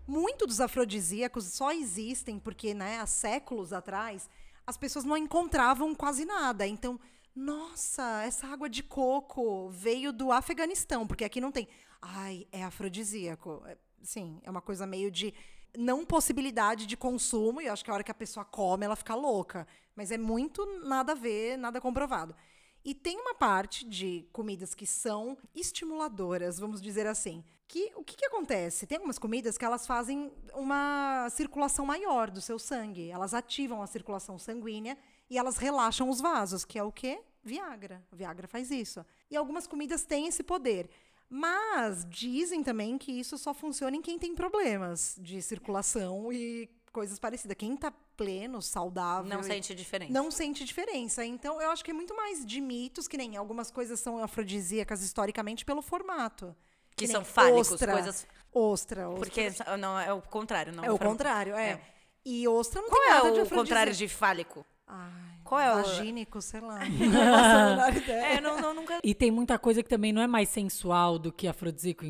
muito 0.07 0.47
dos 0.47 0.61
afrodisíacos 0.61 1.45
só 1.45 1.73
existem 1.73 2.39
porque, 2.39 2.73
né, 2.73 2.99
há 3.01 3.07
séculos 3.07 3.73
atrás, 3.73 4.31
as 4.67 4.77
pessoas 4.77 5.05
não 5.05 5.17
encontravam 5.17 5.95
quase 5.95 6.25
nada. 6.25 6.67
Então, 6.67 6.99
nossa, 7.35 8.23
essa 8.23 8.47
água 8.47 8.69
de 8.69 8.83
coco 8.83 9.69
veio 9.69 10.13
do 10.13 10.33
Afeganistão, 10.33 11.07
porque 11.07 11.25
aqui 11.25 11.41
não 11.41 11.53
tem. 11.53 11.69
Ai, 12.01 12.47
é 12.51 12.65
afrodisíaco. 12.65 13.63
É, 13.67 13.77
Sim, 14.03 14.41
é 14.43 14.51
uma 14.51 14.63
coisa 14.63 14.87
meio 14.87 15.11
de 15.11 15.35
não 15.77 16.05
possibilidade 16.05 16.87
de 16.87 16.97
consumo, 16.97 17.61
e 17.61 17.67
eu 17.67 17.73
acho 17.73 17.85
que 17.85 17.91
a 17.91 17.95
hora 17.95 18.03
que 18.03 18.11
a 18.11 18.15
pessoa 18.15 18.45
come, 18.45 18.85
ela 18.85 18.97
fica 18.97 19.15
louca. 19.15 19.67
Mas 20.01 20.11
é 20.11 20.17
muito 20.17 20.65
nada 20.83 21.13
a 21.13 21.15
ver, 21.15 21.59
nada 21.59 21.79
comprovado. 21.79 22.35
E 22.83 22.95
tem 22.95 23.21
uma 23.21 23.35
parte 23.35 23.87
de 23.87 24.27
comidas 24.33 24.75
que 24.75 24.87
são 24.87 25.37
estimuladoras, 25.55 26.59
vamos 26.59 26.81
dizer 26.81 27.07
assim. 27.07 27.45
Que 27.69 27.93
o 27.95 28.03
que, 28.03 28.17
que 28.17 28.25
acontece? 28.25 28.87
Tem 28.87 28.97
algumas 28.97 29.19
comidas 29.19 29.59
que 29.59 29.65
elas 29.67 29.87
fazem 29.87 30.33
uma 30.55 31.29
circulação 31.29 31.85
maior 31.85 32.31
do 32.31 32.41
seu 32.41 32.59
sangue. 32.59 33.11
Elas 33.11 33.35
ativam 33.35 33.83
a 33.83 33.87
circulação 33.87 34.39
sanguínea 34.39 34.97
e 35.29 35.37
elas 35.37 35.59
relaxam 35.59 36.09
os 36.09 36.19
vasos, 36.19 36.65
que 36.65 36.79
é 36.79 36.83
o 36.83 36.91
quê? 36.91 37.21
Viagra. 37.45 38.03
Viagra 38.11 38.49
faz 38.49 38.71
isso. 38.71 39.05
E 39.31 39.37
algumas 39.37 39.67
comidas 39.67 40.07
têm 40.07 40.29
esse 40.29 40.43
poder. 40.43 40.89
Mas 41.29 42.07
dizem 42.09 42.63
também 42.63 42.97
que 42.97 43.13
isso 43.13 43.37
só 43.37 43.53
funciona 43.53 43.95
em 43.99 44.01
quem 44.01 44.19
tem 44.19 44.35
problemas 44.35 45.19
de 45.21 45.43
circulação 45.43 46.33
e 46.33 46.71
coisas 46.93 47.19
parecidas. 47.19 47.57
Quem 47.57 47.77
tá 47.77 47.93
pleno, 48.17 48.61
saudável. 48.61 49.29
Não 49.29 49.43
sente 49.43 49.75
diferença. 49.75 50.13
não 50.13 50.31
sente 50.31 50.65
diferença. 50.65 51.25
Então, 51.25 51.61
eu 51.61 51.71
acho 51.71 51.85
que 51.85 51.91
é 51.91 51.95
muito 51.95 52.15
mais 52.15 52.45
de 52.45 52.61
mitos, 52.61 53.07
que 53.09 53.17
nem 53.17 53.37
algumas 53.37 53.71
coisas 53.71 54.01
são 54.01 54.23
afrodisíacas 54.23 55.03
historicamente 55.03 55.65
pelo 55.65 55.83
formato. 55.83 56.55
Que 56.97 57.07
nem 57.07 57.13
são 57.13 57.25
fálicos, 57.25 57.73
ostra, 57.73 57.93
coisas. 57.93 58.27
Ostra, 58.53 59.09
ostra. 59.09 59.19
Porque 59.25 59.53
não, 59.79 59.99
é 59.99 60.13
o 60.13 60.21
contrário, 60.21 60.73
não 60.73 60.85
é 60.85 60.91
o 60.91 60.99
contrário, 60.99 61.55
é. 61.55 61.71
É. 61.71 61.81
E 62.25 62.47
ostra 62.47 62.83
não 62.83 62.91
Qual 62.91 63.01
tem 63.01 63.11
nada 63.11 63.19
é 63.19 63.23
de 63.23 63.27
o 63.29 63.31
afrodisíaco. 63.43 63.61
contrário 63.63 63.95
de 63.95 64.09
fálico? 64.09 64.67
Ai, 64.87 65.11
Qual 65.45 65.61
é 65.61 65.73
o- 65.73 65.77
Vagínico, 65.77 66.43
sei 66.43 66.61
lá. 66.61 66.81
Não. 66.85 67.81
É, 68.11 68.41
não, 68.41 68.61
não, 68.61 68.75
nunca. 68.75 68.99
E 69.03 69.15
tem 69.15 69.31
muita 69.31 69.59
coisa 69.59 69.83
que 69.83 69.89
também 69.89 70.13
não 70.13 70.21
é 70.21 70.27
mais 70.27 70.49
sensual 70.49 71.19
do 71.19 71.33
que 71.33 71.47
afrodisíaco, 71.49 72.05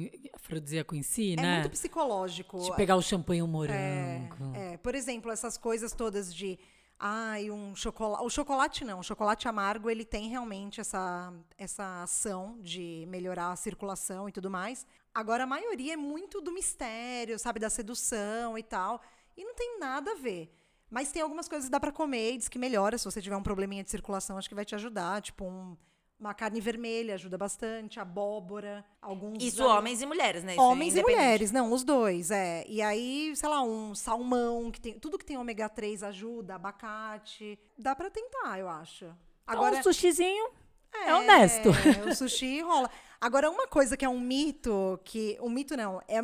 afrodisíaco 0.55 0.95
em 0.95 1.03
si, 1.03 1.33
É 1.33 1.37
né? 1.37 1.55
muito 1.61 1.71
psicológico. 1.71 2.59
De 2.59 2.75
pegar 2.77 2.97
o 2.97 3.03
champanhe 3.03 3.41
e 3.41 3.43
o 3.43 3.47
morango. 3.49 4.53
É, 4.55 4.77
por 4.79 4.95
exemplo, 4.95 5.31
essas 5.31 5.57
coisas 5.57 5.93
todas 5.93 6.35
de 6.35 6.59
ai, 6.99 7.51
um 7.51 7.75
chocolate, 7.75 8.25
o 8.25 8.29
chocolate 8.29 8.85
não, 8.85 8.99
o 9.01 9.03
chocolate 9.03 9.49
amargo, 9.49 9.89
ele 9.89 10.05
tem 10.05 10.29
realmente 10.29 10.81
essa 10.81 11.33
essa 11.57 12.03
ação 12.03 12.59
de 12.61 13.05
melhorar 13.09 13.53
a 13.53 13.57
circulação 13.57 14.29
e 14.29 14.33
tudo 14.33 14.51
mais. 14.51 14.85
Agora 15.15 15.45
a 15.45 15.47
maioria 15.47 15.95
é 15.95 15.97
muito 15.97 16.41
do 16.41 16.53
mistério, 16.53 17.39
sabe, 17.39 17.59
da 17.59 17.71
sedução 17.71 18.57
e 18.59 18.63
tal, 18.63 19.01
e 19.37 19.45
não 19.45 19.55
tem 19.55 19.79
nada 19.79 20.13
a 20.13 20.15
ver. 20.17 20.53
Mas 20.91 21.11
tem 21.13 21.23
algumas 21.23 21.49
coisas 21.49 21.67
que 21.69 21.71
dá 21.73 21.79
pra 21.81 21.93
comer 21.93 22.35
e 22.35 22.39
diz 22.39 22.49
que 22.49 22.59
melhora 22.59 22.99
se 22.99 23.05
você 23.05 23.23
tiver 23.23 23.37
um 23.37 23.43
probleminha 23.43 23.83
de 23.85 23.91
circulação, 23.91 24.37
acho 24.37 24.49
que 24.49 24.55
vai 24.55 24.65
te 24.65 24.75
ajudar, 24.75 25.23
tipo 25.23 25.45
um- 25.45 25.77
uma 26.21 26.35
carne 26.35 26.61
vermelha 26.61 27.15
ajuda 27.15 27.39
bastante, 27.39 27.99
abóbora, 27.99 28.85
alguns 29.01 29.43
Isso, 29.43 29.65
homens 29.65 30.03
e 30.03 30.07
mulheres, 30.07 30.45
né? 30.45 30.53
Isso 30.53 30.63
Homens 30.63 30.95
e 30.95 31.03
mulheres, 31.03 31.51
não, 31.51 31.73
os 31.73 31.83
dois, 31.83 32.31
é. 32.31 32.63
E 32.69 32.83
aí, 32.83 33.35
sei 33.35 33.49
lá, 33.49 33.63
um 33.63 33.95
salmão, 33.95 34.71
que 34.71 34.79
tem, 34.79 34.99
tudo 34.99 35.17
que 35.17 35.25
tem 35.25 35.39
ômega 35.39 35.69
3 35.69 36.03
ajuda, 36.03 36.57
abacate. 36.57 37.59
Dá 37.79 37.97
pra 37.97 38.11
tentar, 38.11 38.59
eu 38.59 38.69
acho. 38.69 39.07
Agora, 39.47 39.79
um 39.79 39.83
sushizinho 39.83 40.51
é 40.93 41.15
honesto. 41.15 41.71
o 42.07 42.15
sushi 42.15 42.61
rola. 42.61 42.91
Agora, 43.19 43.51
uma 43.51 43.67
coisa 43.67 43.97
que 43.97 44.05
é 44.05 44.09
um 44.09 44.21
mito, 44.21 45.01
que. 45.05 45.39
Um 45.41 45.49
mito 45.49 45.77
não, 45.77 46.03
é, 46.07 46.21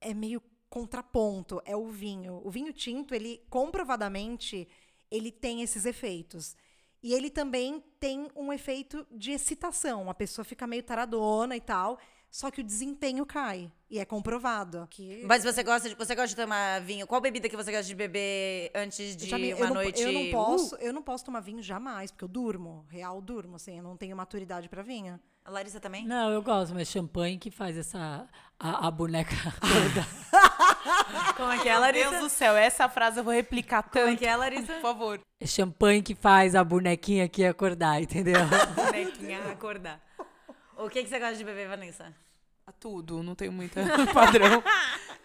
é 0.00 0.14
meio 0.14 0.40
contraponto, 0.70 1.60
é 1.64 1.76
o 1.76 1.88
vinho. 1.88 2.40
O 2.44 2.50
vinho 2.50 2.72
tinto, 2.72 3.14
ele 3.14 3.42
comprovadamente, 3.50 4.68
ele 5.10 5.32
tem 5.32 5.62
esses 5.62 5.84
efeitos. 5.84 6.56
E 7.04 7.12
ele 7.12 7.28
também 7.28 7.84
tem 8.00 8.28
um 8.34 8.50
efeito 8.50 9.06
de 9.12 9.30
excitação. 9.32 10.08
A 10.08 10.14
pessoa 10.14 10.42
fica 10.44 10.66
meio 10.66 10.82
taradona 10.82 11.54
e 11.54 11.60
tal, 11.60 11.98
só 12.30 12.50
que 12.50 12.62
o 12.62 12.64
desempenho 12.64 13.26
cai. 13.26 13.70
E 13.90 13.98
é 13.98 14.04
comprovado. 14.06 14.88
Que 14.90 15.22
Mas 15.26 15.44
você 15.44 15.62
gosta, 15.62 15.88
de, 15.90 15.94
você 15.94 16.14
gosta 16.14 16.28
de 16.28 16.36
tomar 16.36 16.80
vinho? 16.80 17.06
Qual 17.06 17.20
bebida 17.20 17.46
que 17.48 17.56
você 17.56 17.70
gosta 17.70 17.84
de 17.86 17.94
beber 17.94 18.70
antes 18.74 19.14
de 19.16 19.32
me- 19.34 19.52
uma 19.52 19.60
eu, 19.60 19.68
não, 19.68 19.74
noite? 19.74 20.00
eu 20.02 20.12
não 20.12 20.22
Uh, 20.22 20.30
posso, 20.32 20.74
eu 20.76 20.92
não 20.94 21.02
posso 21.02 21.24
tomar 21.26 21.40
vinho 21.40 21.62
jamais, 21.62 22.10
porque 22.10 22.24
eu 22.24 22.28
durmo, 22.28 22.86
real 22.88 23.20
durmo, 23.20 23.56
assim, 23.56 23.76
eu 23.76 23.82
não 23.84 23.96
tenho 23.98 24.16
maturidade 24.16 24.68
pra 24.70 24.82
vinho. 24.82 25.20
a 25.44 25.50
Larissa 25.50 25.78
também? 25.78 26.06
Não, 26.06 26.30
eu 26.30 26.40
gosto, 26.42 26.72
mas 26.74 26.88
champanhe 26.88 27.36
que 27.38 27.50
faz 27.50 27.76
essa. 27.76 28.26
A, 28.58 28.88
a 28.88 28.90
boneca 28.90 29.30
toda. 29.60 30.43
Como 31.36 31.50
é 31.52 31.58
que 31.58 31.68
é, 31.68 31.72
Meu 31.72 31.80
Larissa? 31.80 32.10
Deus 32.10 32.22
do 32.22 32.28
céu, 32.28 32.56
essa 32.56 32.88
frase 32.88 33.18
eu 33.18 33.24
vou 33.24 33.32
replicar 33.32 33.82
Como 33.82 34.04
é 34.04 34.08
tanto. 34.08 34.18
que 34.18 34.26
é, 34.26 34.36
Larissa? 34.36 34.72
Por 34.74 34.82
favor. 34.82 35.20
É 35.40 35.46
champanhe 35.46 36.02
que 36.02 36.14
faz 36.14 36.54
a 36.54 36.62
bonequinha 36.62 37.24
aqui 37.24 37.44
acordar, 37.44 38.00
entendeu? 38.00 38.36
Bonequinha 38.76 39.40
acordar. 39.50 40.00
O 40.76 40.88
que, 40.88 41.02
que 41.02 41.08
você 41.08 41.18
gosta 41.18 41.36
de 41.36 41.44
beber, 41.44 41.68
Vanessa? 41.68 42.12
A 42.66 42.72
tudo, 42.72 43.22
não 43.22 43.34
tenho 43.34 43.52
muito 43.52 43.74
padrão. 44.14 44.62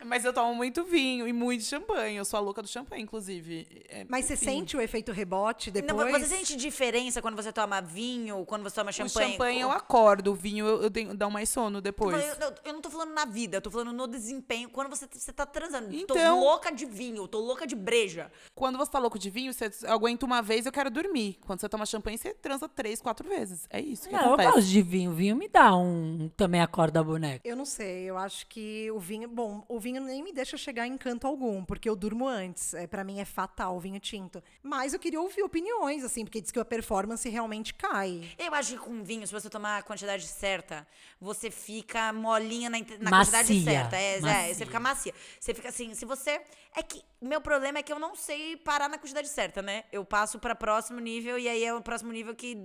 Mas 0.06 0.24
eu 0.26 0.34
tomo 0.34 0.54
muito 0.56 0.84
vinho 0.84 1.26
e 1.28 1.32
muito 1.34 1.64
champanhe. 1.64 2.18
Eu 2.18 2.26
sou 2.26 2.38
a 2.38 2.42
louca 2.42 2.62
do 2.62 2.68
champanhe, 2.68 3.04
inclusive. 3.04 3.66
É, 3.90 4.06
Mas 4.10 4.26
você 4.26 4.34
enfim. 4.34 4.46
sente 4.46 4.76
o 4.78 4.82
efeito 4.82 5.12
rebote 5.14 5.72
depois? 5.72 6.12
Não, 6.12 6.20
você 6.20 6.26
sente 6.26 6.56
diferença 6.58 7.22
quando 7.22 7.36
você 7.36 7.52
toma 7.54 7.82
vinho, 7.82 8.46
quando 8.46 8.64
você 8.64 8.76
toma 8.76 8.92
champanhe? 8.92 9.28
O 9.30 9.32
champanhe 9.32 9.62
eu 9.62 9.72
acordo, 9.72 10.32
o 10.32 10.36
vinho 10.36 10.66
eu, 10.66 10.84
eu 10.84 10.92
tenho, 10.92 11.14
dá 11.16 11.28
um 11.28 11.32
mais 11.32 11.50
sono 11.50 11.78
Eu, 11.78 11.82
depois. 11.82 12.14
eu- 12.40 12.54
eu 12.66 12.74
não 12.74 12.82
tô 12.82 12.90
falando 12.90 13.14
na 13.14 13.24
vida, 13.26 13.58
eu 13.58 13.62
tô 13.62 13.70
falando 13.72 13.94
no 13.94 14.06
desempenho. 14.08 14.70
Quando 14.70 14.90
você, 14.90 15.08
você 15.10 15.32
tá 15.32 15.46
transando. 15.46 15.94
Então- 15.94 16.16
Tô 16.16 16.40
louca 16.42 16.72
de 16.72 16.86
vinho, 16.86 17.26
tô 17.28 17.40
louca 17.40 17.66
de 17.68 17.76
breja. 17.76 18.30
Quando 18.56 18.78
você 18.78 18.92
tá 18.92 19.00
louco 19.00 19.18
de 19.20 19.30
vinho, 19.30 19.54
você 19.54 19.70
aguenta 19.86 20.26
uma 20.26 20.42
vez, 20.42 20.66
eu 20.66 20.72
quero 20.74 20.90
dormir. 20.90 21.38
Quando 21.46 21.60
você 21.62 21.70
toma 21.70 21.86
champanhe, 21.86 22.18
você 22.18 22.34
transa 22.34 22.68
três, 22.70 23.02
quatro 23.02 23.28
vezes. 23.28 23.66
É 23.70 23.80
isso 23.82 24.08
que 24.10 24.14
Não, 24.14 24.22
eu 24.22 24.28
acontece. 24.34 24.52
gosto 24.56 24.68
de 24.68 24.82
vinho. 24.82 25.14
Vinho 25.14 25.36
me 25.38 25.48
dá 25.48 25.74
um. 25.76 26.30
Também 26.38 26.62
acorda 26.62 27.00
a 27.00 27.04
boneca. 27.04 27.29
Eu 27.44 27.56
não 27.56 27.66
sei, 27.66 28.04
eu 28.04 28.18
acho 28.18 28.48
que 28.48 28.90
o 28.92 29.00
vinho. 29.00 29.28
Bom, 29.28 29.64
o 29.68 29.80
vinho 29.80 30.02
nem 30.02 30.24
me 30.24 30.34
deixa 30.34 30.58
chegar 30.58 30.88
em 30.88 30.98
canto 30.98 31.28
algum, 31.28 31.64
porque 31.64 31.90
eu 31.90 31.96
durmo 31.96 32.28
antes. 32.28 32.74
É, 32.74 32.88
para 32.88 33.04
mim 33.04 33.20
é 33.20 33.26
fatal 33.26 33.76
o 33.76 33.80
vinho 33.80 34.00
tinto. 34.00 34.42
Mas 34.64 34.94
eu 34.94 35.00
queria 35.00 35.22
ouvir 35.22 35.44
opiniões, 35.44 36.04
assim, 36.04 36.24
porque 36.24 36.42
diz 36.42 36.52
que 36.52 36.60
a 36.60 36.66
performance 36.66 37.28
realmente 37.28 37.74
cai. 37.74 38.24
Eu 38.38 38.54
acho 38.54 38.74
que 38.74 38.80
com 38.80 39.04
vinho, 39.04 39.26
se 39.26 39.34
você 39.34 39.50
tomar 39.50 39.78
a 39.78 39.84
quantidade 39.84 40.26
certa, 40.26 40.88
você 41.20 41.52
fica 41.52 42.12
molinha 42.14 42.70
na, 42.70 42.80
na 43.00 43.10
Macia, 43.10 43.40
quantidade 43.40 43.64
certa. 43.64 43.98
É, 43.98 44.18
é, 44.18 44.22
macia. 44.22 44.54
você 44.56 44.66
fica 44.66 44.80
macia. 44.80 45.14
Você 45.40 45.54
fica 45.54 45.70
assim, 45.70 45.94
se 45.94 46.06
você. 46.06 46.42
É 46.76 46.84
que. 46.84 47.04
O 47.22 47.28
meu 47.28 47.42
problema 47.42 47.80
é 47.80 47.84
que 47.84 47.92
eu 47.92 48.00
não 48.00 48.16
sei 48.16 48.56
parar 48.56 48.88
na 48.88 48.98
quantidade 48.98 49.28
certa, 49.28 49.62
né? 49.62 49.84
Eu 49.92 50.06
passo 50.06 50.40
pra 50.40 50.56
próximo 50.56 51.02
nível 51.02 51.38
e 51.38 51.50
aí 51.50 51.66
é 51.66 51.74
o 51.74 51.82
próximo 51.82 52.14
nível 52.14 52.34
que 52.34 52.58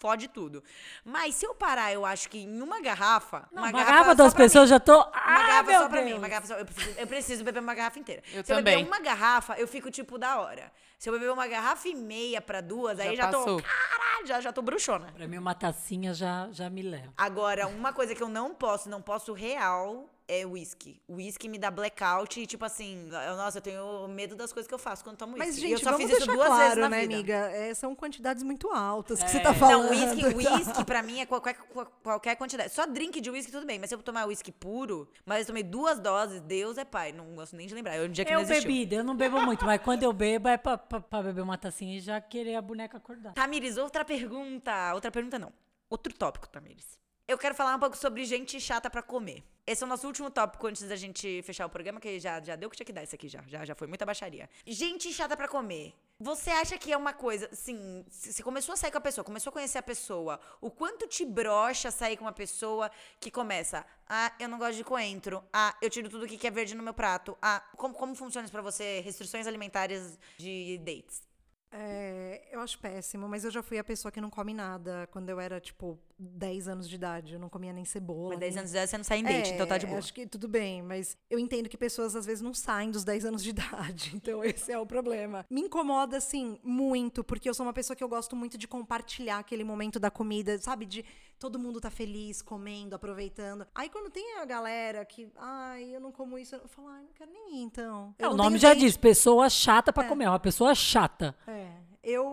fode 0.00 0.28
tudo. 0.28 0.64
Mas 1.04 1.36
se 1.36 1.46
eu 1.46 1.54
parar, 1.54 1.92
eu 1.92 2.04
acho 2.04 2.28
que 2.28 2.38
em 2.38 2.60
uma 2.60 2.80
garrafa. 2.80 3.48
Não, 3.52 3.62
uma, 3.62 3.70
uma 3.70 3.84
garrafa 3.84 4.09
pra 4.16 4.24
mim. 4.28 4.36
pessoas 4.36 4.68
já 4.68 4.80
tô. 4.80 4.94
Uma 4.96 5.10
Ah, 5.14 5.38
garrafa 5.46 5.62
meu 5.70 5.80
só 5.82 5.88
pra 5.88 6.00
mim, 6.02 6.06
Deus. 6.08 6.18
uma 6.18 6.28
garrafa 6.28 6.46
só. 6.48 6.54
Eu 6.54 6.64
preciso, 6.66 6.98
eu 6.98 7.06
preciso 7.06 7.44
beber 7.44 7.60
uma 7.60 7.74
garrafa 7.74 7.98
inteira. 7.98 8.22
Eu 8.32 8.44
Se 8.44 8.52
eu 8.52 8.56
também. 8.56 8.76
beber 8.78 8.86
uma 8.88 9.00
garrafa, 9.00 9.54
eu 9.58 9.66
fico 9.68 9.90
tipo 9.90 10.18
da 10.18 10.40
hora. 10.40 10.70
Se 10.98 11.08
eu 11.08 11.12
beber 11.14 11.30
uma 11.32 11.46
garrafa 11.46 11.88
e 11.88 11.94
meia 11.94 12.40
pra 12.40 12.60
duas, 12.60 13.00
aí 13.00 13.16
Já 13.16 13.24
já 13.24 13.30
tô. 13.30 13.38
passou. 13.38 13.62
Caralho, 13.62 14.26
já, 14.26 14.40
já 14.40 14.52
tô 14.52 14.60
bruxona. 14.62 15.12
Pra 15.16 15.26
mim, 15.26 15.38
uma 15.38 15.54
tacinha 15.54 16.12
já, 16.12 16.48
já 16.52 16.68
me 16.68 16.82
leva. 16.82 17.12
Agora, 17.16 17.66
uma 17.68 17.92
coisa 17.92 18.14
que 18.14 18.22
eu 18.22 18.28
não 18.28 18.54
posso, 18.54 18.88
não 18.90 19.00
posso 19.00 19.32
real, 19.32 20.08
é 20.32 20.46
whisky. 20.46 21.00
Whisky 21.08 21.48
me 21.48 21.58
dá 21.58 21.70
blackout 21.70 22.40
e, 22.40 22.46
tipo 22.46 22.64
assim, 22.64 23.08
eu- 23.28 23.36
nossa, 23.36 23.58
eu 23.58 23.62
tenho 23.62 24.06
medo 24.08 24.36
das 24.36 24.52
coisas 24.52 24.68
que 24.68 24.74
eu 24.74 24.78
faço 24.78 25.02
quando 25.02 25.16
tomo 25.16 25.34
whisky. 25.34 25.46
Mas, 25.48 25.58
e 25.58 25.60
gente, 25.60 25.72
eu 25.72 25.78
só 25.80 25.90
vamos 25.92 26.06
fiz 26.06 26.10
isso 26.16 26.18
deixar 26.26 26.32
duas 26.36 26.46
claro, 26.46 26.62
vezes 26.62 26.78
na 26.78 26.88
né, 26.88 27.00
vida. 27.00 27.14
amiga? 27.14 27.34
É, 27.50 27.74
são 27.74 27.94
quantidades 27.96 28.42
muito 28.42 28.68
altas 28.70 29.22
que 29.22 29.30
você 29.30 29.38
É. 29.38 29.40
tá 29.40 29.52
falando. 29.54 29.84
Não, 29.84 29.90
whisky, 29.90 30.24
whisky 30.36 30.84
pra 30.84 31.02
mim 31.02 31.20
é 31.20 31.26
qualquer, 31.26 31.54
qual- 31.54 31.86
qualquer 32.02 32.36
quantidade. 32.36 32.72
Só 32.72 32.86
drink 32.86 33.20
de 33.20 33.30
whisky, 33.30 33.50
tudo 33.50 33.66
bem. 33.66 33.78
Mas 33.78 33.88
se 33.88 33.94
eu 33.94 34.02
tomar 34.02 34.24
whisky 34.26 34.52
puro, 34.52 35.08
mas 35.26 35.40
eu 35.40 35.46
tomei 35.48 35.62
duas 35.62 35.98
doses, 35.98 36.40
Deus 36.42 36.78
é 36.78 36.84
pai. 36.84 37.12
Não 37.12 37.34
gosto 37.34 37.56
nem 37.56 37.66
de 37.66 37.74
lembrar. 37.74 37.96
É 37.96 38.02
um 38.02 38.08
dia 38.08 38.24
que 38.24 38.30
Eu 38.32 38.36
não 38.36 38.42
existiu. 38.42 38.62
bebida, 38.68 38.94
eu 38.96 39.04
não 39.04 39.16
bebo 39.16 39.40
muito, 39.42 39.64
mas 39.64 39.80
quando 39.82 40.02
eu 40.02 40.12
bebo 40.12 40.48
é 40.48 40.56
pra, 40.56 40.78
pra, 40.78 41.00
pra 41.00 41.22
beber 41.22 41.40
uma 41.42 41.58
tacinha 41.58 41.96
e 41.96 42.00
já 42.00 42.20
querer 42.20 42.54
a 42.54 42.62
boneca 42.62 42.96
acordar. 42.98 43.32
Tamires, 43.34 43.76
outra 43.76 44.04
pergunta. 44.04 44.94
Outra 44.94 45.10
pergunta 45.10 45.38
não. 45.38 45.52
Outro 45.88 46.12
tópico, 46.14 46.48
Tamires. 46.48 46.98
Eu 47.30 47.38
quero 47.38 47.54
falar 47.54 47.76
um 47.76 47.78
pouco 47.78 47.96
sobre 47.96 48.24
gente 48.24 48.60
chata 48.60 48.90
pra 48.90 49.02
comer. 49.02 49.44
Esse 49.64 49.84
é 49.84 49.86
o 49.86 49.88
nosso 49.88 50.04
último 50.04 50.32
tópico 50.32 50.66
antes 50.66 50.82
da 50.82 50.96
gente 50.96 51.42
fechar 51.44 51.64
o 51.64 51.70
programa, 51.70 52.00
que 52.00 52.18
já, 52.18 52.42
já 52.42 52.56
deu 52.56 52.66
o 52.66 52.70
que 52.70 52.76
tinha 52.76 52.84
que 52.84 52.92
dar 52.92 53.04
isso 53.04 53.14
aqui 53.14 53.28
já. 53.28 53.40
Já, 53.46 53.64
já 53.64 53.72
foi 53.72 53.86
muita 53.86 54.04
baixaria. 54.04 54.50
Gente 54.66 55.12
chata 55.12 55.36
pra 55.36 55.46
comer. 55.46 55.94
Você 56.18 56.50
acha 56.50 56.76
que 56.76 56.92
é 56.92 56.96
uma 56.96 57.12
coisa, 57.12 57.48
assim, 57.52 58.04
você 58.10 58.42
começou 58.42 58.72
a 58.72 58.76
sair 58.76 58.90
com 58.90 58.98
a 58.98 59.00
pessoa, 59.00 59.24
começou 59.24 59.50
a 59.50 59.52
conhecer 59.52 59.78
a 59.78 59.82
pessoa, 59.82 60.40
o 60.60 60.72
quanto 60.72 61.06
te 61.06 61.24
brocha 61.24 61.92
sair 61.92 62.16
com 62.16 62.24
uma 62.24 62.32
pessoa 62.32 62.90
que 63.20 63.30
começa, 63.30 63.86
ah, 64.08 64.32
eu 64.40 64.48
não 64.48 64.58
gosto 64.58 64.74
de 64.74 64.84
coentro, 64.84 65.42
ah, 65.52 65.74
eu 65.80 65.88
tiro 65.88 66.10
tudo 66.10 66.26
que 66.26 66.46
é 66.46 66.50
verde 66.50 66.74
no 66.74 66.82
meu 66.82 66.92
prato, 66.92 67.38
ah, 67.40 67.62
como, 67.76 67.94
como 67.94 68.14
funciona 68.14 68.44
isso 68.44 68.52
pra 68.52 68.60
você? 68.60 69.00
Restrições 69.00 69.46
alimentares 69.46 70.18
de 70.36 70.78
dates? 70.78 71.29
É, 71.72 72.48
eu 72.50 72.60
acho 72.60 72.78
péssimo, 72.80 73.28
mas 73.28 73.44
eu 73.44 73.50
já 73.50 73.62
fui 73.62 73.78
a 73.78 73.84
pessoa 73.84 74.10
que 74.10 74.20
não 74.20 74.28
come 74.30 74.52
nada 74.52 75.08
quando 75.12 75.28
eu 75.28 75.38
era, 75.38 75.60
tipo, 75.60 75.98
10 76.18 76.66
anos 76.68 76.88
de 76.88 76.96
idade. 76.96 77.34
Eu 77.34 77.38
não 77.38 77.48
comia 77.48 77.72
nem 77.72 77.84
cebola. 77.84 78.30
Mas 78.30 78.40
10 78.40 78.54
nem- 78.54 78.58
anos 78.60 78.70
de 78.72 78.76
idade 78.76 78.90
você 78.90 78.96
não 78.98 79.04
sai 79.04 79.18
em 79.18 79.22
date, 79.22 79.52
então 79.52 79.66
tá 79.66 79.78
de 79.78 79.86
É, 79.86 79.88
boa. 79.88 79.98
Acho 80.00 80.12
que 80.12 80.26
tudo 80.26 80.48
bem, 80.48 80.82
mas 80.82 81.16
eu 81.30 81.38
entendo 81.38 81.68
que 81.68 81.76
pessoas 81.76 82.16
às 82.16 82.26
vezes 82.26 82.42
não 82.42 82.52
saem 82.52 82.90
dos 82.90 83.04
10 83.04 83.24
anos 83.24 83.42
de 83.42 83.50
idade. 83.94 84.12
Então 84.16 84.42
esse 84.44 84.72
é 84.72 84.78
o 84.78 84.84
problema. 84.84 85.46
Me 85.48 85.60
incomoda, 85.62 86.16
assim, 86.16 86.58
muito, 86.64 87.22
porque 87.22 87.48
eu 87.48 87.54
sou 87.54 87.64
uma 87.64 87.72
pessoa 87.72 87.96
que 87.96 88.02
eu 88.02 88.08
gosto 88.08 88.34
muito 88.34 88.58
de 88.58 88.66
compartilhar 88.66 89.38
aquele 89.38 89.62
momento 89.62 90.00
da 90.00 90.10
comida, 90.10 90.58
sabe? 90.58 90.86
De 90.86 91.04
todo 91.38 91.58
mundo 91.58 91.80
tá 91.80 91.90
feliz, 91.90 92.42
comendo, 92.42 92.94
aproveitando. 92.96 93.66
Aí 93.74 93.88
quando 93.88 94.10
tem 94.10 94.38
a 94.38 94.44
galera 94.44 95.04
que, 95.04 95.30
ai, 95.36 95.84
eu 95.94 96.00
não 96.00 96.12
como 96.12 96.36
isso, 96.36 96.54
eu 96.56 96.68
falo, 96.68 96.88
ai, 96.88 97.02
não 97.02 97.12
quero 97.14 97.30
nem 97.32 97.60
ir, 97.60 97.62
então. 97.62 98.14
É, 98.18 98.26
Eu 98.26 98.32
o 98.32 98.36
nome 98.36 98.58
já 98.58 98.70
date 98.70 98.80
diz, 98.80 98.96
pessoa 98.96 99.48
chata 99.48 99.90
pra 99.92 100.04
comer. 100.04 100.24
É 100.24 100.28
uma 100.28 100.38
pessoa 100.40 100.74
chata. 100.74 101.34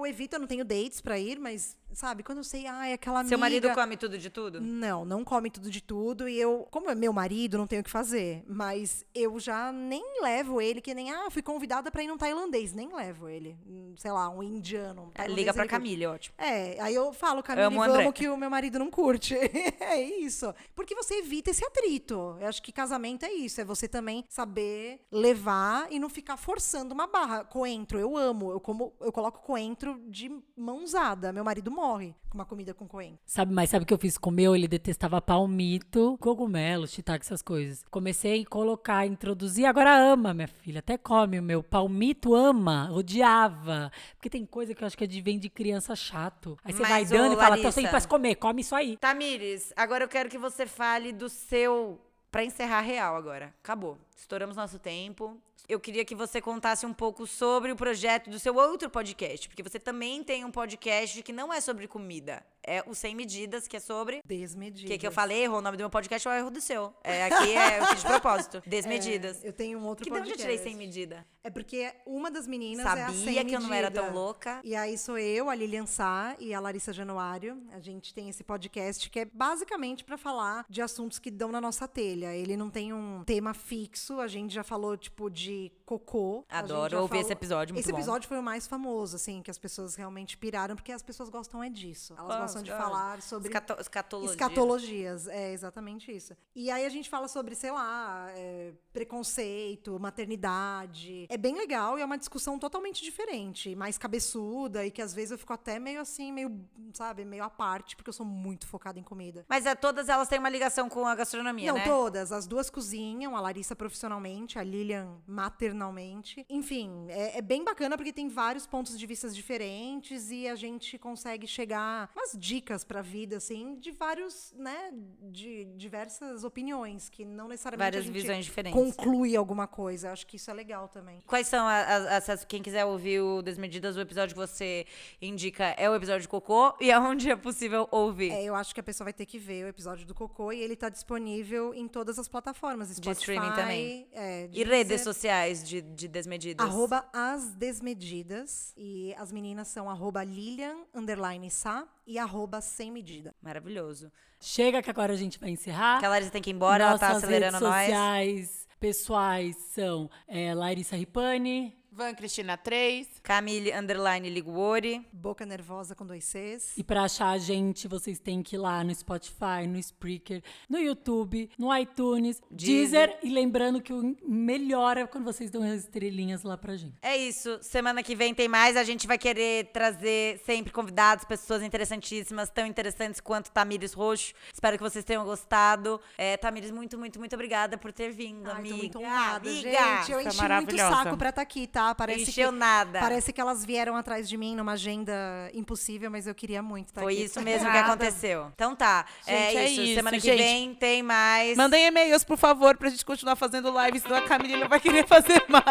Evito, 0.07 0.35
eu 0.35 0.39
não 0.39 0.47
tenho 0.47 0.65
dates 0.65 1.01
pra 1.01 1.19
ir, 1.19 1.39
mas, 1.39 1.75
sabe, 1.97 2.21
quando 2.21 2.37
eu 2.37 2.43
sei, 2.43 2.67
ai, 2.67 2.93
aquela 2.93 3.21
amiga... 3.21 3.29
Seu 3.29 3.39
marido 3.39 3.73
come 3.73 3.97
tudo 3.97 4.19
de 4.19 4.29
tudo? 4.29 4.61
Não, 4.61 5.03
não 5.03 5.23
come 5.23 5.49
tudo 5.49 5.71
de 5.71 5.81
tudo. 5.81 6.29
E 6.29 6.39
eu, 6.39 6.67
como 6.69 6.91
é 6.91 6.95
meu 6.95 7.11
marido, 7.11 7.57
não 7.57 7.65
tenho 7.65 7.81
o 7.81 7.83
que 7.83 7.89
fazer. 7.89 8.43
Mas 8.47 9.03
eu 9.15 9.39
já 9.39 9.71
nem 9.71 10.21
levo 10.21 10.61
ele, 10.61 10.79
que 10.79 10.93
nem, 10.93 11.11
ah, 11.11 11.27
fui 11.31 11.41
convidada 11.41 11.89
pra 11.89 12.03
ir 12.03 12.07
num 12.07 12.17
tailandês. 12.17 12.71
Nem 12.71 12.95
levo 12.95 13.27
ele. 13.27 13.57
Sei 13.97 14.11
lá, 14.11 14.29
um 14.29 14.43
indiano. 14.43 15.05
um 15.05 15.11
É, 15.15 15.27
liga 15.27 15.51
pra. 15.51 15.65
Camille, 15.65 16.05
ótimo. 16.05 16.35
É, 16.37 16.79
aí 16.79 16.93
eu 16.93 17.11
falo, 17.11 17.41
Camille, 17.41 17.65
Amo 17.65 17.79
vamos 17.79 18.13
que 18.13 18.29
o 18.29 18.37
meu 18.37 18.49
marido 18.49 18.77
não 18.77 18.91
curte. 18.91 19.33
é 19.81 19.99
isso. 19.99 20.53
Porque 20.75 20.93
você 20.93 21.15
evita 21.15 21.49
esse 21.49 21.65
atrito. 21.65 22.37
Eu 22.39 22.47
acho 22.47 22.61
que 22.61 22.71
casamento 22.71 23.25
é 23.25 23.33
isso. 23.33 23.59
É 23.59 23.65
você 23.65 23.87
também 23.87 24.23
saber 24.29 25.01
levar 25.11 25.91
e 25.91 25.97
não 25.97 26.09
ficar 26.09 26.37
forçando 26.37 26.93
uma 26.93 27.07
barra. 27.07 27.43
Coentro, 27.43 27.97
eu 27.97 28.15
amo. 28.15 28.51
Eu 28.51 28.59
como, 28.59 28.93
eu 29.01 29.11
coloco 29.11 29.41
coentro 29.41 29.99
de 30.07 30.31
mãozada. 30.55 31.33
Meu 31.33 31.43
marido 31.43 31.71
morre 31.71 31.86
com 32.29 32.37
uma 32.37 32.45
comida 32.45 32.73
com 32.73 32.87
coentro. 32.87 33.19
Sabe, 33.25 33.53
mas 33.53 33.69
sabe 33.69 33.83
o 33.83 33.85
que 33.85 33.93
eu 33.93 33.97
fiz 33.97 34.17
com 34.17 34.29
o 34.29 34.33
meu? 34.33 34.55
Ele 34.55 34.67
detestava 34.67 35.21
palmito, 35.21 36.17
cogumelo, 36.19 36.87
shiitake, 36.87 37.25
essas 37.25 37.41
coisas. 37.41 37.83
Comecei 37.89 38.41
a 38.41 38.45
colocar, 38.45 39.05
introduzir, 39.05 39.65
agora 39.65 39.97
ama, 39.97 40.33
minha 40.33 40.47
filha. 40.47 40.79
Até 40.79 40.97
come 40.97 41.39
o 41.39 41.43
meu. 41.43 41.63
Palmito 41.63 42.35
ama, 42.35 42.89
odiava. 42.91 43.91
Porque 44.15 44.29
tem 44.29 44.45
coisa 44.45 44.75
que 44.75 44.83
eu 44.83 44.87
acho 44.87 44.97
que 44.97 45.03
é 45.03 45.07
de, 45.07 45.21
vem 45.21 45.39
de 45.39 45.49
criança 45.49 45.95
chato. 45.95 46.57
Aí 46.63 46.73
você 46.73 46.81
vai 46.81 46.91
Mas, 46.91 47.09
dando 47.09 47.31
ô, 47.31 47.33
e 47.33 47.37
fala, 47.37 47.57
tô 47.57 47.71
sem 47.71 47.87
pra 47.87 48.01
comer, 48.01 48.35
come 48.35 48.61
isso 48.61 48.75
aí. 48.75 48.97
Tamires, 48.97 49.71
agora 49.75 50.03
eu 50.03 50.07
quero 50.07 50.29
que 50.29 50.37
você 50.37 50.65
fale 50.65 51.11
do 51.11 51.29
seu. 51.29 51.99
Pra 52.29 52.43
encerrar 52.43 52.81
real 52.81 53.15
agora. 53.15 53.53
Acabou. 53.63 53.97
Estouramos 54.17 54.57
nosso 54.57 54.79
tempo. 54.79 55.39
Eu 55.69 55.79
queria 55.79 56.03
que 56.03 56.15
você 56.15 56.39
contasse 56.39 56.85
um 56.85 56.93
pouco 56.93 57.27
sobre 57.27 57.71
o 57.71 57.75
projeto 57.75 58.29
do 58.29 58.39
seu 58.39 58.55
outro 58.55 58.89
podcast. 58.89 59.47
Porque 59.47 59.61
você 59.61 59.79
também 59.79 60.23
tem 60.23 60.43
um 60.43 60.51
podcast 60.51 61.21
que 61.21 61.33
não 61.33 61.53
é 61.53 61.61
sobre 61.61 61.87
comida. 61.87 62.43
É 62.63 62.83
o 62.87 62.93
Sem 62.93 63.15
Medidas, 63.15 63.67
que 63.67 63.77
é 63.77 63.79
sobre. 63.79 64.17
O 64.17 64.21
Desmedidas. 64.27 64.91
que, 64.91 64.97
que 64.97 65.07
eu 65.07 65.11
falei? 65.11 65.43
Errou 65.43 65.59
o 65.59 65.61
nome 65.61 65.77
do 65.77 65.81
meu 65.81 65.89
podcast 65.89 66.27
ou 66.27 66.33
erro 66.33 66.49
do 66.49 66.59
seu? 66.59 66.93
É, 67.03 67.25
aqui 67.31 67.53
é 67.53 67.79
eu 67.79 67.85
fiz 67.87 68.01
de 68.01 68.07
propósito. 68.07 68.61
Desmedidas. 68.65 69.43
É, 69.43 69.47
eu 69.47 69.53
tenho 69.53 69.79
um 69.79 69.85
outro 69.85 70.03
que 70.03 70.09
de 70.09 70.17
onde 70.17 70.29
eu 70.29 70.35
podcast. 70.35 70.57
tirei 70.57 70.71
sem 70.71 70.75
medida? 70.77 71.25
É 71.43 71.49
porque 71.49 71.93
uma 72.05 72.29
das 72.29 72.45
meninas 72.45 72.85
é 72.85 72.89
a 72.89 73.07
Sabia 73.07 73.33
Sem 73.33 73.45
que 73.45 73.55
eu 73.55 73.61
não 73.61 73.73
era 73.73 73.89
tão 73.89 74.11
louca. 74.11 74.59
E 74.63 74.75
aí 74.75 74.97
sou 74.97 75.17
eu, 75.17 75.49
a 75.49 75.55
Lilian 75.55 75.85
Sá 75.85 76.35
e 76.39 76.53
a 76.53 76.59
Larissa 76.59 76.91
Januário. 76.91 77.61
A 77.71 77.79
gente 77.79 78.13
tem 78.13 78.27
esse 78.27 78.43
podcast 78.43 79.09
que 79.09 79.19
é 79.21 79.25
basicamente 79.25 80.03
para 80.03 80.17
falar 80.17 80.65
de 80.69 80.81
assuntos 80.81 81.19
que 81.19 81.31
dão 81.31 81.51
na 81.51 81.61
nossa 81.61 81.87
telha. 81.87 82.33
Ele 82.33 82.57
não 82.57 82.69
tem 82.69 82.93
um 82.93 83.23
tema 83.25 83.53
fixo. 83.53 84.06
A 84.19 84.27
gente 84.27 84.53
já 84.53 84.63
falou, 84.63 84.95
tipo, 84.97 85.29
de 85.29 85.71
cocô. 85.85 86.43
Adoro 86.49 87.01
ouvir 87.01 87.19
esse 87.19 87.31
episódio, 87.31 87.73
muito 87.73 87.83
Esse 87.83 87.91
bom. 87.91 87.97
episódio 87.97 88.27
foi 88.27 88.37
o 88.39 88.43
mais 88.43 88.65
famoso, 88.67 89.15
assim, 89.15 89.41
que 89.41 89.51
as 89.51 89.57
pessoas 89.57 89.95
realmente 89.95 90.37
piraram, 90.37 90.75
porque 90.75 90.91
as 90.91 91.01
pessoas 91.03 91.29
gostam 91.29 91.63
é 91.63 91.69
disso. 91.69 92.13
Elas 92.17 92.35
Ah, 92.35 92.39
gostam 92.41 92.63
de 92.63 92.71
ah, 92.71 92.77
falar 92.77 93.21
sobre 93.21 93.47
Escato- 93.49 93.79
escatologia. 93.79 94.31
Escatologias, 94.33 95.27
é 95.27 95.51
exatamente 95.53 96.11
isso. 96.15 96.35
E 96.55 96.71
aí 96.71 96.85
a 96.85 96.89
gente 96.89 97.09
fala 97.09 97.27
sobre, 97.27 97.53
sei 97.55 97.71
lá, 97.71 98.27
é, 98.31 98.73
preconceito, 98.93 99.99
maternidade. 99.99 101.25
É 101.29 101.37
bem 101.37 101.55
legal 101.57 101.97
e 101.97 102.01
é 102.01 102.05
uma 102.05 102.17
discussão 102.17 102.57
totalmente 102.59 103.03
diferente, 103.03 103.75
mais 103.75 103.97
cabeçuda 103.97 104.85
e 104.85 104.91
que 104.91 105.01
às 105.01 105.13
vezes 105.13 105.31
eu 105.31 105.37
fico 105.37 105.53
até 105.53 105.79
meio 105.79 105.99
assim, 106.01 106.31
meio, 106.31 106.59
sabe, 106.93 107.25
meio 107.25 107.43
à 107.43 107.49
parte, 107.49 107.95
porque 107.95 108.09
eu 108.09 108.13
sou 108.13 108.25
muito 108.25 108.67
focada 108.67 108.99
em 108.99 109.03
comida. 109.03 109.45
Mas 109.49 109.65
é, 109.65 109.75
todas 109.75 110.09
elas 110.09 110.27
têm 110.27 110.39
uma 110.39 110.49
ligação 110.49 110.89
com 110.89 111.05
a 111.05 111.15
gastronomia, 111.15 111.71
Não, 111.71 111.79
né? 111.79 111.85
todas. 111.85 112.31
As 112.31 112.45
duas 112.47 112.69
cozinham, 112.69 113.35
a 113.35 113.41
Larissa 113.41 113.75
profissionalmente, 113.97 114.59
a 114.59 114.63
Lilian 114.63 115.17
maternalmente. 115.25 116.45
Enfim, 116.49 117.07
é, 117.09 117.39
é 117.39 117.41
bem 117.41 117.63
bacana 117.63 117.97
porque 117.97 118.13
tem 118.13 118.29
vários 118.29 118.67
pontos 118.67 118.97
de 118.97 119.05
vista 119.05 119.27
diferentes 119.29 120.29
e 120.29 120.47
a 120.47 120.55
gente 120.55 120.97
consegue 120.97 121.47
chegar 121.47 122.09
umas 122.15 122.33
dicas 122.37 122.83
pra 122.83 123.01
vida, 123.01 123.37
assim, 123.37 123.75
de 123.79 123.91
vários, 123.91 124.53
né, 124.55 124.91
de 125.31 125.65
diversas 125.75 126.43
opiniões, 126.43 127.09
que 127.09 127.25
não 127.25 127.47
necessariamente 127.47 127.97
Várias 127.97 128.05
visões 128.05 128.45
diferentes. 128.45 128.79
conclui 128.79 129.35
alguma 129.35 129.67
coisa. 129.67 130.11
Acho 130.11 130.27
que 130.27 130.35
isso 130.35 130.51
é 130.51 130.53
legal 130.53 130.87
também. 130.87 131.21
Quais 131.25 131.47
são 131.47 131.67
as, 131.67 132.29
as, 132.29 132.45
Quem 132.45 132.61
quiser 132.61 132.85
ouvir 132.85 133.19
o 133.19 133.41
Desmedidas, 133.41 133.97
o 133.97 134.01
episódio 134.01 134.35
que 134.35 134.39
você 134.39 134.85
indica 135.21 135.65
é 135.77 135.89
o 135.89 135.95
episódio 135.95 136.21
de 136.21 136.27
Cocô 136.27 136.75
e 136.79 136.91
aonde 136.91 137.31
é 137.31 137.35
possível 137.35 137.87
ouvir? 137.91 138.31
É, 138.31 138.43
eu 138.43 138.55
acho 138.55 138.73
que 138.73 138.79
a 138.79 138.83
pessoa 138.83 139.05
vai 139.05 139.13
ter 139.13 139.25
que 139.25 139.39
ver 139.39 139.65
o 139.65 139.67
episódio 139.67 140.05
do 140.05 140.13
Cocô 140.13 140.51
e 140.51 140.59
ele 140.59 140.75
tá 140.75 140.89
disponível 140.89 141.73
em 141.73 141.87
todas 141.87 142.19
as 142.19 142.27
plataformas. 142.27 142.89
Spotify, 142.89 143.19
streaming 143.19 143.55
também. 143.55 143.86
É, 144.11 144.49
E 144.51 144.63
redes 144.63 145.01
sociais 145.01 145.63
de, 145.67 145.81
de 145.81 146.07
Desmedidas? 146.07 146.65
Arroba 146.65 147.05
as 147.13 147.53
desmedidas. 147.55 148.73
E 148.77 149.13
as 149.17 149.31
meninas 149.31 149.67
são 149.67 149.89
arroba 149.89 150.23
Lilian, 150.23 150.75
underline 150.93 151.49
Sá, 151.49 151.87
e 152.05 152.17
arroba 152.19 152.61
sem 152.61 152.91
medida. 152.91 153.33
Maravilhoso. 153.41 154.11
Chega 154.39 154.81
que 154.81 154.89
agora 154.89 155.13
a 155.13 155.17
gente 155.17 155.39
vai 155.39 155.49
encerrar. 155.49 155.99
Que 155.99 156.05
a 156.05 156.09
Larissa 156.09 156.31
tem 156.31 156.41
que 156.41 156.49
ir 156.49 156.53
embora, 156.53 156.83
ela 156.83 156.99
tá 156.99 157.07
Nossas 157.09 157.23
acelerando 157.23 157.57
redes 157.57 157.69
nós. 157.69 157.85
sociais 157.85 158.67
pessoais 158.79 159.55
são 159.73 160.09
é, 160.27 160.53
Larissa 160.53 160.95
Ripani, 160.95 161.75
Van 161.97 162.13
Cristina 162.13 162.55
3. 162.55 163.07
Camille, 163.23 163.73
underline, 163.73 164.29
Liguori. 164.29 165.03
Boca 165.11 165.47
nervosa 165.47 165.95
com 165.95 166.05
dois 166.05 166.25
Cs. 166.25 166.77
E 166.77 166.83
pra 166.83 167.05
achar 167.05 167.29
a 167.31 167.39
gente, 167.39 167.87
vocês 167.87 168.19
têm 168.19 168.43
que 168.43 168.55
ir 168.55 168.59
lá 168.59 168.83
no 168.83 168.93
Spotify, 168.93 169.65
no 169.67 169.79
Spreaker, 169.79 170.43
no 170.69 170.77
YouTube, 170.77 171.49
no 171.57 171.75
iTunes, 171.75 172.39
Deezer. 172.51 173.07
Deezer. 173.07 173.19
E 173.23 173.31
lembrando 173.31 173.81
que 173.81 173.91
o 173.91 174.15
melhor 174.23 174.95
é 174.95 175.07
quando 175.07 175.23
vocês 175.23 175.49
dão 175.49 175.63
as 175.63 175.79
estrelinhas 175.85 176.43
lá 176.43 176.55
pra 176.55 176.75
gente. 176.75 176.93
É 177.01 177.17
isso. 177.17 177.57
Semana 177.63 178.03
que 178.03 178.13
vem 178.13 178.31
tem 178.31 178.47
mais. 178.47 178.77
A 178.77 178.83
gente 178.83 179.07
vai 179.07 179.17
querer 179.17 179.71
trazer 179.71 180.39
sempre 180.45 180.71
convidados, 180.71 181.25
pessoas 181.25 181.63
interessantíssimas, 181.63 182.51
tão 182.51 182.67
interessantes 182.67 183.19
quanto 183.19 183.51
Tamires 183.51 183.93
Roxo. 183.93 184.35
Espero 184.53 184.77
que 184.77 184.83
vocês 184.83 185.03
tenham 185.03 185.25
gostado. 185.25 185.99
É, 186.15 186.37
Tamires, 186.37 186.69
muito, 186.69 186.95
muito, 186.95 187.17
muito 187.17 187.33
obrigada 187.33 187.75
por 187.75 187.91
ter 187.91 188.11
vindo, 188.11 188.51
Ai, 188.51 188.57
amiga. 188.57 188.75
tô 188.75 188.77
muito 188.77 188.99
honrada, 188.99 189.49
amiga. 189.49 189.71
gente. 189.71 190.11
Eu 190.11 190.19
enchi 190.19 190.27
muito 190.27 190.33
o 190.33 190.37
maravilhosa. 190.37 190.95
saco 190.95 191.17
pra 191.17 191.29
estar 191.29 191.41
aqui, 191.41 191.65
tá? 191.65 191.86
Parece 191.95 192.29
Encheu 192.29 192.51
que, 192.51 192.57
nada. 192.57 192.99
Parece 192.99 193.31
que 193.33 193.39
elas 193.41 193.63
vieram 193.65 193.95
atrás 193.95 194.27
de 194.27 194.37
mim 194.37 194.55
numa 194.55 194.73
agenda 194.73 195.13
impossível, 195.53 196.09
mas 196.11 196.27
eu 196.27 196.35
queria 196.35 196.61
muito 196.61 196.87
estar 196.87 197.01
Foi 197.01 197.13
aqui. 197.13 197.23
isso 197.23 197.41
mesmo 197.41 197.69
que 197.71 197.77
aconteceu. 197.77 198.51
Então 198.55 198.75
tá. 198.75 199.05
é, 199.25 199.37
Gente, 199.51 199.57
é 199.57 199.69
isso. 199.69 199.81
isso, 199.81 199.93
Semana 199.95 200.17
que 200.17 200.23
gente. 200.25 200.37
vem 200.37 200.73
tem 200.75 201.03
mais. 201.03 201.57
Mandem 201.57 201.85
e-mails, 201.85 202.23
por 202.23 202.37
favor, 202.37 202.77
pra 202.77 202.89
gente 202.89 203.05
continuar 203.05 203.35
fazendo 203.35 203.71
lives, 203.83 204.01
senão 204.03 204.17
a 204.17 204.21
Camille 204.21 204.57
não 204.57 204.67
vai 204.67 204.79
querer 204.79 205.05
fazer 205.07 205.43
mais. 205.47 205.65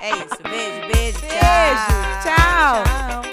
É 0.00 0.10
isso. 0.10 0.42
Beijo, 0.42 0.92
beijo. 0.92 1.20
Beijo. 1.20 2.02
Tchau. 2.22 3.31